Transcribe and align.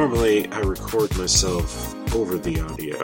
Normally 0.00 0.50
I 0.50 0.60
record 0.60 1.14
myself 1.18 1.94
over 2.14 2.38
the 2.38 2.58
audio 2.58 2.98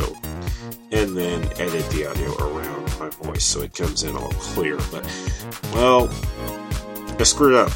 and 0.92 1.14
then 1.14 1.44
edit 1.60 1.86
the 1.90 2.06
audio 2.08 2.34
around 2.38 2.98
my 2.98 3.10
voice 3.10 3.44
so 3.44 3.60
it 3.60 3.74
comes 3.74 4.02
in 4.02 4.16
all 4.16 4.30
clear. 4.30 4.78
But, 4.90 5.04
well, 5.74 6.08
I 7.18 7.22
screwed 7.24 7.54
up. 7.54 7.70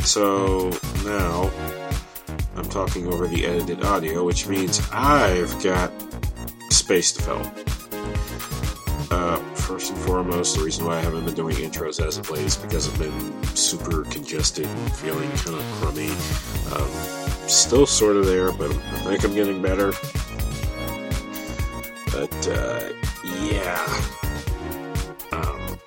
So 0.00 0.70
now 1.04 1.50
I'm 2.56 2.64
talking 2.70 3.06
over 3.12 3.26
the 3.26 3.44
edited 3.44 3.84
audio, 3.84 4.24
which 4.24 4.48
means 4.48 4.80
I've 4.90 5.62
got 5.62 5.92
space 6.70 7.12
to 7.12 7.22
fill. 7.22 7.52
Uh, 9.10 9.36
first 9.56 9.92
and 9.92 10.00
foremost, 10.00 10.56
the 10.56 10.64
reason 10.64 10.86
why 10.86 10.96
I 10.96 11.00
haven't 11.00 11.26
been 11.26 11.34
doing 11.34 11.56
intros 11.56 12.02
as 12.02 12.16
of 12.16 12.30
late 12.30 12.46
is 12.46 12.56
because 12.56 12.88
I've 12.88 12.98
been 12.98 13.44
super 13.54 14.04
congested 14.04 14.64
and 14.64 14.92
feeling 14.94 15.30
kind 15.32 15.58
of 15.58 15.64
crummy. 15.82 16.08
Um, 16.72 17.21
still 17.54 17.86
sort 17.86 18.16
of 18.16 18.26
there, 18.26 18.52
but 18.52 18.70
I 18.70 19.16
think 19.16 19.24
I'm 19.24 19.34
getting 19.34 19.60
better. 19.62 19.92
But, 22.12 22.48
uh, 22.48 22.92
yeah. 23.42 23.82
Um, 25.32 25.78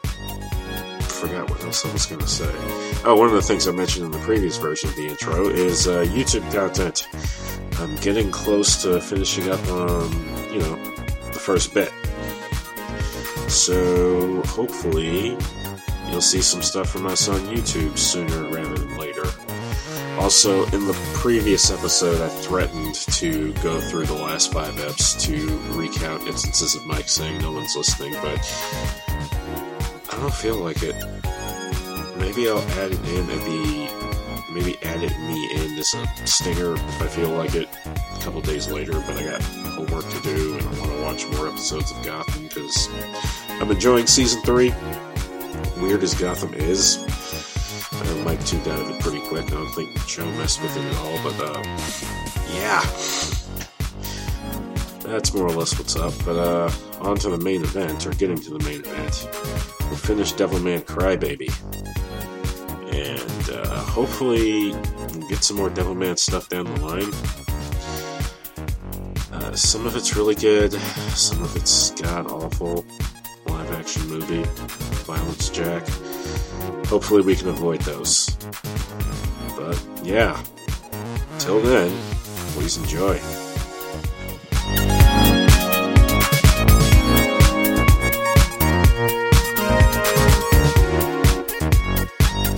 forgot 1.01 1.49
what 1.49 1.63
else 1.63 1.85
I 1.85 1.93
was 1.93 2.05
going 2.05 2.21
to 2.21 2.27
say. 2.27 2.51
Oh, 3.05 3.15
one 3.15 3.27
of 3.27 3.33
the 3.33 3.41
things 3.41 3.67
I 3.67 3.71
mentioned 3.71 4.05
in 4.05 4.11
the 4.11 4.19
previous 4.19 4.57
version 4.57 4.89
of 4.89 4.95
the 4.95 5.07
intro 5.07 5.47
is 5.47 5.87
uh, 5.87 6.03
YouTube 6.05 6.51
content. 6.53 7.07
I'm 7.79 7.95
getting 7.97 8.31
close 8.31 8.81
to 8.83 8.99
finishing 9.01 9.49
up 9.49 9.67
on, 9.67 10.11
you 10.51 10.59
know, 10.59 10.75
the 11.31 11.39
first 11.39 11.73
bit. 11.73 11.91
So 13.49 14.41
hopefully 14.43 15.37
you'll 16.09 16.21
see 16.21 16.41
some 16.41 16.61
stuff 16.61 16.89
from 16.89 17.05
us 17.05 17.27
on 17.27 17.39
YouTube 17.41 17.97
sooner 17.97 18.43
rather 18.49 18.75
than. 18.75 18.94
Also, 20.17 20.65
in 20.67 20.87
the 20.87 20.97
previous 21.13 21.69
episode, 21.71 22.21
I 22.21 22.29
threatened 22.29 22.95
to 22.95 23.53
go 23.55 23.79
through 23.81 24.05
the 24.05 24.13
last 24.13 24.51
five 24.51 24.73
eps 24.75 25.19
to 25.21 25.57
recount 25.77 26.27
instances 26.27 26.75
of 26.75 26.85
Mike 26.85 27.09
saying 27.09 27.41
no 27.41 27.51
one's 27.51 27.75
listening, 27.75 28.13
but 28.13 28.39
I 30.11 30.17
don't 30.19 30.33
feel 30.33 30.55
like 30.55 30.81
it. 30.81 30.95
Maybe 32.17 32.49
I'll 32.49 32.59
add 32.79 32.91
it 32.91 33.09
in 33.09 33.29
at 33.29 33.39
the. 33.45 34.05
Maybe 34.51 34.77
add 34.83 35.03
it 35.03 35.11
me 35.19 35.51
in 35.53 35.77
as 35.77 35.93
a 35.93 36.27
stinger 36.27 36.75
if 36.75 37.01
I 37.01 37.07
feel 37.07 37.29
like 37.31 37.55
it 37.55 37.67
a 37.85 38.21
couple 38.21 38.39
days 38.41 38.71
later, 38.71 38.93
but 38.93 39.17
I 39.17 39.23
got 39.23 39.41
homework 39.43 40.09
to 40.09 40.21
do 40.21 40.57
and 40.57 40.63
I 40.63 40.79
want 40.79 40.91
to 40.91 41.01
watch 41.01 41.27
more 41.35 41.49
episodes 41.49 41.91
of 41.91 42.03
Gotham 42.05 42.43
because 42.43 42.87
I'm 43.49 43.69
enjoying 43.69 44.07
season 44.07 44.41
three. 44.43 44.73
Weird 45.77 46.03
as 46.03 46.13
Gotham 46.13 46.53
is, 46.53 47.03
uh, 48.01 48.23
Mike 48.23 48.43
tuned 48.45 48.67
out 48.67 48.79
of 48.79 48.89
it 48.89 48.99
pretty 49.01 49.21
quick. 49.27 49.45
I 49.45 49.49
don't 49.51 49.71
think 49.71 50.07
Joe 50.07 50.25
messed 50.33 50.61
with 50.61 50.75
it 50.75 50.83
at 50.83 50.97
all, 50.97 51.19
but 51.23 51.39
uh, 51.39 51.63
yeah. 52.53 52.81
That's 55.09 55.33
more 55.33 55.45
or 55.45 55.51
less 55.51 55.77
what's 55.77 55.95
up. 55.95 56.13
But 56.25 56.35
uh, 56.37 56.71
on 57.01 57.17
to 57.17 57.29
the 57.29 57.37
main 57.37 57.63
event, 57.63 58.07
or 58.07 58.11
getting 58.11 58.37
to 58.37 58.57
the 58.57 58.63
main 58.65 58.79
event. 58.79 59.27
We 59.91 59.97
finished 59.97 60.37
Devilman 60.37 60.81
Crybaby. 60.81 61.51
And 62.91 63.49
uh, 63.49 63.79
hopefully 63.81 64.71
we'll 64.71 65.29
get 65.29 65.43
some 65.43 65.57
more 65.57 65.69
Devilman 65.69 66.17
stuff 66.17 66.49
down 66.49 66.65
the 66.65 66.81
line. 66.81 67.13
Uh, 69.31 69.55
some 69.55 69.85
of 69.85 69.95
it's 69.95 70.15
really 70.15 70.35
good, 70.35 70.73
some 71.13 71.43
of 71.43 71.55
it's 71.55 71.91
god 71.91 72.31
awful. 72.31 72.85
Live 73.47 73.71
action 73.73 74.07
movie, 74.09 74.43
Violence 75.05 75.49
Jack. 75.49 75.83
Hopefully 76.87 77.21
we 77.21 77.35
can 77.35 77.49
avoid 77.49 77.81
those. 77.81 78.35
But 79.57 79.81
yeah, 80.03 80.41
till 81.39 81.59
then, 81.61 81.89
please 82.53 82.77
enjoy. 82.77 83.19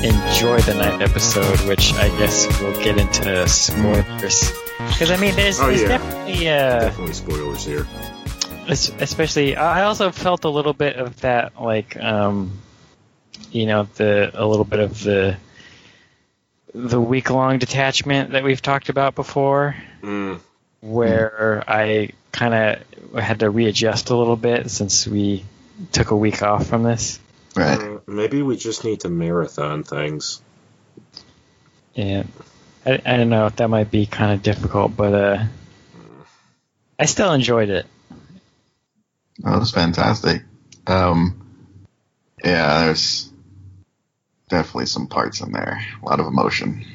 enjoy 0.04 0.60
the 0.62 0.76
Night 0.78 1.02
episode, 1.02 1.60
which 1.68 1.94
I 1.94 2.08
guess 2.18 2.48
we'll 2.62 2.74
get 2.84 2.98
into 2.98 3.48
spoilers. 3.48 4.52
Because 4.78 5.12
I 5.12 5.18
mean, 5.18 5.36
there's, 5.36 5.60
Oh, 5.60 5.68
there's 5.68 5.82
yeah. 5.82 5.88
definitely, 5.88 6.50
uh, 6.50 6.80
Definitely 6.80 7.14
spoilers 7.14 7.66
here. 7.66 7.88
especially. 8.68 9.56
I 9.56 9.84
also 9.84 10.12
felt 10.12 10.44
a 10.46 10.50
little 10.50 10.74
bit 10.74 10.98
of 10.98 11.20
that, 11.22 11.60
like, 11.62 11.98
um, 11.98 12.52
you 13.52 13.66
know, 13.66 13.88
the 13.96 14.32
a 14.34 14.46
little 14.46 14.66
bit 14.66 14.80
of 14.80 15.04
the 15.04 15.38
the 16.74 17.00
week 17.02 17.30
long 17.30 17.58
detachment 17.60 18.32
that 18.32 18.44
we've 18.44 18.62
talked 18.62 18.90
about 18.90 19.16
before, 19.16 19.76
Mm, 20.02 20.40
where 20.82 21.64
I 21.68 22.12
kind 22.32 22.54
of 22.54 23.20
had 23.20 23.40
to 23.40 23.50
readjust 23.50 24.10
a 24.10 24.16
little 24.16 24.36
bit 24.36 24.70
since 24.70 25.08
we 25.08 25.44
took 25.92 26.12
a 26.12 26.16
week 26.16 26.44
off 26.44 26.68
from 26.68 26.84
this. 26.84 27.20
Right. 27.56 27.80
uh, 27.80 28.00
maybe 28.06 28.44
we 28.44 28.58
just 28.58 28.84
need 28.84 29.00
to 29.02 29.10
marathon 29.10 29.84
things. 29.84 30.42
And 31.96 32.32
I, 32.86 33.02
I 33.04 33.18
don't 33.18 33.30
know 33.30 33.50
that 33.50 33.68
might 33.70 33.90
be 33.90 34.06
kind 34.06 34.34
of 34.34 34.44
difficult, 34.44 34.96
but 34.96 35.14
uh, 35.14 35.44
I 37.00 37.06
still 37.06 37.34
enjoyed 37.34 37.70
it. 37.70 37.88
That 39.40 39.60
was 39.60 39.72
fantastic. 39.72 40.44
Um, 40.86 41.44
yeah, 42.44 42.86
there's 42.86 43.32
definitely 44.50 44.86
some 44.86 45.08
parts 45.08 45.42
in 45.42 45.52
there. 45.52 45.82
A 46.02 46.06
lot 46.06 46.20
of 46.20 46.28
emotion. 46.28 46.86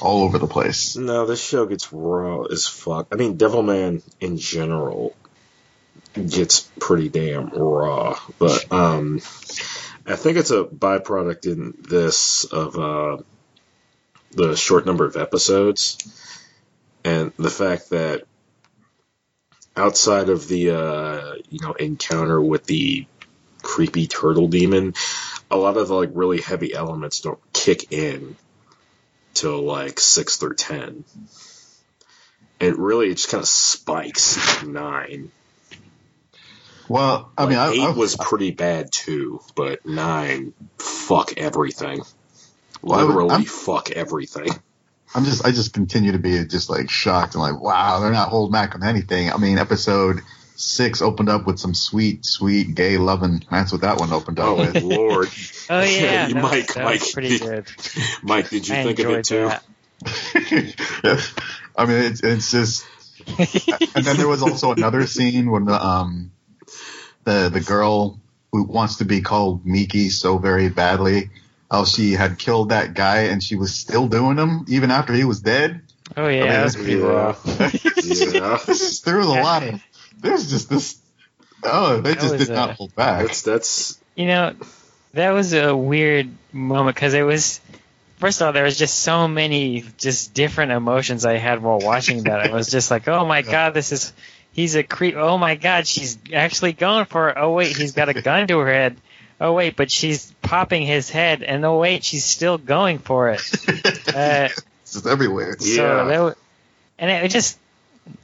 All 0.00 0.24
over 0.24 0.38
the 0.38 0.46
place. 0.46 0.96
No, 0.96 1.26
this 1.26 1.42
show 1.42 1.66
gets 1.66 1.92
raw 1.92 2.42
as 2.42 2.66
fuck. 2.66 3.08
I 3.12 3.16
mean, 3.16 3.38
Devilman 3.38 4.02
in 4.20 4.38
general 4.38 5.14
gets 6.14 6.60
pretty 6.80 7.08
damn 7.08 7.48
raw, 7.48 8.18
but 8.38 8.72
um, 8.72 9.20
I 10.06 10.16
think 10.16 10.36
it's 10.36 10.50
a 10.50 10.64
byproduct 10.64 11.46
in 11.46 11.74
this 11.88 12.44
of 12.44 12.78
uh, 12.78 13.22
the 14.32 14.56
short 14.56 14.84
number 14.84 15.04
of 15.04 15.16
episodes 15.16 15.98
and 17.04 17.32
the 17.38 17.50
fact 17.50 17.90
that 17.90 18.24
outside 19.76 20.28
of 20.28 20.48
the 20.48 20.70
uh, 20.70 21.34
you 21.50 21.60
know 21.60 21.72
encounter 21.72 22.40
with 22.40 22.64
the 22.64 23.06
creepy 23.62 24.06
turtle 24.06 24.48
demon, 24.48 24.94
a 25.54 25.56
lot 25.56 25.76
of 25.76 25.86
the 25.86 25.94
like 25.94 26.10
really 26.12 26.40
heavy 26.40 26.74
elements 26.74 27.20
don't 27.20 27.38
kick 27.52 27.92
in 27.92 28.36
till 29.34 29.62
like 29.62 30.00
six 30.00 30.36
through 30.36 30.56
ten. 30.56 31.04
And 32.60 32.78
really, 32.78 33.08
it 33.08 33.14
just 33.14 33.30
kind 33.30 33.40
of 33.42 33.48
spikes 33.48 34.62
nine. 34.64 35.30
Well, 36.88 37.30
I 37.38 37.46
mean, 37.46 37.56
I, 37.56 37.70
eight 37.72 37.80
I, 37.80 37.90
was 37.90 38.16
pretty 38.16 38.50
bad 38.50 38.92
too, 38.92 39.40
but 39.54 39.86
nine, 39.86 40.52
fuck 40.78 41.34
everything. 41.36 42.02
Well, 42.82 42.98
I 42.98 43.02
Literally, 43.04 43.30
I'm- 43.30 43.44
fuck 43.44 43.90
everything. 43.90 44.48
I'm 45.16 45.24
just, 45.24 45.46
I 45.46 45.52
just 45.52 45.72
continue 45.72 46.10
to 46.12 46.18
be 46.18 46.44
just 46.44 46.68
like 46.68 46.90
shocked 46.90 47.34
and 47.34 47.42
like, 47.42 47.60
wow, 47.60 48.00
they're 48.00 48.10
not 48.10 48.30
holding 48.30 48.52
back 48.52 48.74
on 48.74 48.82
anything. 48.82 49.30
I 49.30 49.36
mean, 49.36 49.58
episode 49.58 50.20
six 50.56 51.02
opened 51.02 51.28
up 51.28 51.46
with 51.46 51.58
some 51.58 51.74
sweet, 51.74 52.24
sweet 52.24 52.74
gay 52.74 52.96
loving. 52.98 53.42
That's 53.50 53.72
what 53.72 53.80
that 53.82 53.98
one 53.98 54.12
opened 54.12 54.38
up 54.38 54.46
Oh 54.48 54.54
with. 54.56 54.82
lord, 54.82 55.28
Oh 55.70 55.80
yeah, 55.82 56.26
You- 56.28 56.34
that 56.34 56.42
was- 56.42 56.52
Mike, 56.52 56.74
that 56.74 56.84
was 56.84 57.00
Mike, 57.02 57.12
pretty 57.12 57.28
did- 57.38 57.40
good. 57.40 57.66
Mike, 58.22 58.50
did 58.50 58.68
you 58.68 58.74
I 58.76 58.82
think 58.84 58.98
of 59.00 59.10
it 59.10 59.24
too? 59.24 59.50
I 61.76 61.86
mean, 61.86 62.02
it's, 62.04 62.22
it's 62.22 62.50
just, 62.50 62.86
and 63.96 64.04
then 64.04 64.16
there 64.16 64.28
was 64.28 64.42
also 64.42 64.72
another 64.72 65.06
scene 65.06 65.50
when 65.50 65.64
the 65.64 65.74
um 65.84 66.30
the 67.24 67.48
the 67.52 67.60
girl 67.60 68.20
who 68.52 68.64
wants 68.64 68.96
to 68.96 69.04
be 69.04 69.20
called 69.22 69.64
Miki 69.66 70.10
so 70.10 70.38
very 70.38 70.68
badly, 70.68 71.30
how 71.70 71.84
she 71.84 72.12
had 72.12 72.38
killed 72.38 72.68
that 72.68 72.94
guy 72.94 73.22
and 73.22 73.42
she 73.42 73.56
was 73.56 73.74
still 73.74 74.06
doing 74.08 74.36
him 74.36 74.64
even 74.68 74.90
after 74.90 75.12
he 75.12 75.24
was 75.24 75.40
dead. 75.40 75.80
oh 76.16 76.28
yeah, 76.28 76.40
I 76.40 76.42
mean, 76.42 76.50
that 76.52 76.64
was 76.64 76.76
pretty 76.76 76.92
yeah. 76.92 77.04
raw. 77.04 77.36
Yeah. 78.04 78.58
there 79.04 79.16
was 79.18 79.26
a 79.26 79.30
lot 79.30 79.62
of 79.62 79.80
there's 80.20 80.50
just 80.50 80.68
this 80.68 80.98
oh 81.62 82.00
they 82.00 82.10
That 82.14 82.20
just 82.20 82.32
was, 82.32 82.46
did 82.46 82.54
not 82.54 82.70
uh, 82.70 82.74
hold 82.74 82.94
back. 82.94 83.26
That's 83.26 83.42
that's 83.42 84.00
You 84.16 84.26
know, 84.26 84.54
that 85.12 85.30
was 85.30 85.52
a 85.54 85.76
weird 85.76 86.30
moment 86.52 86.96
because 86.96 87.14
it 87.14 87.22
was. 87.22 87.60
First 88.16 88.40
of 88.40 88.46
all, 88.46 88.52
there 88.52 88.64
was 88.64 88.78
just 88.78 89.00
so 89.00 89.26
many 89.26 89.84
just 89.98 90.34
different 90.34 90.72
emotions 90.72 91.26
I 91.26 91.36
had 91.36 91.62
while 91.62 91.80
watching 91.80 92.22
that. 92.24 92.40
I 92.40 92.52
was 92.54 92.70
just 92.70 92.90
like, 92.90 93.08
"Oh 93.08 93.26
my 93.26 93.42
god, 93.42 93.74
this 93.74 93.92
is 93.92 94.12
he's 94.52 94.76
a 94.76 94.82
creep. 94.82 95.16
Oh 95.16 95.36
my 95.36 95.56
god, 95.56 95.86
she's 95.86 96.16
actually 96.32 96.72
going 96.72 97.04
for 97.04 97.30
it. 97.30 97.36
Oh 97.38 97.52
wait, 97.52 97.76
he's 97.76 97.92
got 97.92 98.08
a 98.08 98.14
gun 98.22 98.46
to 98.48 98.58
her 98.58 98.72
head. 98.72 98.96
Oh 99.40 99.52
wait, 99.52 99.76
but 99.76 99.90
she's 99.90 100.32
popping 100.42 100.82
his 100.82 101.10
head, 101.10 101.42
and 101.42 101.64
oh 101.64 101.78
wait, 101.78 102.04
she's 102.04 102.24
still 102.24 102.56
going 102.56 102.98
for 102.98 103.30
it. 103.30 103.42
Uh, 104.14 104.48
it's 104.82 104.92
just 104.92 105.06
everywhere. 105.08 105.56
Yeah. 105.58 106.04
That 106.04 106.36
and 107.00 107.10
it 107.10 107.32
just 107.32 107.58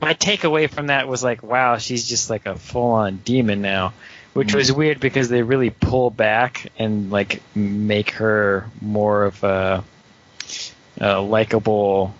my 0.00 0.14
takeaway 0.14 0.70
from 0.70 0.88
that 0.88 1.08
was 1.08 1.22
like, 1.22 1.42
wow, 1.42 1.78
she's 1.78 2.06
just 2.08 2.30
like 2.30 2.46
a 2.46 2.56
full 2.56 2.92
on 2.92 3.16
demon 3.18 3.62
now, 3.62 3.92
which 4.32 4.54
was 4.54 4.70
mm-hmm. 4.70 4.78
weird 4.78 5.00
because 5.00 5.28
they 5.28 5.42
really 5.42 5.70
pull 5.70 6.10
back 6.10 6.70
and 6.78 7.10
like 7.10 7.42
make 7.54 8.10
her 8.12 8.68
more 8.80 9.24
of 9.24 9.42
a, 9.44 9.84
a 11.00 11.20
likable 11.20 12.14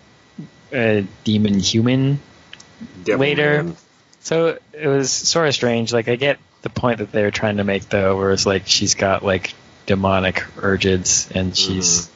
a 0.73 1.07
demon 1.25 1.59
human 1.59 2.21
Devil 3.05 3.21
Later. 3.21 3.63
Man. 3.65 3.77
So 4.21 4.59
it 4.73 4.87
was 4.87 5.11
sort 5.11 5.49
of 5.49 5.55
strange. 5.55 5.93
Like 5.93 6.09
I 6.09 6.17
get 6.17 6.39
the 6.63 6.71
point 6.71 6.99
that 6.99 7.13
they 7.13 7.23
were 7.23 7.31
trying 7.31 7.57
to 7.57 7.65
make 7.65 7.89
though, 7.89 8.17
where 8.17 8.33
it's 8.33 8.47
like 8.47 8.67
she's 8.67 8.95
got 8.95 9.25
like 9.25 9.55
demonic 9.87 10.45
urges 10.59 11.29
and 11.35 11.57
she's 11.57 12.11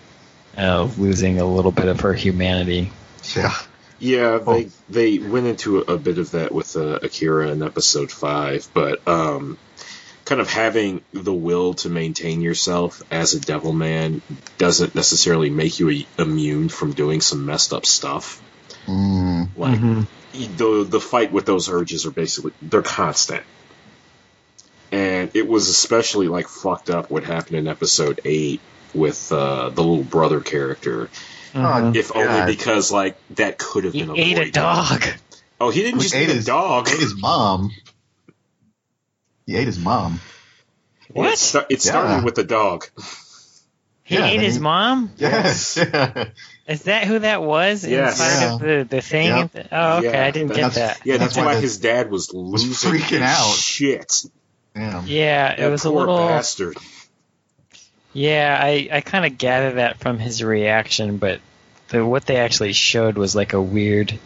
mm-hmm. 0.56 0.60
uh, 0.60 1.02
losing 1.02 1.40
a 1.40 1.44
little 1.44 1.72
bit 1.72 1.88
of 1.88 2.00
her 2.00 2.12
humanity. 2.12 2.92
Yeah. 3.34 3.54
Yeah, 3.98 4.38
Oh. 4.44 4.54
they 4.54 4.68
they 4.88 5.18
went 5.18 5.46
into 5.46 5.78
a, 5.78 5.94
a 5.94 5.98
bit 5.98 6.18
of 6.18 6.32
that 6.32 6.52
with 6.52 6.76
uh, 6.76 6.98
Akira 7.02 7.48
in 7.50 7.62
episode 7.62 8.10
five, 8.12 8.66
but 8.74 9.06
um, 9.08 9.56
kind 10.24 10.40
of 10.40 10.48
having 10.50 11.00
the 11.12 11.32
will 11.32 11.74
to 11.74 11.88
maintain 11.88 12.40
yourself 12.40 13.02
as 13.10 13.34
a 13.34 13.40
devil 13.40 13.72
man 13.72 14.20
doesn't 14.58 14.94
necessarily 14.94 15.50
make 15.50 15.78
you 15.78 15.90
a, 15.90 16.06
immune 16.18 16.68
from 16.68 16.92
doing 16.92 17.20
some 17.20 17.46
messed 17.46 17.72
up 17.72 17.86
stuff. 17.86 18.42
Mm. 18.86 19.48
Like 19.56 19.78
Mhm. 19.78 20.06
the 20.56 20.84
the 20.88 21.00
fight 21.00 21.32
with 21.32 21.46
those 21.46 21.68
urges 21.68 22.04
are 22.06 22.10
basically 22.10 22.52
they're 22.60 22.82
constant. 22.82 23.42
And 24.92 25.30
it 25.34 25.48
was 25.48 25.68
especially 25.68 26.28
like 26.28 26.48
fucked 26.48 26.90
up 26.90 27.10
what 27.10 27.24
happened 27.24 27.56
in 27.56 27.68
episode 27.68 28.20
eight 28.24 28.60
with 28.94 29.32
uh, 29.32 29.70
the 29.70 29.82
little 29.82 30.04
brother 30.04 30.40
character. 30.40 31.08
Mhm. 31.54 31.94
If 31.96 32.14
only 32.14 32.26
God. 32.28 32.46
because 32.46 32.90
like 32.90 33.16
that 33.36 33.58
could 33.58 33.84
have 33.84 33.92
He 33.92 34.02
been 34.02 34.16
ate 34.16 34.38
a 34.38 34.50
dog. 34.50 35.04
Oh, 35.60 35.70
he 35.70 35.82
didn't 35.82 36.00
He 36.00 36.02
just 36.04 36.14
ate 36.14 36.24
eat 36.28 36.32
a 36.32 36.34
his- 36.34 36.44
dog. 36.46 36.88
He 36.88 36.94
ate 36.94 37.00
his 37.00 37.14
mom. 37.20 37.70
He 39.46 39.56
ate 39.56 39.66
his 39.66 39.78
mom. 39.78 40.20
What? 41.12 41.32
It, 41.34 41.38
sta- 41.38 41.66
it 41.70 41.80
started 41.82 42.08
Yeah. 42.16 42.24
with 42.24 42.34
the 42.34 42.44
dog. 42.44 42.88
He 44.02 44.16
Yeah, 44.16 44.26
ate 44.26 44.36
then 44.36 44.44
his 44.44 44.58
mom. 44.58 45.12
Yes. 45.16 45.76
Yeah. 45.76 46.24
Is 46.66 46.82
that 46.84 47.06
who 47.06 47.18
that 47.20 47.42
was 47.42 47.84
Yes. 47.86 48.12
inside 48.20 48.46
of 48.54 48.60
the 48.60 48.86
the 48.96 49.00
thing? 49.02 49.28
Yep. 49.28 49.68
Oh, 49.70 49.98
okay. 49.98 50.10
Yeah, 50.12 50.24
I 50.26 50.30
didn't 50.30 50.54
get 50.54 50.72
that. 50.72 51.00
Yeah, 51.04 51.18
that's, 51.18 51.34
That's 51.34 51.46
why 51.46 51.54
why 51.54 51.60
his 51.60 51.78
dad 51.78 52.10
was 52.10 52.32
losing 52.34 52.90
freaking 52.90 53.20
his 53.20 53.20
out. 53.22 53.54
Shit, 53.54 54.12
Damn. 54.74 55.06
Yeah, 55.06 55.52
it 55.52 55.58
that 55.60 55.70
was 55.70 55.84
a 55.84 55.90
poor 55.90 56.00
little. 56.00 56.16
bastard. 56.26 56.76
Yeah, 58.14 58.56
I, 58.58 58.88
I 58.90 59.00
kind 59.00 59.26
of 59.26 59.36
gathered 59.36 59.74
that 59.74 59.98
from 59.98 60.18
his 60.18 60.42
reaction, 60.42 61.18
but 61.18 61.40
the, 61.88 62.06
what 62.06 62.24
they 62.26 62.36
actually 62.36 62.72
showed 62.72 63.18
was 63.18 63.36
like 63.36 63.52
a 63.52 63.60
weird 63.60 64.18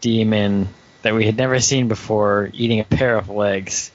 demon 0.00 0.68
that 1.02 1.14
we 1.14 1.26
had 1.26 1.36
never 1.36 1.60
seen 1.60 1.88
before 1.88 2.50
eating 2.52 2.80
a 2.80 2.84
pair 2.84 3.16
of 3.16 3.28
legs. 3.28 3.90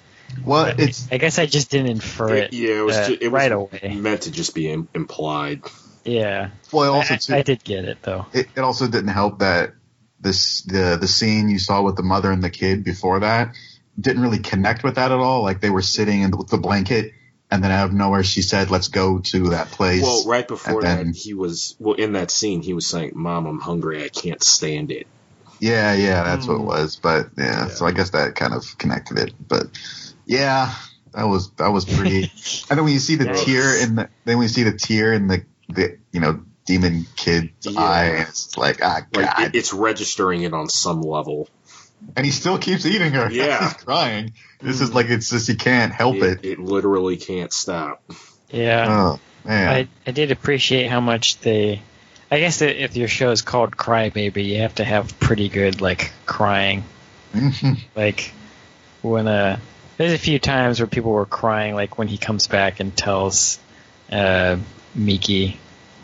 Well, 0.45 0.73
it's 0.77 1.11
I 1.11 1.17
guess 1.17 1.39
I 1.39 1.45
just 1.45 1.71
didn't 1.71 1.87
infer 1.87 2.35
it. 2.35 2.53
yeah, 2.53 2.79
it 2.79 2.85
was 2.85 2.95
uh, 2.95 3.07
ju- 3.07 3.17
it 3.19 3.27
was 3.27 3.39
right 3.39 3.51
away. 3.51 3.97
meant 3.99 4.23
to 4.23 4.31
just 4.31 4.55
be 4.55 4.69
Im- 4.69 4.87
implied. 4.93 5.63
Yeah, 6.05 6.51
well 6.71 6.93
also 6.93 7.15
I, 7.15 7.17
too. 7.17 7.35
I 7.35 7.41
did 7.41 7.63
get 7.63 7.85
it 7.85 7.97
though. 8.01 8.25
it, 8.33 8.47
it 8.55 8.59
also 8.61 8.87
didn't 8.87 9.09
help 9.09 9.39
that 9.39 9.73
this 10.21 10.61
the 10.61 10.97
the 10.99 11.07
scene 11.07 11.49
you 11.49 11.59
saw 11.59 11.81
with 11.81 11.97
the 11.97 12.03
mother 12.03 12.31
and 12.31 12.43
the 12.43 12.49
kid 12.49 12.83
before 12.83 13.19
that 13.19 13.55
didn't 13.99 14.21
really 14.21 14.39
connect 14.39 14.83
with 14.83 14.95
that 14.95 15.11
at 15.11 15.19
all. 15.19 15.43
Like 15.43 15.61
they 15.61 15.69
were 15.69 15.81
sitting 15.81 16.21
in 16.21 16.31
the, 16.31 16.37
with 16.37 16.47
the 16.47 16.57
blanket, 16.57 17.13
and 17.51 17.63
then 17.63 17.71
out 17.71 17.85
of 17.89 17.93
nowhere 17.93 18.23
she 18.23 18.41
said, 18.41 18.71
"Let's 18.71 18.87
go 18.87 19.19
to 19.19 19.49
that 19.49 19.71
place." 19.71 20.01
Well, 20.01 20.23
right 20.25 20.47
before 20.47 20.79
And 20.79 20.83
then- 20.83 21.07
that, 21.11 21.15
he 21.17 21.33
was 21.33 21.75
well 21.79 21.95
in 21.95 22.13
that 22.13 22.31
scene. 22.31 22.61
He 22.61 22.73
was 22.73 22.87
saying, 22.87 23.11
"Mom, 23.15 23.45
I'm 23.45 23.59
hungry. 23.59 24.03
I 24.03 24.09
can't 24.09 24.41
stand 24.43 24.91
it." 24.91 25.07
Yeah, 25.59 25.93
yeah, 25.93 26.23
that's 26.23 26.47
what 26.47 26.55
it 26.55 26.61
Mm. 26.61 26.65
was. 26.65 26.95
But 26.95 27.29
yeah, 27.37 27.67
Yeah. 27.67 27.67
so 27.69 27.85
I 27.85 27.91
guess 27.91 28.11
that 28.11 28.33
kind 28.35 28.53
of 28.53 28.77
connected 28.79 29.19
it. 29.19 29.33
But 29.47 29.67
yeah, 30.25 30.73
that 31.13 31.25
was 31.27 31.51
that 31.57 31.67
was 31.71 31.85
pretty. 31.85 32.23
and 32.69 32.77
then 32.79 32.83
when 32.85 32.93
you 32.93 32.99
see 32.99 33.15
the 33.15 33.25
Yikes. 33.25 33.43
tear 33.45 33.77
in 33.83 33.95
the 33.95 34.09
then 34.25 34.37
when 34.37 34.45
you 34.45 34.49
see 34.49 34.63
the 34.63 34.71
tear 34.77 35.13
in 35.13 35.27
the 35.27 35.43
the 35.69 35.97
you 36.11 36.19
know 36.19 36.41
demon 36.65 37.05
kid's 37.15 37.49
Yeah. 37.67 37.79
eye, 37.79 38.25
it's 38.27 38.57
like 38.57 38.79
ah 38.83 39.01
god, 39.11 39.23
Like 39.23 39.47
it, 39.49 39.55
it's 39.55 39.73
registering 39.73 40.41
it 40.43 40.53
on 40.53 40.67
some 40.69 41.01
level. 41.01 41.47
And 42.15 42.25
he 42.25 42.31
still 42.31 42.57
keeps 42.57 42.85
eating 42.85 43.11
her. 43.13 43.29
Yeah. 43.31 43.59
he's 43.69 43.73
crying. 43.83 44.33
This 44.59 44.81
is 44.81 44.93
like 44.93 45.09
it's 45.09 45.29
just 45.29 45.47
he 45.47 45.55
can't 45.55 45.91
help 45.91 46.15
It, 46.17 46.43
it. 46.43 46.45
it 46.45 46.59
literally 46.59 47.17
can't 47.17 47.51
stop. 47.53 48.03
Yeah, 48.49 48.85
Oh 48.89 49.19
man, 49.45 49.69
I 49.69 49.87
I 50.05 50.11
did 50.11 50.31
appreciate 50.31 50.87
how 50.87 50.99
much 50.99 51.39
they. 51.39 51.81
I 52.29 52.39
guess 52.39 52.59
that 52.59 52.81
if 52.81 52.95
your 52.95 53.07
show 53.07 53.31
is 53.31 53.41
called 53.41 53.75
Cry 53.75 54.09
Baby, 54.09 54.43
you 54.43 54.59
have 54.59 54.75
to 54.75 54.83
have 54.85 55.19
pretty 55.19 55.49
good 55.49 55.81
like 55.81 56.11
crying. 56.25 56.83
Mhm. 57.33 57.79
Like 57.95 58.33
when 59.01 59.27
uh 59.27 59.59
there's 59.97 60.13
a 60.13 60.17
few 60.17 60.37
times 60.39 60.79
where 60.79 60.87
people 60.87 61.11
were 61.11 61.25
crying 61.25 61.75
like 61.75 61.97
when 61.97 62.07
he 62.07 62.17
comes 62.17 62.47
back 62.47 62.79
and 62.79 62.95
tells 62.95 63.57
uh 64.11 64.57
Miki 64.93 65.57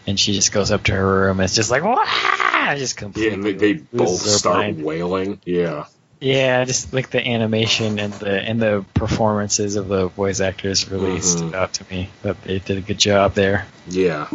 and 0.08 0.20
she 0.20 0.34
just 0.34 0.52
goes 0.52 0.72
up 0.72 0.84
to 0.86 0.94
her 0.94 1.22
room 1.28 1.40
and 1.40 1.46
it's 1.46 1.56
just 1.56 1.70
like 1.70 1.84
Wah! 1.84 2.76
just 2.76 3.00
Yeah, 3.16 3.32
and 3.34 3.44
they, 3.44 3.54
they 3.54 3.74
both 3.74 4.20
start 4.22 4.58
mind. 4.58 4.84
wailing. 4.84 5.40
Yeah, 5.46 5.86
Yeah, 6.20 6.64
just 6.66 6.92
like 6.94 7.10
the 7.12 7.26
animation 7.26 8.00
and 8.00 8.12
the 8.14 8.32
and 8.42 8.62
the 8.62 8.84
performances 8.94 9.76
of 9.76 9.88
the 9.88 10.08
voice 10.08 10.40
actors 10.40 10.90
really 10.90 11.20
Mhm. 11.20 11.24
stood 11.24 11.56
out 11.56 11.74
to 11.74 11.86
me. 11.92 12.10
That 12.24 12.42
they 12.44 12.60
did 12.60 12.78
a 12.78 12.82
good 12.82 12.98
job 12.98 13.36
there. 13.36 13.68
yeah, 13.88 14.28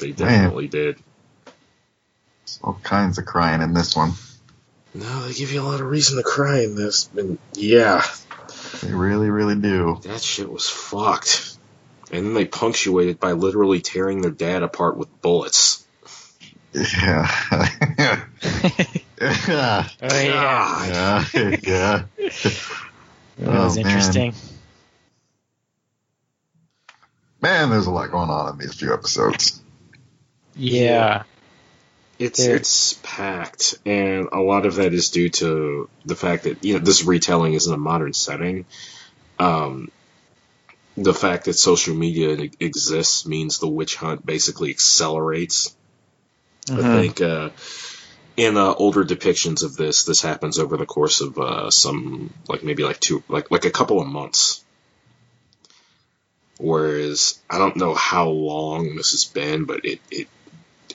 they 0.00 0.12
definitely 0.12 0.68
did. 0.68 0.98
all 2.62 2.78
kinds 2.82 3.18
of 3.18 3.26
crying 3.26 3.60
in 3.62 3.74
this 3.74 3.94
one. 3.96 4.12
No, 4.94 5.26
they 5.26 5.34
give 5.34 5.52
you 5.52 5.60
a 5.60 5.64
lot 5.64 5.80
of 5.80 5.86
reason 5.86 6.16
to 6.18 6.22
cry 6.22 6.60
in 6.60 6.76
this. 6.76 7.10
And 7.16 7.36
yeah, 7.54 8.02
They 8.82 8.92
really, 8.92 9.28
really 9.28 9.56
do. 9.56 10.00
that 10.04 10.22
shit 10.22 10.50
was 10.50 10.68
fucked. 10.68 11.58
And 12.12 12.26
then 12.26 12.34
they 12.34 12.44
punctuate 12.44 13.08
it 13.08 13.18
by 13.20 13.32
literally 13.32 13.80
tearing 13.80 14.20
their 14.22 14.30
dad 14.30 14.62
apart 14.62 14.96
with 14.96 15.08
bullets. 15.22 15.84
Yeah. 16.74 17.30
yeah. 17.98 18.24
Oh 19.20 20.20
yeah, 20.20 20.84
Yeah. 20.86 21.24
yeah. 21.62 22.04
that 22.16 22.66
was 23.38 23.76
Oh, 23.76 23.80
interesting. 23.80 24.34
Man, 27.40 27.70
there's 27.70 27.86
a 27.86 27.90
lot 27.90 28.10
going 28.10 28.30
on 28.30 28.52
in 28.52 28.58
these 28.58 28.74
few 28.74 28.92
episodes. 28.92 29.60
Yeah. 30.56 31.24
It's 32.18 32.38
There- 32.44 32.56
it's 32.56 32.94
packed, 33.02 33.78
and 33.84 34.28
a 34.32 34.40
lot 34.40 34.66
of 34.66 34.76
that 34.76 34.92
is 34.94 35.10
due 35.10 35.30
to 35.30 35.88
the 36.04 36.14
fact 36.16 36.44
that 36.44 36.64
you 36.64 36.74
know 36.74 36.78
this 36.80 37.04
retelling 37.04 37.54
is 37.54 37.66
in 37.66 37.74
a 37.74 37.78
modern 37.78 38.12
setting. 38.12 38.66
Um, 39.38 39.90
the 40.96 41.14
fact 41.14 41.46
that 41.46 41.54
social 41.54 41.94
media 41.94 42.48
exists 42.60 43.26
means 43.26 43.58
the 43.58 43.68
witch 43.68 43.96
hunt 43.96 44.24
basically 44.24 44.70
accelerates. 44.70 45.74
I 46.70 46.82
Mhm. 46.82 46.82
think 46.82 47.20
uh, 47.20 47.50
in 48.36 48.56
uh, 48.56 48.74
older 48.74 49.04
depictions 49.04 49.62
of 49.62 49.76
this, 49.76 50.04
this 50.04 50.22
happens 50.22 50.58
over 50.58 50.76
the 50.76 50.86
course 50.86 51.20
of 51.20 51.38
uh, 51.38 51.70
some 51.70 52.32
like 52.48 52.62
maybe 52.64 52.84
like 52.84 53.00
two 53.00 53.22
like 53.28 53.50
like 53.50 53.64
a 53.64 53.70
couple 53.70 54.00
of 54.00 54.06
months. 54.08 54.64
Whereas 56.58 57.40
I 57.50 57.58
don't 57.58 57.76
know 57.76 57.94
how 57.94 58.28
long 58.28 58.96
this 58.96 59.10
has 59.12 59.24
been, 59.24 59.64
but 59.64 59.84
it, 59.84 60.00
it 60.10 60.28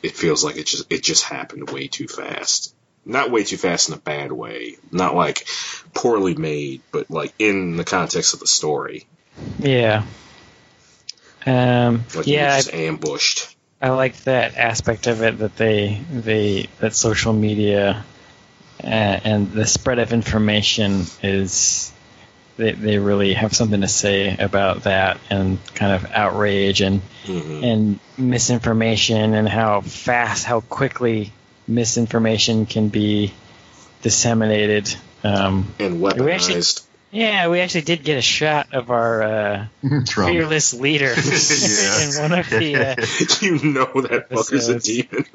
it 0.03 0.15
feels 0.15 0.43
like 0.43 0.57
it 0.57 0.65
just 0.67 0.85
it 0.91 1.03
just 1.03 1.23
happened 1.23 1.69
way 1.69 1.87
too 1.87 2.07
fast. 2.07 2.73
Not 3.05 3.31
way 3.31 3.43
too 3.43 3.57
fast 3.57 3.89
in 3.89 3.95
a 3.95 3.99
bad 3.99 4.31
way. 4.31 4.77
Not 4.91 5.15
like 5.15 5.47
poorly 5.93 6.35
made, 6.35 6.83
but 6.91 7.09
like 7.11 7.33
in 7.39 7.75
the 7.77 7.85
context 7.85 8.33
of 8.33 8.39
the 8.39 8.47
story. 8.47 9.07
Yeah. 9.59 10.03
Um, 11.45 12.03
Like 12.15 12.27
yeah, 12.27 12.57
just 12.57 12.73
ambushed. 12.73 13.55
I, 13.81 13.87
I 13.87 13.89
like 13.91 14.15
that 14.23 14.55
aspect 14.57 15.07
of 15.07 15.21
it 15.21 15.39
that 15.39 15.55
they 15.55 16.01
they 16.11 16.67
that 16.79 16.95
social 16.95 17.33
media 17.33 18.03
uh, 18.83 18.87
and 18.87 19.51
the 19.51 19.65
spread 19.65 19.99
of 19.99 20.11
information 20.13 21.05
is 21.23 21.91
they 22.57 22.73
they 22.73 22.97
really 22.99 23.33
have 23.33 23.55
something 23.55 23.81
to 23.81 23.87
say 23.87 24.35
about 24.37 24.83
that 24.83 25.19
and 25.29 25.57
kind 25.75 25.93
of 25.93 26.11
outrage 26.11 26.81
and 26.81 27.01
hmm 27.25 27.63
and 27.63 27.99
misinformation 28.17 29.33
and 29.33 29.47
how 29.47 29.79
fast 29.81 30.43
how 30.45 30.59
quickly 30.61 31.31
misinformation 31.67 32.65
can 32.65 32.89
be 32.89 33.33
disseminated. 34.01 34.93
Um, 35.23 35.73
And 35.79 36.01
We 36.01 36.09
actually- 36.09 36.55
weaponized. 36.55 36.81
Yeah, 37.11 37.47
we 37.47 37.59
actually 37.59 37.81
did 37.81 38.03
get 38.03 38.17
a 38.17 38.21
shot 38.21 38.73
of 38.73 38.91
our 38.91 39.23
uh, 39.23 39.67
fearless 40.07 40.73
leader 40.73 41.07
in 41.11 41.15
one 41.15 42.39
of 42.39 42.49
the. 42.49 42.75
Uh, 42.75 42.95
you 43.41 43.73
know 43.73 44.01
that 44.01 44.29
fucker's 44.29 44.69
a 44.69 44.79
demon. 44.79 45.25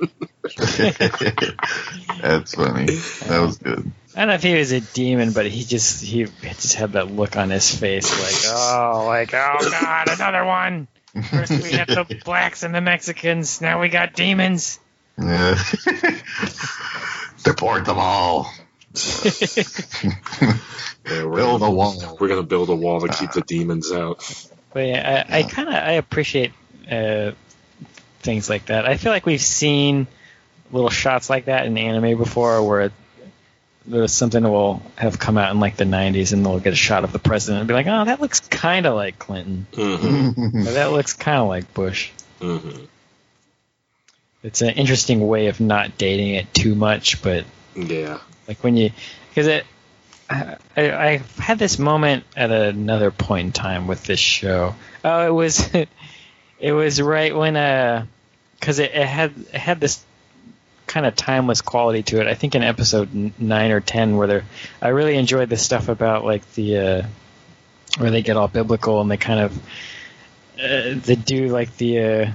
That's 2.23 2.55
funny. 2.55 2.87
That 2.87 3.41
was 3.41 3.59
good. 3.59 3.91
I 4.17 4.21
don't 4.21 4.29
know 4.29 4.35
if 4.35 4.43
he 4.43 4.55
was 4.55 4.71
a 4.71 4.81
demon, 4.81 5.33
but 5.33 5.47
he 5.47 5.65
just 5.65 6.05
he 6.05 6.27
just 6.43 6.75
had 6.75 6.93
that 6.93 7.11
look 7.11 7.37
on 7.37 7.51
his 7.51 7.75
face, 7.75 8.09
like 8.11 8.55
oh, 8.55 9.05
like 9.07 9.35
oh 9.35 9.71
god, 9.71 10.09
another 10.09 10.45
one. 10.45 10.87
First 11.31 11.51
we 11.51 11.73
had 11.73 11.89
the 11.89 12.21
blacks 12.25 12.63
and 12.63 12.75
the 12.75 12.81
Mexicans, 12.81 13.61
now 13.61 13.81
we 13.81 13.89
got 13.89 14.15
demons. 14.15 14.79
Yeah. 15.19 15.63
Deport 17.45 17.85
them 17.85 17.99
all. 17.99 18.53
Yeah, 21.07 21.25
we're 21.25 21.37
Build 21.37 21.61
a 21.63 21.67
gonna, 21.67 21.71
wall. 21.71 22.17
we're 22.19 22.29
gonna 22.29 22.43
build 22.43 22.69
a 22.71 22.75
wall 22.77 23.01
to 23.01 23.09
keep 23.09 23.33
the 23.33 23.43
demons 23.43 23.93
out. 23.93 24.25
But 24.73 24.87
yeah, 24.87 25.25
I, 25.29 25.39
I 25.39 25.43
kind 25.43 25.69
of 25.69 25.75
I 25.75 25.93
appreciate 25.93 26.53
uh, 26.91 27.33
things 28.21 28.49
like 28.49 28.67
that. 28.67 28.87
I 28.87 28.97
feel 28.97 29.13
like 29.13 29.27
we've 29.27 29.41
seen 29.41 30.07
little 30.73 30.91
shots 30.91 31.29
like 31.29 31.45
that 31.47 31.67
in 31.67 31.77
anime 31.77 32.17
before, 32.17 32.67
where 32.67 32.81
it, 32.83 32.93
there's 33.87 34.13
something 34.13 34.43
that 34.43 34.51
will 34.51 34.83
have 34.97 35.19
come 35.19 35.37
out 35.37 35.53
in 35.53 35.61
like 35.61 35.77
the 35.77 35.85
90s, 35.85 36.33
and 36.33 36.45
they'll 36.45 36.59
get 36.61 36.73
a 36.73 36.77
shot 36.77 37.05
of 37.05 37.13
the 37.13 37.19
president 37.19 37.61
and 37.61 37.69
be 37.69 37.75
like, 37.75 37.87
"Oh, 37.87 38.05
that 38.07 38.21
looks 38.21 38.41
kind 38.41 38.87
of 38.87 38.95
like 38.95 39.19
Clinton. 39.19 39.67
hmm 39.75 40.59
Or 40.67 40.73
that 40.73 40.91
looks 40.93 41.13
kind 41.13 41.39
of 41.39 41.49
like 41.49 41.73
Bush." 41.75 42.11
hmm 42.41 42.71
It's 44.43 44.63
an 44.63 44.71
interesting 44.71 45.27
way 45.27 45.49
of 45.49 45.61
not 45.61 45.99
dating 45.99 46.35
it 46.35 46.53
too 46.55 46.75
much, 46.75 47.21
but 47.23 47.45
Yeah. 47.77 48.19
Like 48.49 48.63
when 48.63 48.77
you 48.77 48.91
because 49.29 49.47
it 49.47 49.67
I, 50.31 50.57
I 50.77 51.23
had 51.39 51.59
this 51.59 51.79
moment 51.79 52.25
at 52.37 52.51
another 52.51 53.11
point 53.11 53.47
in 53.47 53.53
time 53.53 53.87
with 53.87 54.05
this 54.05 54.21
show. 54.21 54.75
Oh 55.05 55.27
it 55.27 55.31
was 55.31 55.71
it 56.59 56.73
was 56.73 57.01
right 57.01 57.35
when 57.35 57.57
uh 57.57 58.07
because 58.59 58.79
it, 58.79 58.93
it 58.95 59.07
had 59.07 59.33
it 59.53 59.57
had 59.57 59.81
this 59.81 60.03
kind 60.87 61.07
of 61.07 61.17
timeless 61.17 61.61
quality 61.61 62.03
to 62.05 62.21
it. 62.21 62.27
I 62.27 62.35
think 62.35 62.55
in 62.55 62.63
episode 62.63 63.33
9 63.39 63.71
or 63.71 63.81
10 63.81 64.17
where 64.17 64.27
they're 64.27 64.45
i 64.81 64.89
really 64.89 65.17
enjoyed 65.17 65.49
the 65.49 65.57
stuff 65.57 65.89
about 65.89 66.25
like 66.25 66.51
the 66.55 66.79
uh 66.79 67.03
where 67.99 68.11
they 68.11 68.23
get 68.23 68.37
all 68.37 68.49
biblical 68.49 69.01
and 69.01 69.11
they 69.11 69.17
kind 69.17 69.41
of 69.41 69.57
uh, 70.59 70.95
they 70.95 71.17
do 71.17 71.49
like 71.49 71.77
the 71.77 72.01
uh 72.01 72.33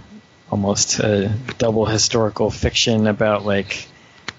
almost 0.51 0.99
uh, 0.99 1.29
double 1.57 1.85
historical 1.85 2.49
fiction 2.49 3.07
about 3.07 3.45
like 3.45 3.87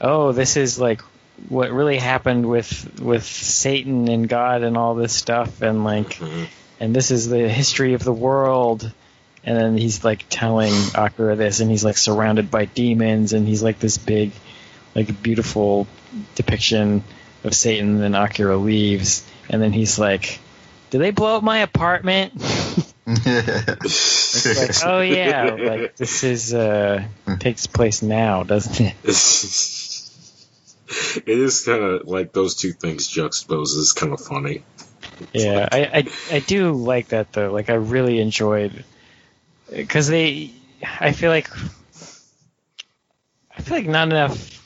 oh, 0.01 0.33
this 0.33 0.57
is 0.57 0.79
like 0.79 1.03
what 1.49 1.71
really 1.71 1.97
happened 1.99 2.47
with 2.47 3.01
with 3.01 3.25
Satan 3.25 4.09
and 4.09 4.29
God 4.29 4.63
and 4.63 4.77
all 4.77 4.95
this 4.95 5.13
stuff, 5.13 5.63
and 5.63 5.85
like, 5.85 6.11
Mhm. 6.15 6.47
and 6.81 6.95
this 6.95 7.11
is 7.11 7.29
the 7.29 7.49
history 7.49 7.95
of 7.95 8.05
the 8.05 8.13
world. 8.13 8.91
And 9.43 9.57
then 9.57 9.79
he's 9.79 10.05
like 10.05 10.27
telling 10.29 10.75
Akira 10.95 11.35
this, 11.35 11.61
and 11.61 11.71
he's 11.71 11.83
like 11.83 11.97
surrounded 11.97 12.51
by 12.51 12.67
demons, 12.67 13.33
and 13.33 13.49
he's 13.49 13.63
like 13.63 13.79
this 13.79 13.97
big, 13.97 14.33
like 14.95 15.23
beautiful 15.23 15.87
depiction 16.35 17.03
of 17.43 17.55
Satan. 17.55 17.95
And 17.95 18.03
then 18.03 18.15
Akira 18.15 18.59
leaves, 18.59 19.25
and 19.49 19.63
then 19.63 19.73
he's 19.73 19.99
like, 19.99 20.41
"Did 20.91 20.99
they 21.01 21.11
blow 21.11 21.39
up 21.39 21.43
my 21.43 21.59
apartment?" 21.61 22.35
It's 23.07 24.85
like, 24.85 24.85
oh 24.93 25.01
yeah, 25.01 25.57
like 25.59 25.97
this 25.97 26.23
is 26.23 26.55
uh 26.55 27.03
takes 27.39 27.67
place 27.67 28.03
now, 28.03 28.43
doesn't 28.43 28.81
it? 28.81 28.95
it 31.17 31.29
is 31.29 31.65
kind 31.65 31.83
of 31.83 32.07
like 32.07 32.33
those 32.33 32.55
two 32.55 32.73
things 32.73 33.09
juxtaposed 33.09 33.77
is 33.77 33.93
kind 33.93 34.13
of 34.13 34.21
funny. 34.21 34.65
Yeah, 35.33 35.69
I, 35.71 35.79
I 35.85 36.37
I 36.37 36.39
do 36.41 36.73
like 36.73 37.09
that 37.09 37.33
though. 37.33 37.53
Like 37.53 37.71
I 37.71 37.75
really 37.75 38.21
enjoyed 38.21 38.85
because 39.71 40.09
they. 40.09 40.53
I 40.99 41.13
feel 41.13 41.31
like 41.31 41.51
I 43.57 43.63
feel 43.63 43.77
like 43.77 43.87
not 43.87 44.09
enough 44.09 44.65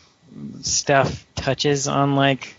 stuff 0.63 1.27
touches 1.35 1.89
on 1.89 2.15
like 2.15 2.55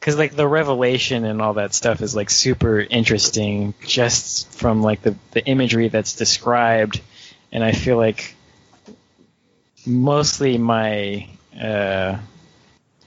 because 0.00 0.16
like 0.18 0.34
the 0.34 0.48
revelation 0.48 1.24
and 1.24 1.40
all 1.40 1.54
that 1.54 1.74
stuff 1.74 2.00
is 2.00 2.14
like 2.14 2.30
super 2.30 2.80
interesting 2.80 3.74
just 3.86 4.50
from 4.52 4.82
like 4.82 5.02
the 5.02 5.14
the 5.32 5.44
imagery 5.44 5.88
that's 5.88 6.14
described, 6.14 7.00
and 7.52 7.62
I 7.62 7.72
feel 7.72 7.96
like 7.96 8.34
mostly 9.86 10.56
my 10.56 11.28
uh 11.60 12.18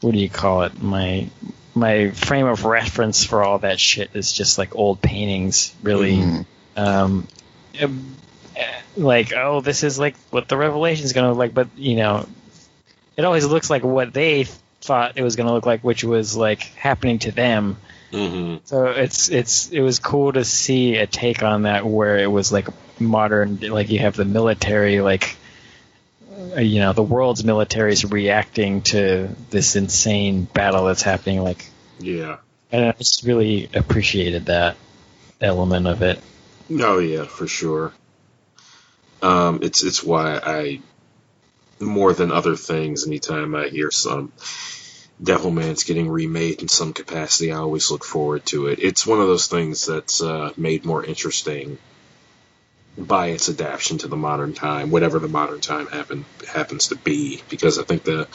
what 0.01 0.13
do 0.13 0.19
you 0.19 0.29
call 0.29 0.63
it 0.63 0.81
my 0.81 1.29
my 1.75 2.09
frame 2.11 2.47
of 2.47 2.65
reference 2.65 3.23
for 3.23 3.43
all 3.43 3.59
that 3.59 3.79
shit 3.79 4.11
is 4.15 4.31
just 4.31 4.57
like 4.57 4.75
old 4.75 5.01
paintings, 5.01 5.73
really. 5.83 6.17
Mhm. 6.17 6.45
Um, 6.75 7.27
like, 8.95 9.33
oh, 9.33 9.61
this 9.61 9.83
is 9.83 9.99
like 9.99 10.15
what 10.31 10.47
the 10.47 10.57
revelation 10.57 11.05
is 11.05 11.13
going 11.13 11.25
to 11.25 11.29
look 11.29 11.37
like, 11.37 11.53
but 11.53 11.67
you 11.77 11.95
know, 11.95 12.27
it 13.15 13.25
always 13.25 13.45
looks 13.45 13.69
like 13.69 13.83
what 13.83 14.13
they 14.13 14.45
thought 14.81 15.13
it 15.17 15.23
was 15.23 15.35
going 15.35 15.47
to 15.47 15.53
look 15.53 15.65
like, 15.65 15.83
which 15.83 16.03
was 16.03 16.35
like 16.35 16.61
happening 16.75 17.19
to 17.19 17.31
them. 17.31 17.77
hmm 18.11 18.55
So 18.65 18.87
it's 18.87 19.29
it's 19.29 19.69
it 19.69 19.81
was 19.81 19.99
cool 19.99 20.33
to 20.33 20.43
see 20.43 20.95
a 20.95 21.05
take 21.05 21.43
on 21.43 21.63
that 21.63 21.85
where 21.85 22.17
it 22.17 22.31
was 22.31 22.51
like 22.51 22.67
modern, 22.99 23.59
like 23.59 23.89
you 23.89 23.99
have 23.99 24.15
the 24.15 24.25
military, 24.25 25.01
like 25.01 25.35
you 26.57 26.79
know 26.79 26.93
the 26.93 27.03
world's 27.03 27.43
military 27.43 27.93
is 27.93 28.05
reacting 28.05 28.81
to 28.83 29.29
this 29.49 29.75
insane 29.75 30.43
battle 30.43 30.85
that's 30.85 31.01
happening, 31.01 31.41
like 31.41 31.65
Yeah. 31.99 32.37
and 32.71 32.85
I 32.85 32.91
just 32.93 33.23
really 33.23 33.69
appreciated 33.73 34.45
that 34.47 34.77
element 35.41 35.87
of 35.87 36.01
it. 36.01 36.21
Oh 36.71 36.99
yeah, 36.99 37.25
for 37.25 37.47
sure. 37.47 37.93
Um, 39.21 39.59
it's 39.63 39.83
it's 39.83 40.03
why 40.03 40.39
I 40.43 40.79
more 41.79 42.13
than 42.13 42.31
other 42.31 42.55
things. 42.55 43.05
Anytime 43.07 43.55
I 43.55 43.69
hear 43.69 43.89
some 43.91 44.31
Devil 45.21 45.51
Devilman's 45.51 45.83
getting 45.83 46.07
remade 46.09 46.61
in 46.61 46.67
some 46.67 46.93
capacity, 46.93 47.51
I 47.51 47.57
always 47.57 47.89
look 47.89 48.03
forward 48.03 48.45
to 48.47 48.67
it. 48.67 48.79
It's 48.79 49.07
one 49.07 49.19
of 49.19 49.27
those 49.27 49.47
things 49.47 49.85
that's 49.87 50.21
uh, 50.21 50.51
made 50.55 50.85
more 50.85 51.03
interesting 51.03 51.79
by 52.97 53.27
its 53.27 53.49
adaptation 53.49 53.99
to 53.99 54.07
the 54.07 54.17
modern 54.17 54.53
time, 54.53 54.89
whatever 54.89 55.19
the 55.19 55.27
modern 55.27 55.61
time 55.61 55.87
happen 55.87 56.25
happens 56.47 56.87
to 56.87 56.95
be. 56.95 57.41
Because 57.49 57.77
I 57.77 57.83
think 57.83 58.03
the 58.03 58.27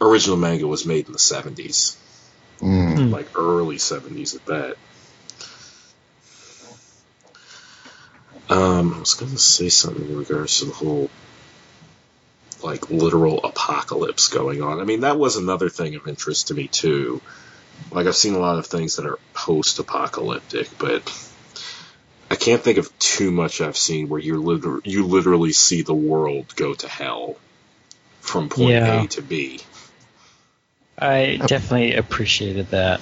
original 0.00 0.36
manga 0.36 0.66
was 0.66 0.86
made 0.86 1.06
in 1.06 1.12
the 1.12 1.18
seventies, 1.18 1.96
Mm. 2.60 2.96
Hmm. 2.96 3.10
like 3.10 3.38
early 3.38 3.76
seventies 3.76 4.34
at 4.34 4.46
that. 4.46 4.76
Um, 8.48 8.94
I 8.94 9.00
was 9.00 9.14
going 9.14 9.32
to 9.32 9.38
say 9.38 9.68
something 9.68 10.08
in 10.08 10.16
regards 10.16 10.60
to 10.60 10.66
the 10.66 10.72
whole, 10.72 11.10
like, 12.62 12.90
literal 12.90 13.42
apocalypse 13.44 14.28
going 14.28 14.62
on. 14.62 14.80
I 14.80 14.84
mean, 14.84 15.00
that 15.00 15.18
was 15.18 15.36
another 15.36 15.68
thing 15.68 15.96
of 15.96 16.06
interest 16.06 16.48
to 16.48 16.54
me, 16.54 16.68
too. 16.68 17.20
Like, 17.90 18.06
I've 18.06 18.16
seen 18.16 18.34
a 18.34 18.38
lot 18.38 18.58
of 18.58 18.66
things 18.66 18.96
that 18.96 19.06
are 19.06 19.18
post 19.34 19.80
apocalyptic, 19.80 20.68
but 20.78 21.02
I 22.30 22.34
can't 22.34 22.62
think 22.62 22.78
of 22.78 22.96
too 22.98 23.30
much 23.30 23.60
I've 23.60 23.76
seen 23.76 24.08
where 24.08 24.20
you 24.20 24.42
liter- 24.42 24.80
you 24.84 25.06
literally 25.06 25.52
see 25.52 25.82
the 25.82 25.94
world 25.94 26.46
go 26.56 26.74
to 26.74 26.88
hell 26.88 27.36
from 28.20 28.48
point 28.48 28.70
Yeah. 28.70 29.02
A 29.02 29.06
to 29.08 29.22
B. 29.22 29.60
I 30.98 31.38
definitely 31.46 31.94
appreciated 31.94 32.70
that. 32.70 33.00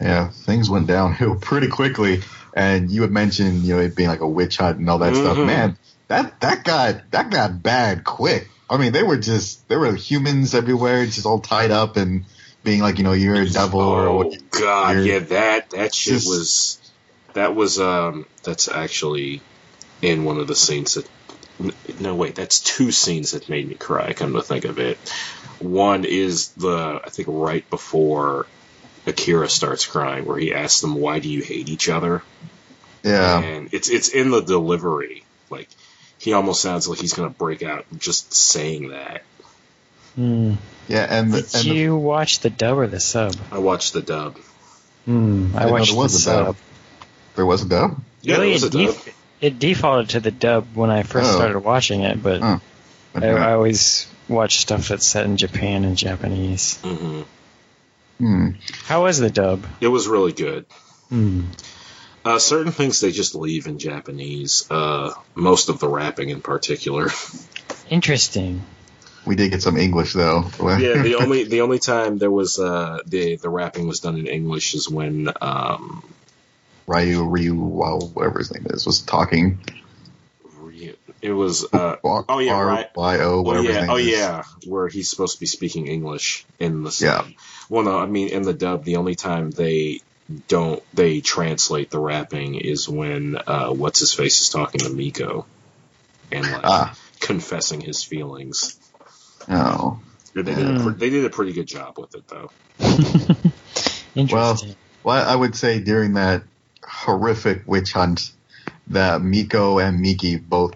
Yeah, 0.00 0.30
things 0.30 0.68
went 0.68 0.86
downhill 0.86 1.36
pretty 1.36 1.68
quickly. 1.68 2.22
And 2.56 2.90
you 2.90 3.02
had 3.02 3.10
mentioned, 3.10 3.62
you 3.64 3.74
know, 3.74 3.80
it 3.80 3.96
being 3.96 4.08
like 4.08 4.20
a 4.20 4.28
witch 4.28 4.58
hunt 4.58 4.78
and 4.78 4.88
all 4.88 4.98
that 4.98 5.14
stuff. 5.16 5.36
Mhm. 5.36 5.46
Man, 5.46 5.78
that 6.08 6.40
that 6.40 6.62
got 6.62 7.10
that 7.10 7.30
got 7.30 7.62
bad 7.62 8.04
quick. 8.04 8.48
I 8.70 8.76
mean, 8.76 8.92
they 8.92 9.02
were 9.02 9.16
just 9.16 9.66
there 9.68 9.80
were 9.80 9.94
humans 9.94 10.54
everywhere, 10.54 11.04
just 11.06 11.26
all 11.26 11.40
tied 11.40 11.72
up 11.72 11.96
and 11.96 12.24
being 12.62 12.80
like, 12.80 12.98
you 12.98 13.04
know, 13.04 13.12
you're 13.12 13.34
a 13.34 13.48
devil 13.48 13.80
or 13.80 14.06
oh 14.06 14.16
what. 14.18 14.50
god, 14.50 15.04
yeah, 15.04 15.18
that 15.18 15.70
that 15.70 15.94
shit 15.94 16.14
Just- 16.14 16.28
was 16.28 16.78
that 17.34 17.54
was 17.54 17.78
um 17.78 18.26
that's 18.42 18.68
actually 18.68 19.40
in 20.02 20.24
one 20.24 20.38
of 20.38 20.46
the 20.46 20.56
scenes 20.56 20.94
that 20.94 21.08
no 22.00 22.14
wait, 22.14 22.34
that's 22.34 22.60
two 22.60 22.90
scenes 22.90 23.32
that 23.32 23.48
made 23.48 23.68
me 23.68 23.74
cry. 23.74 24.12
Come 24.12 24.32
to 24.32 24.42
think 24.42 24.64
of 24.64 24.78
it, 24.78 24.98
one 25.60 26.04
is 26.04 26.48
the 26.52 27.00
I 27.04 27.10
think 27.10 27.28
right 27.30 27.68
before 27.70 28.46
Akira 29.06 29.48
starts 29.48 29.86
crying, 29.86 30.24
where 30.24 30.38
he 30.38 30.52
asks 30.52 30.80
them, 30.80 30.94
"Why 30.96 31.20
do 31.20 31.28
you 31.28 31.42
hate 31.42 31.68
each 31.68 31.88
other?" 31.88 32.22
Yeah, 33.02 33.40
and 33.40 33.72
it's 33.72 33.88
it's 33.88 34.08
in 34.08 34.30
the 34.30 34.40
delivery. 34.40 35.24
Like 35.50 35.68
he 36.18 36.32
almost 36.32 36.60
sounds 36.60 36.88
like 36.88 36.98
he's 36.98 37.12
gonna 37.12 37.30
break 37.30 37.62
out 37.62 37.84
just 37.98 38.34
saying 38.34 38.88
that. 38.88 39.22
Hmm. 40.16 40.54
yeah, 40.88 41.06
and 41.10 41.32
the, 41.32 41.42
Did 41.42 41.54
and 41.54 41.64
the, 41.64 41.74
you 41.74 41.96
watch 41.96 42.40
the 42.40 42.50
dub 42.50 42.78
or 42.78 42.86
the 42.86 43.00
sub? 43.00 43.34
I 43.50 43.58
watched 43.58 43.92
the 43.92 44.02
dub. 44.02 44.38
Hmm. 45.04 45.56
I 45.56 45.66
know 45.66 45.72
watched 45.72 45.86
there 45.86 45.94
the 45.94 46.00
was 46.00 46.14
a 46.14 46.18
sub. 46.18 46.56
Dub. 47.34 47.36
there 47.36 47.46
was 47.46 47.62
a 47.62 47.68
dub. 47.68 48.00
Yeah, 48.22 48.36
Really, 48.36 48.54
it 48.54 48.62
a 48.62 48.70
dub. 48.70 48.86
def- 48.86 49.14
it 49.40 49.58
defaulted 49.58 50.10
to 50.10 50.20
the 50.20 50.30
dub 50.30 50.66
when 50.74 50.90
I 50.90 51.02
first 51.02 51.30
Oh. 51.30 51.36
started 51.36 51.58
watching 51.60 52.02
it, 52.02 52.22
but 52.22 52.42
Oh. 52.42 52.60
I, 53.14 53.26
I 53.26 53.52
always 53.52 54.06
watch 54.28 54.58
stuff 54.58 54.88
that's 54.88 55.06
set 55.06 55.26
in 55.26 55.36
Japan 55.36 55.84
and 55.84 55.96
Japanese. 55.96 56.78
hmm 56.82 57.22
Hmm. 58.18 58.50
How 58.84 59.02
was 59.04 59.18
the 59.18 59.28
dub? 59.28 59.64
It 59.80 59.88
was 59.88 60.06
really 60.06 60.32
good. 60.32 60.66
Hmm. 61.08 61.46
Uh, 62.24 62.38
certain 62.38 62.70
things 62.72 63.00
they 63.00 63.10
just 63.10 63.34
leave 63.34 63.66
in 63.66 63.78
Japanese. 63.78 64.64
Uh, 64.70 65.12
most 65.34 65.68
of 65.68 65.80
the 65.80 65.88
rapping, 65.88 66.30
in 66.30 66.40
particular. 66.40 67.10
Interesting. 67.90 68.62
We 69.26 69.34
did 69.36 69.50
get 69.50 69.62
some 69.62 69.76
English 69.76 70.12
though. 70.12 70.44
yeah, 70.60 71.02
the 71.02 71.16
only 71.20 71.44
the 71.44 71.62
only 71.62 71.78
time 71.80 72.18
there 72.18 72.30
was 72.30 72.58
uh, 72.58 73.00
the 73.06 73.36
the 73.36 73.48
rapping 73.50 73.86
was 73.88 74.00
done 74.00 74.16
in 74.18 74.26
English 74.26 74.74
is 74.74 74.88
when 74.88 75.30
um, 75.40 76.02
Ryu 76.86 77.24
Ryu 77.24 77.54
wow, 77.54 77.98
whatever 77.98 78.38
his 78.38 78.52
name 78.52 78.66
is 78.70 78.86
was 78.86 79.00
talking. 79.02 79.58
it 81.22 81.32
was 81.32 81.64
uh, 81.72 81.96
oh 82.04 82.38
yeah 82.38 82.60
right 82.60 82.94
Y 82.94 83.18
O 83.20 83.36
oh 83.36 83.42
whatever 83.42 83.66
his 83.66 83.74
yeah 83.74 83.80
name 83.82 83.90
oh 83.90 83.96
is. 83.96 84.06
yeah 84.08 84.42
where 84.66 84.88
he's 84.88 85.08
supposed 85.08 85.34
to 85.34 85.40
be 85.40 85.46
speaking 85.46 85.86
English 85.86 86.44
in 86.58 86.82
the 86.82 86.96
Yeah. 87.00 87.24
Well, 87.70 87.84
no, 87.84 87.98
I 87.98 88.06
mean 88.06 88.28
in 88.28 88.42
the 88.42 88.52
dub, 88.52 88.84
the 88.84 88.96
only 88.96 89.14
time 89.14 89.50
they 89.50 90.00
don't 90.48 90.82
they 90.94 91.20
translate 91.20 91.90
the 91.90 91.98
rapping 91.98 92.54
is 92.56 92.88
when 92.88 93.36
uh, 93.46 93.68
what's 93.68 94.00
his 94.00 94.12
face 94.12 94.40
is 94.42 94.48
talking 94.50 94.80
to 94.80 94.90
Miko 94.90 95.46
and 96.32 96.50
like 96.50 96.60
Ah, 96.64 96.94
confessing 97.20 97.80
his 97.80 98.02
feelings. 98.02 98.78
Oh. 99.48 100.00
They 100.34 100.42
did, 100.42 100.58
a, 100.58 100.90
they 100.90 101.10
did 101.10 101.24
a 101.24 101.30
pretty 101.30 101.52
good 101.52 101.66
job 101.68 101.96
with 101.96 102.16
it, 102.16 102.26
though. 102.26 102.50
Interesting. 104.16 104.74
Well, 105.04 105.28
I 105.28 105.36
would 105.36 105.54
say 105.54 105.78
during 105.80 106.14
that 106.14 106.42
horrific 106.86 107.62
witch 107.66 107.92
hunt, 107.92 108.30
that 108.88 109.22
Miko 109.22 109.78
and 109.78 110.00
Miki 110.00 110.36
both 110.36 110.74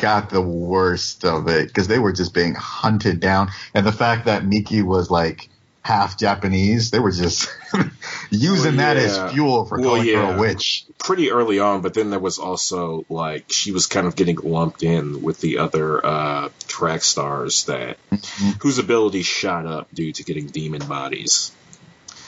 got 0.00 0.30
the 0.30 0.42
worst 0.42 1.24
of 1.24 1.48
it 1.48 1.68
because 1.68 1.88
they 1.88 1.98
were 1.98 2.12
just 2.12 2.34
being 2.34 2.54
hunted 2.54 3.20
down. 3.20 3.48
And 3.74 3.86
the 3.86 3.92
fact 3.92 4.26
that 4.26 4.44
Miki 4.44 4.82
was 4.82 5.10
like 5.10 5.48
half 5.82 6.18
Japanese, 6.18 6.90
they 6.90 6.98
were 6.98 7.12
just 7.12 7.48
using 8.30 8.76
Well, 8.76 8.94
that 8.94 8.96
as 8.96 9.32
fuel 9.32 9.64
for 9.66 9.78
Well, 9.78 9.90
calling 9.96 10.14
her 10.14 10.34
a 10.34 10.38
witch. 10.38 10.84
Pretty 10.98 11.30
early 11.30 11.60
on, 11.60 11.80
but 11.80 11.94
then 11.94 12.10
there 12.10 12.18
was 12.18 12.38
also, 12.38 13.04
like, 13.08 13.52
she 13.52 13.70
was 13.70 13.86
kind 13.86 14.06
of 14.06 14.16
getting 14.16 14.36
lumped 14.36 14.82
in 14.82 15.22
with 15.22 15.40
the 15.40 15.58
other 15.58 16.04
uh, 16.04 16.48
track 16.66 17.02
stars 17.02 17.64
that 17.66 17.98
Mhm. 18.10 18.60
whose 18.62 18.78
abilities 18.78 19.26
shot 19.26 19.66
up 19.66 19.88
due 19.94 20.12
to 20.12 20.24
getting 20.24 20.46
demon 20.48 20.84
bodies. 20.86 21.52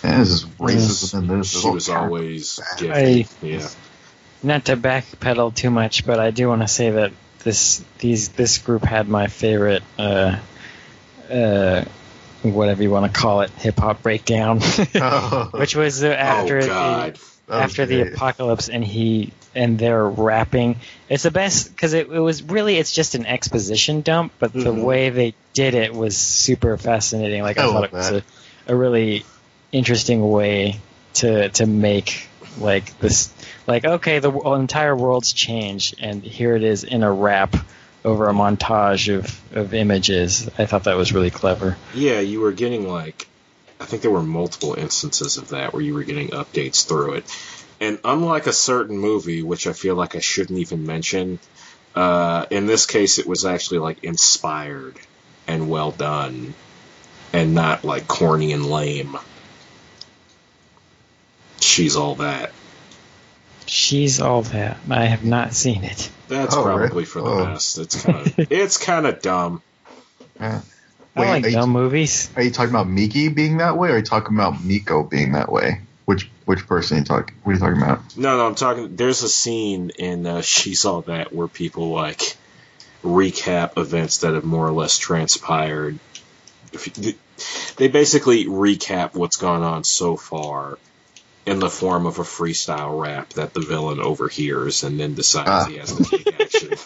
And 0.02 0.20
this 0.22 0.30
is 0.30 0.44
racism 0.44 1.30
in 1.30 1.38
this. 1.38 1.60
She 1.60 1.70
was 1.70 1.88
always 1.88 2.60
I- 2.80 3.26
Yeah. 3.42 3.68
Not 4.42 4.66
to 4.66 4.76
backpedal 4.76 5.54
too 5.54 5.70
much, 5.70 6.06
but 6.06 6.20
I 6.20 6.30
do 6.30 6.48
want 6.48 6.62
to 6.62 6.68
say 6.68 6.90
that 6.90 7.12
this 7.44 7.82
these 7.98 8.28
this 8.30 8.58
group 8.58 8.84
had 8.84 9.08
my 9.08 9.26
favorite 9.26 9.82
uh, 9.98 10.38
uh, 11.30 11.84
whatever 12.42 12.82
you 12.82 12.90
want 12.90 13.12
to 13.12 13.20
call 13.20 13.40
it 13.40 13.50
hip 13.50 13.78
hop 13.78 14.02
breakdown, 14.02 14.60
which 15.52 15.74
was 15.74 16.04
uh, 16.04 16.08
after 16.08 16.58
oh, 16.58 16.62
the 16.62 16.66
God. 16.68 17.18
after 17.48 17.86
the 17.86 18.12
apocalypse 18.12 18.68
and 18.68 18.84
he 18.84 19.32
and 19.54 19.78
they're 19.78 20.06
rapping 20.06 20.76
it's 21.08 21.22
the 21.22 21.30
best 21.30 21.70
because 21.70 21.94
it, 21.94 22.08
it 22.08 22.20
was 22.20 22.42
really 22.42 22.76
it's 22.76 22.92
just 22.92 23.14
an 23.14 23.24
exposition 23.26 24.02
dump 24.02 24.30
but 24.38 24.52
the 24.52 24.58
Mhm. 24.72 24.84
way 24.84 25.08
they 25.10 25.34
did 25.54 25.74
it 25.74 25.94
was 25.94 26.16
super 26.16 26.76
fascinating 26.76 27.42
like 27.42 27.58
i, 27.58 27.62
I 27.62 27.66
thought 27.66 27.74
love 27.74 27.84
it 27.84 27.92
was 27.92 28.10
a, 28.10 28.22
a 28.68 28.76
really 28.76 29.24
interesting 29.72 30.28
way 30.28 30.80
to 31.14 31.48
to 31.50 31.66
make 31.66 32.28
like 32.58 32.98
this 32.98 33.32
like 33.66 33.84
okay 33.84 34.18
the 34.18 34.32
entire 34.32 34.96
world's 34.96 35.32
changed 35.32 35.96
and 36.00 36.22
here 36.22 36.56
it 36.56 36.62
is 36.62 36.84
in 36.84 37.02
a 37.02 37.12
rap 37.12 37.54
over 38.04 38.28
a 38.28 38.32
montage 38.32 39.14
of, 39.14 39.56
of 39.56 39.74
images 39.74 40.48
i 40.58 40.66
thought 40.66 40.84
that 40.84 40.96
was 40.96 41.12
really 41.12 41.30
clever 41.30 41.76
Yeah, 41.94 42.20
you 42.20 42.40
were 42.40 42.52
getting 42.52 42.88
like, 42.88 43.26
I 43.80 43.84
think 43.84 44.02
there 44.02 44.10
were 44.10 44.22
multiple 44.22 44.74
instances 44.74 45.36
of 45.36 45.48
that 45.48 45.72
where 45.72 45.82
you 45.82 45.94
were 45.94 46.04
getting 46.04 46.30
updates 46.30 46.86
through 46.86 47.14
it. 47.14 47.24
And 47.80 47.98
unlike 48.04 48.46
a 48.46 48.52
certain 48.52 48.98
movie, 48.98 49.42
which 49.42 49.66
I 49.66 49.72
feel 49.72 49.94
like 49.94 50.16
I 50.16 50.20
shouldn't 50.20 50.58
even 50.58 50.84
mention, 50.86 51.38
uh, 51.94 52.46
in 52.50 52.66
this 52.66 52.86
case 52.86 53.18
it 53.18 53.26
was 53.26 53.44
actually 53.44 53.78
like 53.78 54.02
inspired 54.02 54.96
and 55.46 55.68
well 55.68 55.92
done, 55.92 56.54
and 57.32 57.54
not 57.54 57.84
like 57.84 58.06
corny 58.08 58.52
and 58.52 58.66
lame. 58.66 59.16
She's 61.68 61.96
all 61.96 62.16
that. 62.16 62.52
she's 63.66 64.20
all 64.20 64.42
that 64.42 64.78
i 64.88 65.04
have 65.04 65.24
not 65.24 65.52
seen 65.52 65.84
it 65.84 66.10
That's 66.28 66.54
Oh, 66.56 66.62
probably 66.62 66.88
really? 66.88 67.04
for 67.04 67.20
the 67.20 67.28
Oh. 67.30 67.44
best. 67.46 67.78
It's 67.78 68.02
kind 68.02 68.26
of 68.26 68.34
it's 68.52 68.76
kind 68.78 69.06
of 69.06 69.20
dumb. 69.22 69.62
Yeah. 70.40 70.60
i 71.16 71.20
Wait, 71.20 71.28
like 71.30 71.44
are 71.44 71.48
you- 71.48 71.54
dumb 71.54 71.70
movies 71.70 72.30
Are 72.36 72.42
you 72.42 72.50
talking 72.50 72.70
about 72.70 72.88
Miki 72.88 73.28
being 73.28 73.58
that 73.58 73.76
way, 73.76 73.90
or 73.90 73.92
are 73.94 73.96
you 73.98 74.02
talking 74.04 74.34
about 74.34 74.62
Miko 74.64 75.02
being 75.02 75.32
that 75.32 75.50
way? 75.52 75.80
Which 76.06 76.30
which 76.46 76.66
person 76.66 76.96
are 76.96 77.00
you 77.00 77.04
talking? 77.06 77.34
What 77.42 77.52
are 77.52 77.54
you 77.54 77.60
talking 77.60 77.82
about? 77.82 78.16
No, 78.16 78.38
no, 78.38 78.46
I'm 78.46 78.54
talking. 78.54 78.96
There's 78.96 79.22
a 79.22 79.28
scene 79.28 79.90
in 79.98 80.26
uh, 80.26 80.40
She's 80.40 80.86
All 80.86 81.02
That 81.02 81.34
where 81.34 81.48
people 81.48 81.90
like 81.90 82.36
recap 83.04 83.76
events 83.76 84.18
that 84.18 84.32
have 84.32 84.44
more 84.44 84.66
or 84.66 84.72
less 84.72 84.96
transpired. 84.96 85.98
If 86.72 86.96
you- 86.98 87.14
They 87.76 87.88
basically 87.88 88.46
recap 88.46 89.14
what's 89.14 89.36
gone 89.36 89.62
on 89.62 89.84
so 89.84 90.16
far 90.16 90.78
in 91.48 91.58
the 91.60 91.70
form 91.70 92.04
of 92.06 92.18
a 92.18 92.22
freestyle 92.22 93.00
rap 93.00 93.30
that 93.30 93.54
the 93.54 93.60
villain 93.60 94.00
overhears 94.00 94.82
and 94.84 94.98
then 95.00 95.14
decides 95.14 95.48
Ah. 95.48 95.64
he 95.66 95.76
has 95.78 95.92
to 95.94 96.04
take 96.04 96.40
action. 96.40 96.70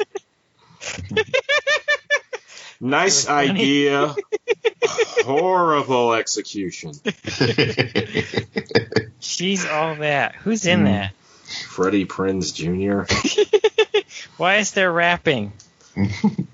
nice 2.81 3.25
That 3.25 3.41
was 3.41 3.49
funny. 3.49 3.61
idea, 3.61 4.15
horrible 5.25 6.13
execution. 6.15 6.93
She's 9.21 9.65
all 9.67 9.97
that. 9.97 10.35
Who's 10.37 10.67
in 10.67 10.81
Hmm. 10.81 10.85
that? 10.87 11.13
Freddie 11.69 12.07
Prinze 12.07 12.53
Jr. 12.55 13.03
Why 14.37 14.57
is 14.57 14.73
there 14.73 14.93
rapping? 14.93 15.53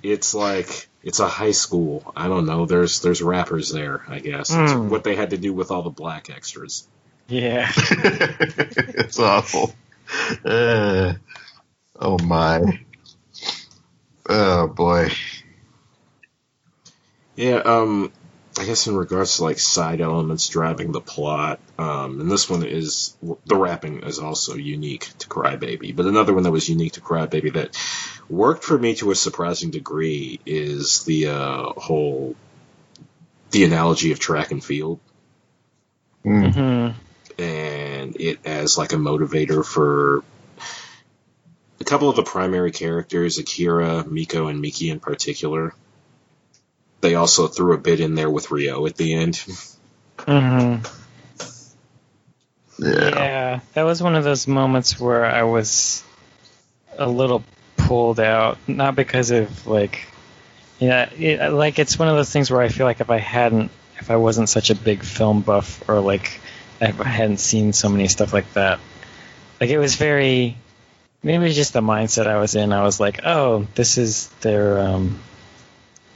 it's 0.02 0.34
like 0.34 0.88
it's 1.04 1.20
a 1.20 1.28
high 1.28 1.52
school. 1.52 2.12
I 2.16 2.26
don't 2.28 2.46
know. 2.46 2.66
There's 2.66 3.00
there's 3.00 3.22
rappers 3.22 3.70
there. 3.70 4.02
I 4.08 4.18
guess 4.18 4.50
it's 4.50 4.72
Hmm. 4.72 4.88
what 4.88 5.04
they 5.04 5.14
had 5.14 5.30
to 5.30 5.36
do 5.38 5.52
with 5.52 5.70
all 5.70 5.82
the 5.82 5.90
black 5.90 6.28
extras. 6.30 6.86
Yeah. 7.28 7.70
it's 7.76 9.18
awful. 9.18 9.74
Uh, 10.44 11.14
oh 11.96 12.18
my. 12.18 12.80
Oh 14.28 14.68
boy. 14.68 15.10
Yeah. 17.36 17.56
Um. 17.56 18.12
I 18.58 18.64
guess 18.64 18.88
in 18.88 18.96
regards 18.96 19.36
to 19.36 19.44
like 19.44 19.60
side 19.60 20.00
elements 20.00 20.48
driving 20.48 20.90
the 20.90 21.00
plot, 21.00 21.60
um, 21.78 22.20
and 22.20 22.28
this 22.28 22.50
one 22.50 22.64
is 22.64 23.16
the 23.46 23.54
rapping 23.56 24.02
is 24.02 24.18
also 24.18 24.56
unique 24.56 25.08
to 25.18 25.28
Crybaby, 25.28 25.94
but 25.94 26.06
another 26.06 26.34
one 26.34 26.42
that 26.42 26.50
was 26.50 26.68
unique 26.68 26.94
to 26.94 27.00
Crybaby 27.00 27.52
that 27.52 27.76
worked 28.28 28.64
for 28.64 28.76
me 28.76 28.96
to 28.96 29.12
a 29.12 29.14
surprising 29.14 29.70
degree 29.70 30.40
is 30.44 31.04
the 31.04 31.28
uh, 31.28 31.72
whole 31.76 32.34
the 33.52 33.62
analogy 33.62 34.10
of 34.10 34.18
track 34.18 34.50
and 34.50 34.64
field. 34.64 34.98
Mm. 36.24 36.94
And 37.38 38.16
it 38.20 38.40
as 38.44 38.76
like 38.76 38.92
a 38.92 38.96
motivator 38.96 39.64
for 39.64 40.24
a 41.80 41.84
couple 41.84 42.08
of 42.08 42.16
the 42.16 42.22
primary 42.24 42.72
characters, 42.72 43.38
Akira, 43.38 44.04
Miko, 44.04 44.48
and 44.48 44.60
Miki 44.60 44.90
in 44.90 45.00
particular. 45.00 45.74
They 47.00 47.14
also 47.14 47.46
threw 47.46 47.74
a 47.74 47.78
bit 47.78 48.00
in 48.00 48.14
there 48.16 48.30
with 48.30 48.50
Ryo 48.50 48.86
at 48.86 48.96
the 48.96 49.14
end. 49.14 49.36
hmm 50.18 50.76
Yeah. 52.78 53.08
Yeah. 53.08 53.60
That 53.74 53.82
was 53.84 54.02
one 54.02 54.16
of 54.16 54.24
those 54.24 54.48
moments 54.48 54.98
where 54.98 55.24
I 55.24 55.44
was 55.44 56.02
a 56.96 57.08
little 57.08 57.44
pulled 57.76 58.18
out, 58.18 58.58
not 58.66 58.96
because 58.96 59.30
of 59.30 59.66
like, 59.66 60.06
yeah, 60.80 61.08
it, 61.10 61.52
like 61.52 61.78
it's 61.78 61.98
one 61.98 62.08
of 62.08 62.16
those 62.16 62.30
things 62.30 62.50
where 62.50 62.60
I 62.60 62.68
feel 62.68 62.86
like 62.86 63.00
if 63.00 63.10
I 63.10 63.18
hadn't, 63.18 63.70
if 63.98 64.10
I 64.10 64.16
wasn't 64.16 64.48
such 64.48 64.70
a 64.70 64.74
big 64.74 65.02
film 65.02 65.42
buff 65.42 65.88
or 65.88 66.00
like 66.00 66.24
if 66.24 66.47
I 66.80 66.86
hadn't 67.08 67.38
seen 67.38 67.72
so 67.72 67.88
many 67.88 68.08
stuff 68.08 68.32
like 68.32 68.52
that, 68.54 68.78
like 69.60 69.70
it 69.70 69.78
was 69.78 69.96
very, 69.96 70.56
maybe 71.22 71.46
it's 71.46 71.56
just 71.56 71.72
the 71.72 71.80
mindset 71.80 72.26
I 72.26 72.38
was 72.38 72.54
in. 72.54 72.72
I 72.72 72.82
was 72.82 73.00
like, 73.00 73.20
oh, 73.24 73.66
this 73.74 73.98
is 73.98 74.28
their, 74.40 74.78
um, 74.78 75.18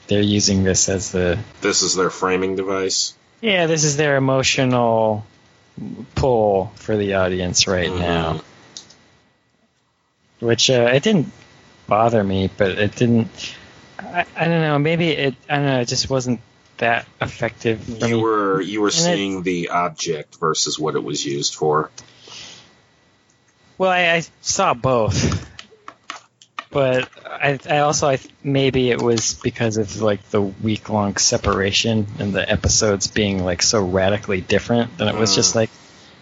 they're 0.07 0.21
using 0.23 0.63
this 0.65 0.89
as 0.89 1.11
the 1.13 1.39
This 1.61 1.83
is 1.83 1.95
their 1.97 2.11
framing 2.11 2.55
device. 2.57 3.15
yeah, 3.41 3.67
this 3.67 3.83
is 3.85 3.97
their 3.97 4.17
emotional 4.17 5.25
pull 6.15 6.71
for 6.77 6.97
the 6.97 7.15
audience 7.15 7.67
right 7.67 7.91
Mhm. 7.91 7.99
now. 7.99 8.41
Which 10.41 10.71
uh, 10.71 10.91
it 10.93 11.03
didn't 11.03 11.31
bother 11.87 12.23
me, 12.23 12.51
but 12.57 12.73
it 12.73 12.97
didn't. 12.97 13.29
I, 13.99 14.25
I 14.37 14.45
don't 14.47 14.61
know. 14.61 14.79
Maybe 14.79 15.11
it. 15.11 15.35
I 15.49 15.57
don't 15.57 15.67
know. 15.67 15.81
It 15.81 15.87
just 15.89 16.11
wasn't 16.11 16.41
that 16.83 17.07
effective. 17.21 17.89
You 18.07 18.21
were 18.21 18.61
you 18.61 18.81
were 18.83 18.89
it- 18.89 18.93
seeing 18.95 19.43
the 19.43 19.71
object 19.71 20.37
versus 20.39 20.79
what 20.79 20.95
it 20.95 21.03
was 21.03 21.25
used 21.25 21.55
for. 21.55 21.91
Well, 23.79 23.91
I, 23.91 24.13
I 24.17 24.23
saw 24.43 24.75
both, 24.75 25.49
but 26.71 27.09
I, 27.27 27.59
I 27.69 27.79
also 27.79 28.09
I 28.09 28.19
maybe 28.45 28.91
it 28.91 29.01
was 29.01 29.35
because 29.35 29.77
of 29.77 30.01
like 30.01 30.23
the 30.31 30.41
week 30.43 30.89
long 30.89 31.17
separation 31.17 32.07
and 32.19 32.33
the 32.33 32.49
episodes 32.49 33.07
being 33.09 33.45
like 33.45 33.63
so 33.63 33.85
radically 33.85 34.41
different. 34.41 34.97
Then 34.99 35.09
it 35.09 35.17
was 35.17 35.35
just 35.35 35.53
Mm. 35.53 35.57
like 35.57 35.71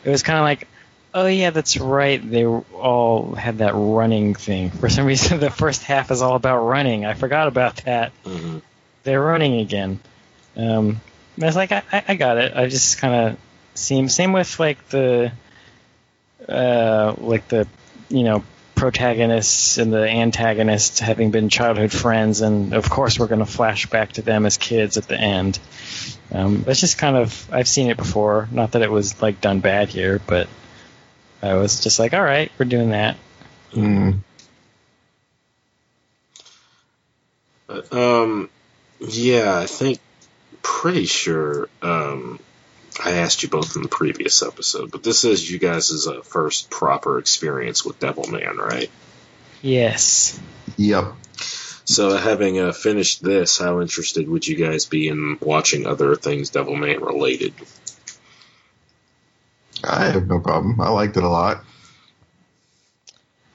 it 0.04 0.10
was 0.10 0.22
kind 0.22 0.38
of 0.38 0.44
like, 0.44 0.68
oh 1.12 1.26
yeah, 1.26 1.50
that's 1.50 1.76
right. 1.76 2.18
They 2.30 2.46
all 2.46 3.34
had 3.34 3.58
that 3.58 3.72
running 3.74 4.34
thing. 4.34 4.70
For 4.70 4.88
some 4.88 5.04
reason, 5.06 5.40
the 5.40 5.50
first 5.50 5.82
half 5.82 6.10
is 6.10 6.22
all 6.22 6.36
about 6.36 6.58
running. 6.64 7.04
I 7.04 7.14
forgot 7.14 7.48
about 7.48 7.76
that. 7.84 8.12
hmm 8.24 8.58
They're 9.02 9.20
running 9.22 9.60
again. 9.60 10.00
Um, 10.60 11.00
I 11.40 11.46
was 11.46 11.56
like, 11.56 11.72
I, 11.72 11.82
I 11.92 12.04
I 12.08 12.14
got 12.16 12.38
it. 12.38 12.52
I 12.54 12.66
just 12.66 12.98
kind 12.98 13.14
of 13.14 13.38
seem 13.74 14.08
same 14.08 14.32
with 14.32 14.60
like 14.60 14.88
the, 14.88 15.32
uh, 16.48 17.14
like 17.18 17.48
the, 17.48 17.66
you 18.08 18.24
know, 18.24 18.44
protagonists 18.74 19.78
and 19.78 19.92
the 19.92 20.08
antagonists 20.08 21.00
having 21.00 21.30
been 21.30 21.48
childhood 21.48 21.92
friends, 21.92 22.40
and 22.40 22.74
of 22.74 22.88
course 22.90 23.18
we're 23.18 23.26
going 23.26 23.44
to 23.44 23.46
flash 23.46 23.86
back 23.86 24.12
to 24.12 24.22
them 24.22 24.46
as 24.46 24.56
kids 24.56 24.96
at 24.96 25.06
the 25.06 25.18
end. 25.18 25.58
Um, 26.32 26.64
it's 26.66 26.80
just 26.80 26.98
kind 26.98 27.16
of 27.16 27.48
I've 27.52 27.68
seen 27.68 27.90
it 27.90 27.96
before. 27.96 28.48
Not 28.50 28.72
that 28.72 28.82
it 28.82 28.90
was 28.90 29.20
like 29.22 29.40
done 29.40 29.60
bad 29.60 29.88
here, 29.88 30.20
but 30.26 30.48
I 31.42 31.54
was 31.54 31.80
just 31.80 31.98
like, 31.98 32.14
all 32.14 32.22
right, 32.22 32.50
we're 32.58 32.66
doing 32.66 32.90
that. 32.90 33.16
Mm. 33.72 34.18
Um, 37.92 38.50
Yeah, 39.00 39.58
I 39.58 39.66
think 39.66 39.98
pretty 40.62 41.06
sure 41.06 41.68
um, 41.82 42.38
I 43.02 43.12
asked 43.12 43.42
you 43.42 43.48
both 43.48 43.76
in 43.76 43.82
the 43.82 43.88
previous 43.88 44.42
episode, 44.42 44.90
but 44.90 45.02
this 45.02 45.24
is 45.24 45.50
you 45.50 45.58
guys' 45.58 46.06
uh, 46.06 46.22
first 46.22 46.70
proper 46.70 47.18
experience 47.18 47.84
with 47.84 47.98
Devilman, 47.98 48.56
right? 48.56 48.90
Yes. 49.62 50.38
Yep. 50.76 51.12
So, 51.84 52.16
having 52.16 52.58
uh, 52.58 52.72
finished 52.72 53.22
this, 53.22 53.58
how 53.58 53.80
interested 53.80 54.28
would 54.28 54.46
you 54.46 54.56
guys 54.56 54.86
be 54.86 55.08
in 55.08 55.38
watching 55.40 55.86
other 55.86 56.14
things 56.14 56.50
Devilman 56.50 57.00
related? 57.00 57.54
I 59.82 60.06
have 60.06 60.26
no 60.26 60.40
problem. 60.40 60.80
I 60.80 60.90
liked 60.90 61.16
it 61.16 61.24
a 61.24 61.28
lot. 61.28 61.64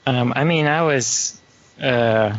Um, 0.07 0.33
I 0.35 0.43
mean, 0.43 0.67
I 0.67 0.81
was 0.83 1.39
uh, 1.81 2.35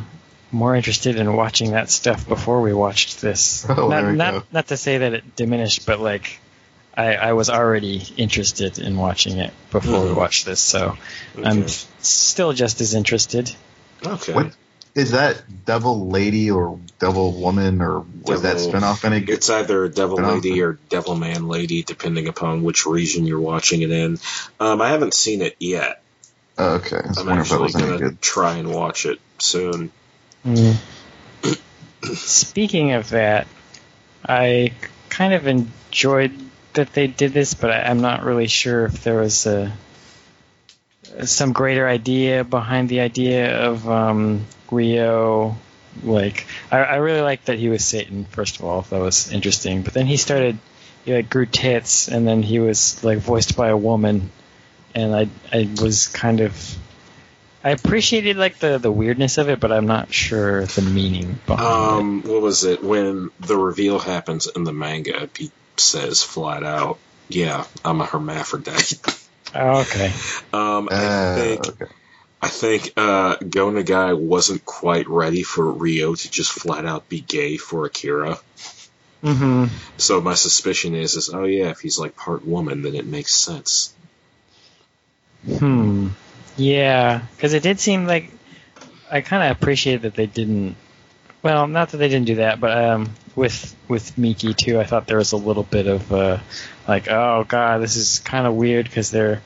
more 0.57 0.75
interested 0.75 1.17
in 1.17 1.33
watching 1.37 1.73
that 1.73 1.91
stuff 1.91 2.27
before 2.29 2.61
we 2.61 2.73
watched 2.75 3.21
this. 3.21 3.65
Oh, 3.69 3.89
not, 3.89 4.15
not, 4.15 4.53
not 4.53 4.67
to 4.69 4.77
say 4.77 4.99
that 4.99 5.13
it 5.15 5.37
diminished, 5.37 5.87
but 5.87 6.01
like 6.01 6.41
I, 6.97 7.15
I 7.17 7.33
was 7.35 7.51
already 7.51 8.03
interested 8.17 8.79
in 8.79 8.97
watching 8.97 9.39
it 9.39 9.53
before 9.71 10.03
we 10.05 10.09
Mhm. 10.11 10.17
watched 10.17 10.47
this, 10.47 10.61
so 10.61 10.97
I'm 11.43 11.69
still 11.69 12.53
just 12.55 12.81
as 12.81 12.95
interested. 12.95 13.55
Okay. 14.05 14.33
What 14.33 14.57
is 14.95 15.11
that 15.11 15.43
Devil 15.67 16.09
Lady 16.09 16.51
or 16.51 16.79
Devil 16.99 17.33
Woman 17.33 17.83
or 17.83 18.07
was 18.23 18.41
that 18.43 18.57
Devil- 18.57 18.73
spinoff 18.73 19.05
any 19.05 19.21
good? 19.21 19.35
It's 19.35 19.51
either 19.51 19.89
Devil 19.89 20.17
Spin-off. 20.17 20.43
Lady 20.43 20.63
or 20.63 20.79
Devil 20.89 21.17
Man 21.17 21.49
Lady, 21.49 21.83
depending 21.83 22.29
upon 22.29 22.63
which 22.63 22.87
region 22.87 23.27
you're 23.27 23.41
watching 23.41 23.83
it 23.83 23.91
in. 23.91 24.19
Um, 24.59 24.81
I 24.81 24.89
haven't 24.89 25.13
seen 25.13 25.43
it 25.43 25.57
yet. 25.61 26.03
Oh, 26.57 26.77
okay, 26.77 26.97
I 26.97 27.09
was 27.09 27.19
I'm 27.19 27.27
wondering 27.27 27.41
if 27.43 27.49
that 27.51 27.63
actually 27.83 27.99
gonna 27.99 28.17
try 28.23 28.57
and 28.57 28.73
watch 28.73 29.05
it 29.05 29.21
soon. 29.39 29.93
Mm. 30.47 30.77
Speaking 32.15 32.93
of 32.93 33.11
that, 33.11 33.49
I 34.25 34.73
kind 35.09 35.35
of 35.35 35.47
enjoyed 35.49 36.33
that 36.75 36.93
they 36.93 37.09
did 37.09 37.33
this, 37.33 37.55
but 37.55 37.71
I, 37.71 37.83
I'm 37.83 38.01
not 38.01 38.23
really 38.23 38.47
sure 38.47 38.85
if 38.85 39.03
there 39.03 39.19
was 39.19 39.47
a 39.47 39.73
some 41.25 41.53
greater 41.53 41.89
idea 41.89 42.45
behind 42.45 42.89
the 42.89 43.01
idea 43.01 43.59
of 43.59 43.89
um, 43.89 44.47
Ryo. 44.71 45.57
Like, 46.05 46.47
I, 46.71 46.79
I 46.79 46.97
really 46.97 47.23
liked 47.23 47.47
that 47.47 47.59
he 47.59 47.69
was 47.69 47.85
Satan. 47.85 48.27
First 48.27 48.59
of 48.59 48.67
all, 48.67 48.83
that 48.83 49.01
was 49.01 49.33
interesting. 49.33 49.83
But 49.83 49.95
then 49.95 50.07
he 50.07 50.17
started, 50.17 50.59
he 51.05 51.15
like 51.15 51.31
grew 51.31 51.47
tits, 51.47 52.09
and 52.09 52.29
then 52.29 52.43
he 52.43 52.61
was 52.61 53.03
like 53.03 53.19
voiced 53.19 53.57
by 53.57 53.69
a 53.69 53.77
woman, 53.77 54.31
and 54.95 55.15
I 55.15 55.29
I 55.53 55.69
was 55.81 56.07
kind 56.07 56.41
of 56.41 56.79
I 57.67 57.71
appreciated 57.71 58.37
like 58.37 58.61
the 58.61 58.79
the 58.79 58.93
weirdness 58.93 59.39
of 59.39 59.49
it, 59.49 59.59
but 59.59 59.73
I'm 59.73 59.87
not 59.87 60.15
sure 60.15 60.67
the 60.67 60.83
meaning 60.83 61.41
behind 61.47 61.67
Um, 61.67 62.23
what 62.23 62.41
was 62.41 62.63
it 62.65 62.83
when 62.83 63.31
the 63.41 63.57
reveal 63.57 63.99
happens 63.99 64.47
in 64.47 64.63
the 64.65 64.73
manga? 64.73 65.29
He 65.37 65.51
says 65.77 66.23
flat 66.23 66.63
out, 66.63 66.99
"Yeah, 67.29 67.65
I'm 67.85 68.01
a 68.01 68.07
hermaphrodite." 68.07 69.01
Oh, 69.55 69.81
okay. 69.81 70.13
Um, 70.53 70.89
I 70.93 70.95
Uh, 70.95 71.35
think 71.35 71.69
okay. 71.69 71.87
I 72.43 72.49
think 72.49 72.93
uh, 72.97 73.37
Go 73.37 73.71
Nagai 73.73 74.17
wasn't 74.19 74.65
quite 74.65 75.09
ready 75.09 75.43
for 75.43 75.73
Ryo 75.73 76.15
to 76.15 76.31
just 76.31 76.53
flat 76.53 76.87
out 76.87 77.09
be 77.09 77.21
gay 77.21 77.57
for 77.57 77.87
Akira. 77.87 78.39
Mm-hmm. 79.25 79.67
So 79.97 80.21
my 80.21 80.35
suspicion 80.35 80.95
is, 80.95 81.17
is 81.17 81.31
oh 81.33 81.45
yeah, 81.45 81.71
if 81.71 81.81
he's 81.81 81.99
like 81.99 82.17
part 82.17 82.47
woman, 82.47 82.83
then 82.83 82.95
it 82.95 83.07
makes 83.07 83.35
sense. 83.35 83.95
Hmm. 85.59 86.09
Yeah, 86.57 87.23
because 87.37 87.53
it 87.55 87.63
did 87.63 87.81
seem 87.81 88.07
like 88.07 88.31
I 89.11 89.21
kind 89.21 89.43
of 89.51 89.57
appreciated 89.57 90.03
that 90.03 90.15
they 90.15 90.27
didn't. 90.27 90.77
Well, 91.43 91.67
not 91.67 91.91
that 91.91 91.99
they 91.99 92.09
didn't 92.09 92.27
do 92.27 92.37
that, 92.37 92.61
but 92.61 92.77
um, 92.77 93.11
with 93.35 93.75
with 93.89 94.17
Miki 94.19 94.55
too, 94.55 94.81
I 94.81 94.85
thought 94.85 95.07
there 95.07 95.19
was 95.19 95.33
a 95.33 95.37
little 95.37 95.63
bit 95.63 95.87
of 95.87 96.13
uh, 96.13 96.39
like, 96.89 97.09
oh 97.09 97.45
god, 97.47 97.81
this 97.83 97.97
is 97.97 98.19
kind 98.21 98.47
of 98.47 98.55
weird 98.55 98.87
because 98.87 99.11
they're 99.11 99.43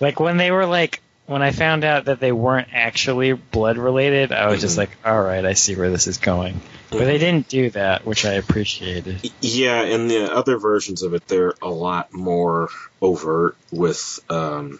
like 0.00 0.20
when 0.20 0.36
they 0.36 0.50
were 0.50 0.66
like 0.66 1.00
when 1.26 1.40
I 1.40 1.52
found 1.52 1.84
out 1.84 2.06
that 2.06 2.18
they 2.20 2.32
weren't 2.32 2.68
actually 2.72 3.32
blood 3.32 3.78
related, 3.78 4.32
I 4.32 4.48
was 4.48 4.60
just 4.60 4.74
Mhm. 4.74 4.78
like, 4.78 4.90
all 5.04 5.22
right, 5.22 5.44
I 5.44 5.52
see 5.54 5.76
where 5.76 5.88
this 5.90 6.06
is 6.08 6.18
going. 6.18 6.60
But 6.90 7.04
they 7.06 7.16
didn't 7.16 7.48
do 7.48 7.70
that, 7.70 8.04
which 8.04 8.26
I 8.26 8.34
appreciated. 8.34 9.20
Yeah, 9.40 9.82
in 9.84 10.08
the 10.08 10.30
other 10.34 10.58
versions 10.58 11.02
of 11.02 11.14
it, 11.14 11.26
they're 11.28 11.54
a 11.62 11.70
lot 11.70 12.12
more 12.12 12.68
overt 13.00 13.56
with 13.70 14.20
um, 14.28 14.78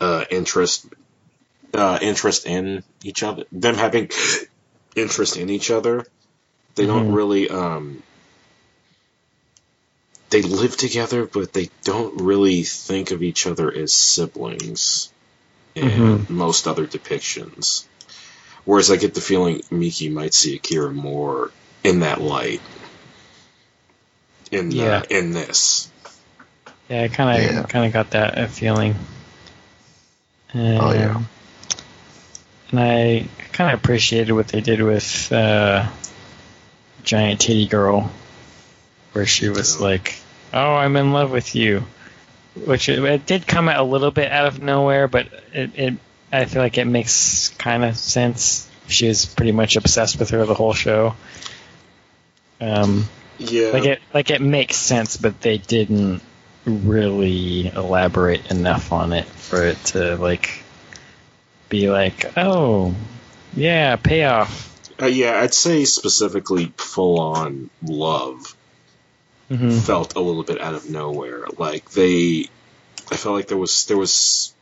uh, 0.00 0.24
interest, 0.30 0.86
uh, 1.72 1.98
interest 2.00 2.46
in 2.46 2.82
each 3.02 3.22
other. 3.22 3.44
Them 3.52 3.74
having 3.74 4.10
interest 4.96 5.36
in 5.36 5.50
each 5.50 5.70
other. 5.70 6.06
They 6.74 6.86
don't 6.86 7.10
Mhm. 7.10 7.14
really. 7.14 7.48
Um, 7.50 8.02
they 10.30 10.42
live 10.42 10.76
together, 10.76 11.26
but 11.26 11.52
they 11.52 11.70
don't 11.84 12.20
really 12.20 12.64
think 12.64 13.12
of 13.12 13.22
each 13.22 13.46
other 13.46 13.72
as 13.72 13.92
siblings 13.92 15.12
in 15.76 15.90
Mhm. 15.90 16.30
most 16.30 16.66
other 16.66 16.86
depictions. 16.86 17.84
Whereas 18.64 18.90
I 18.90 18.96
get 18.96 19.14
the 19.14 19.20
feeling 19.20 19.62
Miki 19.70 20.08
might 20.08 20.34
see 20.34 20.56
Akira 20.56 20.90
more 20.90 21.52
in 21.84 22.00
that 22.00 22.20
light. 22.20 22.60
In 24.50 24.70
Yeah. 24.70 25.02
in 25.08 25.32
this, 25.32 25.88
Yeah, 26.88 27.02
I 27.04 27.08
kind 27.08 27.44
of 27.44 27.54
Yeah. 27.54 27.62
kind 27.62 27.86
of 27.86 27.92
got 27.92 28.10
that 28.10 28.50
feeling. 28.50 28.94
Um, 30.54 30.60
Oh, 30.80 30.92
yeah. 30.92 31.22
And 32.70 32.80
I 32.80 33.26
kind 33.52 33.72
of 33.72 33.80
appreciated 33.80 34.32
what 34.32 34.48
they 34.48 34.60
did 34.60 34.80
with 34.82 35.32
uh, 35.32 35.88
Giant 37.02 37.40
Titty 37.40 37.66
Girl, 37.66 38.10
where 39.12 39.26
she 39.26 39.48
was 39.48 39.80
like, 39.80 40.16
"Oh, 40.52 40.74
I'm 40.74 40.96
in 40.96 41.12
love 41.12 41.30
with 41.30 41.54
you," 41.54 41.84
which 42.54 42.88
it, 42.88 43.02
it 43.04 43.26
did 43.26 43.46
come 43.46 43.68
a 43.68 43.82
little 43.82 44.10
bit 44.10 44.30
out 44.32 44.46
of 44.46 44.62
nowhere, 44.62 45.06
but 45.08 45.28
it, 45.52 45.70
it 45.76 45.94
I 46.32 46.46
feel 46.46 46.62
like 46.62 46.78
it 46.78 46.86
makes 46.86 47.50
kind 47.50 47.84
of 47.84 47.96
sense. 47.96 48.68
She 48.88 49.06
was 49.06 49.24
pretty 49.26 49.52
much 49.52 49.76
obsessed 49.76 50.18
with 50.18 50.30
her 50.30 50.44
the 50.44 50.54
whole 50.54 50.74
show. 50.74 51.14
Um, 52.60 53.08
yeah, 53.38 53.68
like 53.68 53.84
it 53.84 54.02
like 54.12 54.30
it 54.30 54.40
makes 54.40 54.76
sense, 54.76 55.16
but 55.16 55.40
they 55.40 55.58
didn't 55.58 56.22
really 56.66 57.66
elaborate 57.68 58.50
enough 58.50 58.92
on 58.92 59.12
it 59.12 59.26
for 59.26 59.62
it 59.64 59.76
to 59.86 60.16
like 60.16 60.62
be 61.68 61.90
like, 61.90 62.36
oh, 62.36 62.94
yeah, 63.54 63.96
payoff. 63.96 64.70
uh, 65.00 65.06
yeah. 65.06 65.40
I'd 65.40 65.54
say 65.54 65.84
specifically 65.84 66.72
full 66.76 67.20
on 67.20 67.70
love 67.82 68.56
hmm 69.48 69.78
felt 69.80 70.16
a 70.16 70.20
little 70.20 70.42
bit 70.42 70.60
out 70.60 70.74
of 70.74 70.88
nowhere. 70.88 71.44
Like 71.58 71.90
they, 71.90 72.46
I 73.10 73.16
felt 73.16 73.34
like 73.34 73.48
there 73.48 73.58
was 73.58 73.84
there 73.86 73.96
was 73.96 74.54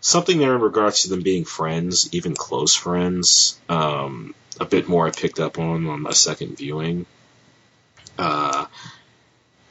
something 0.00 0.38
there 0.38 0.54
in 0.54 0.60
regards 0.60 1.02
to 1.02 1.10
them 1.10 1.22
being 1.22 1.44
friends, 1.44 2.08
even 2.12 2.34
close 2.34 2.74
friends. 2.74 3.58
Um, 3.68 4.34
a 4.60 4.64
bit 4.64 4.88
more 4.88 5.06
I 5.06 5.10
picked 5.10 5.40
up 5.40 5.58
on 5.58 5.86
on 5.86 6.02
my 6.02 6.12
second 6.12 6.56
viewing. 6.56 7.06
Uh, 8.18 8.66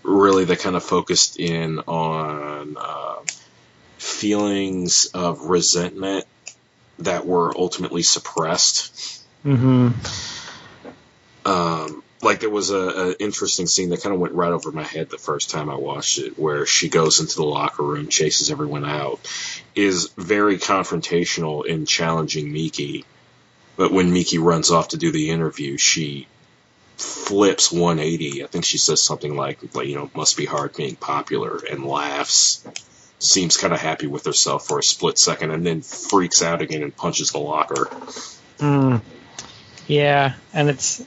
really, 0.08 0.46
they 0.46 0.56
kind 0.56 0.76
of 0.76 0.84
focused 0.84 1.39
in 1.39 1.80
on 1.80 2.78
uh, 2.80 3.15
feelings 3.98 5.06
of 5.13 5.41
resentment 5.41 6.26
that 7.00 7.26
were 7.26 7.56
ultimately 7.56 8.02
suppressed. 8.02 9.24
Hmm 9.43 9.89
um, 11.48 12.04
like 12.22 12.41
there 12.41 12.50
was 12.50 12.72
a, 12.72 12.78
a 12.78 13.12
interesting 13.20 13.67
scene 13.67 13.89
that 13.89 14.04
kind 14.04 14.13
of 14.13 14.20
went 14.20 14.34
right 14.34 14.52
over 14.52 14.72
my 14.72 14.84
head 14.84 15.10
the 15.10 15.17
first 15.17 15.50
time 15.50 15.70
I 15.70 15.76
watched 15.76 16.20
it, 16.20 16.38
where 16.38 16.65
she 16.65 16.89
goes 16.89 17.22
into 17.22 17.38
the 17.38 17.46
locker 17.46 17.84
room, 17.84 18.10
chases 18.10 18.52
everyone 18.52 18.86
out, 18.86 19.20
is 19.74 20.10
very 20.17 20.58
confrontational 20.58 21.65
in 21.65 21.86
challenging 21.86 22.52
Miki, 22.52 23.06
but 23.78 23.93
when 23.93 24.12
Miki 24.12 24.39
runs 24.39 24.72
off 24.72 24.89
to 24.89 24.98
do 24.98 25.12
the 25.12 25.30
interview, 25.30 25.78
she 25.78 26.28
flips 26.97 27.71
180. 27.71 28.43
I 28.43 28.47
think 28.47 28.65
she 28.65 28.77
says 28.77 29.01
something 29.01 29.36
like, 29.36 29.60
you 29.75 29.95
know, 29.95 30.10
must 30.15 30.38
be 30.38 30.45
hard 30.45 30.75
being 30.75 30.95
popular, 30.95 31.60
and 31.69 31.86
laughs. 31.86 32.65
Seems 33.19 33.57
kind 33.57 33.73
of 33.73 33.79
happy 33.79 34.07
with 34.07 34.25
herself 34.25 34.67
for 34.67 34.79
a 34.79 34.83
split 34.83 35.17
second, 35.17 35.51
and 35.51 35.65
then 35.65 35.81
freaks 35.81 36.41
out 36.41 36.62
again 36.62 36.83
and 36.83 36.95
punches 36.95 37.31
the 37.31 37.39
locker. 37.39 37.89
Mm. 38.60 39.01
Yeah, 39.88 40.33
and 40.53 40.69
it's 40.69 41.03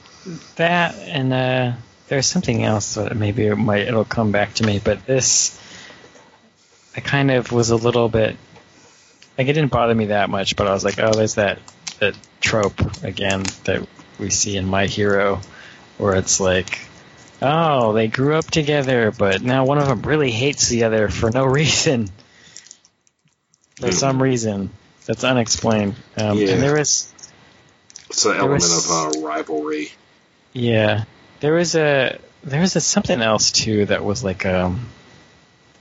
that, 0.55 0.95
and 0.95 1.33
uh, 1.33 1.73
there's 2.07 2.27
something 2.27 2.63
else 2.63 2.95
that 2.95 3.15
maybe 3.15 3.45
it 3.45 3.55
might 3.55 3.87
it'll 3.87 4.03
come 4.03 4.31
back 4.31 4.53
to 4.55 4.65
me, 4.65 4.81
but 4.83 5.05
this 5.05 5.57
I 6.95 6.99
kind 6.99 7.31
of 7.31 7.51
was 7.51 7.69
a 7.69 7.75
little 7.75 8.09
bit 8.09 8.35
like 9.37 9.47
it 9.47 9.53
didn't 9.53 9.71
bother 9.71 9.95
me 9.95 10.07
that 10.07 10.29
much, 10.29 10.55
but 10.55 10.67
I 10.67 10.73
was 10.73 10.83
like, 10.83 10.99
oh, 10.99 11.13
there's 11.13 11.35
that 11.35 11.59
that 11.99 12.15
trope 12.41 13.03
again 13.03 13.43
that 13.63 13.87
we 14.19 14.29
see 14.29 14.57
in 14.57 14.65
My 14.67 14.87
Hero, 14.87 15.41
where 16.01 16.15
it's 16.15 16.39
like, 16.39 16.79
oh, 17.41 17.93
they 17.93 18.07
grew 18.07 18.35
up 18.35 18.49
together, 18.49 19.11
but 19.11 19.41
now 19.43 19.65
one 19.65 19.77
of 19.77 19.87
them 19.87 20.01
really 20.01 20.31
hates 20.31 20.67
the 20.67 20.83
other 20.85 21.09
for 21.09 21.29
no 21.31 21.45
reason, 21.59 22.07
for 23.79 23.87
Mhm. 23.89 23.93
some 23.93 24.21
reason 24.21 24.69
that's 25.05 25.23
unexplained. 25.23 25.95
Um, 26.17 26.37
Yeah. 26.37 26.49
And 26.53 26.63
there 26.63 26.75
was 26.77 27.11
It's 28.09 28.25
an 28.25 28.31
element 28.35 28.63
was- 28.63 28.89
of 28.89 29.15
uh, 29.15 29.19
rivalry. 29.21 29.91
Yeah, 30.53 31.05
there 31.39 31.53
was 31.53 31.75
a 31.75 32.17
there 32.43 32.59
was 32.61 32.75
a, 32.75 32.81
something 32.81 33.21
else 33.21 33.51
too 33.51 33.85
that 33.85 34.03
was 34.03 34.23
like 34.23 34.45
um 34.45 34.89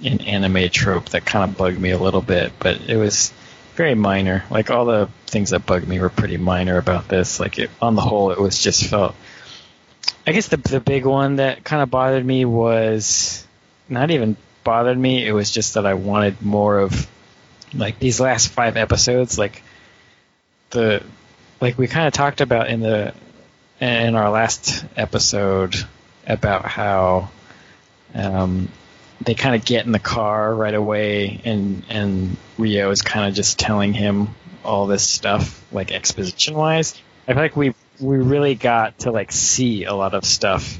an 0.04 0.20
anime 0.20 0.68
trope 0.70 1.08
that 1.10 1.24
kind 1.24 1.50
of 1.50 1.56
bugged 1.56 1.78
me 1.80 1.90
a 1.90 1.98
little 1.98 2.20
bit, 2.22 2.52
but 2.58 2.80
it 2.88 2.96
was 2.96 3.32
very 3.74 3.94
minor. 3.94 4.44
Like 4.50 4.70
all 4.70 4.84
the 4.84 5.08
things 5.26 5.50
that 5.50 5.66
bugged 5.66 5.88
me 5.88 5.98
were 6.00 6.08
pretty 6.10 6.36
minor 6.36 6.78
about 6.78 7.08
this. 7.08 7.40
Like 7.40 7.58
it, 7.58 7.70
on 7.82 7.94
the 7.96 8.00
whole, 8.02 8.30
it 8.30 8.38
was 8.38 8.62
just 8.62 8.84
felt. 8.84 9.14
I 10.26 10.32
guess 10.32 10.48
the 10.48 10.56
the 10.56 10.80
big 10.80 11.06
one 11.06 11.36
that 11.36 11.64
kind 11.64 11.82
of 11.82 11.90
bothered 11.90 12.24
me 12.24 12.44
was 12.44 13.46
not 13.88 14.10
even 14.10 14.36
bothered 14.64 14.98
me. 14.98 15.26
It 15.26 15.32
was 15.32 15.50
just 15.50 15.74
that 15.74 15.86
I 15.86 15.94
wanted 15.94 16.42
more 16.42 16.78
of 16.78 17.08
like 17.74 17.98
these 17.98 18.20
last 18.20 18.48
five 18.48 18.76
episodes. 18.76 19.38
Like 19.38 19.62
the 20.70 21.02
like 21.60 21.78
we 21.78 21.86
kind 21.86 22.06
of 22.06 22.12
talked 22.12 22.40
about 22.40 22.68
in 22.68 22.80
the 22.80 23.14
in 23.80 24.14
our 24.14 24.30
last 24.30 24.84
episode 24.96 25.74
about 26.26 26.66
how 26.66 27.30
um, 28.14 28.68
they 29.20 29.34
kind 29.34 29.54
of 29.54 29.64
get 29.64 29.86
in 29.86 29.92
the 29.92 29.98
car 29.98 30.54
right 30.54 30.74
away, 30.74 31.40
and 31.44 31.84
and 31.88 32.36
Ryo 32.58 32.90
is 32.90 33.02
kind 33.02 33.28
of 33.28 33.34
just 33.34 33.58
telling 33.58 33.92
him 33.94 34.28
all 34.64 34.86
this 34.86 35.06
stuff, 35.06 35.64
like 35.72 35.92
exposition 35.92 36.54
wise. 36.54 37.00
I 37.26 37.32
feel 37.32 37.42
like 37.42 37.56
we 37.56 37.74
we 38.00 38.16
really 38.18 38.54
got 38.54 38.98
to 39.00 39.10
like 39.10 39.32
see 39.32 39.84
a 39.84 39.94
lot 39.94 40.14
of 40.14 40.24
stuff 40.24 40.78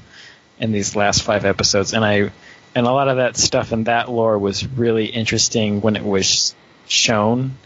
in 0.58 0.72
these 0.72 0.96
last 0.96 1.22
five 1.22 1.44
episodes, 1.44 1.92
and 1.94 2.04
I 2.04 2.30
and 2.74 2.86
a 2.86 2.90
lot 2.92 3.08
of 3.08 3.16
that 3.16 3.36
stuff 3.36 3.72
in 3.72 3.84
that 3.84 4.10
lore 4.10 4.38
was 4.38 4.66
really 4.66 5.06
interesting 5.06 5.80
when 5.80 5.96
it 5.96 6.04
was 6.04 6.54
shown 6.88 7.56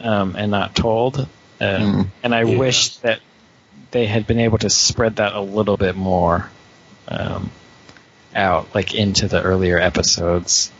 um, 0.00 0.36
and 0.36 0.50
not 0.50 0.74
told. 0.74 1.18
Um, 1.18 1.28
Mm. 1.60 2.06
And 2.24 2.34
I 2.34 2.42
Yeah. 2.42 2.58
wish 2.58 2.96
that 2.98 3.20
they 3.92 4.06
had 4.06 4.26
been 4.26 4.40
able 4.40 4.58
to 4.58 4.70
spread 4.70 5.16
that 5.16 5.32
a 5.34 5.40
little 5.40 5.76
bit 5.76 5.94
more 5.96 6.50
um, 7.08 7.50
out, 8.34 8.74
like 8.74 8.94
into 8.94 9.28
the 9.28 9.40
earlier 9.40 9.78
episodes. 9.78 10.70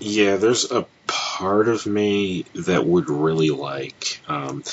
Yeah, 0.00 0.36
there's 0.36 0.70
a 0.70 0.86
part 1.06 1.68
of 1.68 1.86
me 1.86 2.46
that 2.54 2.84
would 2.84 3.08
really 3.08 3.50
like, 3.50 4.20
um, 4.26 4.64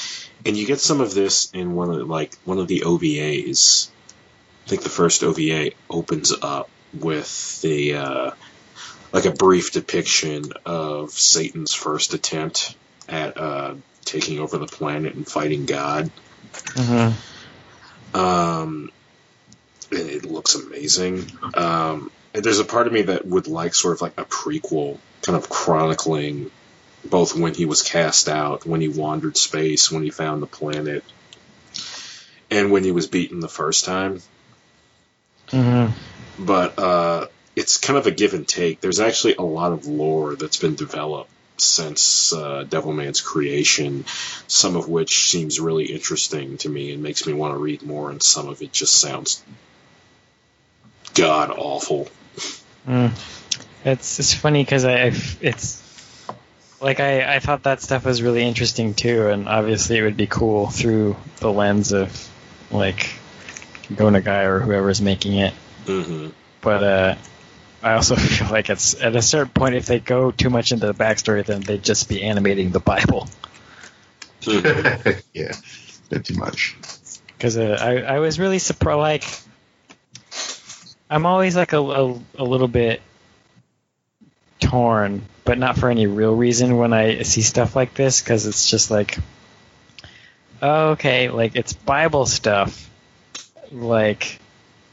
and 0.45 0.57
you 0.57 0.65
get 0.65 0.79
some 0.79 1.01
of 1.01 1.13
this 1.13 1.51
in 1.51 1.75
one 1.75 1.89
of 1.89 2.07
like 2.07 2.35
one 2.45 2.59
of 2.59 2.67
the 2.67 2.81
OVAs. 2.81 3.89
I 4.65 4.69
think 4.69 4.83
the 4.83 4.89
first 4.89 5.23
OVA 5.23 5.71
opens 5.89 6.33
up 6.41 6.69
with 6.93 7.61
the 7.61 7.95
uh, 7.95 8.31
like 9.11 9.25
a 9.25 9.31
brief 9.31 9.71
depiction 9.71 10.53
of 10.65 11.11
Satan's 11.11 11.73
first 11.73 12.13
attempt 12.13 12.75
at 13.09 13.37
uh, 13.37 13.75
taking 14.05 14.39
over 14.39 14.57
the 14.57 14.67
planet 14.67 15.15
and 15.15 15.27
fighting 15.27 15.65
God. 15.65 16.11
Mm-hmm. 16.53 18.17
Um, 18.17 18.91
and 19.91 20.09
it 20.09 20.25
looks 20.25 20.55
amazing. 20.55 21.25
Um, 21.53 22.11
and 22.33 22.43
there's 22.43 22.59
a 22.59 22.65
part 22.65 22.87
of 22.87 22.93
me 22.93 23.03
that 23.03 23.25
would 23.25 23.47
like 23.47 23.75
sort 23.75 23.95
of 23.95 24.01
like 24.01 24.19
a 24.19 24.25
prequel, 24.25 24.97
kind 25.21 25.37
of 25.37 25.49
chronicling 25.49 26.51
both 27.03 27.35
when 27.35 27.53
he 27.53 27.65
was 27.65 27.81
cast 27.81 28.29
out, 28.29 28.65
when 28.65 28.81
he 28.81 28.87
wandered 28.87 29.37
space, 29.37 29.91
when 29.91 30.03
he 30.03 30.09
found 30.09 30.41
the 30.41 30.47
planet, 30.47 31.03
and 32.49 32.71
when 32.71 32.83
he 32.83 32.91
was 32.91 33.07
beaten 33.07 33.39
the 33.39 33.47
first 33.49 33.85
time. 33.85 34.21
Mm-hmm. 35.47 36.45
But 36.45 36.79
uh, 36.79 37.27
it's 37.55 37.77
kind 37.77 37.97
of 37.97 38.07
a 38.07 38.11
give 38.11 38.33
and 38.33 38.47
take. 38.47 38.81
There's 38.81 38.99
actually 38.99 39.35
a 39.35 39.41
lot 39.41 39.73
of 39.73 39.85
lore 39.85 40.35
that's 40.35 40.57
been 40.57 40.75
developed 40.75 41.29
since 41.57 42.33
uh, 42.33 42.65
Devilman's 42.67 43.21
creation, 43.21 44.05
some 44.47 44.75
of 44.75 44.89
which 44.89 45.29
seems 45.29 45.59
really 45.59 45.85
interesting 45.85 46.57
to 46.57 46.69
me 46.69 46.91
and 46.93 47.03
makes 47.03 47.27
me 47.27 47.33
want 47.33 47.53
to 47.53 47.57
read 47.59 47.83
more, 47.83 48.09
and 48.09 48.21
some 48.21 48.47
of 48.47 48.61
it 48.61 48.71
just 48.71 48.99
sounds 48.99 49.43
god 51.13 51.51
awful. 51.51 52.07
Mm. 52.87 53.11
It's 53.83 54.19
it's 54.19 54.33
funny 54.33 54.63
because 54.63 54.85
I 54.85 55.03
I've- 55.03 55.37
it's 55.41 55.80
like 56.81 56.99
I 56.99 57.35
I 57.35 57.39
thought 57.39 57.63
that 57.63 57.81
stuff 57.81 58.05
was 58.05 58.21
really 58.21 58.43
interesting 58.43 58.93
too, 58.93 59.27
and 59.27 59.47
obviously 59.47 59.97
it 59.97 60.01
would 60.01 60.17
be 60.17 60.27
cool 60.27 60.67
through 60.67 61.15
the 61.37 61.51
lens 61.51 61.91
of 61.93 62.29
like 62.71 63.13
Go 63.95 64.07
Nagai 64.07 64.45
or 64.45 64.59
whoever's 64.59 65.01
making 65.01 65.33
it. 65.37 65.53
hmm 65.85 66.29
But 66.61 66.83
uh, 66.83 67.15
I 67.83 67.93
also 67.93 68.15
feel 68.17 68.49
like 68.49 68.69
it's 68.69 68.99
at 68.99 69.15
a 69.15 69.21
certain 69.21 69.51
point 69.53 69.75
if 69.75 69.85
they 69.85 69.99
go 69.99 70.31
too 70.31 70.49
much 70.49 70.71
into 70.71 70.87
the 70.87 70.93
backstory, 70.93 71.45
then 71.45 71.61
they'd 71.61 71.83
just 71.83 72.09
be 72.09 72.23
animating 72.23 72.71
the 72.71 72.79
Bible. 72.79 73.27
yeah, 74.47 75.53
bit 76.09 76.25
too 76.25 76.35
much. 76.35 76.75
because 77.37 77.57
uh, 77.57 77.77
I 77.79 78.15
I 78.15 78.19
was 78.19 78.39
really 78.39 78.57
surprised. 78.59 78.97
Like, 78.97 79.23
I'm 81.09 81.25
always 81.27 81.55
like 81.55 81.73
a, 81.73 81.79
a 81.79 82.19
a 82.39 82.43
little 82.43 82.67
bit 82.67 83.01
torn, 84.71 85.21
but 85.43 85.57
not 85.57 85.77
for 85.77 85.89
any 85.89 86.07
real 86.07 86.33
reason 86.33 86.77
when 86.77 86.93
I 86.93 87.23
see 87.23 87.41
stuff 87.41 87.75
like 87.75 87.93
this, 87.93 88.21
because 88.21 88.47
it's 88.47 88.69
just 88.69 88.89
like, 88.89 89.17
oh, 90.61 90.91
okay, 90.91 91.29
like 91.29 91.55
it's 91.55 91.73
Bible 91.73 92.25
stuff, 92.25 92.89
like, 93.71 94.39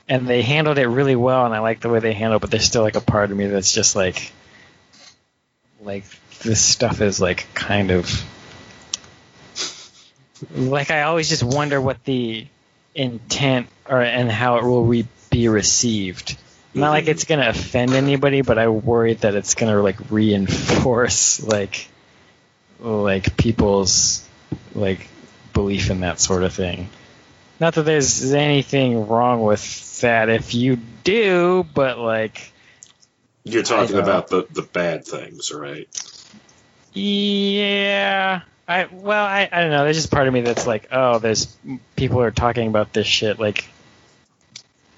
and 0.09 0.27
they 0.27 0.43
handled 0.43 0.79
it 0.79 0.89
really 0.89 1.15
well, 1.17 1.47
and 1.47 1.55
I 1.55 1.61
like 1.61 1.81
the 1.81 1.89
way 1.89 2.01
they 2.01 2.13
handled. 2.13 2.41
it, 2.41 2.43
But 2.43 2.51
there's 2.51 2.65
still 2.65 2.83
like 2.83 2.97
a 2.97 3.01
part 3.01 3.31
of 3.31 3.37
me 3.37 3.47
that's 3.47 3.73
just 3.73 3.95
like, 3.95 4.33
like 5.81 6.05
this 6.41 6.61
stuff 6.61 7.01
is 7.01 7.21
like 7.21 7.47
kind 7.55 7.93
of 7.93 8.11
like 10.55 10.91
I 10.91 11.03
always 11.03 11.29
just 11.29 11.43
wonder 11.43 11.81
what 11.81 12.03
the 12.05 12.47
intent 12.95 13.69
or 13.89 14.01
and 14.01 14.31
how 14.31 14.57
it 14.57 14.65
will 14.65 14.85
re- 14.85 15.07
be 15.31 15.49
received. 15.49 16.37
Not 16.75 16.91
like 16.91 17.09
it's 17.09 17.25
gonna 17.25 17.49
offend 17.49 17.93
anybody, 17.93 18.43
but 18.43 18.59
I 18.59 18.69
worry 18.69 19.15
that 19.15 19.35
it's 19.35 19.55
gonna 19.55 19.83
like 19.83 20.11
reinforce 20.11 21.43
like 21.43 21.89
like 22.79 23.37
people's 23.37 24.27
like 24.75 25.09
belief 25.53 25.91
in 25.91 26.01
that 26.01 26.21
sort 26.21 26.45
of 26.45 26.53
thing. 26.53 26.89
Not 27.61 27.75
that 27.75 27.83
there's 27.83 28.33
anything 28.33 29.09
wrong 29.09 29.43
with 29.43 30.01
that 30.03 30.29
if 30.29 30.55
you 30.55 30.77
do, 30.77 31.67
but 31.75 31.99
like 31.99 32.53
You're 33.45 33.65
talking 33.65 33.99
about 33.99 34.29
the, 34.29 34.47
the 34.51 34.63
bad 34.63 35.05
things, 35.05 35.53
right? 35.53 35.89
Yeah. 36.93 38.43
I 38.69 38.89
well, 38.93 39.25
I, 39.25 39.49
I 39.51 39.61
don't 39.63 39.71
know. 39.71 39.85
There's 39.85 39.97
just 39.97 40.11
part 40.11 40.29
of 40.29 40.35
me 40.35 40.43
that's 40.43 40.67
like, 40.67 40.89
oh, 40.93 41.19
there's 41.19 41.57
people 41.97 42.21
are 42.21 42.31
talking 42.31 42.69
about 42.69 42.93
this 42.93 43.07
shit 43.07 43.39
like, 43.41 43.67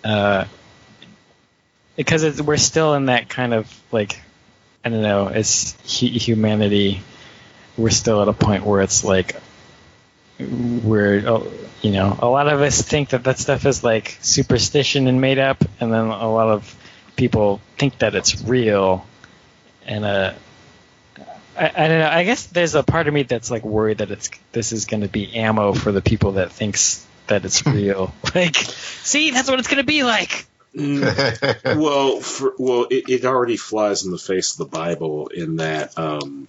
uh, 0.05 0.45
because 1.97 2.23
it's, 2.23 2.41
we're 2.41 2.57
still 2.57 2.95
in 2.95 3.07
that 3.07 3.29
kind 3.29 3.55
of 3.55 3.83
like, 3.93 4.21
I 4.85 4.89
don't 4.89 5.03
know. 5.03 5.29
It's 5.29 5.79
humanity. 5.83 7.03
We're 7.77 7.91
still 7.91 8.23
at 8.23 8.29
a 8.29 8.33
point 8.33 8.65
where 8.65 8.81
it's 8.81 9.05
like, 9.05 9.37
we're 10.39 11.29
oh, 11.29 11.53
you 11.83 11.93
know, 11.93 12.17
a 12.21 12.29
lot 12.29 12.49
of 12.49 12.61
us 12.61 12.83
think 12.83 13.11
that 13.11 13.25
that 13.25 13.39
stuff 13.39 13.67
is 13.67 13.83
like 13.85 14.19
superstition 14.21 15.07
and 15.07 15.21
made 15.21 15.39
up, 15.39 15.65
and 15.81 15.93
then 15.93 16.07
a 16.07 16.31
lot 16.31 16.49
of 16.49 16.77
people 17.17 17.61
think 17.79 17.99
that 17.99 18.15
it's 18.15 18.43
real, 18.43 19.07
and 19.87 20.05
uh. 20.05 20.33
I, 21.59 21.67
I 21.67 21.89
don't 21.89 21.99
know. 21.99 22.09
I 22.09 22.25
guess 22.25 22.47
there's 22.47 22.75
a 22.75 22.83
part 22.83 23.09
of 23.09 23.13
me 23.13 23.25
that's 23.25 23.51
like 23.51 23.65
worried 23.65 23.99
that 23.99 24.11
it's 24.11 24.31
this 24.53 24.73
is 24.73 24.87
going 24.87 25.03
to 25.03 25.09
be 25.09 25.35
ammo 25.35 25.75
for 25.75 25.91
the 25.91 26.01
people 26.01 26.33
that 26.33 26.53
thinks 26.53 27.05
that 27.27 27.45
it's 27.45 27.67
real. 27.67 28.15
like, 28.35 28.57
see, 28.57 29.31
that's 29.31 29.51
what 29.51 29.59
it's 29.59 29.69
going 29.69 29.83
to 29.83 29.85
be 29.85 30.05
like. 30.05 30.47
Mm, 30.75 31.65
well, 31.81 32.21
for, 32.21 32.55
well, 32.59 32.87
it, 32.91 33.09
it 33.09 33.25
already 33.25 33.57
flies 33.57 34.05
in 34.05 34.11
the 34.11 34.19
face 34.19 34.53
of 34.53 34.59
the 34.59 34.77
Bible 34.77 35.29
in 35.29 35.57
that, 35.57 35.99
um, 35.99 36.47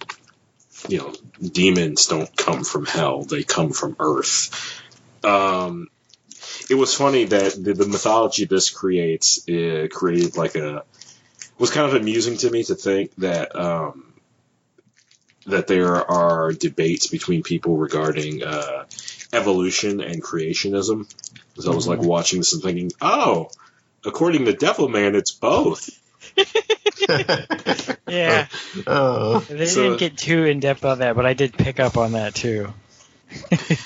you 0.88 0.98
know, 0.98 1.14
demons 1.40 2.06
don't 2.06 2.34
come 2.36 2.64
from 2.64 2.86
hell; 2.86 3.22
they 3.22 3.42
come 3.42 3.70
from 3.70 3.96
Earth. 3.98 4.80
Um, 5.24 5.88
it 6.70 6.74
was 6.74 6.94
funny 6.94 7.24
that 7.24 7.52
the, 7.62 7.74
the 7.74 7.86
mythology 7.86 8.44
this 8.44 8.70
creates 8.70 9.48
uh, 9.48 9.88
created 9.90 10.36
like 10.36 10.54
a 10.56 10.84
was 11.58 11.70
kind 11.70 11.86
of 11.86 11.94
amusing 11.94 12.36
to 12.38 12.50
me 12.50 12.64
to 12.64 12.74
think 12.74 13.14
that 13.16 13.54
um, 13.54 14.12
that 15.46 15.66
there 15.66 15.96
are 16.10 16.52
debates 16.52 17.06
between 17.06 17.42
people 17.42 17.76
regarding 17.76 18.42
uh, 18.42 18.84
evolution 19.32 20.00
and 20.00 20.22
creationism. 20.22 21.12
So 21.58 21.72
I 21.72 21.74
was 21.74 21.86
like 21.86 22.00
watching 22.00 22.40
this 22.40 22.52
and 22.52 22.62
thinking, 22.62 22.92
oh, 23.00 23.50
according 24.04 24.44
to 24.46 24.52
Devilman, 24.52 25.14
it's 25.14 25.32
both. 25.32 25.90
Yeah, 28.08 28.46
oh, 28.86 29.40
they 29.40 29.66
So- 29.66 29.82
didn't 29.82 29.98
get 29.98 30.16
too 30.16 30.44
in 30.44 30.60
depth 30.60 30.84
on 30.84 31.00
that, 31.00 31.16
but 31.16 31.26
I 31.26 31.34
did 31.34 31.52
pick 31.54 31.80
up 31.80 31.96
on 31.96 32.12
that 32.12 32.34
too. 32.34 32.72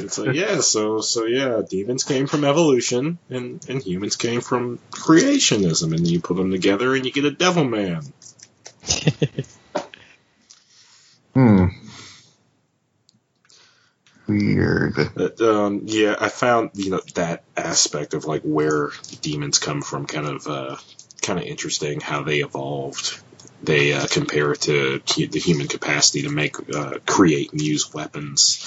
It's 0.00 0.16
like, 0.18 0.34
yeah, 0.36 0.60
so 0.60 1.00
so 1.00 1.24
yeah, 1.26 1.60
demons 1.68 2.04
came 2.04 2.26
from 2.28 2.44
evolution 2.44 3.18
and, 3.30 3.64
and 3.68 3.82
humans 3.82 4.14
came 4.16 4.40
from 4.40 4.78
creationism, 4.90 5.92
and 5.94 6.06
you 6.06 6.20
put 6.20 6.36
them 6.36 6.50
together 6.52 6.94
and 6.94 7.04
you 7.04 7.10
get 7.10 7.24
a 7.24 7.30
Devilman. 7.30 8.10
hmm. 11.34 11.64
Weird. 14.28 14.94
But, 15.14 15.40
um, 15.40 15.82
yeah, 15.84 16.14
I 16.18 16.28
found 16.28 16.70
you 16.74 16.90
know 16.90 17.00
that 17.14 17.42
aspect 17.56 18.14
of 18.14 18.24
like 18.26 18.42
where 18.42 18.90
demons 19.22 19.58
come 19.58 19.82
from 19.82 20.06
kind 20.06 20.26
of 20.26 20.46
uh, 20.46 20.76
kind 21.22 21.38
of 21.38 21.44
interesting. 21.44 22.00
How 22.00 22.22
they 22.22 22.38
evolved. 22.38 23.20
They 23.60 23.92
uh, 23.92 24.06
compare 24.06 24.52
it 24.52 24.60
to 24.62 25.00
the 25.00 25.40
human 25.40 25.66
capacity 25.66 26.22
to 26.22 26.28
make, 26.28 26.54
uh, 26.72 26.98
create, 27.04 27.50
and 27.50 27.60
use 27.60 27.92
weapons. 27.92 28.64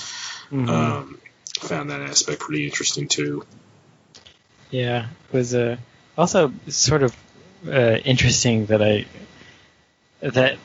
Mhm. 0.51 0.67
Um, 0.67 1.21
found 1.59 1.91
that 1.91 2.01
aspect 2.01 2.39
pretty 2.41 2.65
interesting 2.65 3.07
too. 3.07 3.45
Yeah, 4.69 5.07
it 5.29 5.33
was 5.33 5.55
uh, 5.55 5.77
also 6.17 6.51
sort 6.67 7.03
of 7.03 7.15
uh, 7.67 7.97
interesting 8.03 8.65
that 8.67 8.81
I 8.81 9.05
that 10.21 10.57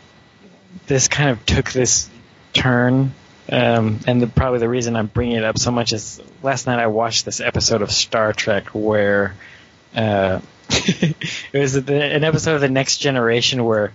this 0.87 1.09
kind 1.09 1.31
of 1.31 1.45
took 1.47 1.71
this 1.73 2.09
turn, 2.53 3.15
um, 3.51 4.01
and 4.07 4.21
the, 4.21 4.27
probably 4.27 4.59
the 4.59 4.69
reason 4.69 4.97
I'm 4.97 5.07
bringing 5.07 5.37
it 5.37 5.45
up 5.45 5.59
so 5.59 5.71
much 5.71 5.93
is 5.93 6.21
last 6.43 6.67
night 6.67 6.79
I 6.79 6.89
watched 6.89 7.25
this 7.25 7.41
episode 7.41 7.83
of 7.83 7.93
Star 7.93 8.33
Trek 8.33 8.69
where 8.69 9.35
uh, 9.95 10.41
it 10.69 11.59
was 11.59 11.75
the, 11.75 12.03
an 12.03 12.25
episode 12.25 12.55
of 12.57 12.61
the 12.61 12.69
Next 12.69 12.99
Generation 12.99 13.65
where 13.65 13.93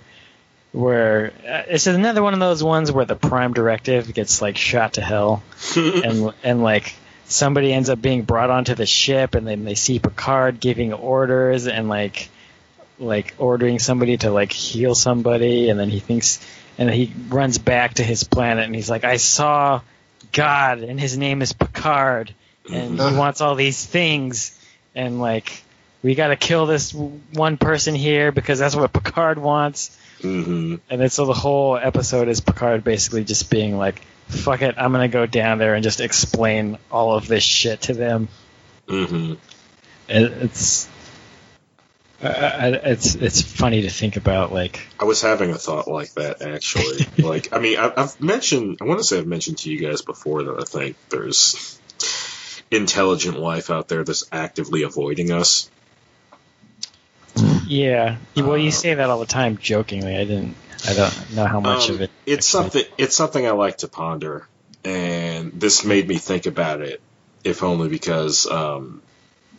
where 0.72 1.34
uh, 1.46 1.64
it's 1.68 1.88
another 1.88 2.24
one 2.24 2.34
of 2.34 2.40
those 2.40 2.64
ones 2.64 2.92
where 2.92 3.06
the 3.06 3.16
Prime 3.16 3.54
Directive 3.54 4.14
gets 4.14 4.42
like 4.42 4.58
shot 4.58 4.94
to 4.94 5.02
hell 5.02 5.44
and 5.76 6.34
and 6.44 6.64
like 6.64 6.96
somebody 7.26 7.74
ends 7.74 7.90
up 7.90 8.02
being 8.02 8.24
brought 8.24 8.50
onto 8.50 8.76
the 8.76 8.86
ship 8.86 9.36
and 9.36 9.48
then 9.48 9.66
they 9.66 9.76
see 9.76 10.00
Picard 10.00 10.60
giving 10.60 10.94
orders 10.94 11.68
and 11.68 11.90
like 11.90 12.30
like 13.00 13.34
ordering 13.38 13.80
somebody 13.80 14.16
to 14.18 14.32
like 14.32 14.54
heal 14.54 14.96
somebody 14.96 15.70
and 15.70 15.80
then 15.80 15.90
he 15.90 16.00
thinks 16.00 16.40
and 16.78 16.90
he 16.90 17.14
runs 17.30 17.58
back 17.58 17.96
to 17.96 18.04
his 18.04 18.24
planet 18.24 18.66
and 18.66 18.76
he's 18.76 18.90
like 18.90 19.04
I 19.04 19.18
saw 19.18 19.82
God 20.32 20.80
and 20.80 21.00
his 21.00 21.18
name 21.18 21.42
is 21.42 21.54
Picard 21.54 22.34
and 22.72 23.00
he 23.00 23.16
wants 23.18 23.42
all 23.42 23.56
these 23.56 23.86
things 23.86 24.58
and 24.96 25.20
like 25.20 25.64
we 26.04 26.16
got 26.16 26.30
to 26.30 26.36
kill 26.36 26.66
this 26.66 26.94
one 26.94 27.58
person 27.58 27.94
here 27.94 28.32
because 28.32 28.58
that's 28.58 28.76
what 28.76 28.92
Picard 28.92 29.38
wants. 29.38 29.98
Hmm 30.22 30.76
and 30.90 31.02
then 31.02 31.10
so 31.10 31.26
the 31.26 31.34
whole 31.34 31.78
episode 31.78 32.28
is 32.28 32.42
Picard 32.42 32.84
basically 32.84 33.24
just 33.24 33.50
being 33.50 33.78
like, 33.78 34.02
"Fuck 34.28 34.62
it, 34.62 34.76
I'm 34.78 34.92
gonna 34.92 35.08
go 35.08 35.26
down 35.26 35.58
there 35.58 35.74
and 35.76 35.84
just 35.84 36.00
explain 36.00 36.78
all 36.92 37.16
of 37.16 37.28
this 37.28 37.44
shit 37.44 37.82
to 37.82 37.94
them." 37.94 38.28
hmm 38.88 39.34
And 40.10 40.26
it's 40.26 40.88
It's 42.24 43.16
it's 43.16 43.42
funny 43.42 43.84
to 43.84 43.90
think 43.90 44.16
about. 44.18 44.52
Like, 44.54 44.80
I 45.00 45.06
was 45.06 45.22
having 45.22 45.52
a 45.52 45.58
thought 45.58 45.88
like 45.88 46.14
that 46.14 46.42
actually. 46.42 47.06
like, 47.24 47.54
I 47.54 47.60
mean, 47.60 47.78
I, 47.80 47.92
I've 47.98 48.20
mentioned, 48.22 48.78
I 48.82 48.86
want 48.86 49.00
to 49.00 49.04
say 49.04 49.18
I've 49.20 49.28
mentioned 49.28 49.60
to 49.60 49.72
you 49.72 49.80
guys 49.80 50.02
before 50.02 50.44
that 50.44 50.60
I 50.60 50.64
think 50.64 50.96
there's 51.10 51.80
intelligent 52.70 53.40
life 53.40 53.70
out 53.72 53.88
there 53.88 54.04
that's 54.04 54.26
actively 54.32 54.84
avoiding 54.84 55.32
us. 55.32 55.70
yeah, 57.66 58.18
well, 58.36 58.58
you 58.58 58.70
Uh, 58.70 58.72
say 58.72 58.94
that 58.94 59.10
all 59.10 59.20
the 59.20 59.26
time, 59.26 59.58
jokingly. 59.58 60.16
I 60.16 60.26
didn't. 60.26 60.56
I 60.88 60.94
don't 60.94 61.36
know 61.36 61.46
how 61.46 61.60
much 61.60 61.90
Um, 61.90 61.96
of 61.96 62.02
it. 62.02 62.12
It's 62.26 62.54
actually- 62.56 62.70
something. 62.82 62.94
It's 62.98 63.16
something 63.16 63.48
I 63.48 63.52
like 63.52 63.80
to 63.80 63.88
ponder, 63.88 64.48
and 64.84 65.54
this 65.60 65.84
made 65.86 66.08
me 66.08 66.18
think 66.18 66.46
about 66.46 66.82
it, 66.82 67.02
if 67.44 67.64
only 67.64 67.88
because 67.90 68.46
um, 68.48 69.02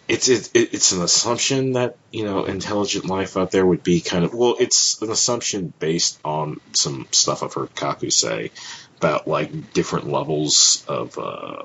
it's 0.09 0.29
it, 0.29 0.51
it, 0.55 0.75
it's 0.75 0.93
an 0.93 1.03
assumption 1.03 1.73
that 1.73 1.97
you 2.11 2.25
know 2.25 2.45
intelligent 2.45 3.07
life 3.07 3.37
out 3.37 3.51
there 3.51 3.65
would 3.65 3.83
be 3.83 4.01
kind 4.01 4.25
of 4.25 4.35
well, 4.35 4.57
it's 4.61 5.01
an 5.03 5.11
assumption 5.11 5.73
based 5.79 6.19
on 6.25 6.61
some 6.73 7.07
stuff 7.13 7.43
I've 7.43 7.55
heard 7.55 7.75
Kaku 7.75 8.13
say 8.13 8.51
about 8.99 9.27
like 9.29 9.73
different 9.73 10.09
levels 10.09 10.85
of 10.89 11.19
uh, 11.19 11.65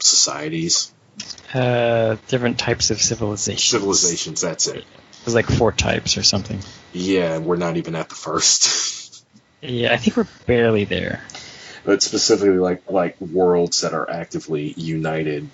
societies, 0.00 0.92
Uh, 1.54 2.16
different 2.28 2.58
types 2.58 2.90
of 2.90 3.00
civilizations. 3.00 3.64
civilizations. 3.70 4.40
That's 4.40 4.66
it. 4.68 4.84
There's 5.24 5.34
like 5.34 5.46
four 5.46 5.72
types 5.72 6.16
or 6.16 6.22
something. 6.22 6.60
Yeah, 6.92 7.38
we're 7.38 7.56
not 7.56 7.76
even 7.76 7.94
at 7.94 8.08
the 8.08 8.14
first. 8.14 8.78
Yeah, 9.62 9.92
I 9.92 9.98
think 9.98 10.16
we're 10.16 10.26
barely 10.46 10.84
there. 10.84 11.22
but 11.84 12.02
specifically 12.02 12.56
like 12.56 12.90
like 12.90 13.20
worlds 13.20 13.82
that 13.82 13.92
are 13.92 14.08
actively 14.10 14.72
united 14.74 15.50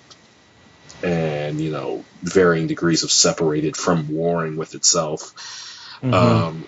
and 1.03 1.59
you 1.61 1.71
know 1.71 2.03
varying 2.23 2.67
degrees 2.67 3.03
of 3.03 3.11
separated 3.11 3.75
from 3.77 4.07
warring 4.07 4.57
with 4.57 4.73
itself. 4.75 5.31
Mhm. 6.03 6.13
um 6.13 6.67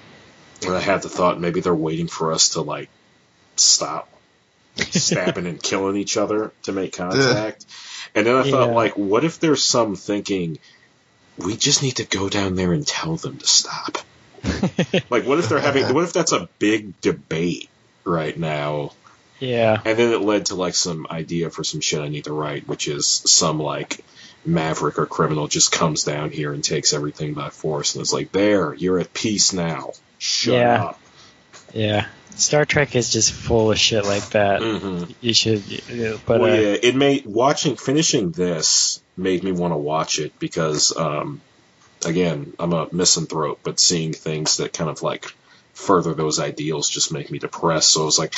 and 0.65 0.73
i 0.75 0.79
had 0.79 1.01
the 1.01 1.09
thought 1.09 1.39
maybe 1.39 1.61
they're 1.61 1.73
waiting 1.75 2.07
for 2.07 2.31
us 2.33 2.49
to 2.49 2.61
like 2.61 2.89
stop 3.57 4.09
stabbing 4.77 5.45
and 5.45 5.61
killing 5.61 5.95
each 5.97 6.17
other 6.17 6.53
to 6.63 6.71
make 6.71 6.93
contact. 6.97 7.65
And 8.15 8.25
then 8.25 8.35
i 8.35 8.43
thought 8.49 8.69
Yeah. 8.69 8.75
like 8.75 8.97
what 8.97 9.23
if 9.23 9.39
there's 9.39 9.63
some 9.63 9.95
thinking 9.95 10.57
we 11.37 11.55
just 11.55 11.83
need 11.83 11.97
to 11.97 12.05
go 12.05 12.27
down 12.29 12.55
there 12.55 12.73
and 12.73 12.85
tell 12.85 13.15
them 13.17 13.37
to 13.37 13.47
stop? 13.47 13.97
Like 15.09 15.25
what 15.25 15.39
if 15.39 15.49
they're 15.49 15.59
having 15.59 15.93
what 15.93 16.03
if 16.03 16.13
that's 16.13 16.31
a 16.33 16.47
big 16.59 16.99
debate 17.01 17.69
right 18.05 18.37
now 18.37 18.91
yeah. 19.39 19.81
and 19.85 19.97
then 19.97 20.13
it 20.13 20.21
led 20.21 20.47
to 20.47 20.55
like 20.55 20.75
some 20.75 21.07
idea 21.09 21.49
for 21.49 21.63
some 21.63 21.81
shit 21.81 22.01
I 22.01 22.09
need 22.09 22.25
to 22.25 22.33
write, 22.33 22.67
which 22.67 22.87
is 22.87 23.07
some 23.07 23.59
like 23.59 24.03
maverick 24.45 24.97
or 24.99 25.05
criminal 25.05 25.47
just 25.47 25.71
comes 25.71 26.03
down 26.03 26.31
here 26.31 26.53
and 26.53 26.63
takes 26.63 26.93
everything 26.93 27.33
by 27.33 27.49
force 27.49 27.95
and 27.95 28.01
is 28.01 28.13
like, 28.13 28.31
"There, 28.31 28.73
you're 28.73 28.99
at 28.99 29.13
peace 29.13 29.53
now. 29.53 29.91
Shut 30.17 30.53
Yeah. 30.55 30.83
up." 30.85 30.99
Yeah. 31.73 32.05
Star 32.35 32.63
Trek 32.63 32.95
is 32.95 33.11
just 33.11 33.33
full 33.33 33.71
of 33.71 33.77
shit 33.77 34.05
like 34.05 34.29
that. 34.29 34.61
hmm 34.61 35.11
You 35.19 35.33
should, 35.33 35.61
but 36.25 36.39
well, 36.39 36.53
uh, 36.53 36.55
yeah, 36.55 36.77
it 36.81 36.95
made 36.95 37.25
watching 37.25 37.75
finishing 37.75 38.31
this 38.31 39.01
made 39.17 39.43
me 39.43 39.51
want 39.51 39.73
to 39.73 39.77
watch 39.77 40.19
it 40.19 40.31
because, 40.39 40.95
um, 40.95 41.41
again, 42.05 42.53
I'm 42.57 42.71
a 42.71 42.87
misanthrope, 42.93 43.59
but 43.63 43.79
seeing 43.79 44.13
things 44.13 44.57
that 44.57 44.71
kind 44.71 44.89
of 44.89 45.01
like 45.01 45.33
further 45.79 46.13
those 46.13 46.39
ideals 46.39 46.89
just 46.89 47.11
make 47.11 47.31
me 47.31 47.39
depressed. 47.39 47.91
So 47.93 48.01
I 48.01 48.05
was 48.05 48.19
like, 48.19 48.35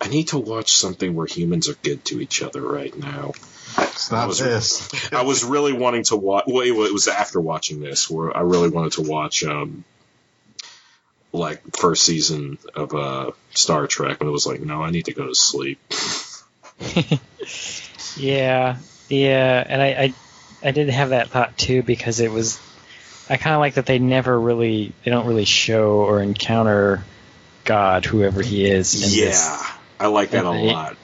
I 0.00 0.08
need 0.08 0.28
to 0.28 0.38
watch 0.38 0.72
something 0.72 1.14
where 1.14 1.26
humans 1.26 1.68
are 1.68 1.74
good 1.74 2.04
to 2.06 2.20
each 2.20 2.42
other 2.42 2.60
right 2.60 2.96
now. 2.96 3.32
It's 3.78 4.10
not 4.10 4.28
was- 4.28 4.38
this. 4.38 5.12
I 5.12 5.22
was 5.22 5.44
really 5.44 5.72
wanting 5.72 6.04
to 6.04 6.16
watch. 6.16 6.44
Well, 6.46 6.62
it 6.62 6.92
was 6.92 7.08
after 7.08 7.40
watching 7.40 7.80
this 7.80 8.10
where 8.10 8.36
I 8.36 8.40
really 8.40 8.68
wanted 8.68 8.92
to 8.92 9.02
watch, 9.02 9.44
um, 9.44 9.84
like 11.32 11.76
first 11.76 12.02
season 12.02 12.58
of 12.74 12.92
uh, 12.94 13.30
Star 13.54 13.86
Trek, 13.86 14.18
and 14.20 14.28
it 14.28 14.32
was 14.32 14.46
like, 14.46 14.60
no, 14.60 14.82
I 14.82 14.90
need 14.90 15.04
to 15.04 15.14
go 15.14 15.28
to 15.28 15.34
sleep. 15.34 15.78
yeah, 18.16 18.78
yeah, 19.08 19.64
and 19.68 19.80
I, 19.80 19.86
I, 19.86 20.14
I 20.62 20.70
did 20.72 20.88
have 20.88 21.10
that 21.10 21.28
thought 21.28 21.56
too 21.56 21.82
because 21.84 22.18
it 22.18 22.32
was, 22.32 22.58
I 23.30 23.36
kind 23.36 23.54
of 23.54 23.60
like 23.60 23.74
that 23.74 23.86
they 23.86 24.00
never 24.00 24.38
really, 24.38 24.92
they 25.04 25.10
don't 25.12 25.26
really 25.26 25.44
show 25.44 26.00
or 26.00 26.20
encounter 26.20 27.04
God, 27.64 28.04
whoever 28.04 28.42
He 28.42 28.68
is. 28.68 28.94
in 28.94 29.18
yeah, 29.18 29.26
this. 29.26 29.70
I 30.00 30.08
like 30.08 30.30
that 30.30 30.44
a 30.44 30.50
and 30.50 30.66
lot. 30.66 30.96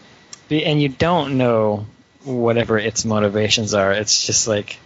And 0.50 0.82
you 0.82 0.88
don't 0.88 1.38
know 1.38 1.86
whatever 2.24 2.78
its 2.78 3.04
motivations 3.04 3.74
are. 3.74 3.92
It's 3.92 4.26
just 4.26 4.48
like, 4.48 4.76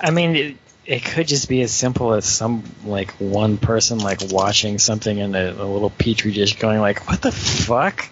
I 0.00 0.12
mean, 0.12 0.36
it, 0.36 0.56
it 0.86 1.04
could 1.04 1.26
just 1.26 1.48
be 1.48 1.60
as 1.62 1.72
simple 1.72 2.14
as 2.14 2.24
some 2.24 2.62
like 2.84 3.10
one 3.12 3.58
person 3.58 3.98
like 3.98 4.20
watching 4.30 4.78
something 4.78 5.18
in 5.18 5.34
a, 5.34 5.50
a 5.50 5.66
little 5.66 5.90
petri 5.90 6.32
dish, 6.32 6.58
going 6.58 6.80
like, 6.80 7.08
"What 7.08 7.20
the 7.20 7.32
fuck? 7.32 8.08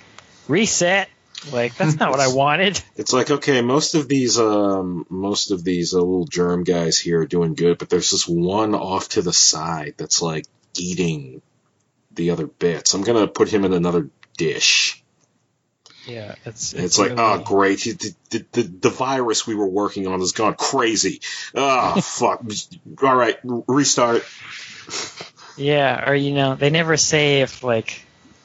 Reset." 0.49 1.09
Like 1.53 1.77
that's 1.77 1.97
not 1.97 2.11
what 2.11 2.21
I 2.21 2.29
wanted. 2.29 2.81
It's 2.97 3.13
like 3.13 3.31
okay, 3.31 3.61
most 3.63 3.95
of 3.95 4.09
these, 4.09 4.39
um, 4.39 5.07
most 5.09 5.51
of 5.53 5.63
these 5.63 5.95
uh, 5.95 5.99
little 5.99 6.27
germ 6.27 6.65
guys 6.65 6.99
here 6.99 7.21
are 7.21 7.27
doing 7.27 7.55
good, 7.55 7.79
but 7.79 7.89
there's 7.89 8.11
this 8.11 8.27
one 8.27 8.75
off 8.75 9.11
to 9.11 9.23
the 9.23 9.33
side 9.33 9.95
that's 9.97 10.21
like 10.21 10.47
eating 10.77 11.41
the 12.13 12.31
other 12.31 12.47
bits. 12.47 12.95
I'm 12.95 13.03
gonna 13.03 13.29
put 13.29 13.49
him 13.49 13.65
in 13.65 13.73
another 13.73 14.11
dish. 14.37 15.03
Yeah, 16.07 16.35
it's 16.47 16.73
And 16.73 16.85
it's 16.85 16.99
like, 16.99 17.11
really- 17.11 17.23
oh, 17.23 17.39
great. 17.45 17.81
The, 17.81 18.15
the, 18.31 18.47
the, 18.53 18.63
the 18.63 18.91
virus 18.91 19.47
we 19.47 19.55
were 19.55 19.69
working 19.69 20.07
on 20.07 20.21
has 20.21 20.33
gone 20.33 20.55
crazy. 20.55 21.21
Oh, 21.55 22.01
fuck. 22.01 22.43
All 23.03 23.15
right, 23.15 23.39
restart. 23.45 24.25
yeah, 25.57 26.09
or 26.09 26.15
you 26.15 26.33
know, 26.33 26.55
they 26.55 26.71
never 26.71 26.97
say 26.97 27.43
if 27.43 27.63
like 27.63 28.03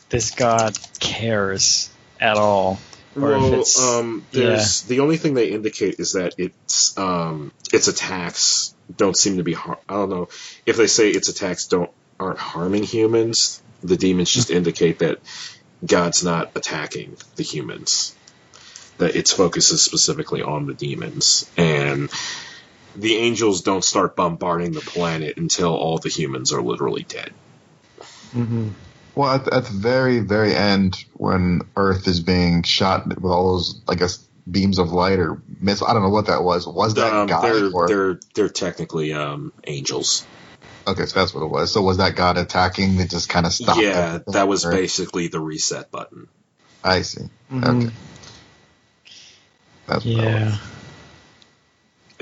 this 0.09 0.31
god 0.31 0.77
cares 0.99 1.89
at 2.23 2.37
all, 2.37 2.79
Well, 3.15 3.53
it's 3.53 3.77
um, 3.77 4.27
there's 4.33 4.83
the 4.83 5.01
only 5.01 5.17
thing 5.17 5.35
they 5.35 5.51
indicate 5.51 5.97
is 5.99 6.13
that 6.13 6.33
it's 6.37 6.97
um, 6.97 7.53
its 7.73 7.87
attacks 7.89 8.75
don't 8.95 9.17
seem 9.17 9.37
to 9.37 9.43
be. 9.43 9.53
Har- 9.53 9.81
I 9.89 9.95
don't 9.95 10.09
know 10.09 10.27
if 10.65 10.77
they 10.77 10.87
say 10.87 11.09
its 11.11 11.29
attacks 11.29 11.67
don't 11.67 11.91
aren't 12.19 12.39
harming 12.39 12.83
humans. 12.83 13.63
The 13.83 13.97
demons 13.97 14.31
just 14.31 14.51
indicate 14.51 14.99
that 14.99 15.19
God's 15.85 16.23
not 16.23 16.49
attacking 16.55 17.17
the 17.37 17.43
humans. 17.43 18.17
That 18.99 19.15
its 19.15 19.31
focus 19.33 19.71
is 19.71 19.83
specifically 19.83 20.41
on 20.43 20.67
the 20.67 20.75
demons, 20.75 21.45
and 21.57 22.11
the 22.95 23.15
angels 23.17 23.61
don't 23.63 23.85
start 23.85 24.15
bombarding 24.15 24.73
the 24.73 24.83
planet 24.83 25.35
until 25.37 25.75
all 25.75 25.99
the 25.99 26.09
humans 26.09 26.53
are 26.53 26.63
literally 26.63 27.05
dead. 27.09 27.31
hmm 28.33 28.69
Well, 29.15 29.29
at, 29.35 29.47
at 29.53 29.65
the 29.65 29.73
very, 29.73 30.19
very 30.19 30.55
end, 30.55 31.03
when 31.13 31.61
Earth 31.75 32.07
is 32.07 32.19
being 32.19 32.63
shot 32.63 33.07
with 33.07 33.23
all 33.25 33.53
those, 33.53 33.81
I 33.87 33.95
guess, 33.95 34.27
beams 34.49 34.79
of 34.79 34.91
light 34.91 35.19
or 35.19 35.41
missile. 35.61 35.87
I 35.87 35.93
don't 35.93 36.01
know 36.01 36.09
what 36.09 36.27
that 36.27 36.43
was. 36.43 36.67
Was 36.67 36.95
that 36.95 37.13
Um, 37.13 37.27
God? 37.27 37.43
they're 37.43 37.71
or, 37.71 37.87
they're 37.87 38.19
they're 38.35 38.49
technically 38.49 39.13
um, 39.13 39.53
angels. 39.65 40.27
okay, 40.87 41.05
so 41.05 41.19
that's 41.19 41.33
what 41.33 41.43
it 41.43 41.49
was. 41.49 41.71
So 41.71 41.81
was 41.81 41.97
that 41.97 42.15
God 42.15 42.37
attacking 42.37 42.97
that 42.97 43.09
just 43.09 43.29
kind 43.29 43.45
of 43.45 43.53
stopped? 43.53 43.79
yeah, 43.79 43.89
everything, 44.15 44.33
that 44.33 44.47
was 44.47 44.65
or- 44.65 44.71
basically 44.71 45.27
the 45.27 45.39
reset 45.39 45.91
button. 45.91 46.27
I 46.83 47.03
see. 47.03 47.23
Mhm. 47.51 47.83
Okay. 47.85 47.95
That's 49.87 50.05
Yeah. 50.05 50.57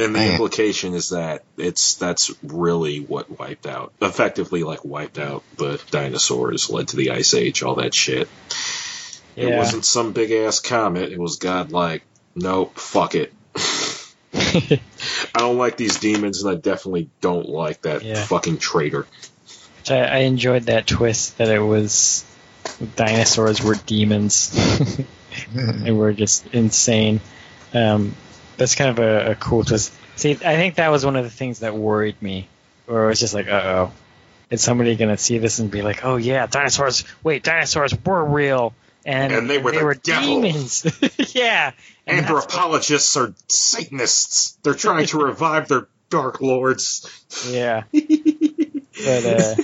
Was. 0.01 0.05
And 0.07 0.15
the 0.15 0.19
Man. 0.19 0.31
implication 0.31 0.93
is 0.93 1.09
that 1.09 1.43
it's 1.57 1.95
that's 1.95 2.31
really 2.43 2.99
what 2.99 3.39
wiped 3.39 3.65
out, 3.67 3.93
effectively 4.01 4.63
like 4.63 4.83
wiped 4.83 5.19
out 5.19 5.43
the 5.57 5.81
dinosaurs, 5.91 6.69
led 6.69 6.89
to 6.89 6.97
the 6.97 7.11
ice 7.11 7.33
age, 7.33 7.63
all 7.63 7.75
that 7.75 7.93
shit. 7.93 8.27
It 9.35 9.55
wasn't 9.55 9.85
some 9.85 10.11
big 10.11 10.31
ass 10.31 10.59
comet. 10.59 11.11
It 11.11 11.19
was 11.19 11.37
God 11.37 11.71
like, 11.71 12.03
nope, 12.35 12.77
fuck 12.77 13.15
it. 13.15 13.33
I 14.33 15.39
don't 15.39 15.57
like 15.57 15.77
these 15.77 15.99
demons, 15.99 16.43
and 16.43 16.51
I 16.51 16.55
definitely 16.59 17.09
don't 17.21 17.47
like 17.47 17.81
that 17.83 18.03
Yeah. 18.03 18.15
fucking 18.15 18.57
traitor. 18.57 19.07
I, 19.89 19.95
I 19.99 20.17
enjoyed 20.19 20.63
that 20.63 20.85
twist 20.85 21.37
that 21.37 21.49
it 21.49 21.59
was 21.59 22.25
dinosaurs 22.95 23.63
were 23.63 23.75
demons. 23.75 24.53
and 25.55 25.97
were 25.97 26.13
just 26.13 26.45
insane. 26.47 27.21
Um, 27.73 28.15
that's 28.61 28.75
kind 28.75 28.91
of 28.91 28.99
a, 28.99 29.31
a 29.31 29.35
cool 29.35 29.63
twist. 29.63 29.91
See, 30.15 30.31
I 30.31 30.55
think 30.55 30.75
that 30.75 30.89
was 30.89 31.03
one 31.03 31.15
of 31.15 31.23
the 31.23 31.31
things 31.31 31.59
that 31.59 31.75
worried 31.75 32.21
me, 32.21 32.47
where 32.85 33.05
it 33.05 33.07
was 33.07 33.19
just 33.19 33.33
like, 33.33 33.47
uh 33.47 33.61
oh, 33.89 33.91
is 34.51 34.61
somebody 34.61 34.95
gonna 34.95 35.17
see 35.17 35.39
this 35.39 35.57
and 35.59 35.71
be 35.71 35.81
like, 35.81 36.05
oh 36.05 36.17
yeah, 36.17 36.45
dinosaurs? 36.45 37.03
Wait, 37.23 37.43
dinosaurs 37.43 37.93
were 38.05 38.23
real, 38.23 38.73
and, 39.03 39.33
And 39.33 39.49
they 39.49 39.57
were 39.57 39.71
the 39.71 39.99
devil. 40.03 40.41
demons. 40.41 40.85
yeah, 41.35 41.71
and 42.05 42.19
that's 42.19 42.31
what- 42.31 42.43
Anthropologists 42.43 43.17
are 43.17 43.33
Satanists. 43.47 44.57
They're 44.61 44.73
trying 44.75 45.07
to 45.07 45.23
revive 45.23 45.67
their 45.67 45.87
dark 46.09 46.39
lords. 46.41 47.09
Yeah. 47.49 47.83
but 47.91 49.25
uh 49.25 49.55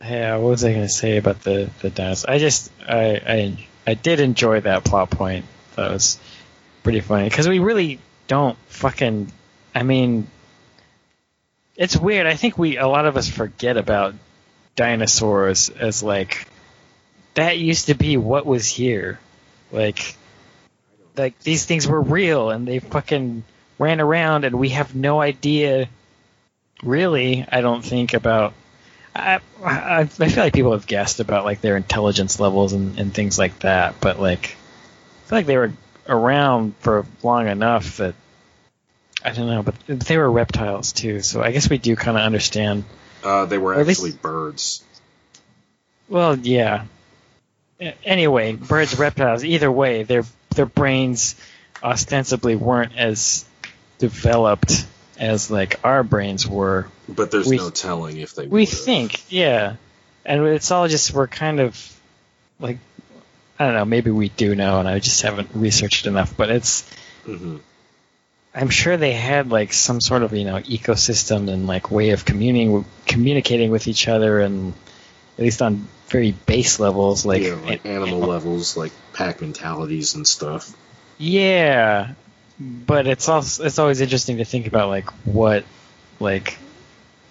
yeah, 0.00 0.36
what 0.36 0.50
was 0.50 0.64
I 0.64 0.72
gonna 0.72 0.88
say 0.88 1.18
about 1.18 1.42
the 1.42 1.68
the 1.82 1.90
dinosaurs? 1.90 2.24
I 2.24 2.38
just 2.38 2.70
I 2.88 3.20
I 3.26 3.66
I 3.86 3.94
did 3.94 4.20
enjoy 4.20 4.60
that 4.60 4.84
plot 4.84 5.10
point. 5.10 5.44
That 5.76 5.90
was 5.90 6.18
pretty 6.82 7.00
funny 7.00 7.28
because 7.28 7.48
we 7.48 7.58
really 7.58 7.98
don't 8.26 8.56
fucking. 8.68 9.32
I 9.74 9.82
mean, 9.82 10.26
it's 11.76 11.96
weird. 11.96 12.26
I 12.26 12.34
think 12.34 12.58
we 12.58 12.76
a 12.76 12.88
lot 12.88 13.06
of 13.06 13.16
us 13.16 13.28
forget 13.28 13.76
about 13.76 14.14
dinosaurs 14.76 15.70
as 15.70 16.02
like 16.02 16.46
that 17.34 17.58
used 17.58 17.86
to 17.86 17.94
be 17.94 18.16
what 18.16 18.46
was 18.46 18.66
here, 18.66 19.18
like 19.72 20.16
like 21.18 21.38
these 21.40 21.64
things 21.66 21.86
were 21.86 22.00
real 22.00 22.50
and 22.50 22.66
they 22.66 22.78
fucking 22.78 23.42
ran 23.78 24.00
around 24.00 24.44
and 24.44 24.58
we 24.58 24.70
have 24.70 24.94
no 24.94 25.20
idea 25.20 25.88
really 26.82 27.44
i 27.50 27.60
don't 27.60 27.84
think 27.84 28.14
about 28.14 28.54
I, 29.14 29.40
I, 29.64 30.00
I 30.00 30.04
feel 30.04 30.44
like 30.44 30.52
people 30.52 30.72
have 30.72 30.86
guessed 30.86 31.18
about 31.18 31.44
like 31.44 31.60
their 31.60 31.76
intelligence 31.76 32.38
levels 32.38 32.72
and, 32.72 32.98
and 32.98 33.12
things 33.12 33.38
like 33.38 33.58
that 33.60 33.96
but 34.00 34.20
like 34.20 34.56
i 35.24 35.28
feel 35.28 35.38
like 35.38 35.46
they 35.46 35.56
were 35.56 35.72
around 36.08 36.74
for 36.80 37.04
long 37.22 37.48
enough 37.48 37.98
that 37.98 38.14
i 39.24 39.30
don't 39.30 39.46
know 39.48 39.62
but 39.62 39.74
they 39.86 40.16
were 40.16 40.30
reptiles 40.30 40.92
too 40.92 41.20
so 41.20 41.42
i 41.42 41.50
guess 41.52 41.68
we 41.68 41.78
do 41.78 41.94
kind 41.96 42.16
of 42.16 42.22
understand 42.22 42.84
Uh, 43.22 43.44
they 43.46 43.58
were 43.58 43.74
at 43.74 43.86
least- 43.86 44.22
birds. 44.22 44.82
well 46.08 46.36
yeah 46.38 46.84
anyway 48.04 48.52
birds 48.54 48.98
reptiles 48.98 49.44
either 49.44 49.70
way 49.70 50.02
their 50.02 50.24
their 50.54 50.66
brains 50.66 51.36
ostensibly 51.82 52.56
weren't 52.56 52.96
as 52.96 53.44
developed 53.98 54.84
as 55.18 55.50
like 55.50 55.78
our 55.84 56.02
brains 56.02 56.46
were 56.46 56.88
But 57.08 57.30
there's 57.30 57.46
We- 57.48 57.56
no 57.58 57.70
telling 57.70 58.16
if 58.18 58.34
they 58.34 58.46
We 58.46 58.60
would've. 58.62 58.78
think, 58.78 59.30
yeah, 59.32 59.76
and 60.24 60.44
it's 60.46 60.70
all 60.70 60.86
just 60.88 61.12
we're 61.12 61.26
kind 61.28 61.58
of 61.60 61.76
like 62.60 62.78
I 63.58 63.66
don't 63.66 63.74
know. 63.74 63.84
Maybe 63.84 64.10
we 64.10 64.28
do 64.28 64.54
know, 64.54 64.78
and 64.78 64.88
I 64.88 64.98
just 65.00 65.22
haven't 65.22 65.50
researched 65.54 66.06
enough. 66.06 66.36
But 66.36 66.50
it's 66.50 66.88
Mhm. 67.26 67.60
I'm 68.54 68.70
sure 68.70 68.96
they 68.96 69.12
had 69.12 69.50
like 69.50 69.72
some 69.72 70.00
sort 70.00 70.22
of 70.22 70.32
you 70.32 70.44
know 70.44 70.58
ecosystem 70.60 71.50
and 71.50 71.66
like 71.66 71.90
way 71.90 72.10
of 72.10 72.24
communing 72.24 72.84
communicating 73.06 73.70
with 73.70 73.88
each 73.88 74.08
other, 74.08 74.40
and 74.40 74.74
at 75.36 75.44
least 75.44 75.62
on 75.62 75.86
very 76.08 76.32
base 76.32 76.80
levels, 76.80 77.26
like, 77.26 77.42
yeah, 77.42 77.54
like 77.54 77.84
animal 77.84 78.20
levels, 78.20 78.76
like 78.76 78.92
pack 79.12 79.40
mentalities 79.40 80.14
and 80.14 80.26
stuff. 80.26 80.74
Yeah, 81.18 82.12
but 82.58 83.06
it's 83.06 83.28
also 83.28 83.64
it's 83.64 83.78
always 83.78 84.00
interesting 84.00 84.38
to 84.38 84.44
think 84.44 84.66
about 84.66 84.88
like 84.88 85.10
what 85.24 85.64
like 86.20 86.58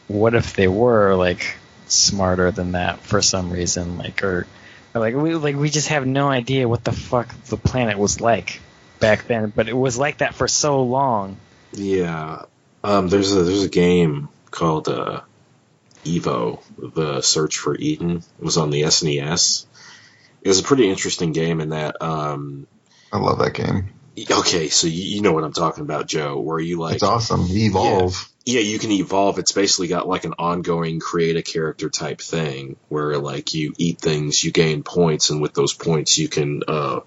what 0.08 0.36
if 0.36 0.56
they 0.56 0.68
were 0.68 1.16
like 1.16 1.58
smarter 1.88 2.52
than 2.52 2.74
that 2.74 3.00
for 3.00 3.22
some 3.22 3.50
reason 3.50 3.98
like 3.98 4.24
or 4.24 4.46
like 4.94 5.16
we 5.16 5.36
like 5.36 5.56
we 5.56 5.70
just 5.70 5.90
have 5.90 6.06
no 6.06 6.28
idea 6.28 6.68
what 6.68 6.84
the 6.84 6.92
fuck 6.92 7.28
the 7.46 7.58
planet 7.58 7.98
was 7.98 8.20
like 8.20 8.60
back 9.00 9.28
then 9.28 9.52
but 9.56 9.70
it 9.70 9.78
was 9.78 9.98
like 9.98 10.20
that 10.20 10.34
for 10.34 10.48
so 10.48 10.84
long 10.84 11.38
Yeah. 11.74 12.44
Um, 12.84 13.10
there's 13.10 13.36
a 13.36 13.44
there's 13.44 13.64
a 13.64 13.70
game 13.70 14.30
called 14.52 14.88
uh, 14.88 15.22
Evo, 16.06 16.62
the 16.78 17.22
Search 17.22 17.58
for 17.58 17.76
Eden. 17.76 18.18
It 18.18 18.44
was 18.44 18.58
on 18.58 18.70
the 18.70 18.84
SNES. 18.84 19.66
It 20.42 20.48
was 20.48 20.60
a 20.60 20.64
pretty 20.64 20.90
interesting 20.90 21.34
game 21.34 21.60
in 21.60 21.70
that. 21.70 22.02
Um, 22.02 22.68
I 23.12 23.18
love 23.18 23.40
that 23.40 23.54
game. 23.54 23.90
okay, 24.32 24.70
so 24.70 24.88
you, 24.88 25.04
you 25.04 25.22
know 25.22 25.34
what 25.34 25.44
I'm 25.44 25.54
talking 25.54 25.84
about, 25.84 26.08
Joe. 26.08 26.40
Where 26.40 26.60
you 26.60 26.80
like 26.80 26.96
it's 26.96 27.04
awesome. 27.04 27.46
Evolve. 27.50 28.30
Yeah, 28.48 28.62
you 28.62 28.80
can 28.80 28.92
evolve. 28.92 29.40
It's 29.40 29.52
basically 29.52 29.90
got 29.90 30.08
like 30.08 30.24
an 30.24 30.36
ongoing 30.40 31.02
create 31.02 31.36
a 31.36 31.42
character 31.42 31.90
type 31.90 32.22
thing 32.22 32.78
where 32.88 33.18
like 33.18 33.54
you 33.54 33.74
eat 33.78 34.00
things, 34.00 34.42
you 34.42 34.54
gain 34.54 34.84
points, 34.84 35.30
and 35.30 35.42
with 35.42 35.54
those 35.54 35.74
points 35.74 36.18
you 36.18 36.30
can 36.30 36.62
uh, 36.66 37.02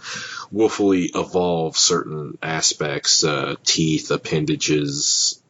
willfully 0.52 1.04
evolve 1.14 1.78
certain 1.78 2.36
aspects, 2.42 3.24
uh, 3.24 3.54
teeth, 3.64 4.10
appendages, 4.10 5.42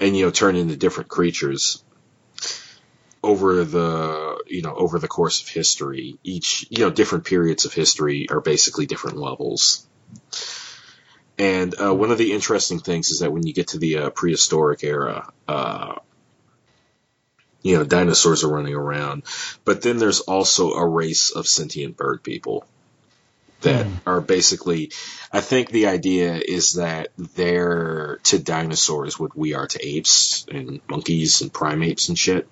and 0.00 0.16
you 0.16 0.24
know 0.24 0.32
turn 0.32 0.56
into 0.56 0.76
different 0.76 1.08
creatures 1.08 1.84
over 3.22 3.62
the 3.62 4.42
you 4.48 4.62
know 4.62 4.74
over 4.74 4.98
the 4.98 5.06
course 5.06 5.42
of 5.42 5.48
history. 5.48 6.18
Each 6.24 6.66
you 6.70 6.78
know 6.78 6.90
different 6.90 7.24
periods 7.24 7.66
of 7.66 7.72
history 7.72 8.28
are 8.30 8.40
basically 8.40 8.86
different 8.86 9.18
levels. 9.18 9.86
And 11.38 11.74
uh, 11.80 11.94
one 11.94 12.10
of 12.10 12.18
the 12.18 12.32
interesting 12.32 12.80
things 12.80 13.10
is 13.10 13.20
that 13.20 13.32
when 13.32 13.46
you 13.46 13.54
get 13.54 13.68
to 13.68 13.78
the 13.78 13.98
uh, 13.98 14.10
prehistoric 14.10 14.84
era, 14.84 15.28
uh, 15.48 15.96
you 17.62 17.76
know, 17.78 17.84
dinosaurs 17.84 18.44
are 18.44 18.52
running 18.52 18.74
around, 18.74 19.24
but 19.64 19.82
then 19.82 19.98
there's 19.98 20.20
also 20.20 20.72
a 20.74 20.86
race 20.88 21.30
of 21.32 21.48
sentient 21.48 21.96
bird 21.96 22.22
people 22.24 22.66
that 23.62 23.88
Hmm. 23.88 23.96
are 24.06 24.20
basically. 24.22 24.92
I 25.32 25.40
think 25.42 25.70
the 25.70 25.88
idea 25.88 26.36
is 26.36 26.74
that 26.74 27.10
they're 27.18 28.20
to 28.24 28.38
dinosaurs 28.38 29.18
what 29.18 29.36
we 29.36 29.54
are 29.54 29.66
to 29.68 29.86
apes 29.86 30.46
and 30.50 30.80
monkeys 30.88 31.42
and 31.42 31.52
primates 31.52 32.08
and 32.08 32.18
shit. 32.18 32.48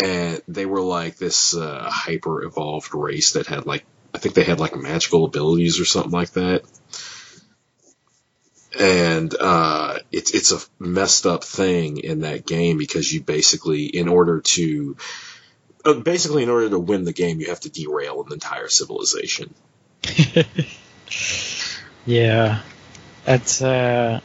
And 0.00 0.40
they 0.48 0.66
were 0.66 0.82
like 0.82 1.16
this 1.18 1.56
uh, 1.56 1.88
hyper 1.90 2.44
evolved 2.44 2.94
race 2.94 3.32
that 3.32 3.46
had 3.48 3.66
like 3.66 3.86
I 4.14 4.18
think 4.18 4.34
they 4.34 4.44
had 4.44 4.60
like 4.60 4.76
magical 4.76 5.24
abilities 5.24 5.80
or 5.80 5.84
something 5.84 6.12
like 6.12 6.30
that. 6.30 6.62
And 8.78 9.34
uh, 9.38 9.98
it's 10.12 10.32
it's 10.32 10.52
a 10.52 10.60
messed 10.78 11.26
up 11.26 11.42
thing 11.42 11.98
in 11.98 12.20
that 12.20 12.46
game 12.46 12.78
because 12.78 13.12
you 13.12 13.22
basically, 13.22 13.86
in 13.86 14.08
order 14.08 14.40
to, 14.40 14.96
uh, 15.84 15.94
basically 15.94 16.42
in 16.42 16.48
order 16.48 16.70
to 16.70 16.78
win 16.78 17.04
the 17.04 17.12
game, 17.12 17.40
you 17.40 17.48
have 17.48 17.60
to 17.60 17.70
derail 17.70 18.22
an 18.24 18.32
entire 18.32 18.68
civilization. 18.68 19.54
yeah 22.06 22.60
that's 23.24 23.60
uh 23.60 24.20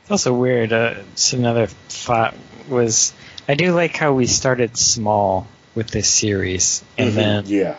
it's 0.00 0.10
also 0.10 0.32
weird 0.32 0.72
uh 0.72 0.94
it's 1.12 1.34
another 1.34 1.66
thought 1.66 2.34
was 2.68 3.12
i 3.48 3.54
do 3.54 3.72
like 3.72 3.94
how 3.94 4.14
we 4.14 4.26
started 4.26 4.76
small 4.76 5.46
with 5.74 5.88
this 5.88 6.08
series 6.08 6.82
and 6.96 7.12
then 7.12 7.44
yeah, 7.46 7.76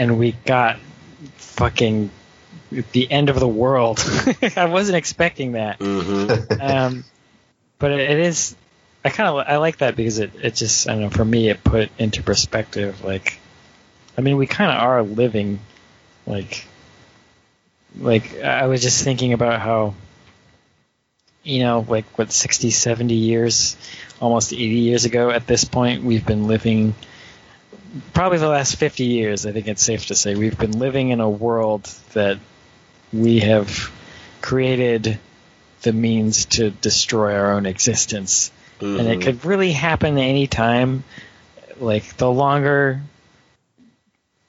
and 0.00 0.18
we 0.18 0.32
got 0.46 0.78
fucking 1.36 2.10
the 2.92 3.10
end 3.10 3.28
of 3.28 3.38
the 3.38 3.46
world. 3.46 4.02
I 4.56 4.64
wasn't 4.64 4.96
expecting 4.96 5.52
that. 5.52 5.76
hmm 5.76 6.34
Um, 6.58 7.04
but 7.78 7.92
it, 7.92 8.00
it 8.10 8.18
is. 8.18 8.56
I 9.04 9.10
kind 9.10 9.28
of 9.28 9.36
I 9.46 9.56
like 9.58 9.78
that 9.78 9.96
because 9.96 10.18
it 10.18 10.32
it 10.42 10.54
just 10.54 10.88
I 10.88 10.92
don't 10.92 11.02
know 11.02 11.10
for 11.10 11.24
me 11.24 11.50
it 11.50 11.62
put 11.62 11.90
into 11.98 12.22
perspective 12.22 13.04
like, 13.04 13.38
I 14.16 14.22
mean 14.22 14.38
we 14.38 14.46
kind 14.46 14.70
of 14.70 14.82
are 14.82 15.02
living, 15.02 15.60
like, 16.26 16.66
like 17.98 18.40
I 18.40 18.66
was 18.66 18.82
just 18.82 19.04
thinking 19.04 19.34
about 19.34 19.60
how. 19.60 19.94
You 21.42 21.60
know, 21.60 21.86
like 21.88 22.04
what 22.18 22.30
60, 22.32 22.70
70 22.70 23.14
years, 23.14 23.74
almost 24.20 24.52
80 24.52 24.62
years 24.62 25.06
ago 25.06 25.30
at 25.30 25.46
this 25.46 25.64
point, 25.64 26.04
we've 26.04 26.24
been 26.24 26.46
living 26.46 26.94
probably 28.12 28.38
the 28.38 28.48
last 28.48 28.76
50 28.76 29.04
years, 29.04 29.46
I 29.46 29.52
think 29.52 29.66
it's 29.68 29.82
safe 29.82 30.06
to 30.06 30.14
say 30.14 30.34
we've 30.34 30.58
been 30.58 30.78
living 30.78 31.10
in 31.10 31.20
a 31.20 31.28
world 31.28 31.84
that 32.12 32.38
we 33.12 33.40
have 33.40 33.90
created 34.40 35.18
the 35.82 35.92
means 35.92 36.44
to 36.46 36.70
destroy 36.70 37.34
our 37.34 37.52
own 37.52 37.66
existence, 37.66 38.52
and 38.80 39.00
it 39.08 39.18
Mhm. 39.18 39.22
could 39.22 39.44
really 39.44 39.72
happen 39.72 40.18
any 40.18 40.46
time. 40.46 41.04
Like 41.78 42.16
the 42.18 42.30
longer 42.30 43.00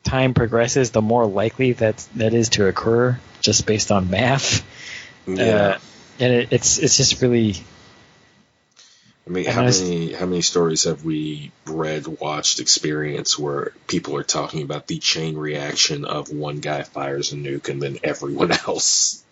time 0.03 0.33
progresses, 0.33 0.91
the 0.91 1.01
more 1.01 1.25
likely 1.25 1.73
that 1.73 2.05
that 2.15 2.33
is 2.33 2.49
to 2.49 2.67
occur, 2.67 3.19
just 3.41 3.65
based 3.65 3.91
on 3.91 4.09
math. 4.09 4.63
yeah. 5.27 5.43
Uh, 5.43 5.77
and 6.19 6.33
it, 6.33 6.47
it's 6.51 6.77
it's 6.77 6.97
just 6.97 7.21
really 7.21 7.63
I 9.31 9.33
mean, 9.33 9.45
and 9.45 9.55
how 9.55 9.63
I 9.63 9.71
many 9.71 10.11
how 10.13 10.25
many 10.25 10.41
stories 10.41 10.83
have 10.83 11.03
we 11.05 11.53
read, 11.65 12.05
watched, 12.07 12.59
experienced 12.59 13.39
where 13.39 13.73
people 13.87 14.17
are 14.17 14.23
talking 14.23 14.61
about 14.63 14.87
the 14.87 14.99
chain 14.99 15.37
reaction 15.37 16.05
of 16.05 16.29
one 16.29 16.59
guy 16.59 16.83
fires 16.83 17.31
a 17.31 17.37
nuke 17.37 17.69
and 17.69 17.81
then 17.81 17.99
everyone 18.03 18.51
else? 18.67 19.23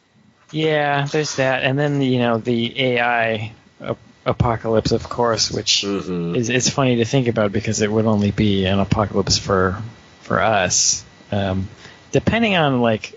yeah. 0.52 1.08
There's 1.12 1.36
that, 1.36 1.64
and 1.64 1.78
then 1.78 2.02
you 2.02 2.20
know 2.20 2.38
the 2.38 2.80
AI 2.96 3.54
ap- 3.82 3.98
apocalypse, 4.26 4.92
of 4.92 5.08
course, 5.10 5.52
which 5.52 5.84
hmm 5.84 6.36
is 6.36 6.50
it's 6.50 6.70
funny 6.70 6.98
to 6.98 7.06
think 7.06 7.28
about 7.28 7.52
because 7.52 7.82
it 7.82 7.92
would 7.92 8.06
only 8.06 8.32
be 8.32 8.66
an 8.66 8.80
apocalypse 8.80 9.38
for 9.38 9.82
for 10.22 10.42
us. 10.42 11.04
Um, 11.32 11.70
depending 12.12 12.56
on 12.56 12.82
like, 12.82 13.14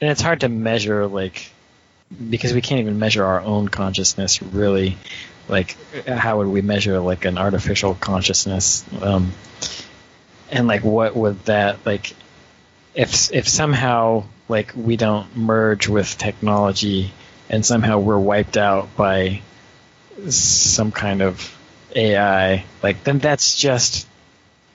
and 0.00 0.10
it's 0.10 0.20
hard 0.22 0.40
to 0.40 0.48
measure 0.48 1.06
like 1.06 1.50
because 2.30 2.52
we 2.54 2.60
can't 2.62 2.80
even 2.80 2.98
measure 2.98 3.24
our 3.24 3.40
own 3.40 3.68
consciousness 3.68 4.42
really. 4.42 4.96
Like, 5.48 5.76
how 6.06 6.38
would 6.38 6.48
we 6.48 6.62
measure 6.62 6.98
like 7.00 7.24
an 7.24 7.38
artificial 7.38 7.94
consciousness? 7.94 8.84
Um, 9.00 9.32
and 10.50 10.66
like, 10.66 10.84
what 10.84 11.14
would 11.14 11.44
that 11.46 11.84
like? 11.84 12.14
If 12.94 13.32
if 13.32 13.48
somehow 13.48 14.24
like 14.48 14.72
we 14.76 14.96
don't 14.96 15.36
merge 15.36 15.88
with 15.88 16.16
technology 16.16 17.12
and 17.50 17.64
somehow 17.64 17.98
we're 17.98 18.18
wiped 18.18 18.56
out 18.56 18.94
by 18.96 19.42
some 20.28 20.92
kind 20.92 21.22
of 21.22 21.56
AI, 21.94 22.64
like 22.82 23.04
then 23.04 23.18
that's 23.18 23.58
just 23.58 24.06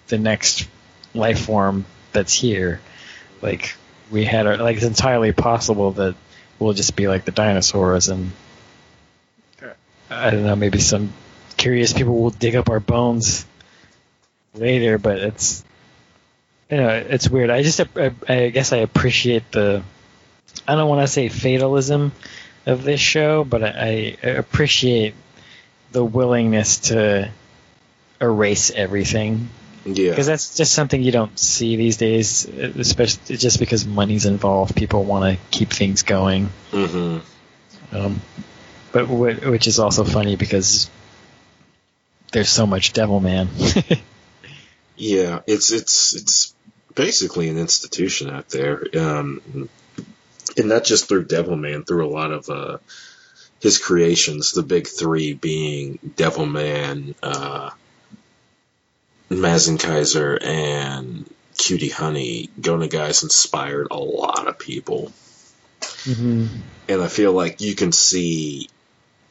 the 0.07 0.17
next 0.17 0.67
life 1.13 1.45
form 1.45 1.86
that's 2.11 2.34
here. 2.34 2.82
Like 3.41 3.76
we 4.11 4.26
had 4.26 4.47
our 4.47 4.57
like 4.57 4.78
it's 4.78 4.86
entirely 4.86 5.32
possible 5.32 5.91
that 5.93 6.15
we'll 6.57 6.74
just 6.74 6.95
be 6.95 7.07
like 7.07 7.26
the 7.26 7.32
dinosaurs 7.32 8.09
and 8.09 8.32
I 10.10 10.30
don't 10.32 10.43
know, 10.43 10.55
maybe 10.55 10.80
some 10.80 11.14
curious 11.57 11.93
people 11.93 12.20
will 12.22 12.30
dig 12.32 12.55
up 12.55 12.70
our 12.70 12.80
bones 12.80 13.45
later, 14.55 14.97
but 14.97 15.18
it's 15.20 15.64
you 16.70 16.78
know, 16.78 16.89
it's 16.89 17.30
weird. 17.30 17.49
I 17.49 17.64
just 17.64 17.80
I, 17.97 18.12
I 18.28 18.49
guess 18.49 18.74
I 18.74 18.78
appreciate 18.78 19.51
the 19.51 19.84
I 20.68 20.76
don't 20.76 20.89
want 20.89 21.01
to 21.01 21.07
say 21.07 21.30
fatalism 21.30 22.12
of 22.66 22.84
this 22.84 22.99
show, 22.99 23.43
but 23.43 23.64
I, 23.64 24.18
I 24.24 24.28
appreciate 24.28 25.16
the 25.91 26.03
willingness 26.03 26.78
to 26.89 27.32
erase 28.22 28.70
everything 28.72 29.49
Yeah. 29.86 30.10
because 30.12 30.28
that's 30.28 30.55
just 30.57 30.74
something 30.74 31.01
you 31.01 31.12
don't 31.12 31.38
see 31.39 31.76
these 31.78 31.97
days, 31.97 32.45
especially 32.45 33.38
just 33.38 33.60
because 33.60 33.86
money's 33.88 34.26
involved. 34.26 34.76
People 34.76 35.03
want 35.03 35.34
to 35.38 35.43
keep 35.51 35.70
things 35.70 36.03
going, 36.03 36.49
Mm-hmm. 36.72 37.95
um, 37.95 38.22
but 38.91 39.07
which 39.07 39.67
is 39.67 39.79
also 39.79 40.03
funny 40.03 40.35
because 40.35 40.89
there's 42.31 42.49
so 42.49 42.65
much 42.65 42.93
Devil 42.93 43.19
Man. 43.19 43.49
Yeah, 44.95 45.39
it's 45.47 45.71
it's 45.71 46.13
it's 46.15 46.53
basically 46.93 47.49
an 47.49 47.57
institution 47.57 48.29
out 48.29 48.49
there, 48.49 48.83
um, 48.97 49.69
and 50.57 50.67
not 50.69 50.83
just 50.83 51.07
through 51.07 51.25
devil 51.25 51.55
man, 51.55 51.83
through 51.85 52.05
a 52.05 52.11
lot 52.11 52.31
of 52.31 52.49
uh, 52.49 52.77
his 53.61 53.77
creations. 53.77 54.51
The 54.51 54.63
big 54.63 54.87
three 54.87 55.33
being 55.33 55.99
Devilman, 56.05 57.15
uh, 57.23 57.71
Mazinkaiser, 59.29 60.43
and 60.43 61.29
Cutie 61.57 61.89
Honey. 61.89 62.49
Go 62.59 62.77
Nagai 62.77 63.23
inspired 63.23 63.87
a 63.91 63.97
lot 63.97 64.47
of 64.47 64.59
people, 64.59 65.11
hmm 66.03 66.47
and 66.87 67.01
I 67.01 67.07
feel 67.07 67.33
like 67.33 67.61
you 67.61 67.75
can 67.75 67.91
see 67.91 68.69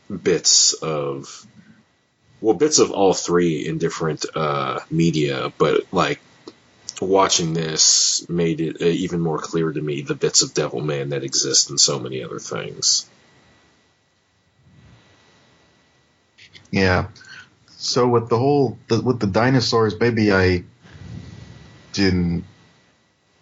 bits 0.08 0.72
of 0.74 1.46
well 2.40 2.54
bits 2.54 2.78
of 2.78 2.90
all 2.90 3.14
three 3.14 3.66
in 3.66 3.78
different 3.78 4.24
uh 4.34 4.80
media 4.90 5.52
but 5.58 5.82
like 5.92 6.20
watching 7.00 7.52
this 7.54 8.28
made 8.28 8.60
it 8.60 8.82
uh, 8.82 8.84
even 8.84 9.20
more 9.20 9.38
clear 9.38 9.70
to 9.72 9.80
me 9.80 10.02
the 10.02 10.14
bits 10.14 10.42
of 10.42 10.54
Devilman 10.54 11.10
that 11.10 11.24
exist 11.24 11.70
in 11.70 11.78
so 11.78 11.98
many 11.98 12.24
other 12.24 12.38
things 12.38 13.08
Yeah. 16.70 17.08
So 17.76 18.08
with 18.08 18.28
the 18.28 18.38
whole 18.38 18.78
the, 18.88 19.00
with 19.00 19.20
the 19.20 19.26
dinosaurs, 19.26 19.98
maybe 19.98 20.32
I 20.32 20.64
didn't 21.92 22.44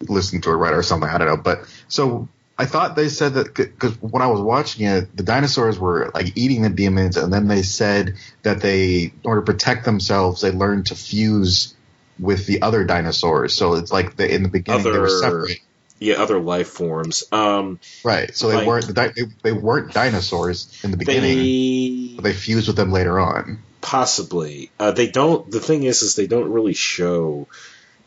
listen 0.01 0.41
to 0.41 0.51
it 0.51 0.55
right 0.55 0.73
or 0.73 0.83
something. 0.83 1.09
I 1.09 1.17
don't 1.17 1.27
know. 1.27 1.37
But 1.37 1.65
so 1.87 2.27
I 2.59 2.65
thought 2.65 2.95
they 2.95 3.09
said 3.09 3.35
that 3.35 3.53
because 3.53 4.01
when 4.01 4.21
I 4.21 4.27
was 4.27 4.41
watching 4.41 4.85
it, 4.87 5.15
the 5.15 5.23
dinosaurs 5.23 5.77
were 5.77 6.09
like 6.13 6.35
eating 6.35 6.63
the 6.63 6.69
demons, 6.69 7.15
and 7.15 7.31
then 7.31 7.47
they 7.47 7.61
said 7.61 8.15
that 8.43 8.61
they, 8.61 9.03
in 9.03 9.11
order 9.23 9.41
to 9.41 9.45
protect 9.45 9.85
themselves, 9.85 10.41
they 10.41 10.51
learned 10.51 10.87
to 10.87 10.95
fuse 10.95 11.75
with 12.19 12.47
the 12.47 12.63
other 12.63 12.83
dinosaurs. 12.83 13.53
So 13.53 13.75
it's 13.75 13.91
like 13.91 14.15
the, 14.15 14.33
in 14.33 14.41
the 14.41 14.49
beginning 14.49 14.83
they 14.83 14.89
were 14.91 15.05
Other- 15.05 15.19
separate, 15.19 15.59
yeah 15.99 16.15
other 16.15 16.39
life 16.39 16.67
forms 16.67 17.23
um 17.31 17.79
right? 18.03 18.35
So 18.35 18.49
they 18.49 18.55
Like- 18.57 18.67
weren't 18.67 18.95
they, 18.95 19.11
they 19.43 19.51
weren't 19.51 19.93
dinosaurs 19.93 20.71
in 20.83 20.91
the 20.91 20.97
beginning, 20.97 21.37
they 21.37 22.13
but 22.15 22.23
they 22.23 22.33
fused 22.33 22.67
with 22.67 22.75
them 22.75 22.91
later 22.91 23.19
on. 23.19 23.59
Possibly. 23.81 24.69
Uh, 24.79 24.91
they 24.91 25.07
don't. 25.07 25.49
The 25.49 25.59
thing 25.59 25.83
is, 25.83 26.01
is 26.01 26.15
they 26.15 26.27
don't 26.27 26.49
really 26.51 26.73
show 26.73 27.47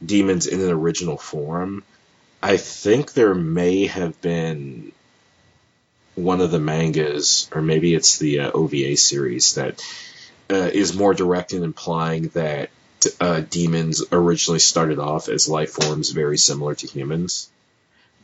demons 0.04 0.46
in 0.46 0.60
an 0.60 0.70
original 0.70 1.16
form. 1.16 1.84
I 2.42 2.56
think 2.56 3.12
there 3.12 3.34
may 3.34 3.86
have 3.86 4.20
been 4.20 4.92
one 6.14 6.40
of 6.40 6.50
the 6.50 6.60
mangas, 6.60 7.48
or 7.52 7.62
maybe 7.62 7.94
it's 7.94 8.18
the 8.18 8.40
uh, 8.40 8.50
OVA 8.52 8.96
series 8.96 9.54
that 9.54 9.82
uh, 10.50 10.70
is 10.72 10.96
more 10.96 11.14
direct 11.14 11.52
in 11.52 11.62
implying 11.62 12.28
that 12.30 12.70
uh, 13.20 13.40
demons 13.40 14.02
originally 14.12 14.58
started 14.58 14.98
off 14.98 15.28
as 15.28 15.48
life 15.48 15.72
forms 15.72 16.10
very 16.10 16.38
similar 16.38 16.74
to 16.74 16.86
humans. 16.86 17.50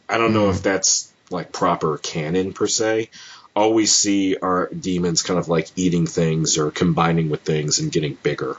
I 0.08 0.18
don't 0.18 0.32
know 0.34 0.48
Hmm. 0.48 0.50
if 0.50 0.62
that's 0.62 1.12
like 1.30 1.52
proper 1.52 1.98
canon 1.98 2.52
per 2.52 2.66
se. 2.66 3.10
All 3.56 3.74
we 3.74 3.86
see 3.86 4.36
are 4.36 4.68
demons 4.78 5.22
kind 5.22 5.38
of 5.38 5.48
like 5.48 5.70
eating 5.76 6.06
things 6.06 6.58
or 6.58 6.70
combining 6.70 7.30
with 7.30 7.42
things 7.42 7.78
and 7.80 7.92
getting 7.92 8.18
bigger. 8.22 8.56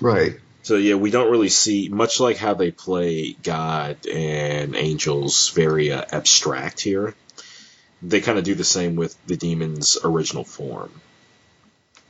Right. 0.00 0.40
So 0.62 0.76
yeah, 0.76 0.94
we 0.96 1.10
don't 1.10 1.30
really 1.30 1.48
see 1.48 1.88
much 1.90 2.20
like 2.20 2.36
how 2.36 2.54
they 2.54 2.70
play 2.70 3.32
God 3.32 4.06
and 4.06 4.76
angels 4.76 5.50
very 5.54 5.92
uh, 5.92 6.04
abstract 6.12 6.80
here. 6.82 7.14
They 8.02 8.20
kind 8.20 8.38
of 8.38 8.44
do 8.44 8.54
the 8.54 8.64
same 8.64 8.96
with 8.96 9.16
the 9.26 9.36
demon's 9.36 9.98
original 10.04 10.44
form. 10.44 11.02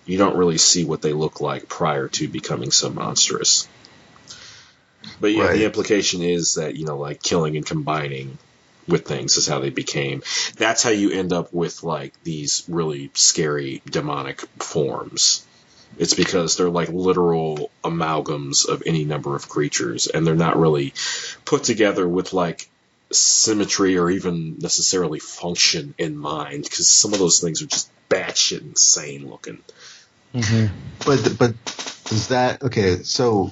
You 0.05 0.19
don't 0.19 0.37
really 0.37 0.59
see 0.59 0.85
what 0.85 1.03
they 1.03 1.13
look 1.13 1.41
like 1.41 1.69
prior 1.69 2.09
to 2.09 2.29
becoming 2.29 2.71
so 2.73 2.91
monstrous. 2.91 3.69
But 5.21 5.29
yeah, 5.29 5.49
Right. 5.49 5.55
the 5.55 5.65
implication 5.65 6.23
is 6.23 6.55
that 6.55 6.77
you 6.77 6.87
know, 6.87 6.99
like 6.99 7.23
killing 7.23 7.57
and 7.57 7.67
combining 7.67 8.39
with 8.89 9.07
things 9.07 9.37
is 9.37 9.47
how 9.47 9.61
they 9.61 9.71
became. 9.71 10.23
That's 10.57 10.83
how 10.83 10.91
you 10.91 11.13
end 11.13 11.33
up 11.33 11.53
with 11.53 11.83
like 11.83 12.15
these 12.25 12.65
really 12.69 13.13
scary 13.15 13.83
demonic 13.87 14.41
forms. 14.61 15.47
It's 15.99 16.15
because 16.15 16.57
they're 16.57 16.71
like 16.71 16.89
literal 16.89 17.71
amalgams 17.85 18.69
of 18.69 18.83
any 18.87 19.05
number 19.05 19.37
of 19.37 19.49
creatures, 19.49 20.07
and 20.07 20.27
they're 20.27 20.35
not 20.35 20.59
really 20.59 20.93
put 21.45 21.65
together 21.65 22.07
with 22.09 22.33
like 22.33 22.67
symmetry 23.13 23.99
or 23.99 24.11
even 24.11 24.57
necessarily 24.61 25.19
function 25.19 25.95
in 25.99 26.17
mind. 26.17 26.63
Because 26.65 26.89
some 26.89 27.13
of 27.13 27.19
those 27.19 27.41
things 27.41 27.63
are 27.63 27.67
just 27.67 27.91
batshit 28.09 28.63
insane 28.63 29.29
looking. 29.29 29.63
hmm 30.33 30.67
But 31.05 31.37
but 31.39 31.55
is 32.13 32.29
that 32.29 32.63
okay? 32.63 33.03
So 33.03 33.51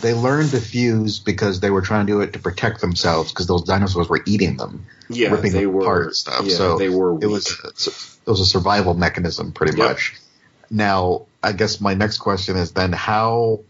they 0.00 0.14
learned 0.14 0.50
to 0.50 0.60
fuse 0.60 1.18
because 1.18 1.60
they 1.60 1.70
were 1.70 1.82
trying 1.82 2.06
to 2.06 2.12
do 2.12 2.20
it 2.20 2.32
to 2.34 2.38
protect 2.38 2.80
themselves 2.80 3.32
because 3.32 3.46
those 3.46 3.64
dinosaurs 3.64 4.08
were 4.08 4.22
eating 4.26 4.56
them, 4.56 4.86
Yeah, 5.10 5.32
ripping 5.32 5.52
they 5.52 5.66
them 5.66 5.74
were. 5.74 5.82
apart 5.82 6.06
and 6.06 6.16
stuff. 6.16 6.44
Yeah, 6.44 6.54
so 6.56 6.78
they 6.78 6.88
were. 6.88 7.18
it 7.20 7.26
was 7.26 7.48
a, 7.64 7.68
it 7.68 8.30
was 8.30 8.40
a 8.40 8.46
survival 8.46 8.94
mechanism 8.94 9.52
pretty 9.52 9.76
Yep. 9.76 9.88
much. 9.90 10.14
Now 10.70 11.26
I 11.42 11.52
guess 11.52 11.80
my 11.80 11.94
next 11.94 12.18
question 12.18 12.56
is 12.56 12.72
then 12.72 12.92
how 12.92 13.60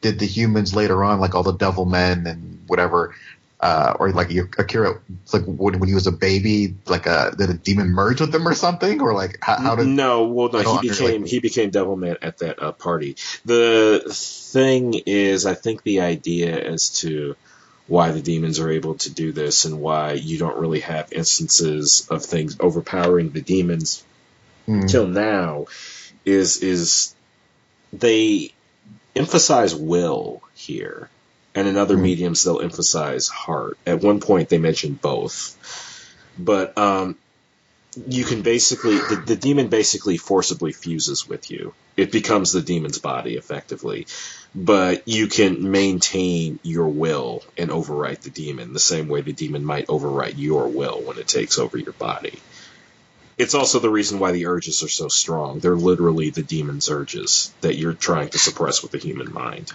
did 0.00 0.18
the 0.18 0.26
humans 0.26 0.74
later 0.74 1.02
on, 1.04 1.20
like 1.20 1.34
all 1.34 1.42
the 1.42 1.52
devil 1.52 1.84
men 1.84 2.26
and 2.26 2.60
whatever, 2.66 3.14
uh, 3.60 3.94
or 3.98 4.10
like 4.12 4.30
Akira, 4.30 5.00
like 5.32 5.44
when, 5.44 5.78
when 5.80 5.88
he 5.88 5.94
was 5.94 6.06
a 6.06 6.12
baby, 6.12 6.74
like 6.86 7.06
a 7.06 7.34
did 7.36 7.50
a 7.50 7.54
demon 7.54 7.88
merge 7.88 8.20
with 8.20 8.30
them 8.32 8.46
or 8.46 8.54
something, 8.54 9.00
or 9.00 9.12
like 9.14 9.38
how, 9.42 9.56
how 9.56 9.76
did 9.76 9.86
no, 9.86 10.24
well, 10.26 10.50
no, 10.52 10.78
he 10.78 10.88
became 10.88 11.22
like- 11.22 11.30
he 11.30 11.40
became 11.40 11.70
Devilman 11.70 12.16
at 12.22 12.38
that 12.38 12.62
uh, 12.62 12.72
party. 12.72 13.16
The 13.44 14.02
thing 14.08 14.94
is, 15.06 15.46
I 15.46 15.54
think 15.54 15.82
the 15.82 16.00
idea 16.00 16.56
as 16.58 16.90
to 17.00 17.36
why 17.88 18.12
the 18.12 18.20
demons 18.20 18.60
are 18.60 18.70
able 18.70 18.94
to 18.96 19.10
do 19.10 19.32
this 19.32 19.64
and 19.64 19.80
why 19.80 20.12
you 20.12 20.38
don't 20.38 20.58
really 20.58 20.80
have 20.80 21.12
instances 21.12 22.06
of 22.10 22.24
things 22.24 22.56
overpowering 22.60 23.30
the 23.30 23.40
demons 23.40 24.04
Hmm. 24.66 24.86
till 24.86 25.06
now 25.06 25.64
is 26.28 26.62
is 26.62 27.14
they 27.92 28.52
emphasize 29.16 29.74
will 29.74 30.42
here 30.54 31.10
and 31.54 31.68
in 31.68 31.76
other 31.76 31.96
Hmm. 31.96 32.02
mediums 32.02 32.44
they'll 32.44 32.60
emphasize 32.60 33.28
heart. 33.28 33.78
At 33.86 34.02
one 34.02 34.20
point 34.20 34.48
they 34.48 34.58
mention 34.58 34.94
both. 34.94 35.56
But 36.38 36.76
um 36.78 37.18
you 38.06 38.24
can 38.24 38.42
basically 38.42 38.96
the, 38.96 39.22
the 39.26 39.36
demon 39.36 39.68
basically 39.68 40.18
forcibly 40.18 40.72
fuses 40.72 41.26
with 41.28 41.50
you. 41.50 41.74
It 41.96 42.12
becomes 42.12 42.52
the 42.52 42.62
demon's 42.62 42.98
body 42.98 43.36
effectively. 43.36 44.06
But 44.54 45.08
you 45.08 45.28
can 45.28 45.70
maintain 45.70 46.60
your 46.62 46.88
will 46.88 47.44
and 47.56 47.70
overwrite 47.70 48.22
the 48.22 48.30
demon 48.30 48.72
the 48.72 48.80
same 48.80 49.08
way 49.08 49.22
the 49.22 49.32
demon 49.32 49.64
might 49.64 49.88
overwrite 49.88 50.34
your 50.36 50.68
will 50.68 51.02
when 51.02 51.18
it 51.18 51.28
takes 51.28 51.58
over 51.58 51.78
your 51.78 51.94
body 51.94 52.44
it's 53.38 53.54
also 53.54 53.78
the 53.78 53.90
reason 53.90 54.18
why 54.18 54.32
the 54.32 54.46
urges 54.46 54.82
are 54.82 54.88
so 54.88 55.08
strong. 55.08 55.60
They're 55.60 55.76
literally 55.76 56.30
the 56.30 56.42
demon's 56.42 56.90
urges 56.90 57.54
that 57.60 57.76
you're 57.76 57.94
trying 57.94 58.28
to 58.30 58.38
suppress 58.38 58.82
with 58.82 58.92
the 58.92 58.98
human 58.98 59.32
mind. 59.32 59.70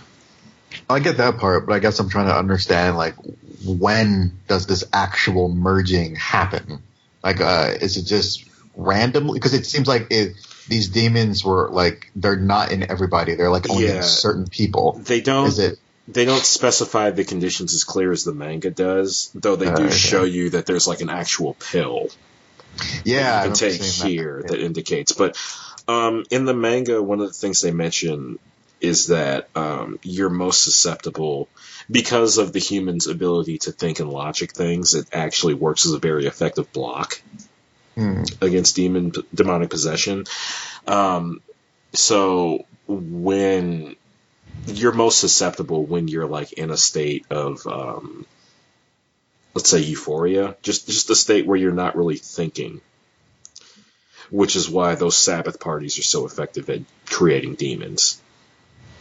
I 0.90 1.00
get 1.00 1.18
that 1.18 1.38
part, 1.38 1.66
but 1.66 1.74
I 1.74 1.80
guess 1.80 2.00
I'm 2.00 2.10
trying 2.10 2.28
to 2.28 2.36
understand 2.36 2.98
like 2.98 3.16
when 3.64 4.40
does 4.48 4.68
this 4.68 4.84
actual 4.92 5.48
merging 5.50 6.16
happen? 6.16 6.84
Like, 7.24 7.40
uh, 7.40 7.76
is 7.82 7.96
it 7.98 8.04
just 8.06 8.46
randomly? 8.76 9.40
Because 9.40 9.54
it 9.54 9.66
seems 9.66 9.88
like 9.88 10.08
it, 10.10 10.34
these 10.68 10.90
demons 10.90 11.44
were 11.46 11.70
like 11.70 12.08
they're 12.16 12.36
not 12.36 12.72
in 12.72 12.90
everybody. 12.92 13.36
They're 13.36 13.50
like 13.50 13.70
only 13.70 13.86
Yeah. 13.86 13.98
in 13.98 14.04
certain 14.04 14.48
people. 14.48 15.00
They 15.06 15.22
don't 15.22 15.48
Is 15.48 15.60
it? 15.60 15.80
they 16.08 16.26
don't 16.26 16.44
specify 16.44 17.12
the 17.12 17.24
conditions 17.24 17.74
as 17.74 17.86
clear 17.86 18.12
as 18.12 18.26
the 18.26 18.34
manga 18.34 18.70
does, 18.72 19.32
though 19.34 19.56
they 19.56 19.68
do 19.68 19.86
Okay. 19.86 19.90
show 19.90 20.24
you 20.24 20.50
that 20.50 20.66
there's 20.66 20.88
like 20.88 21.00
an 21.00 21.10
actual 21.10 21.54
pill 21.72 22.10
Yeah, 23.06 23.38
I 23.38 23.44
you 23.44 23.50
can 23.50 23.54
take 23.54 23.82
seeing 23.82 23.92
that. 24.00 24.08
here 24.10 24.44
that. 24.48 24.60
indicates. 24.60 25.12
But 25.14 25.38
um, 25.88 26.26
in 26.32 26.46
the 26.46 26.54
manga, 26.54 27.02
one 27.02 27.20
of 27.22 27.28
the 27.28 27.34
things 27.34 27.62
they 27.62 27.72
mention 27.72 28.38
is 28.82 29.08
that 29.08 29.50
um, 29.56 29.98
you're 30.04 30.30
most 30.30 30.64
susceptible 30.64 31.50
because 31.90 32.38
of 32.38 32.52
the 32.54 32.60
human's 32.60 33.08
ability 33.08 33.60
to 33.60 33.72
think 33.72 34.00
and 34.00 34.10
logic 34.10 34.54
things. 34.54 34.94
It 34.96 35.08
actually 35.14 35.54
works 35.54 35.86
as 35.86 35.94
a 35.94 36.00
very 36.00 36.26
effective 36.28 36.72
block 36.72 37.16
Hmm. 37.96 38.24
against 38.42 38.76
demon 38.76 39.12
demonic 39.34 39.70
possession. 39.70 40.26
Um, 40.88 41.40
so 41.94 42.66
when 42.88 43.96
you're 44.66 44.94
most 44.94 45.20
susceptible 45.20 45.86
when 45.86 46.08
you're 46.08 46.28
like 46.28 46.54
in 46.54 46.72
a 46.72 46.78
state 46.78 47.26
of 47.30 47.66
um, 47.68 48.26
let's 49.54 49.70
say 49.70 49.80
euphoria, 49.80 50.56
just 50.62 50.88
just 50.88 51.10
a 51.10 51.16
state 51.16 51.46
where 51.46 51.58
you're 51.58 51.72
not 51.72 51.96
really 51.96 52.18
thinking. 52.18 52.82
Which 54.30 54.56
is 54.56 54.70
why 54.70 54.96
those 54.96 55.18
Sabbath 55.18 55.60
parties 55.60 56.00
are 56.00 56.04
so 56.04 56.26
effective 56.26 56.70
at 56.70 56.82
creating 57.06 57.56
demons. 57.56 58.20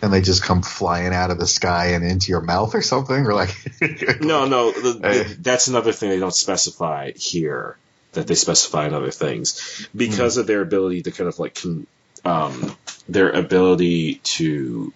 and 0.02 0.12
they 0.12 0.20
just 0.20 0.42
come 0.42 0.62
flying 0.62 1.14
out 1.14 1.30
of 1.30 1.38
the 1.38 1.46
sky 1.46 1.92
and 1.92 2.04
into 2.04 2.30
your 2.30 2.40
mouth 2.42 2.74
or 2.74 2.82
something, 2.82 3.24
or 3.26 3.32
like 3.34 3.54
No, 4.20 4.46
no, 4.46 4.72
the, 4.72 4.92
the- 4.92 5.36
that's 5.40 5.68
another 5.68 5.92
thing 5.92 6.10
they 6.10 6.18
don't 6.18 6.34
specify 6.34 7.12
here 7.12 7.76
that 8.12 8.26
they 8.26 8.34
specify 8.34 8.86
in 8.86 8.92
other 8.94 9.10
things 9.12 9.88
because 9.96 10.36
of 10.36 10.46
their 10.46 10.60
ability 10.60 11.02
to 11.02 11.12
kind 11.12 11.28
of 11.28 11.38
like 11.38 11.56
um, 12.26 12.76
their 13.08 13.30
ability 13.30 14.16
to 14.16 14.92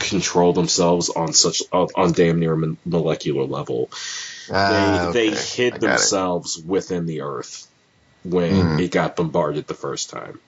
control 0.00 0.52
themselves 0.52 1.08
on 1.10 1.32
such 1.32 1.62
on, 1.72 1.88
on 1.94 2.12
damn 2.12 2.40
near 2.40 2.56
molecular 2.84 3.44
level. 3.44 3.90
Ah, 4.50 4.68
they 4.70 5.00
okay. 5.06 5.30
they 5.30 5.36
hid 5.36 5.72
got 5.74 5.76
it. 5.76 5.80
themselves 5.82 6.58
within 6.58 7.06
the 7.06 7.20
earth 7.20 7.68
when 8.24 8.52
Mhm. 8.52 8.80
it 8.80 8.90
got 8.90 9.16
bombarded 9.16 9.66
the 9.66 9.74
first 9.74 10.10
time. 10.10 10.40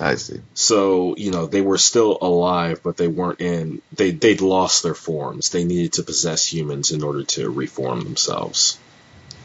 I 0.00 0.14
see. 0.14 0.40
So, 0.54 1.14
you 1.16 1.30
know, 1.30 1.46
they 1.46 1.60
were 1.60 1.76
still 1.76 2.16
alive, 2.22 2.80
but 2.82 2.96
they 2.96 3.08
weren't 3.08 3.40
in 3.40 3.82
they 3.92 4.12
they'd 4.12 4.40
lost 4.40 4.82
their 4.82 4.94
forms. 4.94 5.50
They 5.50 5.64
needed 5.64 5.94
to 5.94 6.02
possess 6.02 6.50
humans 6.50 6.90
in 6.92 7.02
order 7.02 7.24
to 7.24 7.50
reform 7.50 8.00
themselves. 8.00 8.78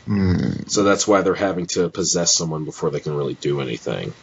Hmm. 0.06 0.68
So 0.68 0.84
that's 0.84 1.08
why 1.08 1.22
they're 1.22 1.34
having 1.36 1.66
to 1.68 1.90
possess 1.90 2.34
someone 2.36 2.64
before 2.64 2.92
they 2.92 3.00
can 3.00 3.16
really 3.16 3.34
do 3.34 3.60
anything. 3.60 4.14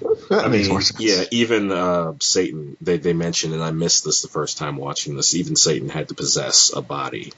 That 0.00 0.13
I 0.30 0.48
makes 0.48 0.64
mean, 0.64 0.68
more 0.72 0.80
sense. 0.80 1.00
yeah, 1.00 1.24
even 1.30 1.70
uh, 1.72 2.14
Satan, 2.20 2.76
they, 2.80 2.98
they 2.98 3.12
mentioned, 3.12 3.54
and 3.54 3.62
I 3.62 3.70
missed 3.70 4.04
this 4.04 4.22
the 4.22 4.28
first 4.28 4.58
time 4.58 4.76
watching 4.76 5.16
this, 5.16 5.34
even 5.34 5.56
Satan 5.56 5.88
had 5.88 6.08
to 6.08 6.14
possess 6.14 6.72
a 6.74 6.82
body 6.82 7.32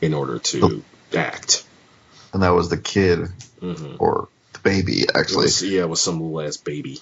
in 0.00 0.14
order 0.14 0.38
to 0.38 0.82
act. 1.16 1.64
And 2.32 2.42
that 2.42 2.50
was 2.50 2.68
the 2.68 2.78
kid 2.78 3.28
hmm 3.60 3.96
or 3.98 4.28
the 4.52 4.58
baby, 4.60 5.00
It 5.02 5.10
actually. 5.14 5.44
was, 5.44 5.62
yeah, 5.62 5.82
it 5.82 5.88
was 5.88 6.00
some 6.00 6.20
little 6.20 6.40
ass 6.40 6.56
baby. 6.56 7.00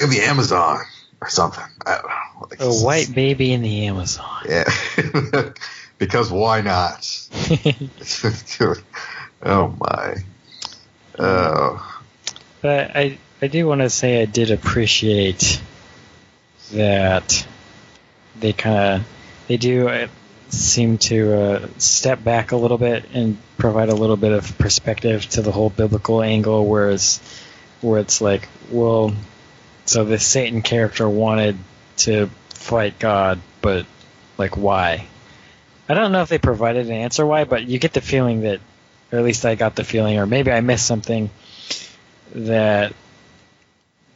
in 0.00 0.10
the 0.10 0.20
Amazon 0.20 0.78
or 1.20 1.28
something. 1.28 1.64
I 1.84 1.94
don't 1.96 2.06
know. 2.06 2.46
Like, 2.50 2.60
A 2.60 2.72
white 2.84 3.12
baby 3.14 3.52
in 3.52 3.62
the 3.62 3.86
Amazon. 3.86 4.44
Yeah. 4.48 4.70
because 5.98 6.30
why 6.30 6.60
not? 6.60 7.28
oh 9.42 9.74
my. 9.80 10.16
Oh. 11.18 12.00
But 12.62 12.96
I, 12.96 13.18
I 13.40 13.46
do 13.46 13.66
want 13.68 13.82
to 13.82 13.90
say 13.90 14.20
I 14.20 14.24
did 14.24 14.50
appreciate 14.50 15.60
that 16.72 17.46
they 18.38 18.52
kind 18.52 19.00
of 19.00 19.08
they 19.46 19.56
do 19.56 19.88
uh, 19.88 20.08
seem 20.48 20.98
to 20.98 21.40
uh, 21.40 21.68
step 21.78 22.22
back 22.22 22.52
a 22.52 22.56
little 22.56 22.78
bit 22.78 23.04
and 23.14 23.38
provide 23.56 23.90
a 23.90 23.94
little 23.94 24.16
bit 24.16 24.32
of 24.32 24.58
perspective 24.58 25.24
to 25.30 25.42
the 25.42 25.52
whole 25.52 25.70
biblical 25.70 26.20
angle, 26.20 26.66
whereas 26.66 27.20
where 27.80 28.00
it's 28.00 28.20
like, 28.20 28.48
well, 28.70 29.14
so 29.86 30.04
the 30.04 30.18
Satan 30.18 30.62
character 30.62 31.08
wanted 31.08 31.56
to 31.98 32.28
fight 32.50 32.98
God, 32.98 33.40
but 33.62 33.86
like 34.36 34.56
why? 34.56 35.06
I 35.88 35.94
don't 35.94 36.12
know 36.12 36.22
if 36.22 36.28
they 36.28 36.38
provided 36.38 36.86
an 36.86 36.92
answer 36.92 37.24
why, 37.24 37.44
but 37.44 37.66
you 37.66 37.78
get 37.78 37.92
the 37.92 38.00
feeling 38.00 38.42
that, 38.42 38.60
or 39.12 39.18
at 39.18 39.24
least 39.24 39.46
I 39.46 39.54
got 39.54 39.76
the 39.76 39.84
feeling, 39.84 40.18
or 40.18 40.26
maybe 40.26 40.50
I 40.50 40.60
missed 40.60 40.86
something 40.86 41.30
that 42.34 42.92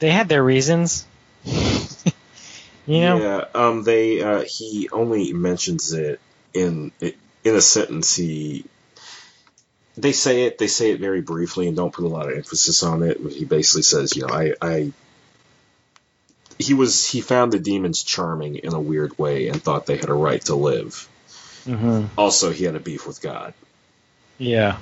they 0.03 0.11
had 0.11 0.29
their 0.29 0.43
reasons. 0.43 1.07
you 1.45 3.01
know? 3.01 3.19
Yeah, 3.19 3.45
um, 3.55 3.85
they 3.85 4.21
uh, 4.21 4.43
he 4.43 4.89
only 4.91 5.33
mentions 5.33 5.93
it 5.93 6.21
in 6.53 6.91
in 7.01 7.55
a 7.55 7.61
sentence. 7.61 8.17
He 8.17 8.65
they 9.97 10.11
say 10.11 10.43
it 10.43 10.59
they 10.59 10.67
say 10.67 10.91
it 10.91 10.99
very 10.99 11.21
briefly 11.21 11.69
and 11.69 11.77
don't 11.77 11.95
put 11.95 12.05
a 12.05 12.09
lot 12.09 12.29
of 12.29 12.37
emphasis 12.37 12.83
on 12.83 13.05
it. 13.05 13.19
He 13.31 13.45
basically 13.45 13.83
says, 13.83 14.17
you 14.17 14.27
know, 14.27 14.35
I, 14.35 14.55
I 14.61 14.93
he 16.59 16.75
was 16.75 17.07
he 17.07 17.21
found 17.21 17.53
the 17.53 17.61
demons 17.61 18.03
charming 18.03 18.57
in 18.57 18.75
a 18.75 18.81
weird 18.81 19.17
way 19.19 19.49
and 19.49 19.63
thought 19.63 19.87
they 19.87 19.99
had 19.99 20.09
a 20.11 20.15
right 20.15 20.45
to 20.47 20.57
live. 20.57 21.09
hmm 21.65 22.07
Also, 22.19 22.51
he 22.51 22.65
had 22.65 22.75
a 22.75 22.81
beef 22.81 23.07
with 23.07 23.23
God. 23.23 23.55
Yeah. 24.39 24.79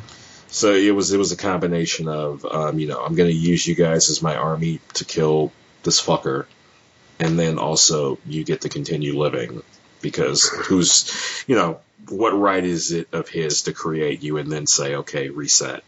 So 0.51 0.75
it 0.75 0.95
was 0.95 1.13
it 1.13 1.19
was 1.19 1.33
a 1.33 1.37
combination 1.37 2.09
of 2.09 2.45
um, 2.45 2.79
you 2.79 2.89
know 2.89 3.03
I'm 3.03 3.15
going 3.15 3.31
to 3.31 3.37
use 3.37 3.67
you 3.67 3.75
guys 3.75 4.11
as 4.11 4.21
my 4.21 4.37
army 4.37 4.81
to 4.95 5.05
kill 5.05 5.53
this 5.85 6.03
fucker, 6.03 6.47
and 7.19 7.39
then 7.39 7.59
also 7.59 8.19
you 8.27 8.45
get 8.45 8.63
to 8.63 8.69
continue 8.69 9.19
living 9.19 9.63
because 10.01 10.49
who's 10.49 11.45
you 11.47 11.55
know 11.55 11.81
what 12.09 12.31
right 12.31 12.65
is 12.65 12.91
it 12.93 13.09
of 13.13 13.29
his 13.29 13.63
to 13.63 13.73
create 13.73 14.23
you 14.23 14.39
and 14.39 14.51
then 14.51 14.67
say 14.67 14.97
okay 14.97 15.29
reset? 15.29 15.85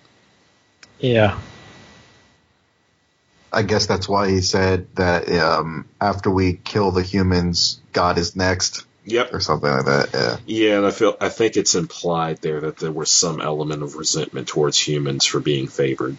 Yeah. 1.00 1.38
I 3.52 3.62
guess 3.62 3.86
that's 3.86 4.08
why 4.08 4.30
he 4.30 4.40
said 4.40 4.94
that 4.96 5.30
um, 5.30 5.86
after 6.00 6.30
we 6.30 6.54
kill 6.54 6.90
the 6.90 7.02
humans, 7.02 7.80
God 7.92 8.16
is 8.16 8.34
next, 8.34 8.86
Yep. 9.05 9.34
or 9.34 9.40
something 9.40 9.68
like 9.70 9.84
that. 9.86 10.11
Yeah. 10.14 10.36
Yeah, 10.46 10.76
and 10.78 10.86
I 10.86 10.90
feel 10.92 11.16
I 11.20 11.28
think 11.28 11.57
it's 11.57 11.74
implied 11.74 12.38
there 12.40 12.61
that 12.61 12.76
there 12.76 12.92
was 12.92 13.11
some 13.11 13.40
element 13.40 13.82
of 13.82 13.96
resentment 13.96 14.48
towards 14.48 14.78
humans 14.78 15.24
for 15.26 15.40
being 15.40 15.66
favored. 15.66 16.16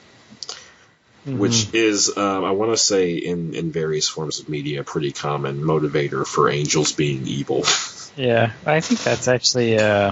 Mhm. 1.25 1.37
which 1.37 1.73
is 1.73 2.17
um, 2.17 2.43
I 2.43 2.51
want 2.51 2.73
to 2.73 2.77
say 2.77 3.13
in 3.13 3.53
in 3.53 3.71
various 3.71 4.09
forms 4.09 4.41
of 4.41 4.49
media 4.49 4.81
a 4.81 4.83
pretty 4.83 5.13
common 5.13 5.61
motivator 5.61 6.27
for 6.27 6.49
angels 6.49 6.91
being 6.91 7.25
evil. 7.27 7.63
Yeah. 8.15 8.51
I 8.63 8.79
think 8.81 9.01
that's 9.01 9.27
actually 9.27 9.79
uh, 9.79 10.11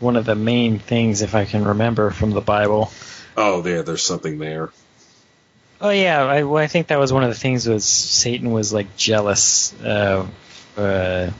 one 0.00 0.16
of 0.16 0.24
the 0.24 0.34
main 0.34 0.78
things, 0.78 1.20
if 1.20 1.34
I 1.34 1.44
can 1.44 1.62
remember 1.64 2.10
from 2.10 2.30
the 2.30 2.40
Bible. 2.40 2.90
oh, 3.36 3.62
yeah, 3.66 3.82
there's 3.82 4.02
something 4.02 4.38
there. 4.38 4.70
Oh 5.82 5.90
yeah, 5.90 6.24
I, 6.24 6.44
well, 6.44 6.62
I 6.62 6.66
think 6.66 6.86
that 6.86 6.98
was 6.98 7.12
one 7.12 7.22
of 7.24 7.28
the 7.28 7.38
things 7.38 7.68
was 7.68 7.84
Satan 7.84 8.52
was 8.52 8.72
like 8.72 8.96
jealous 8.96 9.74
of 9.82 10.30
uh, 10.78 11.30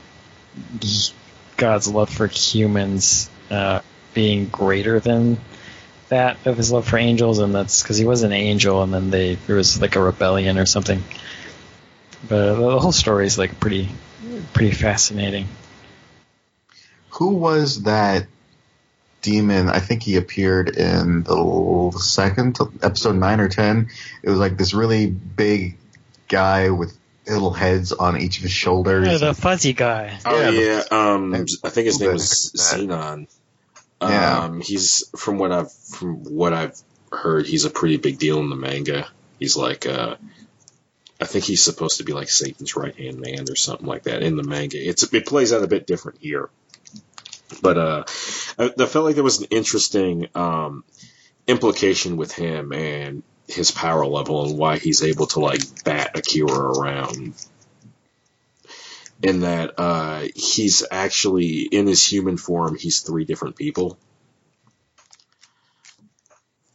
God's 1.56 1.88
love 1.88 2.10
for 2.10 2.26
humans 2.26 3.30
uh, 3.50 3.80
being 4.12 4.46
greater 4.46 5.00
than 5.00 5.38
that 6.08 6.46
of 6.46 6.56
his 6.56 6.70
love 6.70 6.86
for 6.86 6.98
angels, 6.98 7.38
and 7.38 7.54
that's 7.54 7.82
because 7.82 7.96
he 7.96 8.04
was 8.04 8.22
an 8.22 8.32
angel, 8.32 8.82
and 8.82 8.92
then 8.92 9.10
they 9.10 9.34
there 9.34 9.56
was 9.56 9.80
like 9.80 9.96
a 9.96 10.02
rebellion 10.02 10.58
or 10.58 10.66
something. 10.66 11.02
but 12.28 12.54
the 12.54 12.78
whole 12.78 12.92
story 12.92 13.26
is 13.26 13.38
like 13.38 13.58
pretty 13.60 13.88
pretty 14.52 14.72
fascinating. 14.72 15.48
Who 17.10 17.34
was 17.34 17.84
that 17.84 18.26
demon? 19.22 19.68
I 19.68 19.78
think 19.78 20.02
he 20.02 20.16
appeared 20.16 20.68
in 20.70 21.22
the 21.22 21.92
second 22.00 22.58
episode 22.82 23.16
nine 23.16 23.40
or 23.40 23.48
ten. 23.48 23.88
It 24.22 24.30
was 24.30 24.38
like 24.38 24.56
this 24.56 24.74
really 24.74 25.06
big 25.06 25.76
guy 26.28 26.70
with 26.70 26.96
little 27.26 27.52
heads 27.52 27.92
on 27.92 28.20
each 28.20 28.38
of 28.38 28.42
his 28.42 28.52
shoulders. 28.52 29.06
Yeah, 29.06 29.18
the 29.18 29.34
fuzzy 29.34 29.72
guy. 29.72 30.18
Oh 30.24 30.38
Yeah, 30.38 30.50
yeah, 30.50 30.82
um, 30.90 31.34
I 31.34 31.70
think 31.70 31.86
his 31.86 32.00
name 32.00 32.12
was 32.12 32.22
heck 32.22 32.32
is 32.32 32.70
that? 32.70 32.80
Xenon. 32.80 33.26
Yeah. 34.00 34.40
Um, 34.40 34.60
he's 34.60 35.08
from 35.16 35.38
what 35.38 35.52
I've 35.52 35.72
from 35.72 36.24
what 36.24 36.52
I've 36.52 36.78
heard, 37.12 37.46
he's 37.46 37.64
a 37.64 37.70
pretty 37.70 37.96
big 37.96 38.18
deal 38.18 38.40
in 38.40 38.50
the 38.50 38.56
manga. 38.56 39.08
He's 39.38 39.56
like, 39.56 39.86
uh, 39.86 40.16
I 41.20 41.24
think 41.24 41.44
he's 41.44 41.62
supposed 41.62 41.98
to 41.98 42.04
be 42.04 42.12
like 42.12 42.28
Satan's 42.28 42.76
right 42.76 42.94
hand 42.94 43.20
man 43.20 43.46
or 43.48 43.56
something 43.56 43.86
like 43.86 44.04
that 44.04 44.22
in 44.22 44.36
the 44.36 44.42
manga. 44.42 44.76
It's 44.76 45.02
it 45.12 45.26
plays 45.26 45.52
out 45.52 45.62
a 45.62 45.68
bit 45.68 45.86
different 45.86 46.18
here, 46.20 46.50
but 47.62 47.78
uh, 47.78 48.04
I, 48.58 48.72
I 48.78 48.86
felt 48.86 49.04
like 49.04 49.14
there 49.14 49.24
was 49.24 49.40
an 49.40 49.46
interesting 49.50 50.28
um 50.34 50.84
implication 51.46 52.16
with 52.16 52.32
him 52.32 52.72
and 52.72 53.22
his 53.54 53.70
power 53.70 54.06
level 54.06 54.46
and 54.46 54.58
why 54.58 54.78
he's 54.78 55.02
able 55.02 55.26
to 55.28 55.40
like 55.40 55.84
bat 55.84 56.16
Akira 56.16 56.52
around. 56.52 57.34
In 59.22 59.40
that 59.40 59.74
uh, 59.78 60.26
he's 60.34 60.84
actually 60.90 61.62
in 61.62 61.86
his 61.86 62.04
human 62.06 62.36
form 62.36 62.76
he's 62.76 63.00
three 63.00 63.24
different 63.24 63.56
people. 63.56 63.98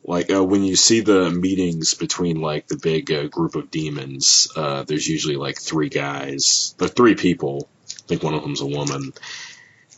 Like 0.04 0.32
uh, 0.34 0.44
when 0.44 0.64
you 0.64 0.76
see 0.76 1.02
the 1.02 1.30
meetings 1.30 1.94
between 1.94 2.42
like 2.42 2.68
the 2.68 2.78
big 2.78 3.12
uh, 3.12 3.28
group 3.28 3.54
of 3.56 3.70
demons 3.70 4.48
uh, 4.56 4.82
there's 4.84 5.08
usually 5.08 5.36
like 5.36 5.60
three 5.60 5.90
guys 5.90 6.74
or 6.82 6.88
three 6.88 7.14
people 7.14 7.70
i 7.92 8.08
think 8.08 8.24
one 8.24 8.34
of 8.34 8.42
them's 8.42 8.62
a 8.62 8.66
woman 8.66 9.14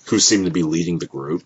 who 0.07 0.19
seem 0.19 0.43
to 0.43 0.51
be 0.51 0.63
leading 0.63 0.99
the 0.99 1.05
group 1.05 1.43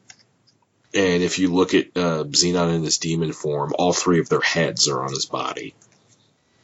and 0.96 1.22
if 1.24 1.38
you 1.39 1.54
look 1.54 1.74
at 1.74 1.88
uh, 1.96 2.24
xenon 2.24 2.74
in 2.76 2.84
his 2.84 2.98
demon 2.98 3.34
form 3.34 3.74
all 3.78 3.93
three 3.93 4.20
of 4.20 4.30
their 4.30 4.41
heads 4.41 4.88
are 4.88 5.04
on 5.04 5.10
his 5.10 5.26
body 5.26 5.76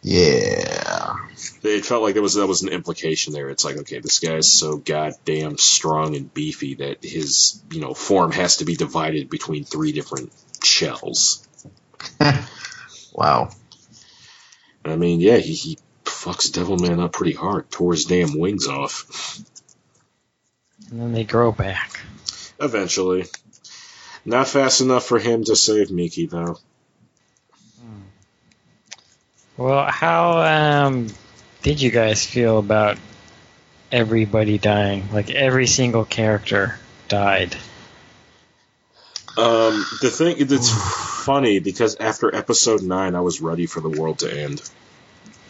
Yeah. 0.02 1.16
it 1.64 1.86
felt 1.86 2.02
like 2.02 2.14
there 2.14 2.24
was 2.24 2.36
that 2.36 2.48
was 2.48 2.64
an 2.64 2.70
implication 2.70 3.34
there. 3.34 3.50
It's 3.50 3.64
like, 3.64 3.78
okay, 3.78 4.00
this 4.00 4.20
guy's 4.20 4.52
so 4.52 4.78
goddamn 4.78 5.58
strong 5.58 6.16
and 6.16 6.34
beefy 6.34 6.76
that 6.76 7.04
his 7.04 7.62
you 7.72 7.82
know 7.82 7.94
form 7.94 8.32
has 8.32 8.58
to 8.58 8.66
be 8.66 8.76
divided 8.76 9.30
between 9.30 9.64
three 9.64 9.92
different 9.92 10.32
shells. 10.64 11.48
wow. 13.14 13.52
I 14.84 14.96
mean, 14.96 15.20
yeah, 15.22 15.38
he, 15.38 15.54
he 15.54 15.78
fucks 16.06 16.50
Devilman 16.50 17.00
up 17.04 17.14
pretty 17.14 17.34
hard, 17.34 17.70
tore 17.70 17.94
his 17.94 18.06
damn 18.06 18.40
wings 18.40 18.68
off. 18.68 19.40
And 20.90 21.00
then 21.00 21.12
they 21.14 21.24
grow 21.24 21.52
back. 21.52 22.00
Eventually, 22.60 23.26
not 24.26 24.48
fast 24.48 24.82
enough 24.82 25.06
for 25.06 25.20
him 25.20 25.44
to 25.46 25.56
save 25.56 25.92
Miki 25.92 26.26
though. 26.26 26.58
Well, 29.58 29.86
how 29.86 30.88
um, 30.88 31.08
did 31.62 31.82
you 31.82 31.92
guys 31.92 32.26
feel 32.26 32.58
about 32.58 32.98
everybody 33.92 34.58
dying? 34.58 35.10
Like 35.12 35.30
every 35.30 35.68
single 35.68 36.06
character 36.06 36.80
died. 37.08 37.56
Um, 39.38 39.86
the 40.02 40.10
thing 40.10 40.38
it's 40.40 40.72
funny 41.24 41.60
because 41.60 41.96
after 41.96 42.34
episode 42.34 42.82
nine, 42.82 43.16
I 43.16 43.22
was 43.22 43.42
ready 43.42 43.66
for 43.66 43.80
the 43.80 43.90
world 43.90 44.20
to 44.20 44.34
end. 44.34 44.62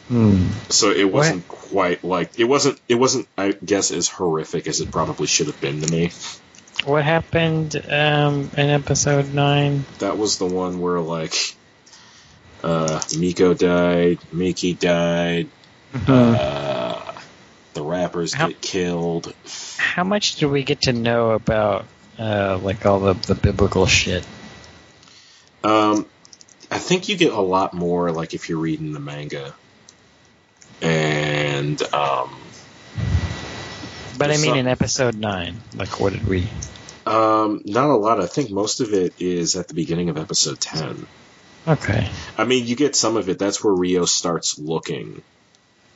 Hmm. 0.08 0.48
So 0.70 0.92
it 0.92 1.12
wasn't 1.12 1.48
quite 1.48 2.04
like 2.04 2.38
it 2.38 2.44
wasn't 2.44 2.80
it 2.90 2.96
wasn't 2.96 3.28
I 3.38 3.54
guess 3.54 3.92
as 3.92 4.10
horrific 4.10 4.68
as 4.68 4.82
it 4.82 4.92
probably 4.92 5.28
should 5.28 5.48
have 5.48 5.62
been 5.62 5.82
to 5.82 5.92
me. 5.92 6.12
What 6.86 7.04
happened 7.04 7.76
um, 7.76 8.50
in 8.58 8.70
episode 8.70 9.34
nine? 9.34 9.86
That 10.00 10.18
was 10.18 10.40
the 10.40 10.48
one 10.48 10.80
where 10.80 11.00
like 11.00 11.36
uh 12.64 13.02
Miko 13.18 13.54
died, 13.54 14.20
Miki 14.32 14.74
died, 14.74 15.50
uh 16.08 17.14
the 17.74 17.84
rappers 17.84 18.34
How- 18.34 18.48
get 18.48 18.62
killed. 18.62 19.34
How 19.78 20.04
much 20.04 20.36
do 20.38 20.50
we 20.50 20.64
get 20.64 20.82
to 20.84 20.94
know 20.94 21.32
about 21.32 21.86
uh, 22.18 22.58
like 22.62 22.86
all 22.86 23.00
the, 23.00 23.14
the 23.14 23.36
biblical 23.36 23.86
shit? 23.86 24.26
Um 25.64 26.06
I 26.72 26.80
think 26.80 27.10
you 27.10 27.18
get 27.18 27.34
a 27.34 27.42
lot 27.42 27.74
more 27.74 28.12
like 28.12 28.34
if 28.34 28.50
you're 28.50 28.58
reading 28.60 28.92
the 28.92 29.00
manga. 29.00 29.54
And 30.82 31.82
um 31.94 32.36
But 34.22 34.32
I 34.32 34.38
mean, 34.38 34.56
in 34.56 34.68
episode 34.68 35.16
nine, 35.16 35.62
like 35.76 36.00
what 36.00 36.14
did 36.14 36.28
we? 36.28 36.48
um 37.06 37.62
not 37.66 37.90
a 37.90 37.96
lot. 37.96 38.22
I 38.22 38.28
think 38.28 38.52
most 38.52 38.80
of 38.80 38.94
it 38.94 39.14
is 39.20 39.56
at 39.56 39.68
the 39.68 39.74
beginning 39.74 40.10
of 40.10 40.18
episode 40.18 40.60
10. 40.60 41.08
Okay. 41.68 42.10
I 42.38 42.46
mean, 42.46 42.66
you 42.68 42.76
get 42.76 42.96
some 42.96 43.18
of 43.18 43.28
it. 43.30 43.38
That's 43.40 43.64
where 43.64 43.74
Ryo 43.74 44.06
starts 44.06 44.58
looking, 44.60 45.22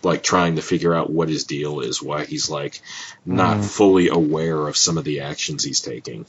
like 0.03 0.23
trying 0.23 0.55
to 0.55 0.61
figure 0.61 0.93
out 0.93 1.09
what 1.11 1.29
his 1.29 1.43
deal 1.45 1.79
is, 1.81 2.01
why 2.01 2.25
he's 2.25 2.49
like 2.49 2.81
not 3.25 3.57
Mm. 3.57 3.65
fully 3.65 4.07
aware 4.09 4.67
of 4.67 4.75
some 4.77 4.97
of 4.97 5.03
the 5.03 5.21
actions 5.21 5.63
he's 5.63 5.81
taking. 5.81 6.25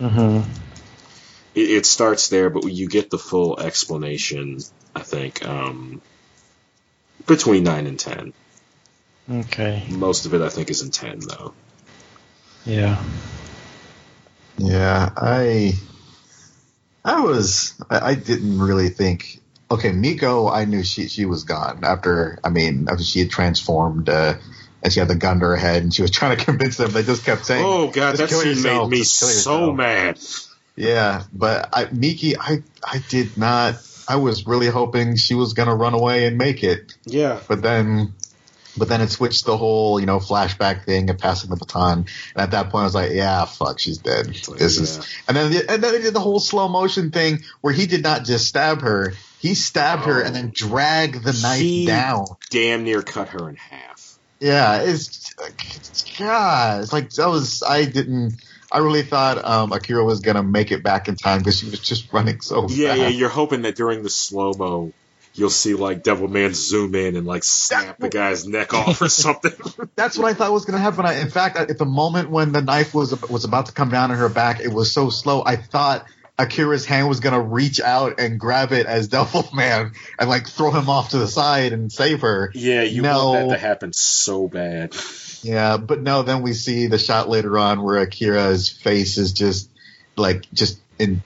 Mm-hmm. 0.00 0.48
It, 1.54 1.70
it 1.70 1.86
starts 1.86 2.28
there, 2.28 2.50
but 2.50 2.64
you 2.64 2.88
get 2.88 3.10
the 3.10 3.18
full 3.18 3.58
explanation. 3.60 4.58
I 4.94 5.00
think 5.02 5.46
um, 5.46 6.00
between 7.26 7.64
nine 7.64 7.86
and 7.86 7.98
ten. 7.98 8.32
Okay. 9.30 9.84
Most 9.88 10.26
of 10.26 10.34
it, 10.34 10.40
I 10.40 10.48
think, 10.48 10.70
is 10.70 10.82
in 10.82 10.90
ten 10.90 11.20
though. 11.20 11.54
Yeah. 12.64 13.02
Yeah, 14.58 15.10
I 15.16 15.74
I 17.04 17.20
was 17.20 17.74
I, 17.90 18.10
I 18.10 18.14
didn't 18.14 18.58
really 18.58 18.88
think 18.88 19.40
okay, 19.70 19.92
Miko 19.92 20.48
I 20.48 20.64
knew 20.66 20.84
she 20.84 21.08
she 21.08 21.24
was 21.24 21.44
gone 21.44 21.80
after 21.82 22.38
I 22.44 22.50
mean 22.50 22.88
after 22.88 23.02
she 23.02 23.20
had 23.20 23.30
transformed 23.30 24.08
uh 24.08 24.34
and 24.82 24.92
she 24.92 25.00
had 25.00 25.08
the 25.08 25.14
gun 25.14 25.40
to 25.40 25.46
her 25.46 25.56
head 25.56 25.82
and 25.82 25.94
she 25.94 26.02
was 26.02 26.10
trying 26.10 26.36
to 26.36 26.44
convince 26.50 26.76
them 26.76 26.90
they 26.92 27.02
just 27.02 27.24
kept 27.24 27.46
saying 27.46 27.64
Oh 27.64 27.90
god, 27.90 28.16
"Just 28.16 28.18
that 28.18 28.28
kill 28.28 28.40
scene 28.40 28.50
yourself, 28.50 28.90
made 28.90 28.98
me 28.98 29.04
so 29.04 29.72
mad. 29.72 30.20
Yeah, 30.76 31.24
but 31.32 31.68
I 31.72 31.88
Miki 31.90 32.36
I 32.36 32.62
I 32.84 33.02
did 33.08 33.36
not 33.36 33.76
I 34.06 34.16
was 34.16 34.46
really 34.46 34.68
hoping 34.68 35.16
she 35.16 35.34
was 35.34 35.54
gonna 35.54 35.74
run 35.74 35.94
away 35.94 36.26
and 36.26 36.36
make 36.38 36.62
it. 36.62 36.96
Yeah, 37.04 37.40
But 37.48 37.62
then 37.62 38.14
but 38.76 38.88
then 38.88 39.00
it 39.00 39.10
switched 39.10 39.44
the 39.44 39.56
whole, 39.56 40.00
you 40.00 40.06
know, 40.06 40.18
flashback 40.18 40.84
thing 40.84 41.10
of 41.10 41.18
passing 41.18 41.50
the 41.50 41.56
baton. 41.56 42.06
And 42.34 42.42
at 42.42 42.50
that 42.52 42.70
point 42.70 42.82
I 42.82 42.84
was 42.84 42.94
like, 42.94 43.12
yeah, 43.12 43.44
fuck, 43.44 43.78
she's 43.78 43.98
dead. 43.98 44.26
like, 44.48 44.58
This 44.58 44.76
yeah. 44.76 44.82
is 44.82 45.16
and 45.28 45.36
then 45.36 45.52
and 45.68 45.82
then 45.82 45.92
they 45.92 46.00
did 46.02 46.14
the 46.14 46.20
whole 46.20 46.40
slow 46.40 46.68
motion 46.68 47.10
thing 47.10 47.40
where 47.60 47.72
he 47.74 47.86
did 47.86 48.02
not 48.02 48.24
just 48.24 48.46
stab 48.48 48.80
her, 48.82 49.12
he 49.40 49.54
stabbed 49.54 50.04
her 50.04 50.20
and 50.22 50.34
then 50.34 50.52
dragged 50.54 51.22
the 51.22 51.32
knife 51.42 51.86
down. 51.86 52.26
damn 52.50 52.84
near 52.84 53.02
cut 53.02 53.28
her 53.30 53.48
in 53.48 53.56
half. 53.56 54.18
Yeah, 54.40 54.82
it's, 54.82 55.32
it's 55.38 56.18
God, 56.18 56.82
it's 56.82 56.92
like 56.92 57.10
that 57.10 57.28
was 57.28 57.62
I 57.62 57.84
didn't 57.84 58.34
I 58.72 58.78
really 58.78 59.02
thought 59.02 59.44
um, 59.44 59.70
Akira 59.70 60.02
was 60.04 60.20
gonna 60.20 60.42
make 60.42 60.72
it 60.72 60.82
back 60.82 61.06
in 61.06 61.14
time 61.16 61.38
because 61.38 61.58
she 61.58 61.66
was 61.66 61.78
just 61.80 62.12
running 62.12 62.40
so 62.40 62.66
Yeah, 62.68 62.88
fast. 62.88 63.00
yeah, 63.00 63.08
you're 63.08 63.28
hoping 63.28 63.62
that 63.62 63.76
during 63.76 64.02
the 64.02 64.08
slow 64.10 64.52
mo, 64.56 64.92
you'll 65.34 65.50
see 65.50 65.74
like 65.74 66.02
Devilman 66.02 66.54
zoom 66.54 66.94
in 66.94 67.16
and 67.16 67.26
like 67.26 67.44
snap 67.44 67.98
the 67.98 68.08
guy's 68.08 68.46
neck 68.46 68.74
off 68.74 69.00
or 69.02 69.08
something. 69.08 69.52
That's 69.96 70.18
what 70.18 70.26
I 70.30 70.34
thought 70.34 70.52
was 70.52 70.64
going 70.64 70.76
to 70.76 70.82
happen. 70.82 71.06
I, 71.06 71.20
in 71.20 71.30
fact, 71.30 71.56
at 71.56 71.78
the 71.78 71.84
moment 71.86 72.30
when 72.30 72.52
the 72.52 72.62
knife 72.62 72.94
was 72.94 73.18
was 73.28 73.44
about 73.44 73.66
to 73.66 73.72
come 73.72 73.90
down 73.90 74.10
on 74.10 74.18
her 74.18 74.28
back, 74.28 74.60
it 74.60 74.68
was 74.72 74.92
so 74.92 75.10
slow. 75.10 75.42
I 75.44 75.56
thought 75.56 76.06
Akira's 76.38 76.84
hand 76.86 77.08
was 77.08 77.20
going 77.20 77.34
to 77.34 77.40
reach 77.40 77.80
out 77.80 78.18
and 78.18 78.40
grab 78.40 78.72
it 78.72 78.86
as 78.86 79.08
Devil 79.08 79.48
Man 79.54 79.92
and 80.18 80.28
like 80.28 80.48
throw 80.48 80.70
him 80.70 80.88
off 80.88 81.10
to 81.10 81.18
the 81.18 81.28
side 81.28 81.72
and 81.72 81.92
save 81.92 82.22
her. 82.22 82.50
yeah, 82.54 82.82
you 82.82 83.02
No. 83.02 83.28
want 83.32 83.48
that 83.48 83.54
to 83.54 83.60
happen 83.60 83.92
so 83.92 84.48
bad. 84.48 84.94
Yeah, 85.44 85.76
but 85.76 86.00
no. 86.00 86.22
Then 86.22 86.42
we 86.42 86.52
see 86.52 86.86
the 86.86 86.98
shot 86.98 87.28
later 87.28 87.58
on 87.58 87.82
where 87.82 87.98
Akira's 87.98 88.68
face 88.68 89.18
is 89.18 89.32
just 89.32 89.68
like 90.14 90.46
just 90.52 90.78
in 91.00 91.20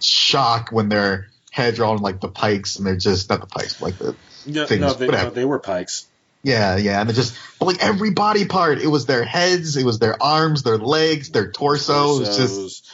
shock 0.00 0.70
when 0.70 0.88
their 0.88 1.26
are 1.56 1.84
on 1.84 1.98
like 1.98 2.20
the 2.20 2.28
pikes 2.28 2.76
and 2.76 2.86
they're 2.86 2.96
just 2.96 3.30
not 3.30 3.40
the 3.40 3.46
pikes, 3.46 3.80
like 3.80 3.98
the 3.98 4.14
No, 4.46 4.66
Things, 4.66 4.80
no, 4.80 4.92
they, 4.94 5.06
whatever. 5.06 5.24
no, 5.28 5.30
they 5.30 5.44
were 5.44 5.58
pikes. 5.58 6.06
Yeah, 6.42 6.76
yeah, 6.76 7.00
and 7.00 7.08
they're 7.08 7.16
just 7.16 7.36
like 7.60 7.82
every 7.82 8.10
body 8.10 8.44
part. 8.44 8.78
It 8.78 8.86
was 8.86 9.06
their 9.06 9.24
heads, 9.24 9.76
it 9.76 9.84
was 9.84 9.98
their 9.98 10.22
arms, 10.22 10.62
their 10.62 10.78
legs, 10.78 11.30
their 11.30 11.50
torso. 11.50 12.16
It 12.16 12.20
was 12.20 12.36
just, 12.36 12.90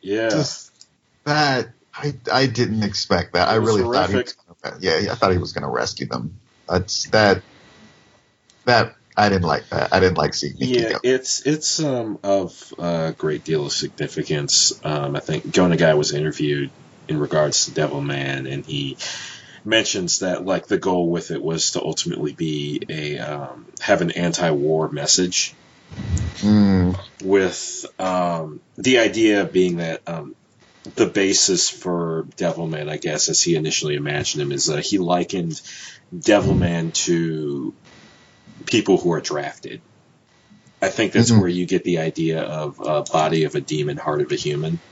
yeah. 0.00 0.28
just 0.30 0.70
that. 1.24 1.68
I 1.94 2.14
I 2.30 2.46
didn't 2.46 2.82
expect 2.82 3.34
that. 3.34 3.48
I 3.48 3.56
It 3.56 3.60
really 3.60 3.82
thought 3.82 4.10
he 4.10 4.16
was 4.16 4.34
gonna, 4.62 4.76
yeah, 4.80 4.98
yeah, 4.98 5.12
I 5.12 5.14
thought 5.14 5.32
he 5.32 5.38
was 5.38 5.52
going 5.52 5.62
to 5.64 5.70
rescue 5.70 6.06
them. 6.06 6.38
That's 6.68 7.08
that. 7.10 7.42
That 8.66 8.94
I 9.16 9.28
didn't 9.30 9.44
like 9.44 9.68
that. 9.70 9.94
I 9.94 10.00
didn't 10.00 10.18
like 10.18 10.34
seeing 10.34 10.54
Miki 10.58 10.72
Yeah, 10.72 10.92
go. 10.92 10.98
it's 11.02 11.46
it's 11.46 11.80
um 11.80 12.18
of 12.22 12.74
a 12.78 13.14
great 13.16 13.44
deal 13.44 13.66
of 13.66 13.72
significance. 13.72 14.78
Um, 14.84 15.16
I 15.16 15.20
think 15.20 15.52
Go 15.52 15.64
Nagai 15.68 15.96
was 15.96 16.12
interviewed 16.12 16.70
in 17.08 17.18
regards 17.18 17.66
to 17.66 17.72
Devilman, 17.72 18.52
and 18.52 18.64
he 18.66 18.98
mentions 19.64 20.20
that 20.20 20.44
like 20.44 20.66
the 20.68 20.78
goal 20.78 21.10
with 21.10 21.30
it 21.32 21.42
was 21.42 21.72
to 21.72 21.82
ultimately 21.82 22.34
be 22.34 22.84
a 22.88 23.18
um, 23.18 23.68
have 23.80 24.02
an 24.02 24.12
anti-war 24.12 24.90
message 24.92 25.56
Mm, 26.42 26.94
with 27.20 27.86
um, 27.98 28.62
the 28.76 28.98
idea 28.98 29.46
being 29.46 29.78
that 29.78 30.02
um, 30.06 30.34
the 30.96 31.06
basis 31.06 31.70
for 31.70 32.26
Devilman, 32.38 32.90
I 32.90 32.98
guess, 32.98 33.28
as 33.28 33.42
he 33.42 33.56
initially 33.56 33.96
imagined 33.96 34.42
him, 34.42 34.52
is 34.52 34.68
uh, 34.70 34.78
he 34.78 34.98
likened 34.98 35.60
Devilman 36.14 36.94
to 37.06 37.76
people 38.66 38.98
who 38.98 39.12
are 39.12 39.20
drafted. 39.22 39.82
I 40.82 40.88
think 40.88 41.12
that's 41.12 41.32
Mhm. 41.32 41.36
where 41.36 41.48
you 41.48 41.66
get 41.66 41.84
the 41.84 41.98
idea 41.98 42.42
of 42.42 42.76
uh, 42.80 43.04
body 43.12 43.44
of 43.44 43.54
a 43.54 43.60
demon, 43.60 43.96
heart 43.98 44.22
of 44.22 44.32
a 44.32 44.36
human. 44.36 44.82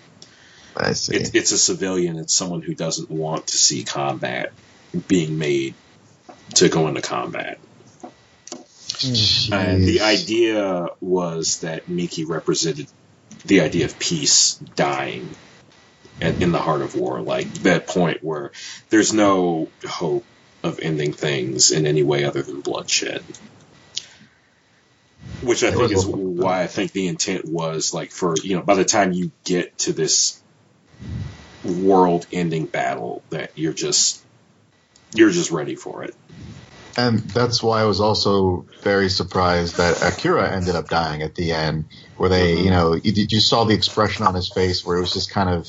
I 0.76 0.92
see. 0.92 1.16
It's, 1.16 1.30
it's 1.34 1.52
a 1.52 1.58
civilian. 1.58 2.18
It's 2.18 2.34
someone 2.34 2.62
who 2.62 2.74
doesn't 2.74 3.10
want 3.10 3.48
to 3.48 3.56
see 3.56 3.84
combat 3.84 4.52
being 5.08 5.38
made 5.38 5.76
to 6.56 6.68
go 6.68 6.88
into 6.88 7.02
combat. 7.02 7.58
And 9.52 9.84
the 9.84 10.00
idea 10.02 10.88
was 11.00 11.60
that 11.60 11.88
Miki 11.88 12.24
represented 12.24 12.88
the 13.44 13.60
idea 13.60 13.86
of 13.86 13.98
peace 13.98 14.56
dying 14.56 15.36
at, 16.20 16.40
in 16.40 16.52
the 16.52 16.58
heart 16.58 16.82
of 16.82 16.94
war, 16.94 17.20
like 17.20 17.52
that 17.62 17.86
point 17.86 18.22
where 18.22 18.52
there's 18.90 19.12
no 19.12 19.72
hope 19.86 20.26
of 20.62 20.80
ending 20.80 21.12
things 21.12 21.70
in 21.70 21.86
any 21.86 22.02
way 22.02 22.24
other 22.24 22.42
than 22.42 22.62
bloodshed. 22.62 23.24
Which 25.40 25.62
I 25.62 25.72
think 25.72 25.92
is 25.92 26.06
why 26.06 26.62
I 26.62 26.68
think 26.68 26.92
the 26.92 27.08
intent 27.08 27.44
was 27.44 27.92
like 27.92 28.12
for 28.12 28.34
you 28.42 28.56
know 28.56 28.62
by 28.62 28.76
the 28.76 28.84
time 28.84 29.12
you 29.12 29.32
get 29.44 29.76
to 29.80 29.92
this 29.92 30.43
world-ending 31.64 32.66
battle 32.66 33.22
that 33.30 33.56
you're 33.56 33.72
just 33.72 34.22
you're 35.14 35.30
just 35.30 35.50
ready 35.50 35.76
for 35.76 36.04
it. 36.04 36.14
And 36.96 37.18
that's 37.20 37.62
why 37.62 37.80
I 37.80 37.84
was 37.84 38.00
also 38.00 38.66
very 38.82 39.08
surprised 39.08 39.78
that 39.78 40.00
Akira 40.02 40.50
ended 40.50 40.76
up 40.76 40.88
dying 40.88 41.22
at 41.22 41.34
the 41.34 41.52
end, 41.52 41.86
where 42.16 42.28
they, 42.28 42.56
you 42.56 42.70
know, 42.70 42.94
you, 42.94 43.26
you 43.28 43.40
saw 43.40 43.64
the 43.64 43.74
expression 43.74 44.24
on 44.24 44.34
his 44.34 44.48
face 44.48 44.84
where 44.84 44.96
it 44.98 45.00
was 45.00 45.12
just 45.12 45.30
kind 45.30 45.48
of 45.48 45.68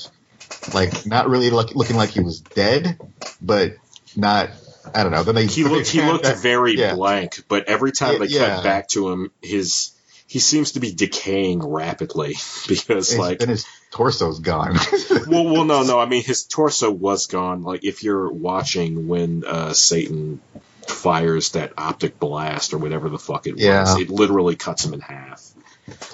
like 0.73 1.05
not 1.05 1.29
really 1.29 1.49
look, 1.49 1.73
looking 1.73 1.95
like 1.95 2.11
he 2.11 2.19
was 2.21 2.41
dead, 2.41 2.99
but 3.41 3.75
not. 4.15 4.49
I 4.93 5.01
don't 5.01 5.11
know. 5.11 5.23
Then 5.23 5.33
they 5.33 5.47
he 5.47 5.63
looked 5.63 5.87
he 5.87 6.01
looked 6.03 6.27
very 6.27 6.77
yeah. 6.77 6.93
blank, 6.93 7.43
but 7.47 7.67
every 7.67 7.91
time 7.91 8.19
they 8.19 8.27
Yeah. 8.27 8.55
cut 8.57 8.63
back 8.63 8.87
to 8.89 9.09
him, 9.09 9.31
his 9.41 9.94
he 10.27 10.39
seems 10.39 10.71
to 10.73 10.79
be 10.79 10.91
decaying 10.93 11.59
rapidly 11.59 12.35
because 12.67 13.09
his- 13.09 13.17
like 13.19 13.39
then 13.39 13.49
his 13.49 13.65
torso's 13.91 14.39
gone. 14.39 14.75
well 15.27 15.45
well 15.45 15.65
no 15.65 15.83
no 15.83 15.99
I 15.99 16.05
mean 16.05 16.23
his 16.23 16.43
torso 16.43 16.91
was 16.91 17.27
gone. 17.27 17.63
Like 17.63 17.83
if 17.83 18.03
you're 18.03 18.29
watching 18.31 19.07
when 19.07 19.43
uh, 19.45 19.73
Satan 19.73 20.41
fires 20.87 21.51
that 21.51 21.73
optic 21.77 22.19
blast 22.19 22.73
or 22.73 22.77
whatever 22.77 23.09
the 23.09 23.17
fuck 23.17 23.47
it 23.47 23.55
was 23.55 23.99
it 23.99 24.09
literally 24.09 24.55
cuts 24.55 24.85
him 24.85 24.93
in 24.93 24.99
half. 25.01 25.41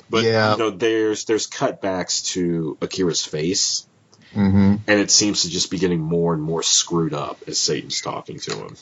But 0.09 0.23
Yeah. 0.23 0.51
you 0.53 0.57
know 0.57 0.69
there's 0.69 1.25
there's 1.25 1.47
cutbacks 1.49 2.25
to 2.33 2.77
Akira's 2.81 3.25
face. 3.25 3.85
Hmm 4.33 4.75
and 4.87 4.99
it 4.99 5.11
seems 5.11 5.41
to 5.43 5.49
just 5.49 5.69
be 5.71 5.77
getting 5.77 5.99
more 5.99 6.33
and 6.33 6.41
more 6.41 6.63
screwed 6.63 7.13
up 7.13 7.39
as 7.47 7.59
Satan's 7.59 7.99
talking 8.01 8.39
to 8.39 8.55
him 8.55 8.75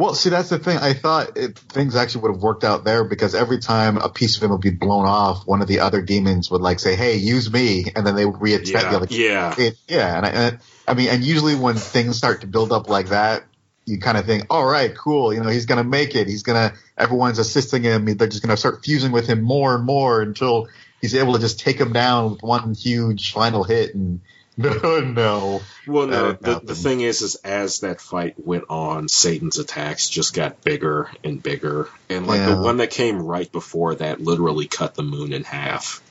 Well, 0.00 0.14
see, 0.14 0.30
that's 0.30 0.48
the 0.48 0.58
thing. 0.58 0.78
I 0.78 0.94
thought 0.94 1.36
it, 1.36 1.58
things 1.58 1.94
actually 1.94 2.22
would 2.22 2.32
have 2.32 2.42
worked 2.42 2.64
out 2.64 2.84
there 2.84 3.04
because 3.04 3.34
every 3.34 3.58
time 3.58 3.98
a 3.98 4.08
piece 4.08 4.38
of 4.38 4.42
him 4.42 4.50
would 4.50 4.62
be 4.62 4.70
blown 4.70 5.04
off, 5.04 5.46
one 5.46 5.60
of 5.60 5.68
the 5.68 5.80
other 5.80 6.00
demons 6.00 6.50
would 6.50 6.62
like 6.62 6.80
say, 6.80 6.96
"Hey, 6.96 7.16
use 7.16 7.52
me," 7.52 7.84
and 7.94 8.06
then 8.06 8.16
they 8.16 8.24
would 8.24 8.40
reattach 8.40 8.64
the 8.64 8.70
yeah 8.72 8.96
other. 8.96 9.06
yeah 9.10 9.54
It, 9.58 9.76
yeah, 9.86 10.16
and 10.16 10.24
I, 10.24 10.28
and 10.30 10.58
I 10.88 10.94
mean, 10.94 11.08
and 11.10 11.22
usually 11.22 11.54
when 11.54 11.74
things 11.74 12.16
start 12.16 12.40
to 12.40 12.46
build 12.46 12.72
up 12.72 12.88
like 12.88 13.10
that, 13.10 13.44
you 13.84 13.98
kind 13.98 14.16
of 14.16 14.24
think, 14.24 14.46
"All 14.48 14.64
right, 14.64 14.96
cool. 14.96 15.34
You 15.34 15.42
know, 15.42 15.50
he's 15.50 15.66
gonna 15.66 15.84
make 15.84 16.14
it. 16.14 16.28
He's 16.28 16.44
gonna. 16.44 16.72
Everyone's 16.96 17.38
assisting 17.38 17.82
him. 17.82 18.06
They're 18.06 18.26
just 18.26 18.42
gonna 18.42 18.56
start 18.56 18.82
fusing 18.82 19.12
with 19.12 19.26
him 19.26 19.42
more 19.42 19.74
and 19.74 19.84
more 19.84 20.22
until 20.22 20.68
he's 21.02 21.14
able 21.14 21.34
to 21.34 21.40
just 21.40 21.60
take 21.60 21.78
him 21.78 21.92
down 21.92 22.32
with 22.32 22.42
one 22.42 22.72
huge 22.72 23.34
final 23.34 23.64
hit." 23.64 23.94
And 23.94 24.22
no, 24.56 25.00
no. 25.00 25.62
Well, 25.86 26.06
no. 26.06 26.32
The, 26.32 26.60
the 26.62 26.74
thing 26.74 27.00
is, 27.00 27.22
is 27.22 27.36
as 27.36 27.80
that 27.80 28.00
fight 28.00 28.34
went 28.36 28.64
on, 28.68 29.08
Satan's 29.08 29.58
attacks 29.58 30.08
just 30.08 30.34
got 30.34 30.62
bigger 30.62 31.10
and 31.24 31.42
bigger, 31.42 31.88
and 32.08 32.26
like 32.26 32.40
Yeah. 32.40 32.56
the 32.56 32.62
one 32.62 32.78
that 32.78 32.90
came 32.90 33.22
right 33.22 33.50
before 33.50 33.94
that 33.96 34.20
literally 34.20 34.68
cut 34.68 34.94
the 34.94 35.02
moon 35.02 35.32
in 35.32 35.44
half. 35.44 36.02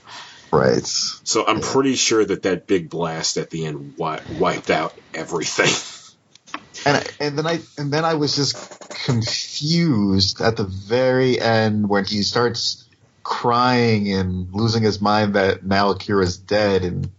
Right. 0.51 0.85
So 0.85 1.45
I'm 1.45 1.61
pretty 1.61 1.95
sure 1.95 2.25
that 2.25 2.43
that 2.43 2.65
big 2.65 2.89
blast 2.89 3.37
at 3.37 3.51
the 3.51 3.65
end 3.65 3.95
wi- 3.97 4.23
wiped 4.27 4.71
out 4.71 4.99
everything. 5.13 5.71
and 6.85 7.11
and 7.19 7.37
then 7.37 7.45
I 7.45 7.59
and 7.77 7.93
then 7.93 8.03
I 8.03 8.15
was 8.15 8.35
just 8.35 8.57
confused 9.05 10.41
at 10.41 10.57
the 10.57 10.63
very 10.63 11.39
end 11.39 11.87
when 11.87 12.05
he 12.05 12.23
starts 12.23 12.87
crying 13.23 14.11
and 14.11 14.47
losing 14.51 14.81
his 14.81 14.99
mind 15.01 15.35
that 15.35 15.63
now 15.63 15.91
Akira's 15.91 16.37
dead, 16.37 16.83
and 16.83 17.11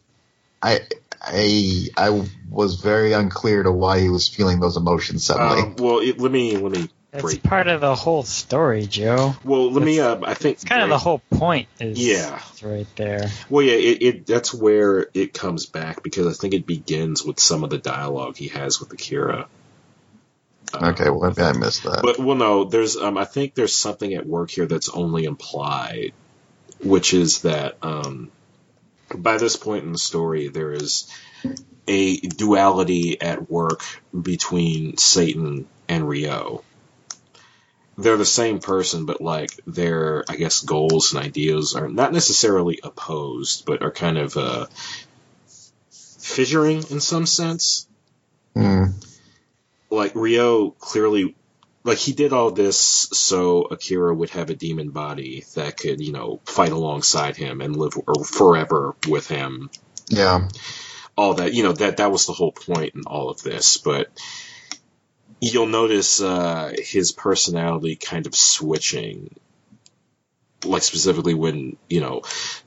I 0.60 0.80
I 1.20 1.88
I 1.96 2.26
was 2.48 2.76
very 2.76 3.12
unclear 3.12 3.62
to 3.62 3.72
why 3.72 4.00
he 4.00 4.08
was 4.08 4.28
feeling 4.28 4.60
those 4.60 4.76
emotions 4.76 5.24
suddenly. 5.24 5.62
Um, 5.62 5.76
well, 5.76 5.98
it, 5.98 6.18
let 6.18 6.32
me 6.32 6.56
let 6.56 6.72
me 6.72 6.88
That's 7.10 7.22
break. 7.22 7.42
part 7.42 7.68
of 7.68 7.80
the 7.82 7.94
whole 7.94 8.22
story, 8.22 8.86
Joe. 8.86 9.34
Well, 9.44 9.70
let 9.70 9.84
me. 9.84 10.00
Uh, 10.00 10.18
I 10.24 10.34
think 10.34 10.54
It's 10.56 10.64
kind 10.64 10.82
of 10.82 10.88
the 10.88 10.98
whole 10.98 11.20
point. 11.30 11.68
Is 11.78 11.98
Yeah. 11.98 12.40
it's 12.50 12.62
right 12.62 12.86
there. 12.96 13.28
Well, 13.50 13.64
yeah, 13.64 13.74
it, 13.74 14.02
it 14.02 14.26
that's 14.26 14.54
where 14.54 15.08
it 15.12 15.34
comes 15.34 15.66
back 15.66 16.02
because 16.02 16.26
I 16.26 16.32
think 16.32 16.54
it 16.54 16.66
begins 16.66 17.22
with 17.22 17.38
some 17.38 17.64
of 17.64 17.70
the 17.70 17.78
dialogue 17.78 18.36
he 18.36 18.48
has 18.48 18.80
with 18.80 18.92
Akira. 18.92 19.46
Uh, 20.72 20.90
okay, 20.90 21.10
well 21.10 21.28
maybe 21.30 21.42
I 21.42 21.52
missed 21.52 21.82
that. 21.82 22.00
But 22.02 22.18
well, 22.18 22.36
no, 22.36 22.64
there's 22.64 22.96
um, 22.96 23.18
I 23.18 23.24
think 23.24 23.54
there's 23.54 23.74
something 23.74 24.14
at 24.14 24.26
work 24.26 24.50
here 24.50 24.66
that's 24.66 24.88
only 24.88 25.24
implied, 25.24 26.12
which 26.82 27.12
is 27.12 27.42
that 27.42 27.76
um, 27.82 28.30
by 29.16 29.38
this 29.38 29.56
point 29.56 29.84
in 29.84 29.92
the 29.92 29.98
story, 29.98 30.48
there 30.48 30.72
is 30.72 31.10
a 31.88 32.18
duality 32.18 33.20
at 33.20 33.50
work 33.50 33.82
between 34.20 34.96
Satan 34.98 35.68
and 35.88 36.08
Ryo. 36.08 36.64
They're 37.98 38.16
the 38.16 38.24
same 38.26 38.60
person, 38.60 39.06
but 39.06 39.20
like 39.20 39.50
their, 39.66 40.24
I 40.28 40.36
guess, 40.36 40.60
goals 40.62 41.12
and 41.14 41.24
ideas 41.24 41.74
are 41.74 41.88
not 41.88 42.12
necessarily 42.12 42.80
opposed, 42.82 43.66
but 43.66 43.82
are 43.82 43.92
kind 43.92 44.18
of 44.18 44.36
uh, 44.36 44.66
fissuring 46.20 46.90
in 46.90 47.00
some 47.00 47.26
sense 47.26 47.86
Hmm. 48.56 48.84
like 49.90 50.12
Ryo 50.14 50.70
clearly 50.72 51.36
like 51.82 51.98
he 51.98 52.12
did 52.12 52.32
all 52.32 52.50
this 52.50 52.78
so 52.78 53.62
Akira 53.62 54.14
would 54.14 54.30
have 54.30 54.50
a 54.50 54.54
demon 54.54 54.90
body 54.90 55.44
that 55.54 55.76
could, 55.76 56.00
you 56.00 56.12
know, 56.12 56.40
fight 56.44 56.72
alongside 56.72 57.36
him 57.36 57.60
and 57.60 57.76
live 57.76 57.94
or 58.06 58.24
forever 58.24 58.94
with 59.08 59.28
him. 59.28 59.70
Yeah. 60.08 60.48
All 61.16 61.34
that, 61.34 61.54
you 61.54 61.62
know, 61.62 61.72
that 61.72 61.98
that 61.98 62.12
was 62.12 62.26
the 62.26 62.32
whole 62.32 62.52
point 62.52 62.94
in 62.94 63.02
all 63.06 63.30
of 63.30 63.42
this, 63.42 63.78
but 63.78 64.08
you'll 65.40 65.66
notice 65.66 66.20
uh 66.20 66.72
his 66.76 67.12
personality 67.12 67.96
kind 67.96 68.26
of 68.26 68.34
switching 68.34 69.34
like 70.64 70.82
specifically 70.82 71.32
when, 71.32 71.78
you 71.88 72.00
know, 72.00 72.20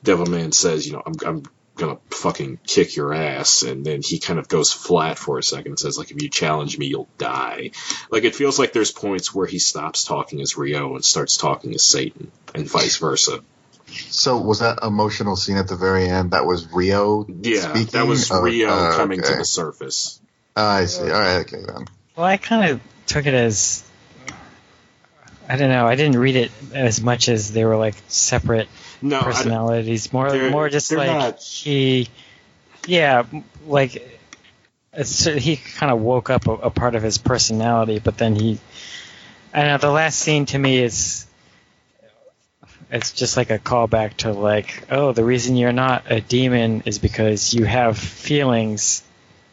Devilman 0.03 0.53
says, 0.53 0.88
you 0.88 0.93
know, 0.93 1.03
I'm 1.05 1.14
I'm 1.26 1.43
gonna 1.76 1.97
fucking 2.11 2.59
kick 2.67 2.95
your 2.95 3.13
ass 3.13 3.63
and 3.63 3.84
then 3.86 4.01
he 4.03 4.19
kind 4.19 4.38
of 4.39 4.47
goes 4.47 4.71
flat 4.71 5.17
for 5.17 5.39
a 5.39 5.43
second 5.43 5.71
and 5.71 5.80
says 5.80 5.97
like 5.97 6.11
if 6.11 6.21
you 6.21 6.30
challenge 6.30 6.78
me 6.78 6.86
you'll 6.86 7.07
die 7.17 7.71
like 8.11 8.24
it 8.24 8.36
feels 8.36 8.59
like 8.59 8.74
there's 8.74 8.91
points 8.91 9.34
where 9.34 9.47
he 9.47 9.57
stops 9.57 10.03
talking 10.03 10.39
as 10.41 10.55
Ryo 10.55 10.93
and 10.95 11.03
starts 11.03 11.36
talking 11.38 11.74
as 11.74 11.84
satan 11.84 12.32
and 12.53 12.69
vice 12.69 12.97
versa 12.97 13.39
So 13.88 14.38
was 14.39 14.59
that 14.59 14.80
emotional 14.84 15.36
scene 15.36 15.57
at 15.57 15.67
the 15.67 15.76
very 15.76 16.07
end? 16.07 16.32
That 16.32 16.45
was 16.45 16.65
Ryo. 16.71 17.26
yeah 17.28 17.61
Speaking 17.61 17.88
that 17.99 18.07
was 18.07 18.30
of- 18.32 18.43
Ryo 18.43 18.69
uh, 18.69 18.95
coming 18.95 19.21
to 19.21 19.36
the 19.36 19.45
surface 19.45 20.19
Ah, 20.55 20.76
I 20.76 20.86
see. 20.86 21.01
All 21.01 21.09
right. 21.09 21.38
Okay 21.38 21.63
then. 21.65 21.88
Well, 22.15 22.28
I 22.28 22.38
kind 22.38 22.69
of 22.69 22.82
took 23.07 23.26
it 23.26 23.34
as 23.34 23.84
I 25.49 25.57
don't 25.57 25.69
know. 25.69 25.88
I 25.88 25.95
didn't 25.95 26.19
read 26.19 26.36
it 26.36 26.51
as 26.74 27.01
much 27.01 27.28
as 27.28 27.51
they 27.51 27.65
were 27.65 27.76
like 27.76 27.95
separate 28.07 28.67
no 29.04 29.22
personalities. 29.22 30.12
More, 30.12 30.49
more 30.49 30.70
just 30.70 30.91
like 30.91 31.08
not- 31.08 31.41
he, 31.41 32.08
yeah, 32.88 33.24
like 33.68 34.20
it's, 34.93 35.26
he 35.26 35.58
kind 35.58 35.91
of 35.91 35.99
woke 35.99 36.30
up 36.30 36.47
a, 36.47 36.51
a 36.54 36.70
part 36.70 36.95
of 36.95 37.04
his 37.04 37.18
personality, 37.18 37.99
but 37.99 38.18
then 38.18 38.36
he, 38.36 38.60
I 39.54 39.64
know. 39.66 39.78
The 39.78 39.91
last 39.91 40.18
scene 40.20 40.45
to 40.47 40.58
me 40.58 40.80
is. 40.82 41.28
It's 42.91 43.12
just 43.12 43.38
like 43.38 43.49
a 43.49 43.58
callback 43.58 44.18
to 44.18 44.32
like, 44.34 44.84
oh, 44.91 45.14
the 45.14 45.24
reason 45.24 45.56
you're 45.56 45.72
not 45.74 46.12
a 46.12 46.22
demon 46.22 46.84
is 46.86 46.99
because 46.99 47.51
you 47.54 47.64
have 47.66 47.97
feelings, 47.97 49.04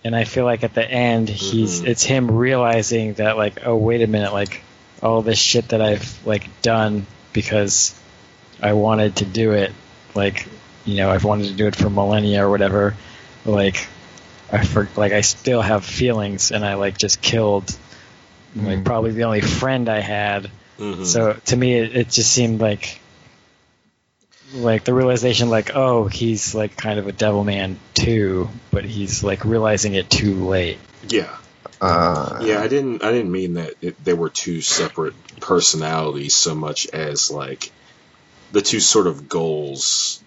and 0.04 0.14
I 0.14 0.24
feel 0.24 0.44
like 0.44 0.62
at 0.62 0.74
the 0.74 0.84
end 0.86 1.28
he's 1.30 1.80
Mhm. 1.80 1.86
it's 1.86 2.02
him 2.02 2.30
realizing 2.30 3.14
that 3.14 3.38
like, 3.38 3.66
oh, 3.66 3.76
wait 3.76 4.02
a 4.02 4.06
minute, 4.06 4.34
like 4.34 4.62
all 5.02 5.22
this 5.22 5.38
shit 5.38 5.68
that 5.70 5.80
I've 5.80 6.26
like 6.26 6.48
done 6.60 7.06
because 7.32 7.94
I 8.62 8.72
wanted 8.74 9.16
to 9.16 9.24
do 9.24 9.52
it, 9.52 9.72
like 10.14 10.46
you 10.84 10.96
know 10.96 11.10
I've 11.10 11.24
wanted 11.24 11.48
to 11.48 11.54
do 11.54 11.66
it 11.66 11.76
for 11.76 11.90
millennia 11.90 12.44
or 12.46 12.50
whatever. 12.50 12.94
Like 13.44 13.86
I 14.52 14.64
for 14.64 14.88
like 14.96 15.12
I 15.12 15.20
still 15.22 15.62
have 15.62 15.84
feelings, 15.84 16.50
and 16.52 16.64
I 16.64 16.74
like 16.74 16.98
just 16.98 17.20
killed 17.20 17.74
like 18.56 18.78
Mm. 18.80 18.84
probably 18.84 19.12
the 19.12 19.24
only 19.24 19.40
friend 19.42 19.88
I 19.88 20.00
had. 20.00 20.50
Mhm. 20.78 21.06
So 21.06 21.34
to 21.46 21.56
me, 21.56 21.74
it, 21.78 21.96
it 21.96 22.08
just 22.10 22.32
seemed 22.32 22.60
like 22.60 22.98
like 24.52 24.82
the 24.84 24.92
realization, 24.92 25.48
like 25.50 25.76
oh, 25.76 26.06
he's 26.06 26.54
like 26.54 26.76
kind 26.76 26.98
of 26.98 27.06
a 27.06 27.12
devil 27.12 27.44
man 27.44 27.78
too, 27.94 28.48
but 28.72 28.84
he's 28.84 29.22
like 29.22 29.44
realizing 29.44 29.94
it 29.94 30.10
too 30.10 30.34
late. 30.48 30.78
yeah, 31.08 31.36
Uh, 31.80 32.40
yeah. 32.42 32.60
I 32.60 32.66
didn't. 32.68 33.04
I 33.04 33.12
didn't 33.12 33.30
mean 33.30 33.54
that 33.54 33.74
it, 33.80 34.04
they 34.04 34.12
were 34.14 34.28
two 34.30 34.60
separate 34.60 35.14
personalities 35.40 36.34
so 36.34 36.54
much 36.54 36.88
as 36.88 37.30
like 37.30 37.70
the 38.52 38.62
two 38.62 38.80
sort 38.80 39.06
of 39.06 39.28
goals 39.28 40.22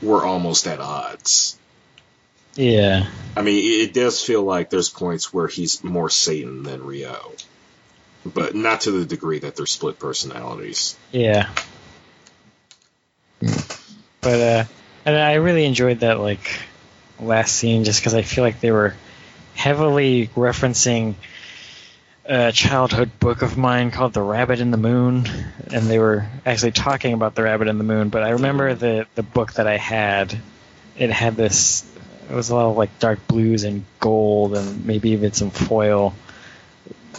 were 0.00 0.24
almost 0.24 0.66
at 0.66 0.80
odds. 0.80 1.58
Yeah, 2.54 3.06
I 3.34 3.42
mean, 3.42 3.80
it, 3.80 3.94
does 3.94 4.22
feel 4.22 4.42
like 4.42 4.68
there's 4.68 4.90
points 4.90 5.32
where 5.32 5.46
he's 5.46 5.82
more 5.82 6.10
Satan 6.10 6.62
than 6.64 6.84
Ryo, 6.84 7.32
but 8.26 8.54
not 8.54 8.82
to 8.82 8.90
the 8.90 9.06
degree 9.06 9.38
that 9.38 9.56
they're 9.56 9.64
split 9.64 9.98
personalities. 9.98 10.96
yeah. 11.10 11.48
But 13.40 14.40
uh, 14.40 14.64
and 15.06 15.16
I 15.16 15.34
really 15.34 15.64
enjoyed 15.64 16.00
that 16.00 16.20
like 16.20 16.60
last 17.18 17.56
scene 17.56 17.84
just 17.84 18.00
because 18.00 18.14
I 18.14 18.22
feel 18.22 18.44
like 18.44 18.60
they 18.60 18.70
were 18.70 18.94
heavily 19.54 20.28
referencing 20.36 21.14
a 22.24 22.52
childhood 22.52 23.18
book 23.18 23.42
of 23.42 23.56
mine 23.56 23.90
called 23.90 24.12
The 24.12 24.22
Rabbit 24.22 24.60
in 24.60 24.70
the 24.70 24.76
Moon, 24.76 25.26
and 25.72 25.86
they 25.86 25.98
were 25.98 26.26
actually 26.46 26.72
talking 26.72 27.14
about 27.14 27.34
the 27.34 27.42
Rabbit 27.42 27.68
in 27.68 27.78
the 27.78 27.84
Moon. 27.84 28.08
But 28.08 28.22
I 28.22 28.30
remember 28.30 28.74
the 28.74 29.06
the 29.14 29.22
book 29.22 29.54
that 29.54 29.66
I 29.66 29.76
had. 29.76 30.36
It 30.96 31.10
had 31.10 31.36
this. 31.36 31.84
It 32.30 32.34
was 32.34 32.50
a 32.50 32.54
lot 32.54 32.70
of 32.70 32.76
like 32.76 32.98
dark 32.98 33.26
blues 33.26 33.64
and 33.64 33.84
gold, 33.98 34.54
and 34.56 34.86
maybe 34.86 35.10
even 35.10 35.32
some 35.32 35.50
foil 35.50 36.14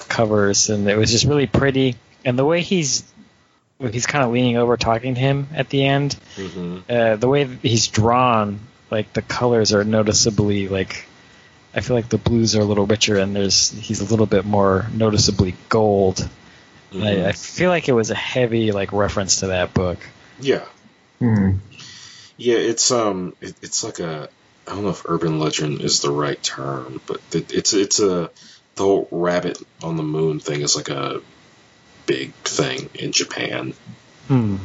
covers, 0.07 0.69
and 0.69 0.87
it 0.89 0.97
was 0.97 1.11
just 1.11 1.25
really 1.25 1.47
pretty. 1.47 1.95
And 2.23 2.39
the 2.39 2.45
way 2.45 2.61
he's 2.61 3.03
he's 3.79 4.05
kind 4.05 4.23
of 4.23 4.31
leaning 4.31 4.55
over 4.57 4.77
talking 4.77 5.15
to 5.15 5.19
him 5.19 5.47
at 5.53 5.67
the 5.69 5.85
end 5.85 6.13
hmm 6.35 6.79
uh, 6.89 7.17
the 7.17 7.27
way 7.27 7.45
he's 7.45 7.87
drawn, 7.87 8.59
like 8.89 9.11
the 9.13 9.21
colors 9.21 9.73
are 9.73 9.83
noticeably 9.83 10.67
like. 10.69 11.07
I 11.75 11.81
feel 11.81 11.95
like 11.95 12.09
the 12.09 12.17
blues 12.17 12.55
are 12.55 12.61
a 12.61 12.65
little 12.65 12.85
richer, 12.85 13.17
and 13.17 13.35
there's 13.35 13.71
he's 13.71 14.01
a 14.01 14.05
little 14.05 14.25
bit 14.25 14.45
more 14.45 14.85
noticeably 14.93 15.55
gold. 15.69 16.27
And 16.91 17.03
I, 17.03 17.29
I 17.29 17.31
feel 17.31 17.69
like 17.69 17.89
it 17.89 17.93
was 17.93 18.11
a 18.11 18.15
heavy 18.15 18.71
like 18.71 18.93
reference 18.93 19.39
to 19.39 19.47
that 19.47 19.73
book. 19.73 19.97
Yeah, 20.39 20.65
hmm. 21.19 21.57
yeah. 22.37 22.57
It's 22.57 22.91
um, 22.91 23.35
it, 23.41 23.55
it's 23.61 23.83
like 23.83 23.99
a. 23.99 24.29
I 24.65 24.75
don't 24.75 24.83
know 24.83 24.91
if 24.91 25.03
urban 25.09 25.39
legend 25.39 25.81
is 25.81 25.99
the 26.01 26.11
right 26.11 26.41
term, 26.41 27.01
but 27.05 27.19
it, 27.33 27.53
it's 27.53 27.73
it's 27.73 27.99
a 27.99 28.29
the 28.75 28.83
whole 28.83 29.07
rabbit 29.11 29.57
on 29.81 29.97
the 29.97 30.03
moon 30.03 30.39
thing 30.39 30.61
is 30.61 30.75
like 30.75 30.89
a 30.89 31.21
big 32.05 32.33
thing 32.33 32.89
in 32.93 33.11
Japan. 33.11 33.73
Hmm. 34.27 34.57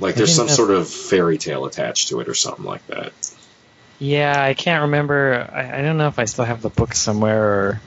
Like 0.00 0.14
I 0.14 0.18
there's 0.18 0.34
some 0.34 0.48
that- 0.48 0.54
sort 0.54 0.70
of 0.70 0.88
fairy 0.88 1.38
tale 1.38 1.64
attached 1.64 2.08
to 2.08 2.20
it 2.20 2.28
or 2.28 2.34
something 2.34 2.64
like 2.64 2.86
that. 2.88 3.12
Yeah, 4.02 4.42
I 4.42 4.54
can't 4.54 4.82
remember. 4.82 5.48
I, 5.52 5.78
I 5.78 5.82
don't 5.82 5.96
know 5.96 6.08
if 6.08 6.18
I 6.18 6.24
still 6.24 6.44
have 6.44 6.60
the 6.60 6.70
book 6.70 6.92
somewhere 6.92 7.44
or 7.44 7.80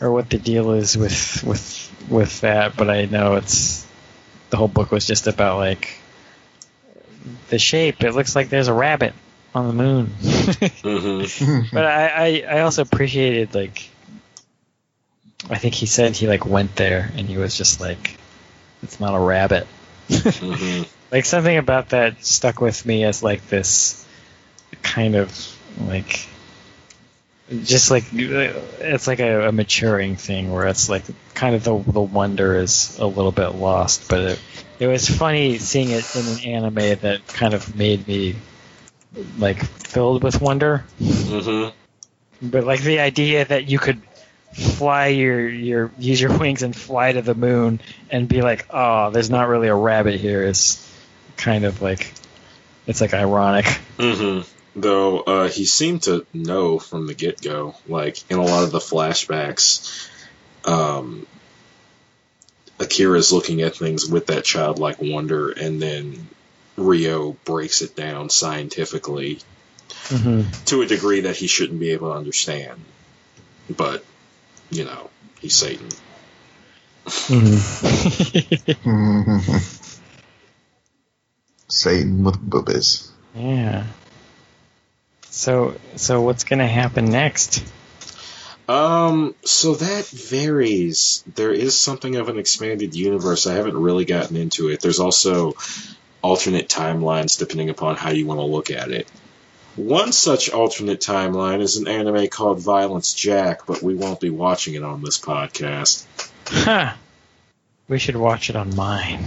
or 0.00 0.10
what 0.10 0.30
the 0.30 0.38
deal 0.38 0.70
is 0.72 0.96
with 0.96 1.44
with 1.44 2.06
with 2.08 2.40
that, 2.40 2.78
but 2.78 2.88
I 2.88 3.04
know 3.04 3.34
it's 3.34 3.86
the 4.48 4.56
whole 4.56 4.68
book 4.68 4.90
was 4.90 5.06
just 5.06 5.26
about 5.26 5.58
like 5.58 6.00
the 7.50 7.58
shape. 7.58 8.02
It 8.02 8.12
looks 8.12 8.34
like 8.34 8.48
there's 8.48 8.68
a 8.68 8.72
rabbit 8.72 9.12
on 9.54 9.66
the 9.66 9.74
moon. 9.74 10.06
hmm 10.82 11.60
but 11.74 11.84
I, 11.84 12.06
I, 12.06 12.44
I 12.56 12.60
also 12.60 12.80
appreciated 12.80 13.54
like 13.54 13.86
I 15.50 15.58
think 15.58 15.74
he 15.74 15.84
said 15.84 16.16
he 16.16 16.26
like 16.26 16.46
went 16.46 16.74
there 16.76 17.12
and 17.14 17.28
he 17.28 17.36
was 17.36 17.54
just 17.54 17.82
like 17.82 18.16
it's 18.82 18.98
not 18.98 19.14
a 19.14 19.20
rabbit. 19.20 19.66
hmm 20.08 20.84
like 21.12 21.26
something 21.26 21.58
about 21.58 21.90
that 21.90 22.24
stuck 22.24 22.62
with 22.62 22.86
me 22.86 23.04
as 23.04 23.22
like 23.22 23.46
this 23.48 24.06
kind 24.82 25.14
of 25.16 25.56
like 25.86 26.26
just 27.64 27.90
like 27.90 28.04
it's 28.12 29.06
like 29.06 29.18
a, 29.18 29.48
a 29.48 29.52
maturing 29.52 30.16
thing 30.16 30.52
where 30.52 30.66
it's 30.66 30.88
like 30.88 31.04
kind 31.34 31.54
of 31.54 31.64
the 31.64 31.76
the 31.76 32.00
wonder 32.00 32.54
is 32.54 32.98
a 32.98 33.06
little 33.06 33.32
bit 33.32 33.48
lost 33.48 34.08
but 34.08 34.20
it, 34.20 34.40
it 34.78 34.86
was 34.86 35.08
funny 35.08 35.58
seeing 35.58 35.90
it 35.90 36.04
in 36.14 36.26
an 36.26 36.38
anime 36.44 36.98
that 37.00 37.26
kind 37.26 37.54
of 37.54 37.74
made 37.76 38.06
me 38.06 38.36
like 39.38 39.64
filled 39.64 40.22
with 40.22 40.40
wonder. 40.40 40.84
Hmm 41.02 41.68
but 42.42 42.64
like 42.64 42.80
the 42.80 43.00
idea 43.00 43.44
that 43.44 43.68
you 43.68 43.78
could 43.78 44.00
fly 44.52 45.08
your 45.08 45.48
your 45.48 45.90
use 45.98 46.20
your 46.20 46.36
wings 46.38 46.62
and 46.62 46.74
fly 46.74 47.12
to 47.12 47.22
the 47.22 47.34
moon 47.34 47.80
and 48.10 48.28
be 48.28 48.42
like, 48.42 48.66
oh, 48.70 49.10
there's 49.10 49.30
not 49.30 49.48
really 49.48 49.68
a 49.68 49.74
rabbit 49.74 50.18
here 50.18 50.42
is 50.42 50.86
kind 51.36 51.64
of 51.64 51.82
like 51.82 52.12
it's 52.86 53.00
like 53.00 53.14
ironic. 53.14 53.66
hmm 53.98 54.40
Though 54.76 55.20
uh, 55.20 55.48
he 55.48 55.66
seemed 55.66 56.04
to 56.04 56.24
know 56.32 56.78
from 56.78 57.06
the 57.06 57.14
get 57.14 57.42
go, 57.42 57.74
like 57.88 58.18
in 58.30 58.38
a 58.38 58.44
lot 58.44 58.62
of 58.64 58.70
the 58.70 58.78
flashbacks, 58.78 60.08
um, 60.64 61.26
Akira's 62.78 63.32
looking 63.32 63.62
at 63.62 63.76
things 63.76 64.06
with 64.06 64.26
that 64.26 64.44
childlike 64.44 64.98
wonder, 65.00 65.50
and 65.50 65.82
then 65.82 66.28
Ryo 66.76 67.32
breaks 67.44 67.82
it 67.82 67.96
down 67.96 68.30
scientifically 68.30 69.40
Mm-hmm. 70.08 70.64
to 70.64 70.82
a 70.82 70.86
degree 70.86 71.20
that 71.22 71.36
he 71.36 71.46
shouldn't 71.46 71.78
be 71.78 71.90
able 71.90 72.12
to 72.12 72.18
understand. 72.18 72.80
But, 73.68 74.04
you 74.70 74.84
know, 74.84 75.10
he's 75.40 75.54
Satan. 75.54 75.88
Mm-hmm. 77.06 79.58
Satan 81.68 82.24
with 82.24 82.38
boobies. 82.40 83.12
yeah. 83.34 83.84
So 85.30 85.76
so 85.96 86.22
what's 86.22 86.44
gonna 86.44 86.66
happen 86.66 87.06
next? 87.06 87.64
Um, 88.68 89.34
so 89.44 89.74
that 89.74 90.06
varies. 90.06 91.24
There 91.34 91.52
is 91.52 91.78
something 91.78 92.16
of 92.16 92.28
an 92.28 92.38
expanded 92.38 92.94
universe. 92.94 93.46
I 93.46 93.54
haven't 93.54 93.76
really 93.76 94.04
gotten 94.04 94.36
into 94.36 94.68
it. 94.68 94.80
There's 94.80 95.00
also 95.00 95.54
alternate 96.22 96.68
timelines 96.68 97.38
depending 97.38 97.70
upon 97.70 97.96
how 97.96 98.10
you 98.10 98.26
want 98.26 98.38
to 98.38 98.44
look 98.44 98.70
at 98.70 98.90
it. 98.90 99.10
One 99.76 100.12
such 100.12 100.50
alternate 100.50 101.00
timeline 101.00 101.60
is 101.60 101.76
an 101.76 101.88
anime 101.88 102.28
called 102.28 102.60
Violence 102.60 103.14
Jack, 103.14 103.66
but 103.66 103.82
we 103.82 103.94
won't 103.94 104.20
be 104.20 104.30
watching 104.30 104.74
it 104.74 104.82
on 104.82 105.02
this 105.02 105.18
podcast. 105.18 106.04
Huh. 106.46 106.94
We 107.88 107.98
should 107.98 108.16
watch 108.16 108.50
it 108.50 108.56
on 108.56 108.76
mine. 108.76 109.20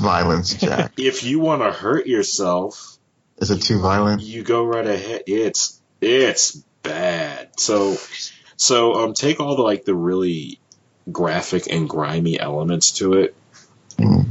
Violence, 0.00 0.54
Jack. 0.54 0.92
If 0.96 1.22
you 1.22 1.38
want 1.38 1.62
to 1.62 1.70
hurt 1.70 2.06
yourself, 2.06 2.98
Is 3.40 3.50
it 3.50 3.62
too 3.62 3.80
violent? 3.80 4.22
you 4.22 4.42
go 4.42 4.64
right 4.64 4.86
ahead. 4.86 5.22
It's 5.26 5.80
it's 6.00 6.56
bad. 6.82 7.50
So 7.58 7.96
so 8.56 8.94
um 8.94 9.14
take 9.14 9.40
all 9.40 9.56
the 9.56 9.62
like 9.62 9.84
the 9.84 9.94
really 9.94 10.58
graphic 11.10 11.66
and 11.72 11.88
grimy 11.88 12.38
elements 12.38 12.92
to 12.92 13.14
it, 13.14 13.34
Mm. 13.96 14.26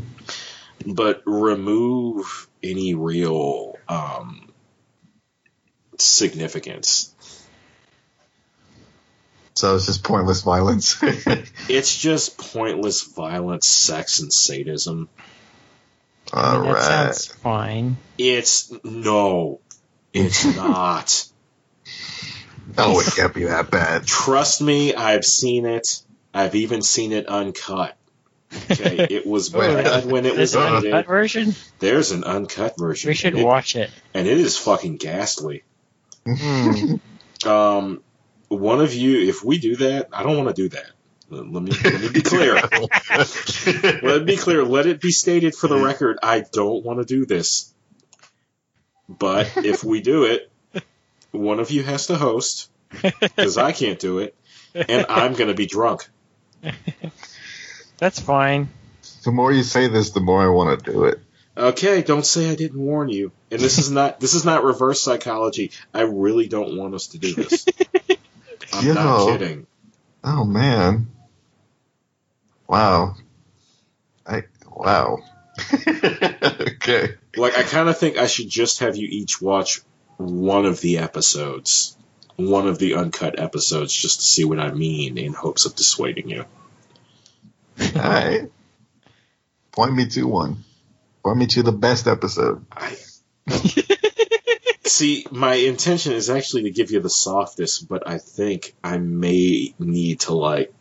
but 0.85 1.21
remove 1.25 2.47
any 2.63 2.93
real 2.95 3.77
um 3.87 4.51
significance. 5.97 7.13
So 9.55 9.75
it's 9.75 9.87
just 9.87 10.03
pointless 10.03 10.41
violence. 10.41 11.01
It's 11.71 11.95
just 11.95 12.37
pointless 12.37 13.03
violence, 13.03 13.67
sex, 13.67 14.21
and 14.21 14.33
sadism. 14.33 15.07
I 16.33 16.55
All 16.55 16.61
mean, 16.63 16.73
that 16.73 17.15
sounds 17.15 17.25
fine. 17.27 17.97
It's 18.17 18.71
no, 18.83 19.59
it's 20.13 20.45
not. 20.55 21.25
Oh, 22.77 22.99
it 22.99 23.07
can't 23.15 23.33
be 23.33 23.45
that 23.45 23.71
bad. 23.71 24.05
Trust 24.05 24.61
me, 24.61 24.93
I've 24.93 25.25
seen 25.25 25.65
it. 25.65 26.01
I've 26.33 26.53
even 26.55 26.81
seen 26.81 27.11
it 27.11 27.27
uncut. 27.27 27.95
Okay, 28.71 28.97
it 29.09 29.25
was 29.27 29.49
bad 29.49 30.05
when 30.05 30.25
it 30.25 30.35
was 30.35 30.53
There's 30.53 30.55
an 30.55 30.73
edited. 30.73 30.93
uncut 30.93 31.07
version. 31.07 31.55
There's 31.79 32.11
an 32.11 32.23
uncut 32.23 32.77
version. 32.77 33.07
We 33.09 33.15
should 33.15 33.37
it, 33.37 33.43
watch 33.43 33.75
it. 33.75 33.89
and 34.13 34.27
it 34.27 34.37
is 34.37 34.57
fucking 34.57 34.97
ghastly. 34.97 35.63
Hmm. 36.25 36.95
Um, 37.45 38.03
one 38.49 38.81
of 38.81 38.93
you, 38.93 39.29
if 39.29 39.43
we 39.43 39.57
do 39.59 39.75
that, 39.77 40.09
I 40.13 40.23
don't 40.23 40.37
want 40.37 40.55
to 40.55 40.61
do 40.61 40.69
that. 40.69 40.91
Let 41.29 41.45
me 41.45 41.71
let 41.83 42.01
me 42.01 42.09
be 42.09 42.21
clear. 42.21 42.55
Let 43.13 44.03
me 44.03 44.23
be 44.23 44.37
clear. 44.37 44.63
Let 44.63 44.87
it 44.87 44.99
be 44.99 45.11
stated 45.11 45.53
for 45.53 45.67
the 45.67 45.75
mm-hmm. 45.75 45.85
record. 45.85 46.19
I 46.23 46.43
don't 46.51 46.83
want 46.83 46.99
to 46.99 47.05
do 47.05 47.25
this. 47.25 47.73
But 49.07 49.57
if 49.57 49.83
we 49.83 50.01
do 50.01 50.23
it, 50.25 50.51
one 51.31 51.59
of 51.59 51.71
you 51.71 51.83
has 51.83 52.07
to 52.07 52.15
host 52.15 52.69
because 53.01 53.57
I 53.57 53.71
can't 53.71 53.99
do 53.99 54.19
it, 54.19 54.35
and 54.73 55.05
I'm 55.09 55.33
going 55.33 55.49
to 55.49 55.55
be 55.55 55.65
drunk. 55.65 56.07
That's 57.97 58.19
fine. 58.19 58.69
the 59.23 59.31
more 59.31 59.51
you 59.51 59.63
say 59.63 59.87
this, 59.87 60.11
the 60.11 60.21
more 60.21 60.43
I 60.43 60.47
want 60.47 60.83
to 60.83 60.91
do 60.91 61.03
it. 61.05 61.19
Okay, 61.57 62.01
don't 62.01 62.25
say 62.25 62.49
I 62.49 62.55
didn't 62.55 62.79
warn 62.79 63.09
you. 63.09 63.31
And 63.51 63.59
this 63.59 63.77
is 63.77 63.91
not 63.91 64.19
this 64.19 64.33
is 64.33 64.45
not 64.45 64.63
reverse 64.63 65.01
psychology. 65.01 65.71
I 65.93 66.01
really 66.01 66.47
don't 66.47 66.77
want 66.77 66.95
us 66.95 67.07
to 67.07 67.17
do 67.17 67.35
this. 67.35 67.65
I'm 68.73 68.93
not 68.93 69.27
kidding. 69.27 69.67
Oh 70.23 70.45
man. 70.45 71.07
Wow. 72.69 73.15
I 74.27 74.43
wow. 74.67 75.17
okay. 75.87 77.15
Like, 77.35 77.57
I 77.57 77.63
kind 77.63 77.89
of 77.89 77.97
think 77.97 78.17
I 78.17 78.27
should 78.27 78.47
just 78.47 78.79
have 78.79 78.95
you 78.95 79.07
each 79.09 79.41
watch 79.41 79.81
one 80.17 80.65
of 80.67 80.79
the 80.79 80.99
episodes, 80.99 81.97
one 82.35 82.67
of 82.67 82.77
the 82.77 82.93
uncut 82.93 83.39
episodes, 83.39 83.91
just 83.91 84.19
to 84.19 84.25
see 84.25 84.45
what 84.45 84.59
I 84.59 84.71
mean, 84.71 85.17
in 85.17 85.33
hopes 85.33 85.65
of 85.65 85.75
dissuading 85.75 86.29
you. 86.29 86.45
All 87.95 88.01
right. 88.01 88.51
Point 89.71 89.95
me 89.95 90.07
to 90.09 90.27
one. 90.27 90.63
Point 91.23 91.37
me 91.39 91.47
to 91.47 91.63
the 91.63 91.71
best 91.71 92.07
episode. 92.07 92.65
I 92.71 92.95
see. 94.85 95.25
My 95.31 95.55
intention 95.55 96.13
is 96.13 96.29
actually 96.29 96.63
to 96.63 96.71
give 96.71 96.91
you 96.91 96.99
the 96.99 97.09
softest, 97.09 97.89
but 97.89 98.07
I 98.07 98.19
think 98.19 98.75
I 98.83 98.99
may 98.99 99.73
need 99.79 100.19
to 100.21 100.35
like. 100.35 100.71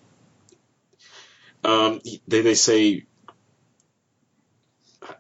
Um, 1.68 2.00
they 2.26 2.40
they 2.40 2.54
say. 2.54 3.04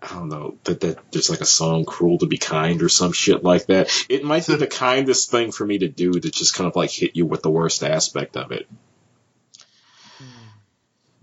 I 0.02 0.14
don't 0.14 0.28
know 0.28 0.58
that 0.64 0.80
that 0.80 1.12
there's 1.12 1.30
like 1.30 1.40
a 1.40 1.46
song 1.46 1.84
"Cruel 1.84 2.18
to 2.18 2.26
Be 2.26 2.38
Kind" 2.38 2.82
or 2.82 2.88
some 2.88 3.12
shit 3.12 3.42
like 3.42 3.66
that. 3.66 3.90
It 4.08 4.24
might 4.24 4.46
be 4.46 4.54
the 4.56 4.66
kindest 4.66 5.30
thing 5.30 5.50
for 5.52 5.66
me 5.66 5.78
to 5.78 5.88
do 5.88 6.12
to 6.12 6.30
just 6.30 6.54
kind 6.54 6.68
of 6.68 6.76
like 6.76 6.90
hit 6.90 7.16
you 7.16 7.26
with 7.26 7.42
the 7.42 7.50
worst 7.50 7.82
aspect 7.82 8.36
of 8.36 8.52
it, 8.52 8.68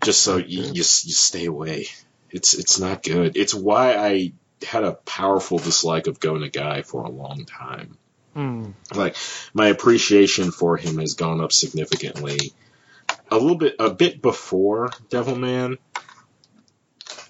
just 0.03 0.21
so 0.21 0.37
you 0.37 0.63
you, 0.63 0.73
you 0.73 0.83
stay 0.83 1.45
away. 1.45 1.87
It's 2.29 2.53
it's 2.53 2.79
not 2.79 3.03
good. 3.03 3.37
It's 3.37 3.53
why 3.53 3.95
I 3.95 4.33
had 4.65 4.83
a 4.83 4.93
powerful 4.93 5.57
dislike 5.57 6.07
of 6.07 6.19
Go 6.19 6.33
Nagai 6.33 6.85
for 6.85 7.03
a 7.03 7.09
long 7.09 7.45
time. 7.45 7.97
Hmm. 8.33 8.71
Like 8.93 9.15
my 9.53 9.67
appreciation 9.67 10.51
for 10.51 10.75
him 10.77 10.97
has 10.99 11.13
gone 11.13 11.39
up 11.39 11.53
significantly. 11.53 12.53
A 13.31 13.37
little 13.37 13.57
bit, 13.57 13.75
a 13.79 13.89
bit 13.89 14.21
before 14.21 14.89
Devilman. 15.09 15.77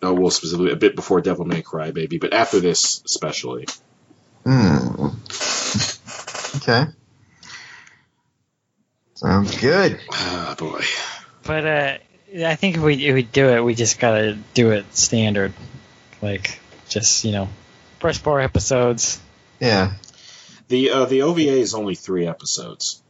Oh, 0.02 0.14
well, 0.14 0.30
specifically 0.30 0.72
a 0.72 0.76
bit 0.76 0.96
before 0.96 1.22
Devilman 1.22 1.64
Crybaby, 1.64 2.20
but 2.20 2.34
after 2.34 2.60
this, 2.60 3.02
especially. 3.06 3.66
Hmm. 4.44 5.08
Okay. 6.58 6.86
Sounds 9.16 9.60
good. 9.60 10.00
Ah, 10.12 10.56
boy. 10.58 10.82
But 11.44 11.66
uh, 11.66 11.98
I 12.46 12.56
think 12.56 12.76
if 12.78 12.82
we 12.82 13.08
if 13.08 13.14
we 13.14 13.24
do 13.24 13.50
it, 13.50 13.64
we 13.64 13.76
just 13.76 14.00
gotta 14.00 14.38
do 14.54 14.72
it 14.72 14.94
standard, 14.96 15.54
like 16.22 16.60
just 16.90 17.24
you 17.24 17.32
know, 17.32 17.50
first 18.00 18.22
four 18.22 18.42
episodes. 18.42 19.20
Yeah. 19.60 19.94
The 20.68 20.92
uh, 20.92 21.06
the 21.06 21.22
OVA 21.22 21.60
is 21.60 21.74
only 21.74 21.96
three 21.96 22.28
episodes. 22.28 23.02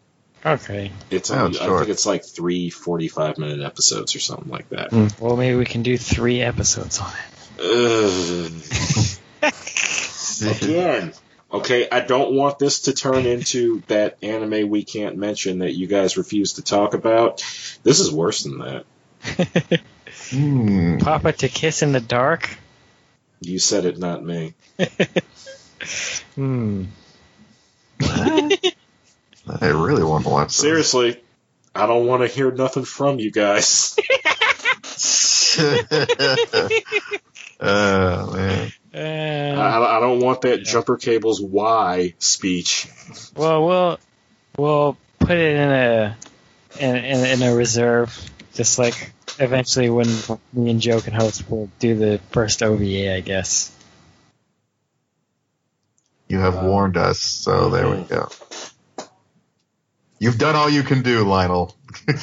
Okay. 0.45 0.91
It's 1.09 1.31
Oh, 1.31 1.45
only, 1.45 1.59
I 1.59 1.65
sure. 1.65 1.79
think 1.79 1.89
it's 1.89 2.05
like 2.05 2.23
three 2.23 2.69
45 2.69 3.39
minute 3.39 3.65
episodes 3.65 4.15
or 4.15 4.19
something 4.19 4.51
like 4.51 4.69
that. 4.69 4.91
Well, 5.19 5.37
maybe 5.37 5.55
we 5.55 5.65
can 5.65 5.81
do 5.81 5.97
three 5.97 6.41
episodes 6.41 6.99
on 6.99 7.11
it. 7.11 7.31
Again. 10.61 11.13
Okay, 11.51 11.87
I 11.89 12.01
don't 12.01 12.33
want 12.33 12.59
this 12.59 12.81
to 12.81 12.93
turn 12.93 13.25
into 13.25 13.81
that 13.87 14.17
anime 14.21 14.69
we 14.69 14.83
can't 14.83 15.17
mention 15.17 15.59
that 15.59 15.73
you 15.73 15.87
guys 15.87 16.17
refuse 16.17 16.53
to 16.53 16.61
talk 16.63 16.93
about. 16.93 17.43
This 17.83 17.99
is 17.99 18.11
worse 18.11 18.43
than 18.43 18.59
that. 18.59 19.81
Hmm. 20.31 20.97
Papa 20.97 21.33
to 21.33 21.49
kiss 21.49 21.81
in 21.81 21.91
the 21.91 22.01
dark. 22.01 22.49
You 23.41 23.59
said 23.59 23.85
it, 23.85 23.97
not 23.97 24.23
me. 24.23 24.53
Hmm. 26.35 26.85
I 29.47 29.67
really 29.67 30.03
want 30.03 30.25
to 30.25 30.29
watch 30.29 30.47
this. 30.47 30.57
Seriously, 30.57 31.21
I 31.73 31.87
don't 31.87 32.07
want 32.07 32.21
to 32.21 32.27
hear 32.27 32.51
nothing 32.51 32.85
from 32.85 33.19
you 33.19 33.31
guys. 33.31 33.95
oh 37.59 38.33
man. 38.33 38.71
Uh, 38.93 39.59
I, 39.59 39.97
I 39.97 39.99
don't 39.99 40.19
want 40.21 40.41
that 40.41 40.63
jumper 40.63 40.97
cables 40.97 41.41
Y 41.41 42.13
speech. 42.19 42.87
well, 43.35 43.65
we'll 43.65 43.99
we'll 44.57 44.97
put 45.19 45.37
it 45.37 45.55
in 45.57 45.69
a 45.69 46.17
in, 46.79 46.95
in, 46.95 47.25
in 47.25 47.41
a 47.43 47.55
reserve, 47.55 48.17
just 48.53 48.79
like 48.79 49.11
eventually 49.39 49.89
when 49.89 50.07
me 50.53 50.71
and 50.71 50.81
Joe 50.81 51.01
can 51.01 51.13
host, 51.13 51.43
we'll 51.49 51.69
do 51.79 51.95
the 51.95 52.19
first 52.31 52.63
OVA, 52.63 53.15
I 53.15 53.19
guess. 53.19 53.71
You 56.27 56.39
have 56.39 56.63
warned 56.63 56.97
us, 56.97 57.19
so 57.19 57.69
there 57.69 57.89
we 57.89 58.01
go. 58.03 58.29
You've 60.19 60.37
done 60.37 60.55
all 60.55 60.69
you 60.69 60.83
can 60.83 61.01
do, 61.01 61.23
Lionel. 61.27 61.75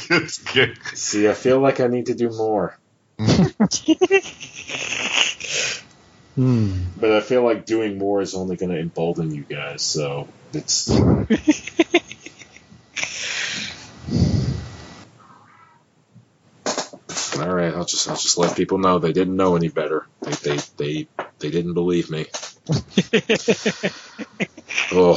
See, 0.95 1.29
I 1.29 1.35
feel 1.35 1.61
like 1.61 1.81
I 1.81 1.87
need 1.89 2.07
to 2.07 2.15
do 2.15 2.31
more. 2.31 2.79
Hmm. 6.35 6.85
But 6.97 7.13
I 7.13 7.21
feel 7.21 7.45
like 7.45 7.67
doing 7.67 7.99
more 7.99 8.23
is 8.23 8.35
only 8.35 8.57
going 8.57 8.73
to 8.73 8.79
embolden 8.81 9.31
you 9.35 9.43
guys, 9.43 9.83
so 9.83 10.29
it's. 10.55 10.91
All 17.39 17.49
right, 17.49 17.75
I'll 17.75 17.85
just 17.85 18.09
I'll 18.09 18.17
just 18.17 18.39
let 18.39 18.57
people 18.57 18.79
know 18.79 18.99
they 18.99 19.13
didn't 19.13 19.37
know 19.37 19.57
any 19.57 19.69
better. 19.69 20.07
They 20.23 20.33
they 20.33 20.57
they, 20.77 21.09
they 21.39 21.51
didn't 21.51 21.75
believe 21.75 22.11
me. 22.11 22.27
Oh. 24.95 25.17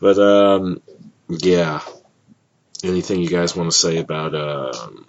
But 0.00 0.18
um, 0.18 0.82
yeah. 1.28 1.80
Anything 2.84 3.20
you 3.20 3.28
guys 3.28 3.56
want 3.56 3.70
to 3.70 3.76
say 3.76 3.98
about 3.98 4.34
um 4.34 5.06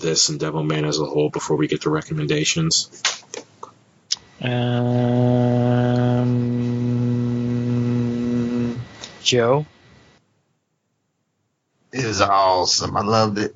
this 0.00 0.28
and 0.28 0.38
Devilman 0.40 0.86
as 0.86 0.98
a 0.98 1.04
whole 1.04 1.30
before 1.30 1.56
we 1.56 1.66
get 1.68 1.82
to 1.82 1.90
recommendations? 1.90 3.02
Um, 4.40 4.70
Joe. 9.22 9.66
It 11.92 12.04
was 12.04 12.20
awesome. 12.20 12.96
I 12.96 13.02
loved 13.02 13.38
it. 13.38 13.54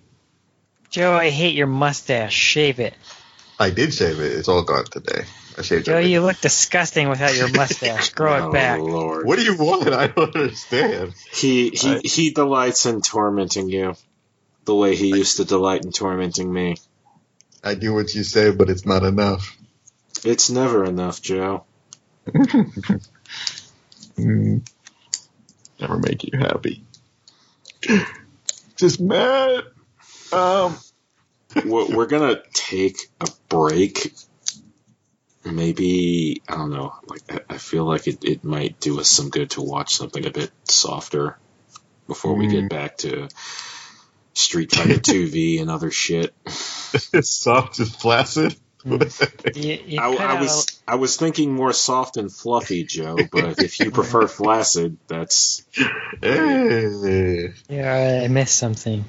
Joe, 0.91 1.13
I 1.13 1.31
hate 1.31 1.57
your 1.57 1.67
mustache. 1.67 2.35
Shave 2.35 2.81
it. 2.81 2.95
I 3.59 3.71
did 3.71 3.93
shave 3.93 4.21
it. 4.21 4.33
It's 4.33 4.49
all 4.49 4.63
gone 4.63 4.85
today. 4.85 5.25
I 5.57 5.63
shaved 5.63 5.87
Joe, 5.87 5.99
it. 5.99 6.07
you 6.07 6.21
look 6.21 6.41
disgusting 6.41 7.09
without 7.09 7.37
your 7.37 7.49
mustache. 7.57 8.11
Grow 8.11 8.37
oh, 8.37 8.51
it 8.51 8.53
back. 8.53 8.81
Lord. 8.81 9.27
What 9.27 9.39
do 9.39 9.45
you 9.45 9.57
want? 9.57 9.89
I 9.89 10.07
don't 10.07 10.35
understand. 10.35 11.15
He 11.33 11.71
he 11.71 11.97
I- 11.97 12.01
he 12.05 12.31
delights 12.31 12.87
in 12.87 13.03
tormenting 13.03 13.69
you, 13.69 13.97
the 14.65 14.75
way 14.75 14.95
he 14.95 15.09
used 15.09 15.39
to 15.39 15.45
delight 15.45 15.85
in 15.85 15.93
tormenting 15.93 16.53
me. 16.53 16.77
I 17.65 17.75
do 17.75 17.93
what 17.93 18.15
you 18.15 18.23
say, 18.23 18.53
but 18.53 18.71
it's 18.71 18.87
not 18.87 19.03
enough. 19.03 19.57
It's 20.25 20.51
never 20.51 20.85
enough, 20.85 21.21
Joe. 21.21 21.65
Mm. 24.19 24.69
Never 25.81 25.99
make 25.99 26.25
you 26.25 26.39
happy. 26.39 26.85
Just 28.77 29.01
mad. 29.01 29.63
Um. 30.33 30.77
We're, 31.65 31.97
we're 31.97 32.07
gonna 32.07 32.43
take 32.53 32.99
a 33.21 33.29
break. 33.49 34.13
Maybe 35.45 36.43
I 36.49 36.57
don't 36.57 36.71
know. 36.71 36.93
Like 37.07 37.23
I, 37.51 37.55
I 37.55 37.59
feel 37.59 37.85
like 37.85 38.07
it, 38.07 38.25
it 38.25 38.45
might 38.45 38.81
do 38.81 39.01
us 39.01 39.09
some 39.09 39.31
good 39.31 39.51
to 39.51 39.63
watch 39.63 39.95
something 39.95 40.27
a 40.27 40.31
bit 40.31 40.51
softer 40.65 41.39
before 42.07 42.35
we 42.35 42.49
get 42.49 42.65
Mm. 42.65 42.69
back 42.71 42.97
to 42.99 43.29
Street 44.35 44.73
Fighter 44.73 44.95
2V 44.99 45.61
and 45.61 45.71
other 45.71 45.91
shit. 45.91 46.35
soft 46.49 47.81
as 47.81 47.95
flaccid. 47.95 48.57
You, 48.85 48.99
you 49.55 50.01
I, 50.01 50.17
cut 50.17 50.21
I 50.21 50.35
out- 50.37 50.41
was 50.41 50.81
I 50.87 50.95
was 50.97 51.17
thinking 51.17 51.53
more 51.55 51.73
soft 51.73 52.17
and 52.17 52.33
fluffy, 52.33 52.85
Joe. 52.85 53.17
But 53.31 53.61
if 53.63 53.81
you 53.81 53.91
prefer 53.91 54.27
flaccid, 54.29 54.99
that's. 55.09 55.65
hey. 56.23 57.53
Yeah, 57.69 58.23
I 58.25 58.29
missed 58.29 58.57
something. 58.57 59.05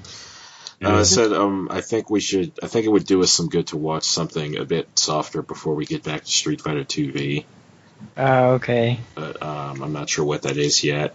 Uh, 0.82 1.00
I 1.00 1.04
said 1.04 1.34
um 1.34 1.68
I 1.70 1.82
think 1.82 2.10
we 2.10 2.22
should. 2.22 2.54
I 2.64 2.68
think 2.68 2.86
it 2.86 2.90
would 2.90 3.06
do 3.06 3.22
us 3.22 3.32
some 3.32 3.50
good 3.50 3.68
to 3.68 3.78
watch 3.78 4.06
something 4.06 4.58
a 4.58 4.66
bit 4.66 4.88
softer 4.98 5.42
before 5.42 5.76
we 5.76 5.86
get 5.86 6.04
back 6.04 6.24
to 6.24 6.32
Street 6.32 6.62
Fighter 6.62 6.86
2V. 6.86 7.46
Oh, 8.18 8.52
okay. 8.54 9.00
But 9.14 9.42
um, 9.44 9.84
I'm 9.84 9.94
not 9.94 10.10
sure 10.10 10.24
what 10.24 10.44
that 10.44 10.56
is 10.56 10.84
yet. 10.84 11.14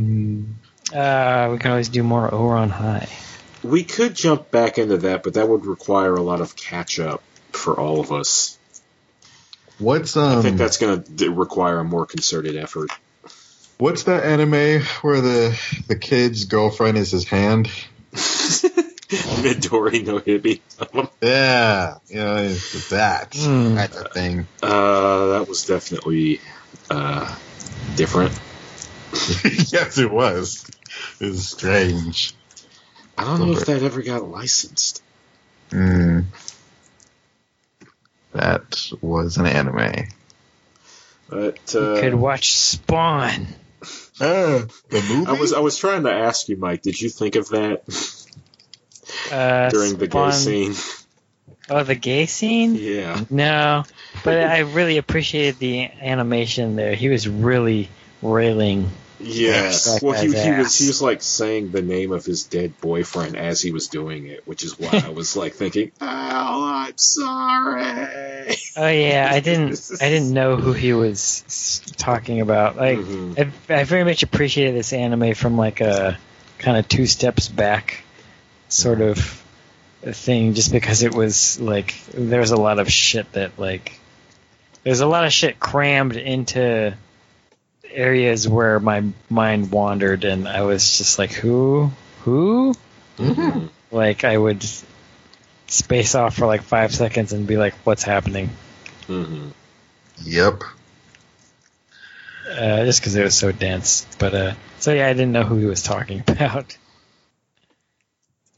Mm. 0.00 0.54
Uh, 0.92 1.48
we 1.52 1.58
can 1.58 1.70
always 1.70 1.88
do 1.90 2.02
more 2.02 2.30
Ouran 2.30 2.70
High. 2.70 3.08
We 3.62 3.84
could 3.84 4.14
jump 4.14 4.50
back 4.50 4.78
into 4.78 4.98
that, 4.98 5.22
but 5.22 5.34
that 5.34 5.48
would 5.48 5.66
require 5.66 6.14
a 6.14 6.22
lot 6.22 6.40
of 6.40 6.56
catch 6.56 6.98
up 6.98 7.22
for 7.52 7.78
all 7.78 8.00
of 8.00 8.10
us. 8.10 8.58
What's 9.78 10.16
um? 10.16 10.38
I 10.38 10.42
think 10.42 10.58
that's 10.58 10.78
going 10.78 11.02
to 11.16 11.30
require 11.30 11.78
a 11.78 11.84
more 11.84 12.06
concerted 12.06 12.56
effort. 12.56 12.90
What's 13.78 14.04
that 14.04 14.24
anime 14.24 14.82
where 15.02 15.20
the 15.20 15.60
the 15.88 15.96
kid's 15.96 16.44
girlfriend 16.44 16.98
is 16.98 17.10
his 17.10 17.24
hand? 17.24 17.70
Midori 19.42 20.04
no 20.04 20.18
Hibi. 20.20 20.60
Yeah, 21.22 21.98
you 22.08 22.16
know, 22.16 22.48
that 22.48 23.34
Hmm. 23.34 23.76
kind 23.76 23.94
of 23.94 24.12
thing. 24.12 24.46
Uh, 24.62 25.26
that 25.38 25.48
was 25.48 25.64
definitely 25.66 26.40
uh, 26.90 27.34
different. 27.96 28.32
yes, 29.12 29.98
it 29.98 30.10
was. 30.10 30.68
It 31.20 31.26
was 31.26 31.48
strange. 31.48 32.34
I 33.16 33.24
don't 33.24 33.40
know 33.40 33.52
if 33.52 33.66
that 33.66 33.82
ever 33.82 34.02
got 34.02 34.28
licensed. 34.28 35.02
Mm. 35.70 36.24
That 38.32 38.90
was 39.00 39.36
an 39.36 39.46
anime. 39.46 40.08
But 41.28 41.74
You 41.74 41.80
uh, 41.80 42.00
could 42.00 42.14
watch 42.14 42.52
Spawn. 42.56 43.46
Uh, 44.20 44.66
the 44.90 45.02
movie? 45.08 45.26
I 45.26 45.32
was 45.32 45.52
I 45.52 45.58
was 45.60 45.76
trying 45.78 46.04
to 46.04 46.12
ask 46.12 46.48
you, 46.48 46.56
Mike. 46.56 46.82
Did 46.82 47.00
you 47.00 47.08
think 47.08 47.34
of 47.34 47.48
that 47.48 47.82
Uh, 49.32 49.68
during 49.70 49.96
the 49.96 50.06
gay 50.06 50.30
scene? 50.30 50.74
Oh, 51.68 51.82
the 51.82 51.94
gay 51.96 52.26
scene? 52.26 52.76
Yeah. 52.76 53.24
No, 53.30 53.84
but 54.22 54.38
I 54.38 54.60
really 54.60 54.98
appreciated 54.98 55.58
the 55.58 55.84
animation 56.00 56.76
there. 56.76 56.94
He 56.94 57.08
was 57.08 57.26
really 57.28 57.88
railing. 58.20 58.90
Yes. 59.18 60.02
Well, 60.02 60.20
he, 60.20 60.28
he 60.28 60.50
was 60.52 60.76
he 60.76 60.86
was 60.88 61.00
like 61.00 61.22
saying 61.22 61.70
the 61.70 61.82
name 61.82 62.12
of 62.12 62.24
his 62.24 62.44
dead 62.44 62.80
boyfriend 62.80 63.36
as 63.36 63.60
he 63.60 63.70
was 63.70 63.88
doing 63.88 64.26
it, 64.26 64.46
which 64.46 64.64
is 64.64 64.78
why 64.78 65.02
I 65.04 65.10
was 65.10 65.36
like 65.36 65.54
thinking, 65.54 65.92
"Oh, 66.00 66.06
I'm 66.88 66.98
sorry." 66.98 68.56
Oh 68.76 68.88
yeah, 68.88 69.28
I 69.30 69.40
didn't 69.40 69.90
I 70.00 70.08
didn't 70.08 70.32
know 70.32 70.56
who 70.56 70.72
he 70.72 70.92
was 70.92 71.82
talking 71.96 72.40
about. 72.40 72.76
Like 72.76 72.98
Mhm. 72.98 73.52
I, 73.70 73.74
I 73.80 73.84
very 73.84 74.04
much 74.04 74.22
appreciated 74.22 74.74
this 74.74 74.92
anime 74.92 75.34
from 75.34 75.56
like 75.56 75.80
a 75.80 76.18
kind 76.58 76.76
of 76.76 76.88
two 76.88 77.06
steps 77.06 77.48
back 77.48 78.02
sort 78.68 79.00
of 79.00 79.18
thing, 80.02 80.54
just 80.54 80.72
because 80.72 81.02
it 81.02 81.14
was 81.14 81.60
like 81.60 81.94
there 82.12 82.40
was 82.40 82.50
a 82.50 82.56
lot 82.56 82.78
of 82.78 82.90
shit 82.90 83.30
that 83.32 83.58
like 83.58 83.98
there's 84.84 85.00
a 85.00 85.06
lot 85.06 85.24
of 85.24 85.32
shit 85.32 85.60
crammed 85.60 86.16
into 86.16 86.94
areas 87.90 88.48
where 88.48 88.80
my 88.80 89.04
mind 89.30 89.70
wandered, 89.70 90.24
and 90.24 90.48
I 90.48 90.62
was 90.62 90.98
just 90.98 91.18
like, 91.18 91.30
who, 91.32 91.90
who? 92.22 92.74
Mhm. 93.18 93.68
Like 93.90 94.24
I 94.24 94.36
would 94.36 94.64
space 95.72 96.14
off 96.14 96.36
for 96.36 96.46
like 96.46 96.62
five 96.62 96.94
seconds 96.94 97.32
and 97.32 97.46
be 97.46 97.56
like, 97.56 97.74
what's 97.84 98.02
happening? 98.02 98.50
Mhm. 99.08 99.52
Yep. 100.24 100.62
uh, 102.50 102.84
just 102.84 103.00
because 103.00 103.14
it 103.16 103.22
was 103.22 103.34
so 103.34 103.50
dense. 103.52 104.06
But 104.18 104.34
uh, 104.34 104.54
so 104.78 104.92
yeah, 104.92 105.06
I 105.06 105.12
didn't 105.12 105.32
know 105.32 105.44
who 105.44 105.56
he 105.56 105.64
was 105.64 105.82
talking 105.82 106.22
about. 106.28 106.76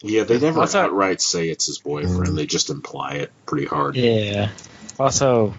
Yeah, 0.03 0.25
they 0.25 0.39
never 0.39 0.61
Also- 0.61 0.81
outright 0.81 1.21
say 1.21 1.49
it's 1.49 1.67
his 1.67 1.79
boyfriend. 1.79 2.33
Mhm. 2.33 2.37
They 2.37 2.47
just 2.47 2.71
imply 2.71 3.13
it 3.15 3.33
pretty 3.47 3.67
hard. 3.67 3.97
Yeah. 3.97 4.51
Also, 4.99 5.55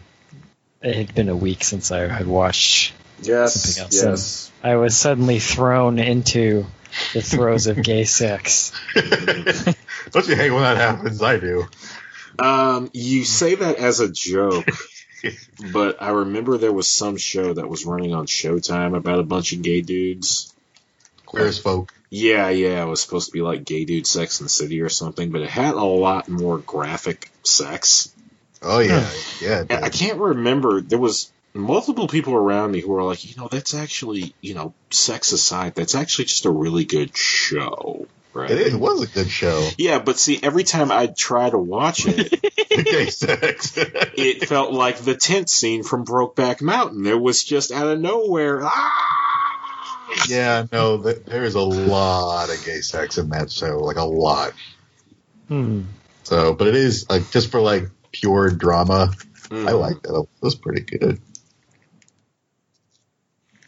it 0.81 0.95
had 0.95 1.15
been 1.15 1.29
a 1.29 1.35
week 1.35 1.63
since 1.63 1.91
I 1.91 2.07
had 2.07 2.27
watched. 2.27 2.93
Yes. 3.21 3.53
Something 3.75 3.83
else. 3.83 4.03
Yes. 4.03 4.51
I 4.63 4.75
was 4.75 4.95
suddenly 4.95 5.39
thrown 5.39 5.97
into 5.99 6.65
the 7.13 7.21
throes 7.21 7.67
of 7.67 7.81
gay 7.81 8.03
sex. 8.03 8.71
Don't 8.93 10.27
you 10.27 10.35
hate 10.35 10.51
when 10.51 10.61
that 10.61 10.77
happens? 10.77 11.21
I 11.21 11.37
do. 11.37 11.67
Um, 12.37 12.89
you 12.93 13.23
say 13.23 13.55
that 13.55 13.77
as 13.77 13.99
a 13.99 14.11
joke, 14.11 14.65
but 15.73 16.01
I 16.01 16.09
remember 16.09 16.57
there 16.57 16.73
was 16.73 16.89
some 16.89 17.17
show 17.17 17.53
that 17.53 17.69
was 17.69 17.85
running 17.85 18.13
on 18.13 18.27
Showtime 18.27 18.95
about 18.95 19.19
a 19.19 19.23
bunch 19.23 19.53
of 19.53 19.61
gay 19.61 19.81
dudes. 19.81 20.53
Queer 21.25 21.47
as 21.47 21.59
folk. 21.59 21.93
Yeah, 22.09 22.49
yeah, 22.49 22.83
it 22.83 22.87
was 22.87 23.01
supposed 23.01 23.27
to 23.27 23.33
be 23.33 23.41
like 23.41 23.65
Gay 23.65 23.83
Dude 23.83 24.07
Sex 24.07 24.39
in 24.39 24.45
the 24.45 24.49
City 24.49 24.81
or 24.81 24.89
something, 24.89 25.31
but 25.31 25.41
it 25.41 25.49
had 25.49 25.73
a 25.73 25.83
lot 25.83 26.29
more 26.29 26.59
graphic 26.59 27.29
sex. 27.43 28.13
Oh 28.61 28.79
yeah, 28.79 29.09
yeah. 29.41 29.65
I 29.69 29.89
can't 29.89 30.19
remember. 30.19 30.81
There 30.81 30.99
was 30.99 31.31
multiple 31.55 32.07
people 32.07 32.33
around 32.35 32.71
me 32.71 32.81
who 32.81 32.89
were 32.91 33.03
like, 33.03 33.23
you 33.29 33.35
know, 33.41 33.47
that's 33.47 33.73
actually, 33.73 34.33
you 34.41 34.53
know, 34.53 34.73
sex 34.89 35.31
aside, 35.31 35.75
that's 35.75 35.95
actually 35.95 36.25
just 36.25 36.45
a 36.45 36.51
really 36.51 36.85
good 36.85 37.15
show, 37.17 38.07
right? 38.33 38.51
It, 38.51 38.73
it 38.73 38.79
was 38.79 39.01
a 39.01 39.07
good 39.07 39.29
show. 39.29 39.69
Yeah, 39.77 39.99
but 39.99 40.19
see, 40.19 40.39
every 40.41 40.63
time 40.63 40.91
I'd 40.91 41.15
try 41.17 41.49
to 41.49 41.57
watch 41.57 42.05
it, 42.05 42.41
Gay 42.85 43.09
sex. 43.09 43.73
it 43.77 44.47
felt 44.49 44.73
like 44.73 44.97
the 44.97 45.15
tent 45.15 45.49
scene 45.49 45.83
from 45.83 46.05
Brokeback 46.05 46.61
Mountain. 46.61 47.05
It 47.05 47.19
was 47.19 47.43
just 47.43 47.71
out 47.71 47.87
of 47.87 47.99
nowhere. 47.99 48.61
Ah! 48.63 49.21
yeah, 50.27 50.65
no, 50.71 50.97
there's 50.97 51.55
a 51.55 51.61
lot 51.61 52.49
of 52.49 52.63
gay 52.65 52.81
sex 52.81 53.17
in 53.17 53.29
that 53.29 53.51
show, 53.51 53.79
like 53.79 53.97
a 53.97 54.03
lot. 54.03 54.53
Hmm. 55.47 55.83
So, 56.23 56.53
but 56.53 56.67
it 56.67 56.75
is 56.75 57.09
like 57.09 57.29
just 57.31 57.51
for 57.51 57.61
like 57.61 57.89
pure 58.11 58.49
drama. 58.49 59.11
Mhm. 59.49 59.67
I 59.67 59.71
like 59.73 60.01
that. 60.03 60.15
It 60.15 60.27
was 60.41 60.55
pretty 60.55 60.81
good. 60.81 61.21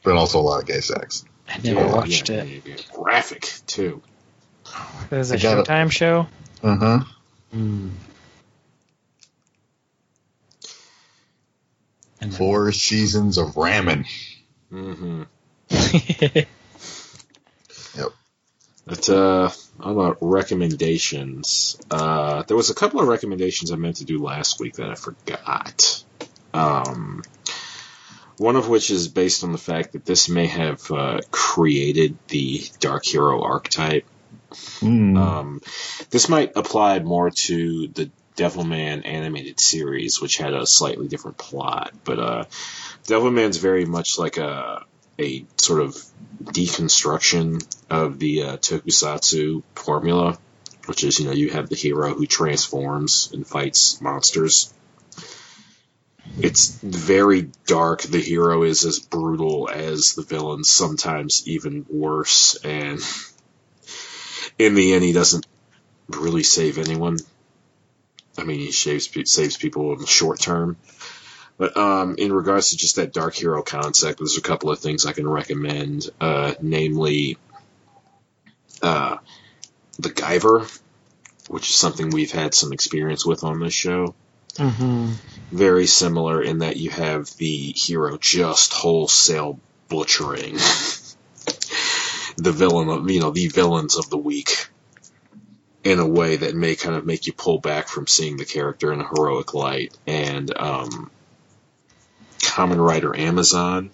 But 0.08 0.16
also 0.16 0.40
a 0.40 0.42
lot 0.42 0.62
of 0.62 0.66
gay 0.68 0.80
sex. 0.80 1.26
I 1.50 1.58
never 1.58 1.82
Yeah, 1.82 1.92
watched 1.94 2.30
yeah, 2.30 2.44
it. 2.44 2.48
yeah, 2.66 2.76
yeah. 2.78 2.82
Graphic 2.94 3.52
too. 3.68 4.02
It 5.12 5.18
was 5.18 5.32
a 5.32 5.36
I 5.36 5.38
got 5.38 5.58
it. 5.60 5.66
Showtime 5.68 5.92
show. 5.92 6.28
Uh 6.64 6.78
huh. 6.78 7.00
Hmm. 7.52 7.90
And 12.22 12.32
then- 12.32 12.38
Four 12.38 12.72
seasons 12.72 13.38
of 13.38 13.56
ramen. 13.56 14.06
hmm 14.70 15.24
Yep. 17.98 18.08
But 18.86 19.10
uh, 19.10 19.50
how 19.84 19.92
about 19.92 20.20
recommendations? 20.22 21.78
Uh, 21.92 22.44
there 22.44 22.56
was 22.56 22.70
a 22.70 22.74
couple 22.76 23.02
of 23.02 23.10
recommendations 23.10 23.74
I 23.74 23.76
meant 23.76 23.98
to 23.98 24.06
do 24.06 24.20
last 24.24 24.62
week 24.62 24.76
that 24.76 24.90
I 24.90 24.96
forgot. 24.96 26.02
Um, 26.54 27.24
one 28.38 28.56
of 28.56 28.70
which 28.70 28.92
is 28.92 29.08
based 29.08 29.44
on 29.44 29.52
the 29.52 29.58
fact 29.58 29.94
that 29.94 30.06
this 30.06 30.30
may 30.30 30.48
have 30.48 30.92
uh, 30.92 31.20
created 31.32 32.18
the 32.28 32.64
Dark 32.80 33.06
Hero 33.06 33.42
archetype. 33.42 34.06
Mm. 34.80 35.18
Um, 35.18 35.62
this 36.10 36.30
might 36.30 36.56
apply 36.56 37.00
more 37.00 37.32
to 37.32 37.88
the 37.88 38.10
Devilman 38.36 39.06
animated 39.06 39.60
series, 39.60 40.22
which 40.22 40.38
had 40.38 40.54
a 40.54 40.68
slightly 40.68 41.08
different 41.08 41.38
plot. 41.38 41.92
But 42.04 42.20
uh, 42.20 42.46
Devilman's 43.06 43.58
very 43.58 43.86
much 43.86 44.20
like 44.20 44.38
a 44.38 44.86
a 45.20 45.46
sort 45.58 45.82
of 45.82 45.98
deconstruction 46.44 47.66
of 47.90 48.20
the 48.20 48.44
uh, 48.44 48.58
Tokusatsu 48.58 49.64
formula, 49.74 50.38
which 50.86 51.04
is 51.04 51.20
you 51.20 51.26
know 51.26 51.32
you 51.32 51.50
have 51.50 51.70
the 51.70 51.76
hero 51.76 52.14
who 52.14 52.28
transforms 52.28 53.32
and 53.34 53.46
fights 53.46 54.00
monsters. 54.00 54.74
It's 56.40 56.80
very 56.82 57.50
dark. 57.66 58.02
The 58.02 58.20
hero 58.20 58.64
is 58.64 58.86
as 58.86 59.00
brutal 59.00 59.70
as 59.72 60.14
the 60.14 60.22
villains, 60.22 60.70
sometimes 60.70 61.48
even 61.48 61.86
worse, 61.90 62.56
and 62.64 63.00
in 64.60 64.76
the 64.76 64.94
end, 64.94 65.04
he 65.04 65.14
doesn't 65.14 65.48
really 66.10 66.44
save 66.44 66.78
anyone. 66.78 67.18
I 68.38 68.44
mean, 68.44 68.60
he 68.60 68.72
saves 68.72 69.10
saves 69.32 69.58
people 69.58 69.94
in 69.94 70.00
the 70.00 70.08
short 70.08 70.40
term. 70.40 70.78
But 71.58 71.76
um, 71.76 72.16
in 72.20 72.32
regards 72.32 72.70
to 72.70 72.78
just 72.78 72.98
that 72.98 73.14
dark 73.14 73.34
hero 73.34 73.64
concept, 73.64 74.20
there's 74.20 74.38
a 74.38 74.42
couple 74.42 74.70
of 74.70 74.80
things 74.80 75.06
I 75.06 75.14
can 75.14 75.28
recommend. 75.28 76.08
Uh, 76.22 76.54
namely, 76.62 77.38
uh, 78.84 79.18
the 79.98 80.10
Guyver, 80.10 80.80
which 81.48 81.70
is 81.70 81.76
something 81.76 82.12
we've 82.12 82.32
had 82.32 82.54
some 82.54 82.74
experience 82.74 83.26
with 83.26 83.44
on 83.44 83.60
this 83.60 83.74
show. 83.74 84.14
Hmm 84.58 85.14
Very 85.52 85.88
similar 85.88 86.42
in 86.42 86.60
that 86.60 86.78
you 86.78 86.90
have 86.90 87.30
the 87.38 87.74
hero 87.76 88.18
just 88.18 88.74
wholesale 88.74 89.60
butchering 89.90 90.56
the 92.38 92.52
villain 92.52 92.90
of 92.90 93.10
you 93.10 93.20
know 93.22 93.32
the 93.32 93.48
villains 93.48 93.98
of 93.98 94.10
the 94.10 94.18
week 94.18 94.68
in 95.84 96.00
a 96.00 96.08
way 96.08 96.36
that 96.36 96.56
may 96.56 96.76
kind 96.76 96.96
of 96.96 97.06
make 97.06 97.28
you 97.28 97.34
pull 97.34 97.60
back 97.60 97.88
from 97.88 98.08
seeing 98.08 98.38
the 98.38 98.46
character 98.46 98.92
in 98.92 99.00
a 99.00 99.08
heroic 99.08 99.54
light. 99.54 99.98
And 100.06 100.56
um, 100.58 101.12
Kamen 102.40 102.86
Rider 102.86 103.16
Amazon, 103.18 103.92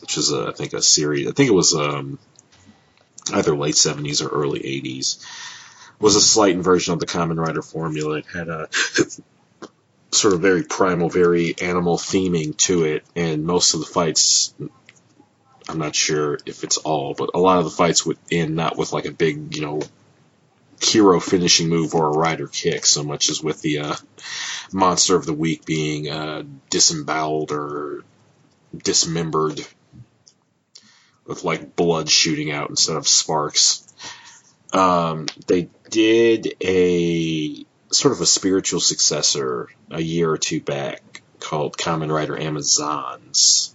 which 0.00 0.16
is 0.16 0.32
a, 0.32 0.48
I 0.48 0.52
think 0.52 0.74
a 0.74 0.82
series. 0.82 1.26
I 1.26 1.32
think 1.32 1.50
it 1.50 1.54
was 1.54 1.74
um, 1.74 2.20
either 3.32 3.56
late 3.56 3.76
seventies 3.76 4.22
or 4.22 4.28
early 4.28 4.64
eighties. 4.64 5.24
Was 6.00 6.16
a 6.16 6.20
slight 6.20 6.54
inversion 6.54 6.92
of 6.94 7.00
the 7.00 7.06
Kamen 7.06 7.38
Rider 7.38 7.62
formula. 7.62 8.18
It 8.18 8.26
had 8.32 8.48
a 8.48 8.68
sort 10.14 10.34
of 10.34 10.40
very 10.40 10.62
primal, 10.62 11.08
very 11.08 11.54
animal 11.60 11.96
theming 11.96 12.56
to 12.58 12.84
it, 12.84 13.04
and 13.14 13.44
most 13.44 13.74
of 13.74 13.80
the 13.80 13.86
fights. 13.86 14.54
I'm 15.68 15.78
not 15.78 15.94
sure 15.94 16.38
if 16.44 16.62
it's 16.62 16.76
all, 16.76 17.14
but 17.14 17.30
a 17.34 17.38
lot 17.38 17.58
of 17.58 17.64
the 17.64 17.70
fights 17.70 18.04
would 18.04 18.18
end 18.30 18.54
not 18.54 18.76
with 18.76 18.92
like 18.92 19.06
a 19.06 19.12
big, 19.12 19.56
you 19.56 19.62
know, 19.62 19.80
hero 20.80 21.20
finishing 21.20 21.68
move 21.68 21.94
or 21.94 22.08
a 22.08 22.18
rider 22.18 22.46
kick, 22.46 22.84
so 22.84 23.02
much 23.02 23.30
as 23.30 23.42
with 23.42 23.62
the 23.62 23.78
uh, 23.78 23.96
monster 24.72 25.16
of 25.16 25.24
the 25.24 25.32
week 25.32 25.64
being 25.64 26.10
uh, 26.10 26.42
disemboweled 26.70 27.50
or 27.52 28.04
dismembered 28.76 29.60
with 31.26 31.44
like 31.44 31.76
blood 31.76 32.10
shooting 32.10 32.50
out 32.50 32.70
instead 32.70 32.96
of 32.96 33.08
sparks. 33.08 33.80
Um, 34.72 35.26
they 35.46 35.68
did 35.88 36.54
a 36.60 37.64
sort 37.96 38.12
of 38.12 38.20
a 38.20 38.26
spiritual 38.26 38.80
successor 38.80 39.68
a 39.90 40.00
year 40.00 40.30
or 40.30 40.38
two 40.38 40.60
back 40.60 41.22
called 41.40 41.76
Kamen 41.76 42.12
Rider 42.12 42.38
Amazons, 42.38 43.74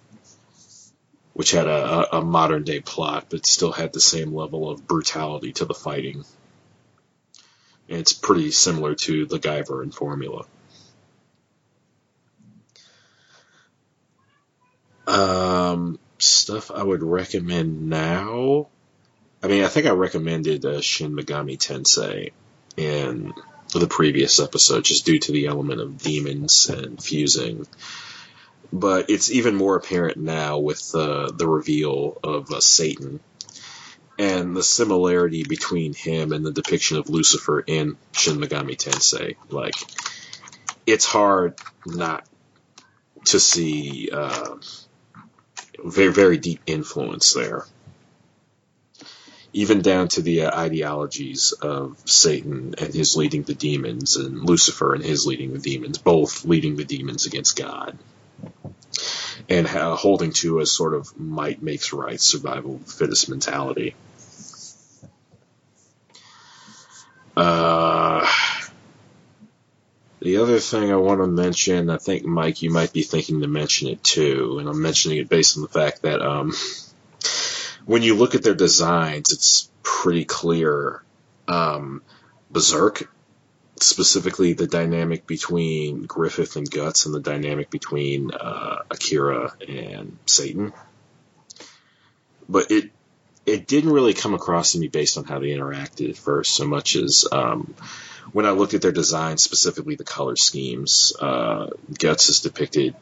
which 1.34 1.52
had 1.52 1.68
a, 1.68 2.18
a, 2.18 2.22
modern 2.22 2.64
day 2.64 2.80
plot 2.80 3.28
but 3.30 3.46
still 3.46 3.72
had 3.72 3.94
the 3.94 4.00
same 4.00 4.34
level 4.34 4.70
of 4.70 4.88
brutality 4.88 5.54
to 5.54 5.66
the 5.66 5.74
fighting. 5.74 6.24
And 7.88 8.00
It's 8.00 8.14
pretty 8.14 8.52
similar 8.52 8.96
to 8.96 9.26
the 9.26 9.40
Guyver 9.40 9.82
and 9.84 9.94
formula. 9.94 10.46
Um, 15.08 16.00
stuff 16.20 16.70
I 16.72 16.84
would 16.84 17.02
recommend 17.02 17.90
now. 17.90 18.68
I 19.42 19.48
mean, 19.48 19.64
I 19.64 19.68
think 19.68 19.88
I 19.88 19.92
recommended 19.92 20.66
uh, 20.66 20.82
Shin 20.82 21.16
Megami 21.16 21.58
Tensei 21.58 22.32
in 22.78 23.34
the 23.78 23.88
previous 23.88 24.40
episode, 24.40 24.84
just 24.84 25.06
due 25.06 25.20
to 25.20 25.32
the 25.32 25.46
element 25.46 25.80
of 25.82 26.00
demons 26.00 26.70
and 26.70 27.02
fusing. 27.04 27.68
But 28.74 29.10
it's 29.10 29.30
even 29.32 29.56
more 29.56 29.76
apparent 29.76 30.18
now 30.18 30.58
with 30.58 30.96
uh, 30.96 31.32
the 31.32 31.48
reveal 31.48 32.18
of 32.24 32.52
uh, 32.52 32.60
Satan 32.62 33.20
and 34.18 34.56
the 34.56 34.64
similarity 34.64 35.44
between 35.44 35.94
him 35.94 36.34
and 36.34 36.46
the 36.46 36.52
depiction 36.52 36.98
of 36.98 37.10
Lucifer 37.10 37.60
in 37.60 37.96
Shin 38.12 38.38
Megami 38.38 38.76
Tensei. 38.76 39.36
Like, 39.50 39.76
it's 40.86 41.06
hard 41.06 41.60
not 41.86 42.26
to 43.26 43.40
see 43.40 44.10
uh, 44.12 44.56
very 45.84 46.12
very 46.12 46.38
deep 46.38 46.62
influence 46.66 47.34
there. 47.34 47.66
Even 49.60 49.82
down 49.82 50.08
to 50.08 50.22
the 50.22 50.44
uh, 50.44 50.58
ideologies 50.58 51.52
of 51.52 51.98
Satan 52.06 52.76
and 52.78 52.94
his 52.94 53.18
leading 53.18 53.44
the 53.44 53.54
demons, 53.54 54.16
and 54.16 54.44
Lucifer 54.44 54.94
and 54.94 55.04
his 55.04 55.26
leading 55.26 55.52
the 55.54 55.60
demons, 55.60 55.98
both 55.98 56.46
leading 56.46 56.76
the 56.78 56.86
demons 56.86 57.26
against 57.26 57.58
God 57.58 57.98
and 59.50 59.68
holding 59.68 60.32
to 60.32 60.60
a 60.60 60.66
sort 60.66 60.94
of 60.94 61.20
might 61.20 61.62
makes 61.62 61.92
right 61.92 62.22
survival 62.22 62.76
of 62.76 62.86
the 62.86 62.92
fittest 62.92 63.30
mentality. 63.30 63.96
Uh, 67.36 68.32
the 70.20 70.38
other 70.38 70.60
thing 70.60 70.92
I 70.92 70.98
want 70.98 71.22
to 71.22 71.28
mention, 71.28 71.90
I 71.90 71.98
think 71.98 72.26
Mike, 72.26 72.62
you 72.62 72.70
might 72.70 72.94
be 72.94 73.04
thinking 73.04 73.42
to 73.42 73.48
mention 73.48 73.88
it 73.88 74.04
too, 74.04 74.58
and 74.60 74.68
I'm 74.70 74.82
mentioning 74.82 75.18
it 75.18 75.30
based 75.30 75.58
on 75.58 75.64
the 75.64 75.70
fact 75.70 76.04
that 76.04 76.22
um, 76.22 76.54
when 77.90 78.04
you 78.04 78.14
look 78.14 78.36
at 78.36 78.44
their 78.44 78.54
designs, 78.54 79.34
it's 79.34 79.72
pretty 79.82 80.24
clear. 80.24 81.02
Um, 81.48 82.04
Berserk, 82.52 83.12
specifically 83.78 84.54
the 84.54 84.68
dynamic 84.68 85.26
between 85.26 86.04
Griffith 86.04 86.56
and 86.56 86.70
Guts, 86.70 87.08
and 87.08 87.16
the 87.16 87.20
dynamic 87.20 87.72
between 87.72 88.30
uh, 88.30 88.84
Akira 88.92 89.56
and 89.68 90.20
Satan. 90.28 90.72
But 92.48 92.70
it 92.70 92.92
it 93.48 93.66
didn't 93.66 93.92
really 93.92 94.14
come 94.14 94.36
across 94.36 94.74
to 94.74 94.80
me 94.80 94.88
based 94.88 95.18
on 95.18 95.24
how 95.24 95.40
they 95.40 95.48
interacted 95.48 96.12
at 96.12 96.18
first, 96.18 96.56
so 96.56 96.68
much 96.68 96.96
as 96.96 97.28
um, 97.32 97.74
when 98.34 98.46
I 98.46 98.52
looked 98.52 98.76
at 98.76 98.84
their 98.84 98.92
design, 98.92 99.40
specifically 99.40 99.96
the 99.96 100.04
color 100.04 100.36
schemes. 100.36 101.12
Uh, 101.20 101.72
Guts 101.98 102.30
is 102.30 102.42
depicted 102.42 102.94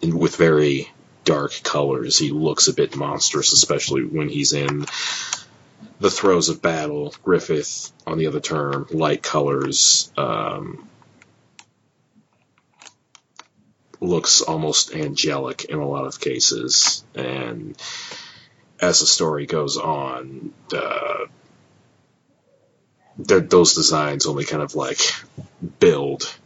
in, 0.00 0.18
with 0.18 0.36
very 0.36 0.90
dark 1.26 1.52
colors. 1.62 2.18
He 2.18 2.30
looks 2.30 2.68
a 2.68 2.72
bit 2.72 2.96
monstrous, 2.96 3.52
especially 3.52 4.04
when 4.04 4.30
he's 4.30 4.54
in 4.54 4.86
the 6.00 6.10
throes 6.10 6.48
of 6.48 6.62
battle. 6.62 7.14
Griffith, 7.22 7.92
on 8.06 8.16
the 8.16 8.28
other 8.28 8.40
term, 8.40 8.86
light 8.90 9.22
colors. 9.22 10.10
Um, 10.16 10.88
looks 14.00 14.40
almost 14.40 14.94
angelic 14.94 15.64
in 15.64 15.78
a 15.78 15.88
lot 15.88 16.06
of 16.06 16.20
cases, 16.20 17.04
and 17.14 17.76
as 18.80 19.00
the 19.00 19.06
story 19.06 19.46
goes 19.46 19.76
on, 19.76 20.52
uh, 20.72 21.26
those 23.18 23.74
designs 23.74 24.26
only 24.26 24.44
kind 24.44 24.62
of 24.62 24.74
like 24.74 25.00
build 25.80 26.36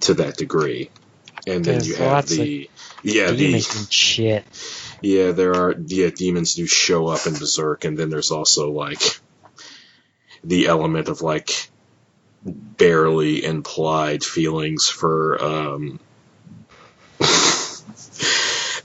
to 0.00 0.14
that 0.14 0.36
degree, 0.36 0.90
and 1.46 1.64
then 1.64 1.74
There's 1.74 1.88
you 1.88 1.94
have 1.96 2.26
the 2.28 2.70
yeah 3.02 3.30
the 3.30 3.60
shit. 3.90 4.44
yeah 5.00 5.32
there 5.32 5.54
are 5.54 5.74
yeah 5.86 6.10
demons 6.10 6.54
do 6.54 6.66
show 6.66 7.06
up 7.06 7.26
in 7.26 7.34
Berserk, 7.34 7.84
and 7.84 7.96
then 7.98 8.10
there's 8.10 8.30
also 8.30 8.72
like 8.72 9.20
the 10.44 10.66
element 10.66 11.08
of 11.08 11.22
like 11.22 11.70
barely 12.44 13.44
implied 13.44 14.22
feelings 14.24 14.88
for 14.88 15.42
um 15.42 16.00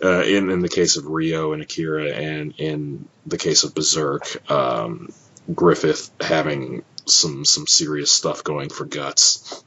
uh, 0.04 0.24
in 0.24 0.50
in 0.50 0.60
the 0.62 0.70
case 0.70 0.98
of 0.98 1.06
Ryo 1.06 1.54
and 1.54 1.62
Akira, 1.62 2.12
and 2.12 2.54
in 2.58 3.08
the 3.26 3.38
case 3.38 3.64
of 3.64 3.76
Berserk, 3.76 4.50
um, 4.50 5.10
Griffith 5.54 6.10
having 6.20 6.84
some 7.08 7.46
some 7.46 7.68
serious 7.68 8.12
stuff 8.12 8.44
going 8.44 8.70
for 8.70 8.86
guts. 8.86 9.64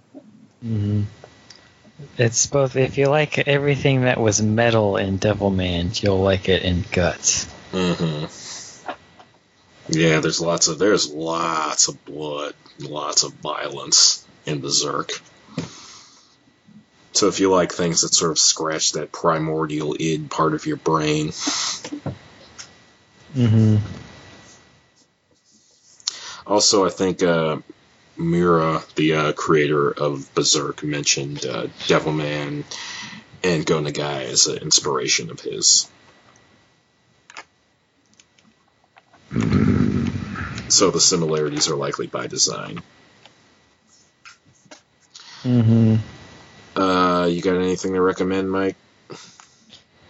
hmm 0.63 1.03
It's 2.19 2.47
both. 2.47 2.77
If 2.77 2.99
you 2.99 3.09
like 3.09 3.39
everything 3.47 4.03
that 4.03 4.21
was 4.21 4.43
metal 4.43 4.97
in 4.97 5.19
Devilman, 5.19 6.01
you'll 6.03 6.23
like 6.23 6.49
it 6.49 6.63
in 6.63 6.85
Guts. 6.93 7.45
hmm 7.71 8.25
Yeah, 9.89 10.21
there's 10.21 10.41
lots 10.41 10.69
of 10.69 10.79
there's 10.79 11.09
lots 11.11 11.89
of 11.89 12.05
blood, 12.05 12.55
lots 12.81 13.23
of 13.23 13.33
violence 13.35 14.27
in 14.47 14.61
Berserk. 14.61 15.11
So 17.13 17.29
if 17.29 17.39
you 17.39 17.51
like 17.51 17.73
things 17.73 18.01
that 18.01 18.13
sort 18.13 18.33
of 18.33 18.39
scratch 18.41 18.93
that 18.93 19.13
primordial 19.13 19.95
id 19.99 20.31
part 20.31 20.55
of 20.55 20.67
your 20.67 20.77
brain, 20.77 21.33
hmm 23.35 23.77
Also, 26.47 26.85
I 26.85 26.91
think 26.91 27.23
uh, 27.23 27.59
Miura, 28.17 28.83
the 28.97 29.15
uh, 29.15 29.33
creator 29.45 29.91
of 29.91 30.35
Berserk, 30.35 30.83
mentioned 30.83 31.45
uh, 31.45 31.67
Devilman 31.87 32.65
and 33.43 33.67
Go 33.67 33.79
Nagai 33.79 34.25
as 34.25 34.47
an 34.47 34.57
inspiration 34.59 35.31
of 35.31 35.39
his. 35.41 35.87
So 40.69 40.91
the 40.91 41.01
similarities 41.01 41.69
are 41.69 41.77
likely 41.77 42.07
by 42.07 42.27
design. 42.27 42.81
hmm 45.43 45.97
Uh, 46.75 47.29
you 47.31 47.43
got 47.43 47.57
anything 47.57 47.93
to 47.93 48.01
recommend, 48.01 48.51
Mike? 48.51 48.77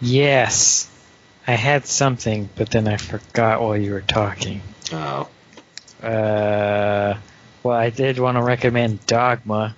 Yes, 0.01 0.89
I 1.47 1.52
had 1.52 1.86
something, 1.86 2.48
but 2.55 2.70
then 2.70 2.86
I 2.86 2.98
forgot 2.98 3.61
while 3.61 3.77
you 3.77 3.93
were 3.94 4.01
talking. 4.01 4.62
Oh, 4.93 5.28
Uh, 6.02 7.15
well, 7.65 7.77
I 7.77 7.91
did 7.91 8.19
want 8.19 8.36
to 8.36 8.43
recommend 8.43 9.05
Dogma. 9.07 9.74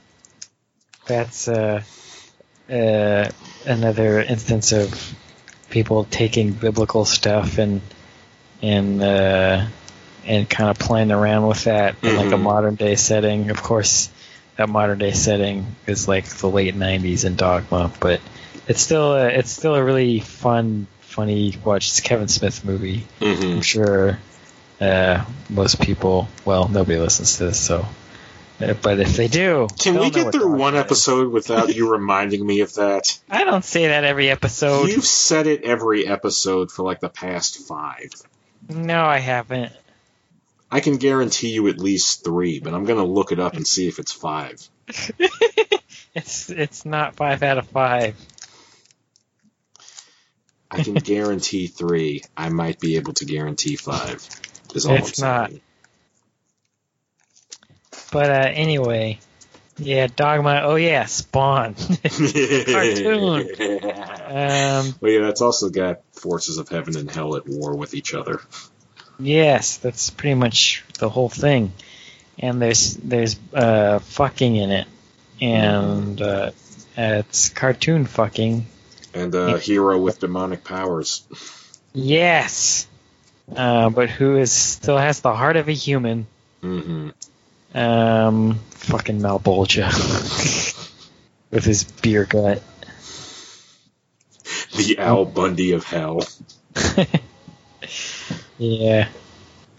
That's 1.07 1.47
uh, 1.49 1.83
uh, 2.69 3.31
another 3.65 4.21
instance 4.21 4.73
of 4.73 5.15
people 5.71 6.05
taking 6.05 6.53
biblical 6.53 7.05
stuff 7.05 7.59
and 7.59 7.81
and 8.61 9.03
uh, 9.03 9.67
and 10.25 10.51
kind 10.51 10.71
of 10.71 10.79
playing 10.79 11.13
around 11.13 11.47
with 11.47 11.65
that 11.65 11.95
in 12.03 12.17
like 12.17 12.33
a 12.33 12.37
Mhm. 12.37 12.43
modern 12.43 12.75
day 12.75 12.97
setting. 12.97 13.51
Of 13.51 13.63
course, 13.63 14.11
that 14.57 14.69
modern 14.69 14.99
day 14.99 15.13
setting 15.13 15.67
is 15.87 16.09
like 16.09 16.27
the 16.27 16.49
late 16.51 16.75
'90s 16.75 17.25
in 17.25 17.37
Dogma, 17.37 17.93
but 18.01 18.21
it's 18.67 18.81
still 18.81 19.13
a, 19.15 19.29
it's 19.29 19.51
still 19.51 19.77
a 19.77 19.85
really 19.85 20.19
fun, 20.19 20.89
funny 21.03 21.55
watch. 21.65 21.87
It's 21.89 22.01
a 22.01 22.03
Kevin 22.03 22.27
Smith 22.29 22.65
movie. 22.65 23.07
hmm 23.21 23.53
I'm 23.53 23.63
sure 23.63 24.19
uh, 24.81 25.25
most 25.51 25.81
people, 25.81 26.29
well, 26.45 26.69
nobody 26.69 26.99
listens 26.99 27.39
to 27.39 27.47
this, 27.47 27.61
so. 27.61 27.87
uh, 28.61 28.75
But 28.75 29.01
if 29.01 29.17
they 29.17 29.29
do, 29.29 29.69
Can 29.79 29.99
we 29.99 30.11
get 30.11 30.33
through 30.33 30.57
one 30.57 30.75
is. 30.75 30.81
episode 30.81 31.33
without 31.33 31.75
you 31.75 31.91
reminding 31.93 32.47
me 32.47 32.61
of 32.61 32.75
that? 32.75 33.19
I 33.31 33.45
don't 33.45 33.65
say 33.65 33.89
that 33.89 34.05
every 34.05 34.29
episode. 34.31 34.89
You've 34.89 35.05
said 35.05 35.47
it 35.47 35.65
every 35.65 36.07
episode 36.07 36.71
for 36.71 36.83
like 36.83 37.01
the 37.01 37.09
past 37.09 37.59
five. 37.67 38.11
No, 38.69 39.05
I 39.05 39.19
haven't. 39.19 39.73
I 40.71 40.81
can 40.81 40.97
guarantee 40.97 41.51
you 41.51 41.69
at 41.69 41.79
least 41.79 42.25
three, 42.25 42.59
but 42.59 42.75
I'm 42.75 42.85
gonna 42.85 43.05
look 43.05 43.31
it 43.31 43.39
up 43.39 43.55
and 43.55 43.65
see 43.67 43.87
if 43.89 43.99
it's 43.99 44.13
five. 44.13 44.67
It's 46.15 46.49
it's 46.49 46.87
not 46.87 47.15
five 47.17 47.43
out 47.43 47.59
of 47.59 47.69
five. 47.69 48.17
I 50.71 50.83
can 50.83 50.95
guarantee 50.95 51.67
three. 51.67 52.23
I 52.37 52.49
might 52.49 52.81
be 52.81 52.97
able 52.97 53.13
to 53.15 53.27
guarantee 53.27 53.77
five. 53.77 54.27
Is 54.77 54.87
all 54.87 54.95
It's 54.95 55.21
I'm 55.23 55.29
not. 55.29 55.49
saying. 55.51 55.61
But 58.13 58.31
uh, 58.31 58.51
anyway, 58.53 59.19
yeah, 59.79 60.07
Dogma. 60.15 60.61
Oh 60.65 60.77
yeah, 60.77 61.07
Spawn. 61.07 61.75
Cartoon. 62.05 63.41
um, 64.27 64.95
well, 65.01 65.13
yeah, 65.13 65.21
that's 65.23 65.41
also 65.41 65.71
got 65.71 66.03
forces 66.13 66.59
of 66.59 66.69
heaven 66.69 66.97
and 66.97 67.11
hell 67.11 67.37
at 67.37 67.49
war 67.49 67.75
with 67.75 67.95
each 67.95 68.15
other. 68.15 68.41
yes, 69.19 69.79
that's 69.79 70.11
pretty 70.11 70.35
much 70.35 70.85
the 70.99 71.09
whole 71.09 71.29
thing. 71.29 71.73
And 72.39 72.61
there's 72.61 72.95
there's 72.97 73.37
uh, 73.55 73.99
fucking 74.01 74.57
in 74.57 74.71
it, 74.71 74.87
and 75.41 76.21
uh, 76.21 76.51
it's 76.97 77.49
cartoon 77.49 78.07
fucking. 78.07 78.67
And 79.15 79.35
a 79.35 79.59
hero 79.59 79.99
with 79.99 80.21
demonic 80.21 80.65
powers. 80.65 81.25
Yes, 81.95 82.87
uh, 83.55 83.91
but 83.91 84.11
who 84.11 84.37
is 84.37 84.53
still 84.53 84.99
has 84.99 85.21
the 85.21 85.35
heart 85.35 85.57
of 85.57 85.69
a 85.69 85.73
human. 85.73 86.27
hmm 86.61 87.11
Um, 87.75 88.59
fucking 88.71 89.21
Malebolgia 89.21 89.89
with 91.51 91.65
his 91.65 91.85
beer 91.85 92.25
gut. 92.25 92.63
The 94.77 94.99
Al 94.99 95.25
Bundy 95.25 95.73
of 95.73 95.85
hell. 95.85 96.23
yeah. 98.59 99.09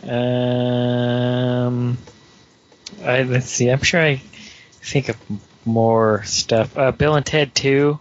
Um, 0.04 1.98
I, 3.04 3.24
let's 3.24 3.48
see. 3.48 3.70
I'm 3.70 3.82
sure 3.82 4.02
I 4.02 4.22
think 4.82 5.10
of 5.10 5.18
more 5.66 6.24
stuff. 6.24 6.78
Uh, 6.78 6.92
Bill 6.92 7.16
and 7.16 7.26
Ted 7.26 7.54
2. 7.56 8.00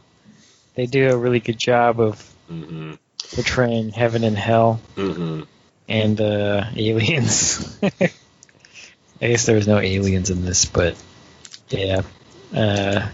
They 0.75 0.87
do 0.87 1.11
a 1.11 1.17
really 1.17 1.41
good 1.41 1.59
job 1.59 2.01
of 2.01 2.21
hmm 2.49 2.95
portraying 3.35 3.91
heaven 3.91 4.23
and 4.23 4.39
hell 4.39 4.81
hmm 4.95 5.43
and 5.89 6.21
uh, 6.21 6.65
aliens. 6.75 7.79
I 7.83 9.29
guess 9.29 9.47
there 9.47 9.57
was 9.57 9.67
no 9.67 9.79
aliens 9.79 10.31
in 10.31 10.45
this, 10.45 10.65
but 10.67 10.97
yeah. 11.69 12.03
Uh, 12.55 13.09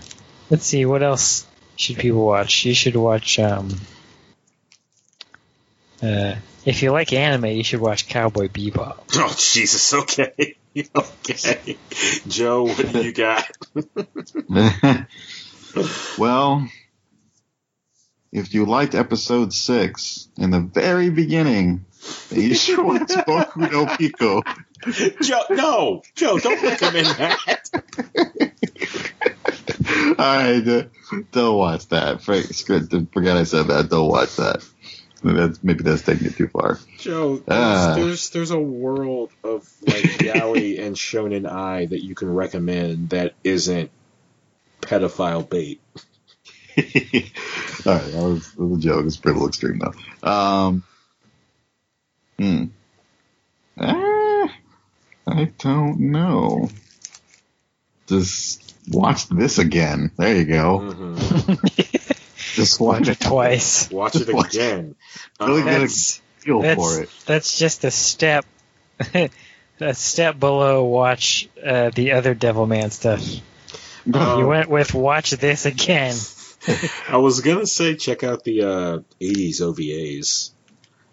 let's 0.50 0.66
see. 0.66 0.84
What 0.84 1.02
else 1.02 1.46
should 1.76 1.98
people 1.98 2.24
watch? 2.24 2.64
You 2.64 2.74
should 2.74 2.96
watch. 2.96 3.38
Um, 3.38 3.70
uh, 6.02 6.34
if 6.64 6.82
you 6.82 6.90
like 6.90 7.12
anime, 7.12 7.46
you 7.46 7.64
should 7.64 7.80
watch 7.80 8.08
Cowboy 8.08 8.48
Bebop. 8.48 8.98
Oh 9.14 9.34
Jesus! 9.36 9.92
Okay, 9.94 10.56
okay. 10.96 11.76
Joe, 12.26 12.64
what 12.64 12.92
do 12.92 13.02
you 13.02 13.12
got? 13.12 13.50
well, 16.18 16.68
if 18.32 18.54
you 18.54 18.64
liked 18.64 18.94
episode 18.94 19.52
six 19.52 20.28
in 20.36 20.50
the 20.50 20.60
very 20.60 21.10
beginning, 21.10 21.84
you 22.30 22.54
should 22.54 22.78
watch 22.84 23.08
Boku 23.08 23.70
no 23.70 23.86
Pico. 23.96 24.42
Joe, 25.22 25.42
no, 25.50 26.02
Joe, 26.14 26.38
don't 26.38 26.62
recommend 26.62 27.06
that. 27.06 27.70
All 29.94 30.14
right, 30.16 30.66
uh, 30.68 30.84
don't 31.32 31.56
watch 31.58 31.88
that. 31.88 32.22
Forget 32.22 33.36
I 33.36 33.44
said 33.44 33.66
that. 33.68 33.88
Don't 33.90 34.08
watch 34.08 34.36
that. 34.36 34.64
That's 35.24 35.62
maybe 35.62 35.84
that's 35.84 36.02
taking 36.02 36.26
it 36.26 36.36
too 36.36 36.48
far. 36.48 36.80
Joe, 36.98 37.36
there's, 37.36 37.46
Ah. 37.48 37.94
there's 37.96 38.30
there's 38.30 38.50
a 38.50 38.58
world 38.58 39.30
of 39.44 39.68
like 39.86 40.02
yaoi 40.02 40.80
and 40.84 40.96
shonen 40.96 41.48
ai 41.48 41.86
that 41.86 42.02
you 42.02 42.16
can 42.16 42.32
recommend 42.34 43.10
that 43.10 43.34
isn't 43.44 43.90
pedophile 44.80 45.48
bait. 45.48 45.80
All 46.76 47.94
right, 47.94 48.12
that 48.12 48.22
was, 48.22 48.52
that 48.52 48.64
was 48.64 48.78
a 48.78 48.80
joke. 48.80 49.06
It's 49.06 49.20
a 49.20 49.28
little 49.28 49.46
extreme 49.46 49.78
though. 49.78 50.28
Um, 50.28 50.82
hmm. 52.42 52.64
Ah, 53.78 54.54
I 55.26 55.44
don't 55.58 56.00
know. 56.00 56.68
Just 58.06 58.74
watch 58.90 59.28
this 59.28 59.58
again. 59.58 60.10
There 60.16 60.36
you 60.36 60.44
go. 60.44 60.78
hmm 60.78 61.54
Just 62.54 62.80
Watch 62.80 63.00
watch 63.00 63.08
it 63.08 63.20
twice. 63.20 63.90
Watch 63.90 64.16
it 64.16 64.28
Watch- 64.34 64.54
again. 64.54 64.94
Really 65.40 65.62
good. 65.62 65.82
That's 65.82 66.20
Feel 66.38 66.60
for 66.74 67.02
it. 67.02 67.08
that's 67.24 67.56
just 67.56 67.84
a 67.84 67.90
step. 67.90 68.44
a 69.80 69.94
step 69.94 70.38
below 70.38 70.84
watch 70.84 71.48
uh, 71.64 71.90
the 71.90 72.12
other 72.12 72.34
Devilman 72.34 72.90
stuff. 72.90 73.22
Um, 74.12 74.40
you 74.40 74.46
went 74.46 74.68
with 74.68 74.92
watch 74.92 75.30
this 75.30 75.64
again. 75.66 76.16
I 77.08 77.16
was 77.16 77.40
gonna 77.40 77.66
say 77.66 77.94
check 77.94 78.22
out 78.24 78.44
the 78.44 78.62
uh, 78.62 78.98
'80s 79.20 79.60
OVAs. 79.60 80.50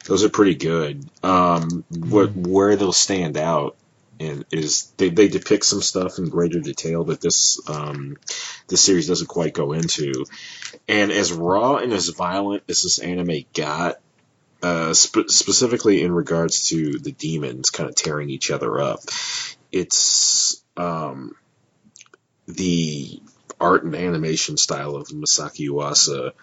Those 0.05 0.23
are 0.23 0.29
pretty 0.29 0.55
good. 0.55 1.07
Um, 1.23 1.83
what 1.89 2.35
where 2.35 2.75
they'll 2.75 2.93
stand 2.93 3.37
out 3.37 3.75
and 4.19 4.45
is 4.51 4.91
they, 4.97 5.09
they 5.09 5.27
depict 5.27 5.65
some 5.65 5.81
stuff 5.81 6.17
in 6.17 6.29
greater 6.29 6.59
detail 6.59 7.05
that 7.05 7.21
this 7.21 7.59
um, 7.69 8.17
this 8.67 8.81
series 8.81 9.07
doesn't 9.07 9.27
quite 9.27 9.53
go 9.53 9.73
into. 9.73 10.25
And 10.87 11.11
as 11.11 11.31
raw 11.31 11.77
and 11.77 11.93
as 11.93 12.09
violent 12.09 12.63
as 12.67 12.81
this 12.81 12.99
anime 12.99 13.45
got, 13.53 13.99
uh, 14.61 14.93
spe- 14.93 15.29
specifically 15.29 16.03
in 16.03 16.11
regards 16.11 16.67
to 16.69 16.99
the 16.99 17.11
demons 17.11 17.69
kind 17.69 17.89
of 17.89 17.95
tearing 17.95 18.29
each 18.29 18.51
other 18.51 18.79
up, 18.79 18.99
it's 19.71 20.61
um, 20.75 21.35
the 22.47 23.21
art 23.59 23.83
and 23.83 23.95
animation 23.95 24.57
style 24.57 24.95
of 24.95 25.07
Masaaki 25.09 25.69
Yuasa 25.69 26.33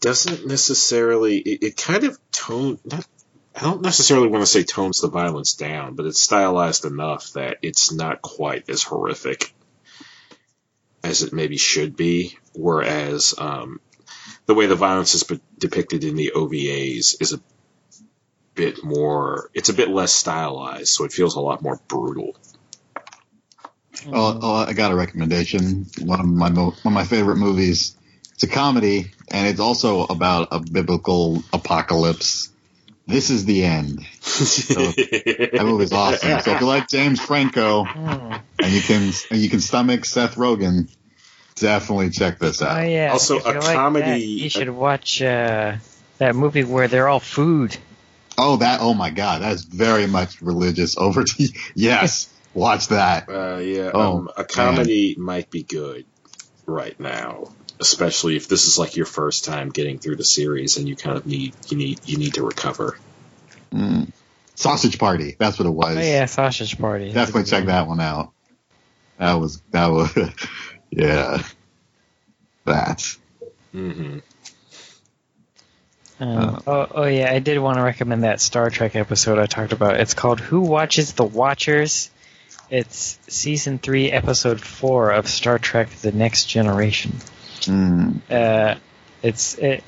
doesn't 0.00 0.46
necessarily 0.46 1.38
it, 1.38 1.62
it 1.62 1.76
kind 1.76 2.04
of 2.04 2.18
tone 2.30 2.78
not 2.84 3.06
I 3.54 3.62
don't 3.62 3.82
necessarily 3.82 4.28
want 4.28 4.42
to 4.42 4.46
say 4.46 4.62
tones 4.62 5.00
the 5.00 5.08
violence 5.08 5.54
down, 5.54 5.96
but 5.96 6.06
it's 6.06 6.20
stylized 6.20 6.84
enough 6.84 7.32
that 7.32 7.58
it's 7.60 7.90
not 7.90 8.22
quite 8.22 8.70
as 8.70 8.84
horrific 8.84 9.52
as 11.02 11.22
it 11.22 11.32
maybe 11.32 11.56
should 11.56 11.96
be. 11.96 12.38
Whereas 12.54 13.34
um, 13.36 13.80
the 14.46 14.54
way 14.54 14.66
the 14.66 14.76
violence 14.76 15.14
is 15.14 15.24
depicted 15.58 16.04
in 16.04 16.14
the 16.14 16.32
OVAs 16.36 17.20
is 17.20 17.32
a 17.32 17.40
bit 18.54 18.84
more, 18.84 19.50
it's 19.54 19.70
a 19.70 19.74
bit 19.74 19.88
less 19.88 20.12
stylized, 20.12 20.88
so 20.88 21.04
it 21.04 21.12
feels 21.12 21.34
a 21.34 21.40
lot 21.40 21.60
more 21.60 21.80
brutal. 21.88 22.36
Oh, 24.06 24.38
oh, 24.40 24.54
I 24.54 24.72
got 24.72 24.92
a 24.92 24.96
recommendation. 24.96 25.86
One 26.00 26.20
of 26.20 26.26
my 26.26 26.48
mo- 26.48 26.76
one 26.82 26.92
of 26.92 26.92
my 26.92 27.04
favorite 27.04 27.38
movies. 27.38 27.96
It's 28.38 28.44
a 28.44 28.54
comedy, 28.54 29.10
and 29.32 29.48
it's 29.48 29.58
also 29.58 30.04
about 30.04 30.48
a 30.52 30.60
biblical 30.60 31.42
apocalypse. 31.52 32.48
This 33.04 33.30
is 33.30 33.44
the 33.44 33.64
end. 33.64 33.98
That 34.22 35.62
movie's 35.64 35.92
awesome. 35.92 36.40
So 36.42 36.52
if 36.52 36.60
you 36.60 36.66
like 36.68 36.88
James 36.88 37.18
Franco 37.20 37.82
Hmm. 37.82 38.34
and 38.62 38.72
you 38.72 38.80
can 38.80 39.12
and 39.32 39.40
you 39.40 39.50
can 39.50 39.58
stomach 39.60 40.04
Seth 40.04 40.36
Rogen, 40.36 40.88
definitely 41.56 42.10
check 42.10 42.38
this 42.38 42.62
Oh 42.62 42.66
out. 42.66 42.82
yeah. 42.88 43.10
Also, 43.10 43.38
if 43.38 43.44
you 43.46 43.50
a 43.50 43.58
like 43.58 43.74
comedy- 43.74 44.04
that, 44.06 44.20
you 44.20 44.48
should 44.48 44.70
watch 44.70 45.20
uh, 45.20 45.74
that 46.18 46.36
movie 46.36 46.62
where 46.62 46.86
they're 46.86 47.08
all 47.08 47.18
food. 47.18 47.76
Oh, 48.38 48.58
that! 48.58 48.78
Oh 48.80 48.94
my 48.94 49.10
God, 49.10 49.42
that's 49.42 49.64
very 49.64 50.06
much 50.06 50.40
religious. 50.42 50.96
Over 50.96 51.24
to 51.24 51.48
yes, 51.74 52.32
watch 52.54 52.86
that. 52.88 53.28
Uh, 53.28 53.56
yeah, 53.58 53.90
Oh, 53.92 54.18
um, 54.18 54.30
a 54.36 54.44
comedy 54.44 55.16
might 55.18 55.50
be 55.50 55.64
good 55.64 56.06
right 56.66 56.98
now, 57.00 57.48
especially 57.80 58.36
if 58.36 58.48
this 58.48 58.66
is 58.66 58.78
like 58.78 58.96
your 58.96 59.06
first 59.06 59.44
time 59.44 59.70
getting 59.70 59.98
through 59.98 60.16
the 60.16 60.24
series 60.24 60.76
and 60.76 60.88
you 60.88 60.96
kind 60.96 61.16
of 61.16 61.26
need 61.26 61.54
you 61.68 61.76
need 61.76 62.00
you 62.04 62.18
need 62.18 62.34
to 62.34 62.44
recover. 62.44 62.98
Mm. 63.72 64.10
Sausage 64.54 64.98
Party. 64.98 65.36
That's 65.38 65.58
what 65.58 65.66
it 65.66 65.70
was. 65.70 65.96
Oh 65.96 66.00
yeah, 66.00 66.24
Sausage 66.26 66.78
Party. 66.78 67.12
Definitely 67.12 67.44
check 67.44 67.60
one. 67.60 67.66
that 67.66 67.86
one 67.86 68.00
out. 68.00 68.32
That 69.18 69.34
was 69.34 69.62
that 69.70 69.86
was 69.88 70.16
yeah. 70.90 71.42
That. 72.64 73.16
hmm 73.72 74.18
Um, 76.20 76.62
oh, 76.66 76.88
oh 76.90 77.04
yeah, 77.04 77.32
I 77.32 77.38
did 77.38 77.58
want 77.58 77.78
to 77.78 77.82
recommend 77.82 78.24
that 78.24 78.40
Star 78.40 78.68
Trek 78.70 78.96
episode 78.96 79.38
I 79.38 79.46
talked 79.46 79.72
about. 79.72 80.00
It's 80.00 80.14
called 80.14 80.40
"Who 80.40 80.60
Watches 80.60 81.12
the 81.12 81.24
Watchers." 81.24 82.10
It's 82.70 83.18
season 83.28 83.78
three, 83.78 84.10
episode 84.10 84.60
four 84.60 85.12
of 85.12 85.28
Star 85.28 85.58
Trek: 85.58 85.88
The 85.90 86.12
Next 86.12 86.46
Generation. 86.46 87.12
Mm. 87.68 88.20
Uh, 88.30 88.76
it's 89.22 89.56
it, 89.58 89.84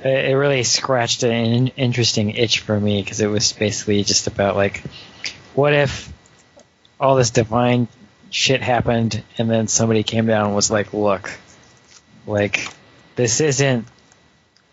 it 0.00 0.36
really 0.36 0.62
scratched 0.64 1.22
an 1.22 1.68
interesting 1.68 2.30
itch 2.30 2.60
for 2.60 2.78
me 2.78 3.02
because 3.02 3.20
it 3.20 3.26
was 3.26 3.52
basically 3.52 4.02
just 4.04 4.26
about 4.26 4.56
like, 4.56 4.82
what 5.54 5.72
if 5.72 6.12
all 7.00 7.16
this 7.16 7.30
divine 7.30 7.88
shit 8.30 8.62
happened 8.62 9.22
and 9.38 9.50
then 9.50 9.68
somebody 9.68 10.02
came 10.02 10.26
down 10.26 10.46
and 10.46 10.54
was 10.54 10.70
like, 10.70 10.92
look, 10.92 11.30
like 12.26 12.68
this 13.16 13.40
isn't 13.40 13.86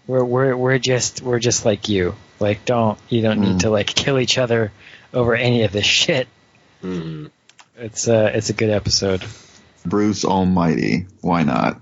we're 0.07 0.23
we're 0.23 0.55
we're 0.57 0.79
just 0.79 1.21
we're 1.21 1.39
just 1.39 1.65
like 1.65 1.87
you. 1.89 2.15
Like 2.39 2.65
don't 2.65 2.97
you 3.09 3.21
don't 3.21 3.39
Mm. 3.39 3.47
need 3.53 3.59
to 3.61 3.69
like 3.69 3.87
kill 3.87 4.19
each 4.19 4.37
other 4.37 4.71
over 5.13 5.35
any 5.35 5.63
of 5.63 5.71
this 5.71 5.85
shit. 5.85 6.27
hmm 6.81 7.27
It's 7.77 8.07
uh 8.07 8.31
it's 8.33 8.49
a 8.49 8.53
good 8.53 8.69
episode. 8.71 9.23
Bruce 9.85 10.25
Almighty. 10.25 11.05
Why 11.21 11.43
not? 11.43 11.79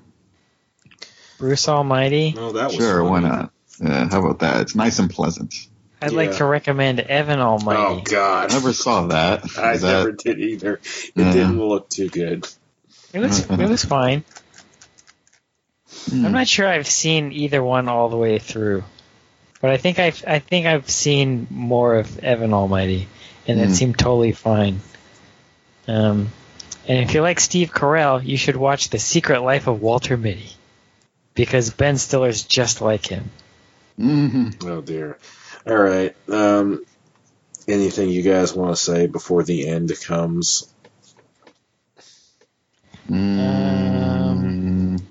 Bruce 1.40 1.68
Almighty. 1.68 2.34
No, 2.36 2.52
that 2.52 2.68
was 2.68 2.76
Sure, 2.76 3.04
why 3.04 3.22
not? 3.22 3.52
Yeah, 3.82 4.10
how 4.10 4.20
about 4.20 4.40
that? 4.40 4.62
It's 4.62 4.76
nice 4.76 5.00
and 5.00 5.10
pleasant. 5.10 5.56
I'd 6.02 6.12
like 6.12 6.38
to 6.38 6.46
recommend 6.46 7.00
Evan 7.00 7.40
Almighty. 7.40 7.80
Oh 7.82 8.02
God, 8.04 8.52
I 8.52 8.54
never 8.54 8.72
saw 8.74 9.08
that. 9.08 9.44
I 9.58 9.78
that- 9.78 9.82
never 9.82 10.12
did 10.12 10.40
either. 10.40 10.74
It 10.76 11.12
Yeah. 11.16 11.32
didn't 11.34 11.60
look 11.60 11.90
too 11.90 12.10
good. 12.10 12.48
It 13.14 13.20
was 13.20 13.50
it 13.50 13.58
was 13.70 13.84
fine. 13.84 14.24
Hmm. 16.10 16.26
I'm 16.26 16.32
not 16.32 16.48
sure 16.48 16.68
I've 16.68 16.88
seen 16.88 17.32
either 17.32 17.64
one 17.64 17.88
all 17.88 18.10
the 18.10 18.18
way 18.18 18.38
through, 18.40 18.84
but 19.62 19.72
I 19.72 19.78
think 19.78 20.00
I've 20.00 20.24
I 20.28 20.40
think 20.40 20.66
I've 20.68 20.90
seen 20.90 21.48
more 21.50 21.96
of 21.96 22.20
Evan 22.20 22.54
Almighty, 22.54 23.08
and 23.48 23.60
it 23.60 23.68
Hmm. 23.68 23.74
seemed 23.74 23.98
totally 24.00 24.32
fine. 24.32 24.82
Um, 25.88 26.30
and 26.88 27.00
if 27.00 27.14
you 27.14 27.22
like 27.22 27.40
Steve 27.40 27.72
Carell, 27.72 28.24
you 28.26 28.38
should 28.38 28.56
watch 28.56 28.90
The 28.90 29.00
Secret 29.00 29.42
Life 29.42 29.68
of 29.68 29.82
Walter 29.82 30.16
Mitty, 30.18 30.52
because 31.40 31.70
Ben 31.70 31.98
Stiller's 31.98 32.44
just 32.44 32.82
like 32.82 33.08
him. 33.08 33.30
Mhm. 33.98 34.62
Oh 34.66 34.82
dear. 34.82 35.18
All 35.66 35.78
right. 35.78 36.16
Um, 36.30 36.84
Anything 37.68 38.10
you 38.10 38.24
guys 38.24 38.54
want 38.54 38.76
to 38.76 38.82
say 38.82 39.06
before 39.08 39.44
the 39.44 39.68
end 39.68 39.92
comes? 40.04 40.68
Mm, 43.10 45.02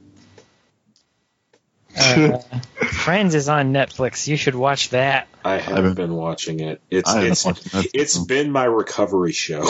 Uh, 1.96 2.38
Friends 2.88 3.34
is 3.34 3.48
on 3.48 3.72
Netflix. 3.72 4.26
You 4.26 4.36
should 4.36 4.54
watch 4.54 4.90
that. 4.90 5.28
I 5.44 5.54
I 5.54 5.58
haven't 5.58 5.74
haven't- 5.76 5.94
been 5.94 6.14
watching 6.14 6.60
it. 6.60 6.80
It's 6.90 7.12
it's 7.14 7.44
watched 7.44 7.68
it's 7.94 8.18
been 8.18 8.50
my 8.52 8.64
recovery 8.64 9.32
show. 9.32 9.62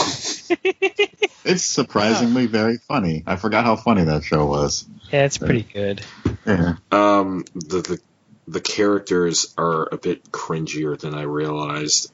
It's 1.48 1.64
surprisingly 1.64 2.46
very 2.46 2.76
funny. 2.76 3.24
I 3.26 3.36
forgot 3.36 3.64
how 3.64 3.76
funny 3.76 4.04
that 4.04 4.22
show 4.22 4.46
was. 4.46 4.84
Yeah, 5.10 5.24
it's 5.24 5.38
pretty 5.38 5.62
good. 5.62 6.02
Yeah. 6.46 6.74
Um, 6.92 7.44
the, 7.54 7.80
the 7.80 8.00
the 8.46 8.60
characters 8.60 9.54
are 9.58 9.88
a 9.90 9.96
bit 9.96 10.30
cringier 10.30 10.98
than 10.98 11.14
I 11.14 11.22
realized. 11.22 12.12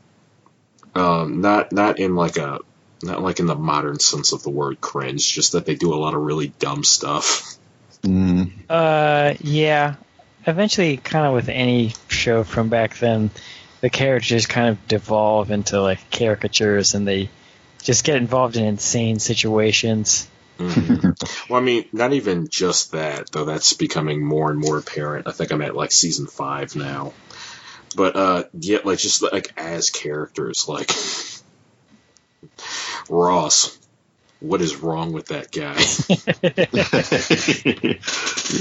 Um, 0.95 1.41
not 1.41 1.73
not 1.73 1.99
in 1.99 2.15
like 2.15 2.37
a 2.37 2.61
not 3.03 3.23
like 3.23 3.41
in 3.41 3.47
the 3.47 3.57
modern 3.57 3.99
sense 3.99 4.33
of 4.33 4.43
the 4.43 4.51
word 4.51 4.81
cringe, 4.81 5.33
just 5.33 5.53
that 5.53 5.67
they 5.67 5.75
do 5.75 5.93
a 5.93 5.97
lot 5.97 6.15
of 6.15 6.23
really 6.23 6.49
dumb 6.61 6.85
stuff. 6.85 7.57
Mm, 8.03 8.53
Uh, 8.69 9.35
yeah. 9.41 9.97
Eventually, 10.47 10.97
kind 10.99 11.27
of 11.27 11.33
with 11.35 11.49
any 11.49 11.95
show 12.09 12.45
from 12.45 12.69
back 12.69 12.99
then, 12.99 13.31
the 13.81 13.91
characters 13.91 14.47
kind 14.47 14.69
of 14.69 14.87
devolve 14.87 15.51
into 15.51 15.81
like 15.81 16.11
caricatures, 16.11 16.95
and 16.95 17.09
they 17.09 17.31
just 17.85 18.03
get 18.05 18.17
involved 18.17 18.57
in 18.57 18.65
insane 18.65 19.19
situations. 19.21 20.29
Mhm. 20.59 21.49
well, 21.51 21.61
I 21.61 21.65
mean, 21.65 21.85
not 21.93 22.13
even 22.13 22.49
just 22.49 22.93
that 22.93 23.31
though. 23.33 23.45
That's 23.45 23.73
becoming 23.75 24.25
more 24.25 24.51
and 24.51 24.59
more 24.61 24.79
apparent. 24.79 25.27
I 25.29 25.33
think 25.33 25.51
I'm 25.53 25.63
at 25.63 25.75
like 25.77 25.93
season 25.93 26.27
five 26.27 26.75
now. 26.77 27.13
But 27.97 28.17
uh, 28.17 28.45
yet, 28.59 28.85
like 28.87 28.99
just 28.99 29.23
like 29.23 29.53
as 29.57 29.91
characters, 29.91 30.67
like 30.69 30.91
Ross. 33.09 33.79
What 34.41 34.61
is 34.61 34.77
wrong 34.77 35.13
with 35.13 35.27
that 35.29 35.51
guy? 35.53 35.77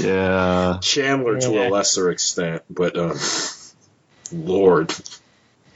yeah. 0.00 0.78
Chandler 0.80 1.38
to 1.40 1.52
Yeah. 1.52 1.68
a 1.68 1.70
lesser 1.70 2.10
extent, 2.10 2.62
but 2.70 2.96
um, 2.96 3.18
Lord, 4.32 4.94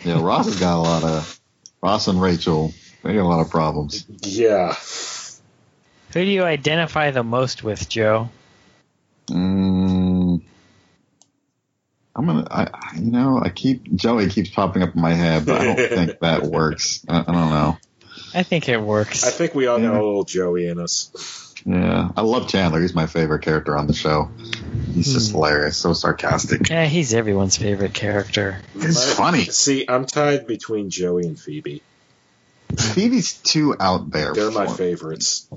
Yeah, 0.04 0.22
Ross 0.22 0.46
has 0.46 0.58
got 0.58 0.78
a 0.78 0.82
lot 0.82 1.04
of 1.04 1.40
Ross 1.82 2.08
and 2.08 2.22
Rachel. 2.22 2.72
They 3.02 3.14
got 3.14 3.22
a 3.22 3.28
lot 3.28 3.40
of 3.40 3.50
problems. 3.50 4.04
yeah. 4.22 4.74
Who 6.14 6.24
do 6.24 6.30
you 6.30 6.42
identify 6.44 7.10
the 7.10 7.22
most 7.22 7.62
with, 7.62 7.88
Joe? 7.88 8.30
Mm, 9.28 10.40
I'm 12.16 12.26
gonna, 12.26 12.46
I, 12.50 12.62
I- 12.72 12.96
you 12.96 13.10
know, 13.10 13.40
I 13.42 13.50
keep 13.50 13.94
Joey 13.94 14.28
keeps 14.28 14.50
popping 14.50 14.82
up 14.82 14.94
in 14.94 15.00
my 15.00 15.12
head, 15.12 15.46
but 15.46 15.60
I 15.60 15.64
don't 15.64 15.76
think 15.88 16.18
that 16.20 16.42
works. 16.44 17.04
I, 17.08 17.20
I 17.20 17.22
don't 17.24 17.50
know. 17.50 17.78
I 18.34 18.42
think 18.42 18.68
it 18.68 18.80
works. 18.80 19.24
I 19.24 19.30
think 19.30 19.54
we 19.54 19.66
all 19.66 19.78
got 19.78 19.84
Yeah. 19.84 19.90
a 19.92 20.02
little 20.02 20.24
Joey 20.24 20.66
in 20.66 20.78
us. 20.78 21.54
Yeah, 21.66 22.10
I 22.16 22.22
love 22.22 22.48
Chandler. 22.48 22.80
He's 22.80 22.94
my 22.94 23.06
favorite 23.06 23.42
character 23.42 23.76
on 23.76 23.86
the 23.86 23.92
show. 23.92 24.30
He's 24.94 25.12
just 25.12 25.30
Hmm. 25.30 25.36
hilarious, 25.36 25.76
so 25.76 25.92
sarcastic. 25.92 26.68
yeah, 26.70 26.86
he's 26.86 27.12
everyone's 27.14 27.56
favorite 27.56 27.92
character. 27.94 28.60
It's 28.76 29.12
funny. 29.12 29.44
See, 29.44 29.84
I'm 29.88 30.06
tied 30.06 30.46
between 30.46 30.88
Joey 30.90 31.26
and 31.26 31.38
Phoebe. 31.38 31.82
Phoebe's 32.76 33.34
too 33.34 33.74
out 33.78 34.10
there. 34.10 34.32
They're 34.34 34.50
my 34.50 34.66
me. 34.66 34.72
favorites. 34.74 35.48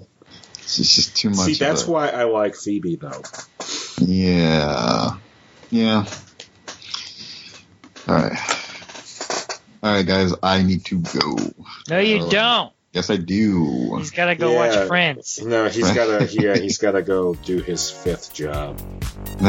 She's 0.66 0.94
just 0.96 1.18
too 1.18 1.30
much. 1.32 1.40
See, 1.48 1.52
of 1.54 1.60
that's 1.60 1.84
a- 1.88 1.92
why 1.92 2.08
I 2.10 2.24
like 2.24 2.56
Phoebe 2.56 2.96
though. 2.96 3.22
Yeah. 4.00 5.18
Yeah. 5.70 6.06
All 8.08 8.16
right. 8.16 8.38
All 9.84 9.92
right, 9.94 10.06
guys. 10.06 10.34
I 10.42 10.64
need 10.64 10.86
to 10.86 11.00
go. 11.02 11.38
No, 11.90 12.00
you 12.00 12.24
Uh, 12.26 12.30
don't. 12.30 12.74
Yes, 12.94 13.10
I 13.10 13.16
do. 13.18 13.96
He's 13.98 14.12
got 14.12 14.26
to 14.26 14.36
go 14.36 14.52
Yeah. 14.52 14.58
watch 14.80 14.88
Friends. 14.88 15.40
No, 15.44 15.68
he's 15.70 15.92
gotta. 15.92 16.28
Yeah, 16.32 16.58
he's 16.58 16.78
gotta 16.78 17.02
go 17.02 17.36
do 17.36 17.60
his 17.62 17.90
fifth 17.90 18.34
job. 18.34 18.80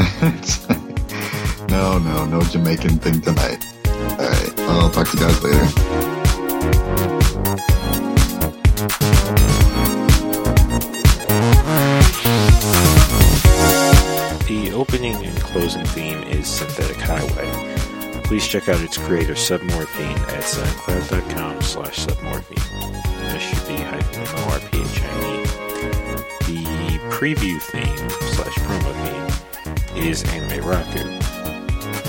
no, 1.68 1.98
no, 1.98 2.24
no 2.26 2.40
Jamaican 2.42 2.98
thing 2.98 3.20
tonight. 3.20 3.64
All 3.86 4.16
right. 4.16 4.60
I'll 4.60 4.90
talk 4.90 5.08
to 5.08 5.16
you 5.16 5.24
guys 5.24 5.42
later. 5.42 6.11
The 14.46 14.72
opening 14.74 15.16
and 15.24 15.40
closing 15.40 15.84
theme 15.86 16.22
is 16.24 16.46
Synthetic 16.46 16.98
Highway. 16.98 17.50
Please 18.24 18.46
check 18.46 18.68
out 18.68 18.80
its 18.80 18.96
creator 18.96 19.34
Submorphine 19.34 20.18
at 20.28 20.42
soundcloud.com 20.44 21.60
slash 21.62 22.06
submorphine. 22.06 22.58
S-U-B-M-O-R-P-H-I-E. 23.34 24.82
The 26.46 26.98
preview 27.10 27.60
theme 27.60 28.10
slash 28.34 28.54
promo 28.58 28.92
theme 29.04 30.06
is 30.06 30.24
Anime 30.24 30.62
Raku. 30.64 31.21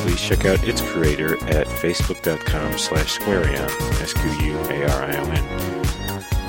Please 0.03 0.21
check 0.21 0.43
out 0.43 0.61
its 0.67 0.81
creator 0.81 1.35
at 1.47 1.65
facebook.com 1.65 2.77
slash 2.77 3.17
squarion, 3.19 3.69
S-Q-U-A-R-I-O-N. 4.01 5.63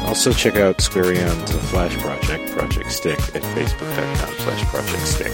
Also 0.05 0.32
check 0.32 0.56
out 0.56 0.78
Squarion's 0.78 1.52
Flash 1.70 1.97
Project, 1.98 2.51
Project 2.51 2.90
Stick, 2.90 3.18
at 3.35 3.43
facebook.com 3.55 4.35
slash 4.39 4.64
project 4.66 5.06
stick. 5.06 5.32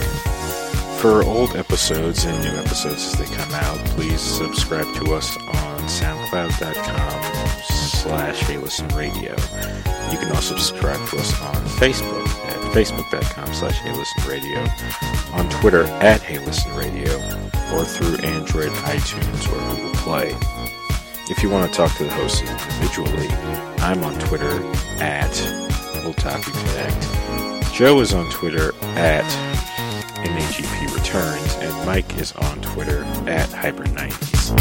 For 0.99 1.23
old 1.23 1.55
episodes 1.55 2.25
and 2.25 2.43
new 2.43 2.51
episodes 2.59 3.03
as 3.05 3.13
they 3.13 3.25
come 3.35 3.51
out, 3.55 3.77
please 3.87 4.21
subscribe 4.21 4.85
to 4.97 5.15
us 5.15 5.35
on 5.37 5.79
soundcloud.com 5.89 7.61
slash 7.63 8.39
Hey 8.41 8.57
Listen 8.59 8.87
Radio. 8.89 9.31
You 10.11 10.19
can 10.19 10.31
also 10.35 10.57
subscribe 10.57 11.09
to 11.09 11.17
us 11.17 11.41
on 11.41 11.55
Facebook 11.79 12.27
at 12.45 12.59
facebook.com 12.71 13.51
slash 13.51 13.79
Hey 13.79 13.93
Listen 13.93 14.29
Radio, 14.29 14.59
on 15.33 15.49
Twitter 15.49 15.85
at 15.85 16.21
Hey 16.21 16.37
Listen 16.45 16.75
Radio, 16.75 17.09
or 17.73 17.85
through 17.85 18.17
Android, 18.17 18.69
iTunes, 18.69 19.47
or 19.51 19.75
Google 19.75 19.91
Play. 20.01 20.35
If 21.29 21.41
you 21.41 21.49
want 21.49 21.71
to 21.71 21.77
talk 21.77 21.95
to 21.97 22.03
the 22.03 22.09
hosts 22.11 22.41
individually, 22.41 23.29
I'm 23.79 24.03
on 24.03 24.19
Twitter 24.19 24.51
at 25.01 25.31
Otaku 26.03 26.51
Connect. 26.51 27.73
Joe 27.73 28.01
is 28.01 28.13
on 28.13 28.29
Twitter 28.29 28.73
at 28.95 29.23
MAGP 30.17 30.93
Returns, 30.93 31.55
and 31.55 31.85
Mike 31.85 32.17
is 32.19 32.33
on 32.33 32.61
Twitter 32.61 33.03
at 33.27 33.49
Hyper90s. 33.49 34.51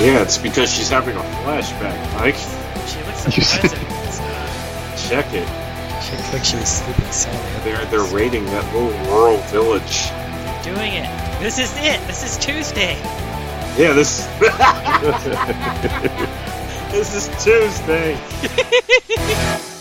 Yeah, 0.00 0.22
it's 0.22 0.38
because 0.38 0.72
she's 0.72 0.88
having 0.88 1.16
a 1.16 1.20
flashback, 1.20 2.18
Mike. 2.18 2.57
Check 5.08 5.32
it. 5.32 5.48
She 6.02 6.16
looks 6.16 6.32
like 6.32 6.44
she 6.44 6.56
was 6.56 6.68
sleeping 6.68 7.12
soundly. 7.12 7.60
They're 7.64 7.84
they're 7.86 8.14
raiding 8.14 8.44
that 8.46 8.64
little 8.72 8.92
rural 9.10 9.38
village. 9.48 10.08
They're 10.10 10.62
doing 10.62 10.92
it. 10.94 11.08
This 11.40 11.58
is 11.58 11.76
it. 11.76 12.00
This 12.06 12.22
is 12.24 12.38
Tuesday. 12.38 12.96
Yeah, 13.76 13.92
this. 13.92 14.26
this 16.92 17.14
is 17.14 17.28
Tuesday. 17.44 18.16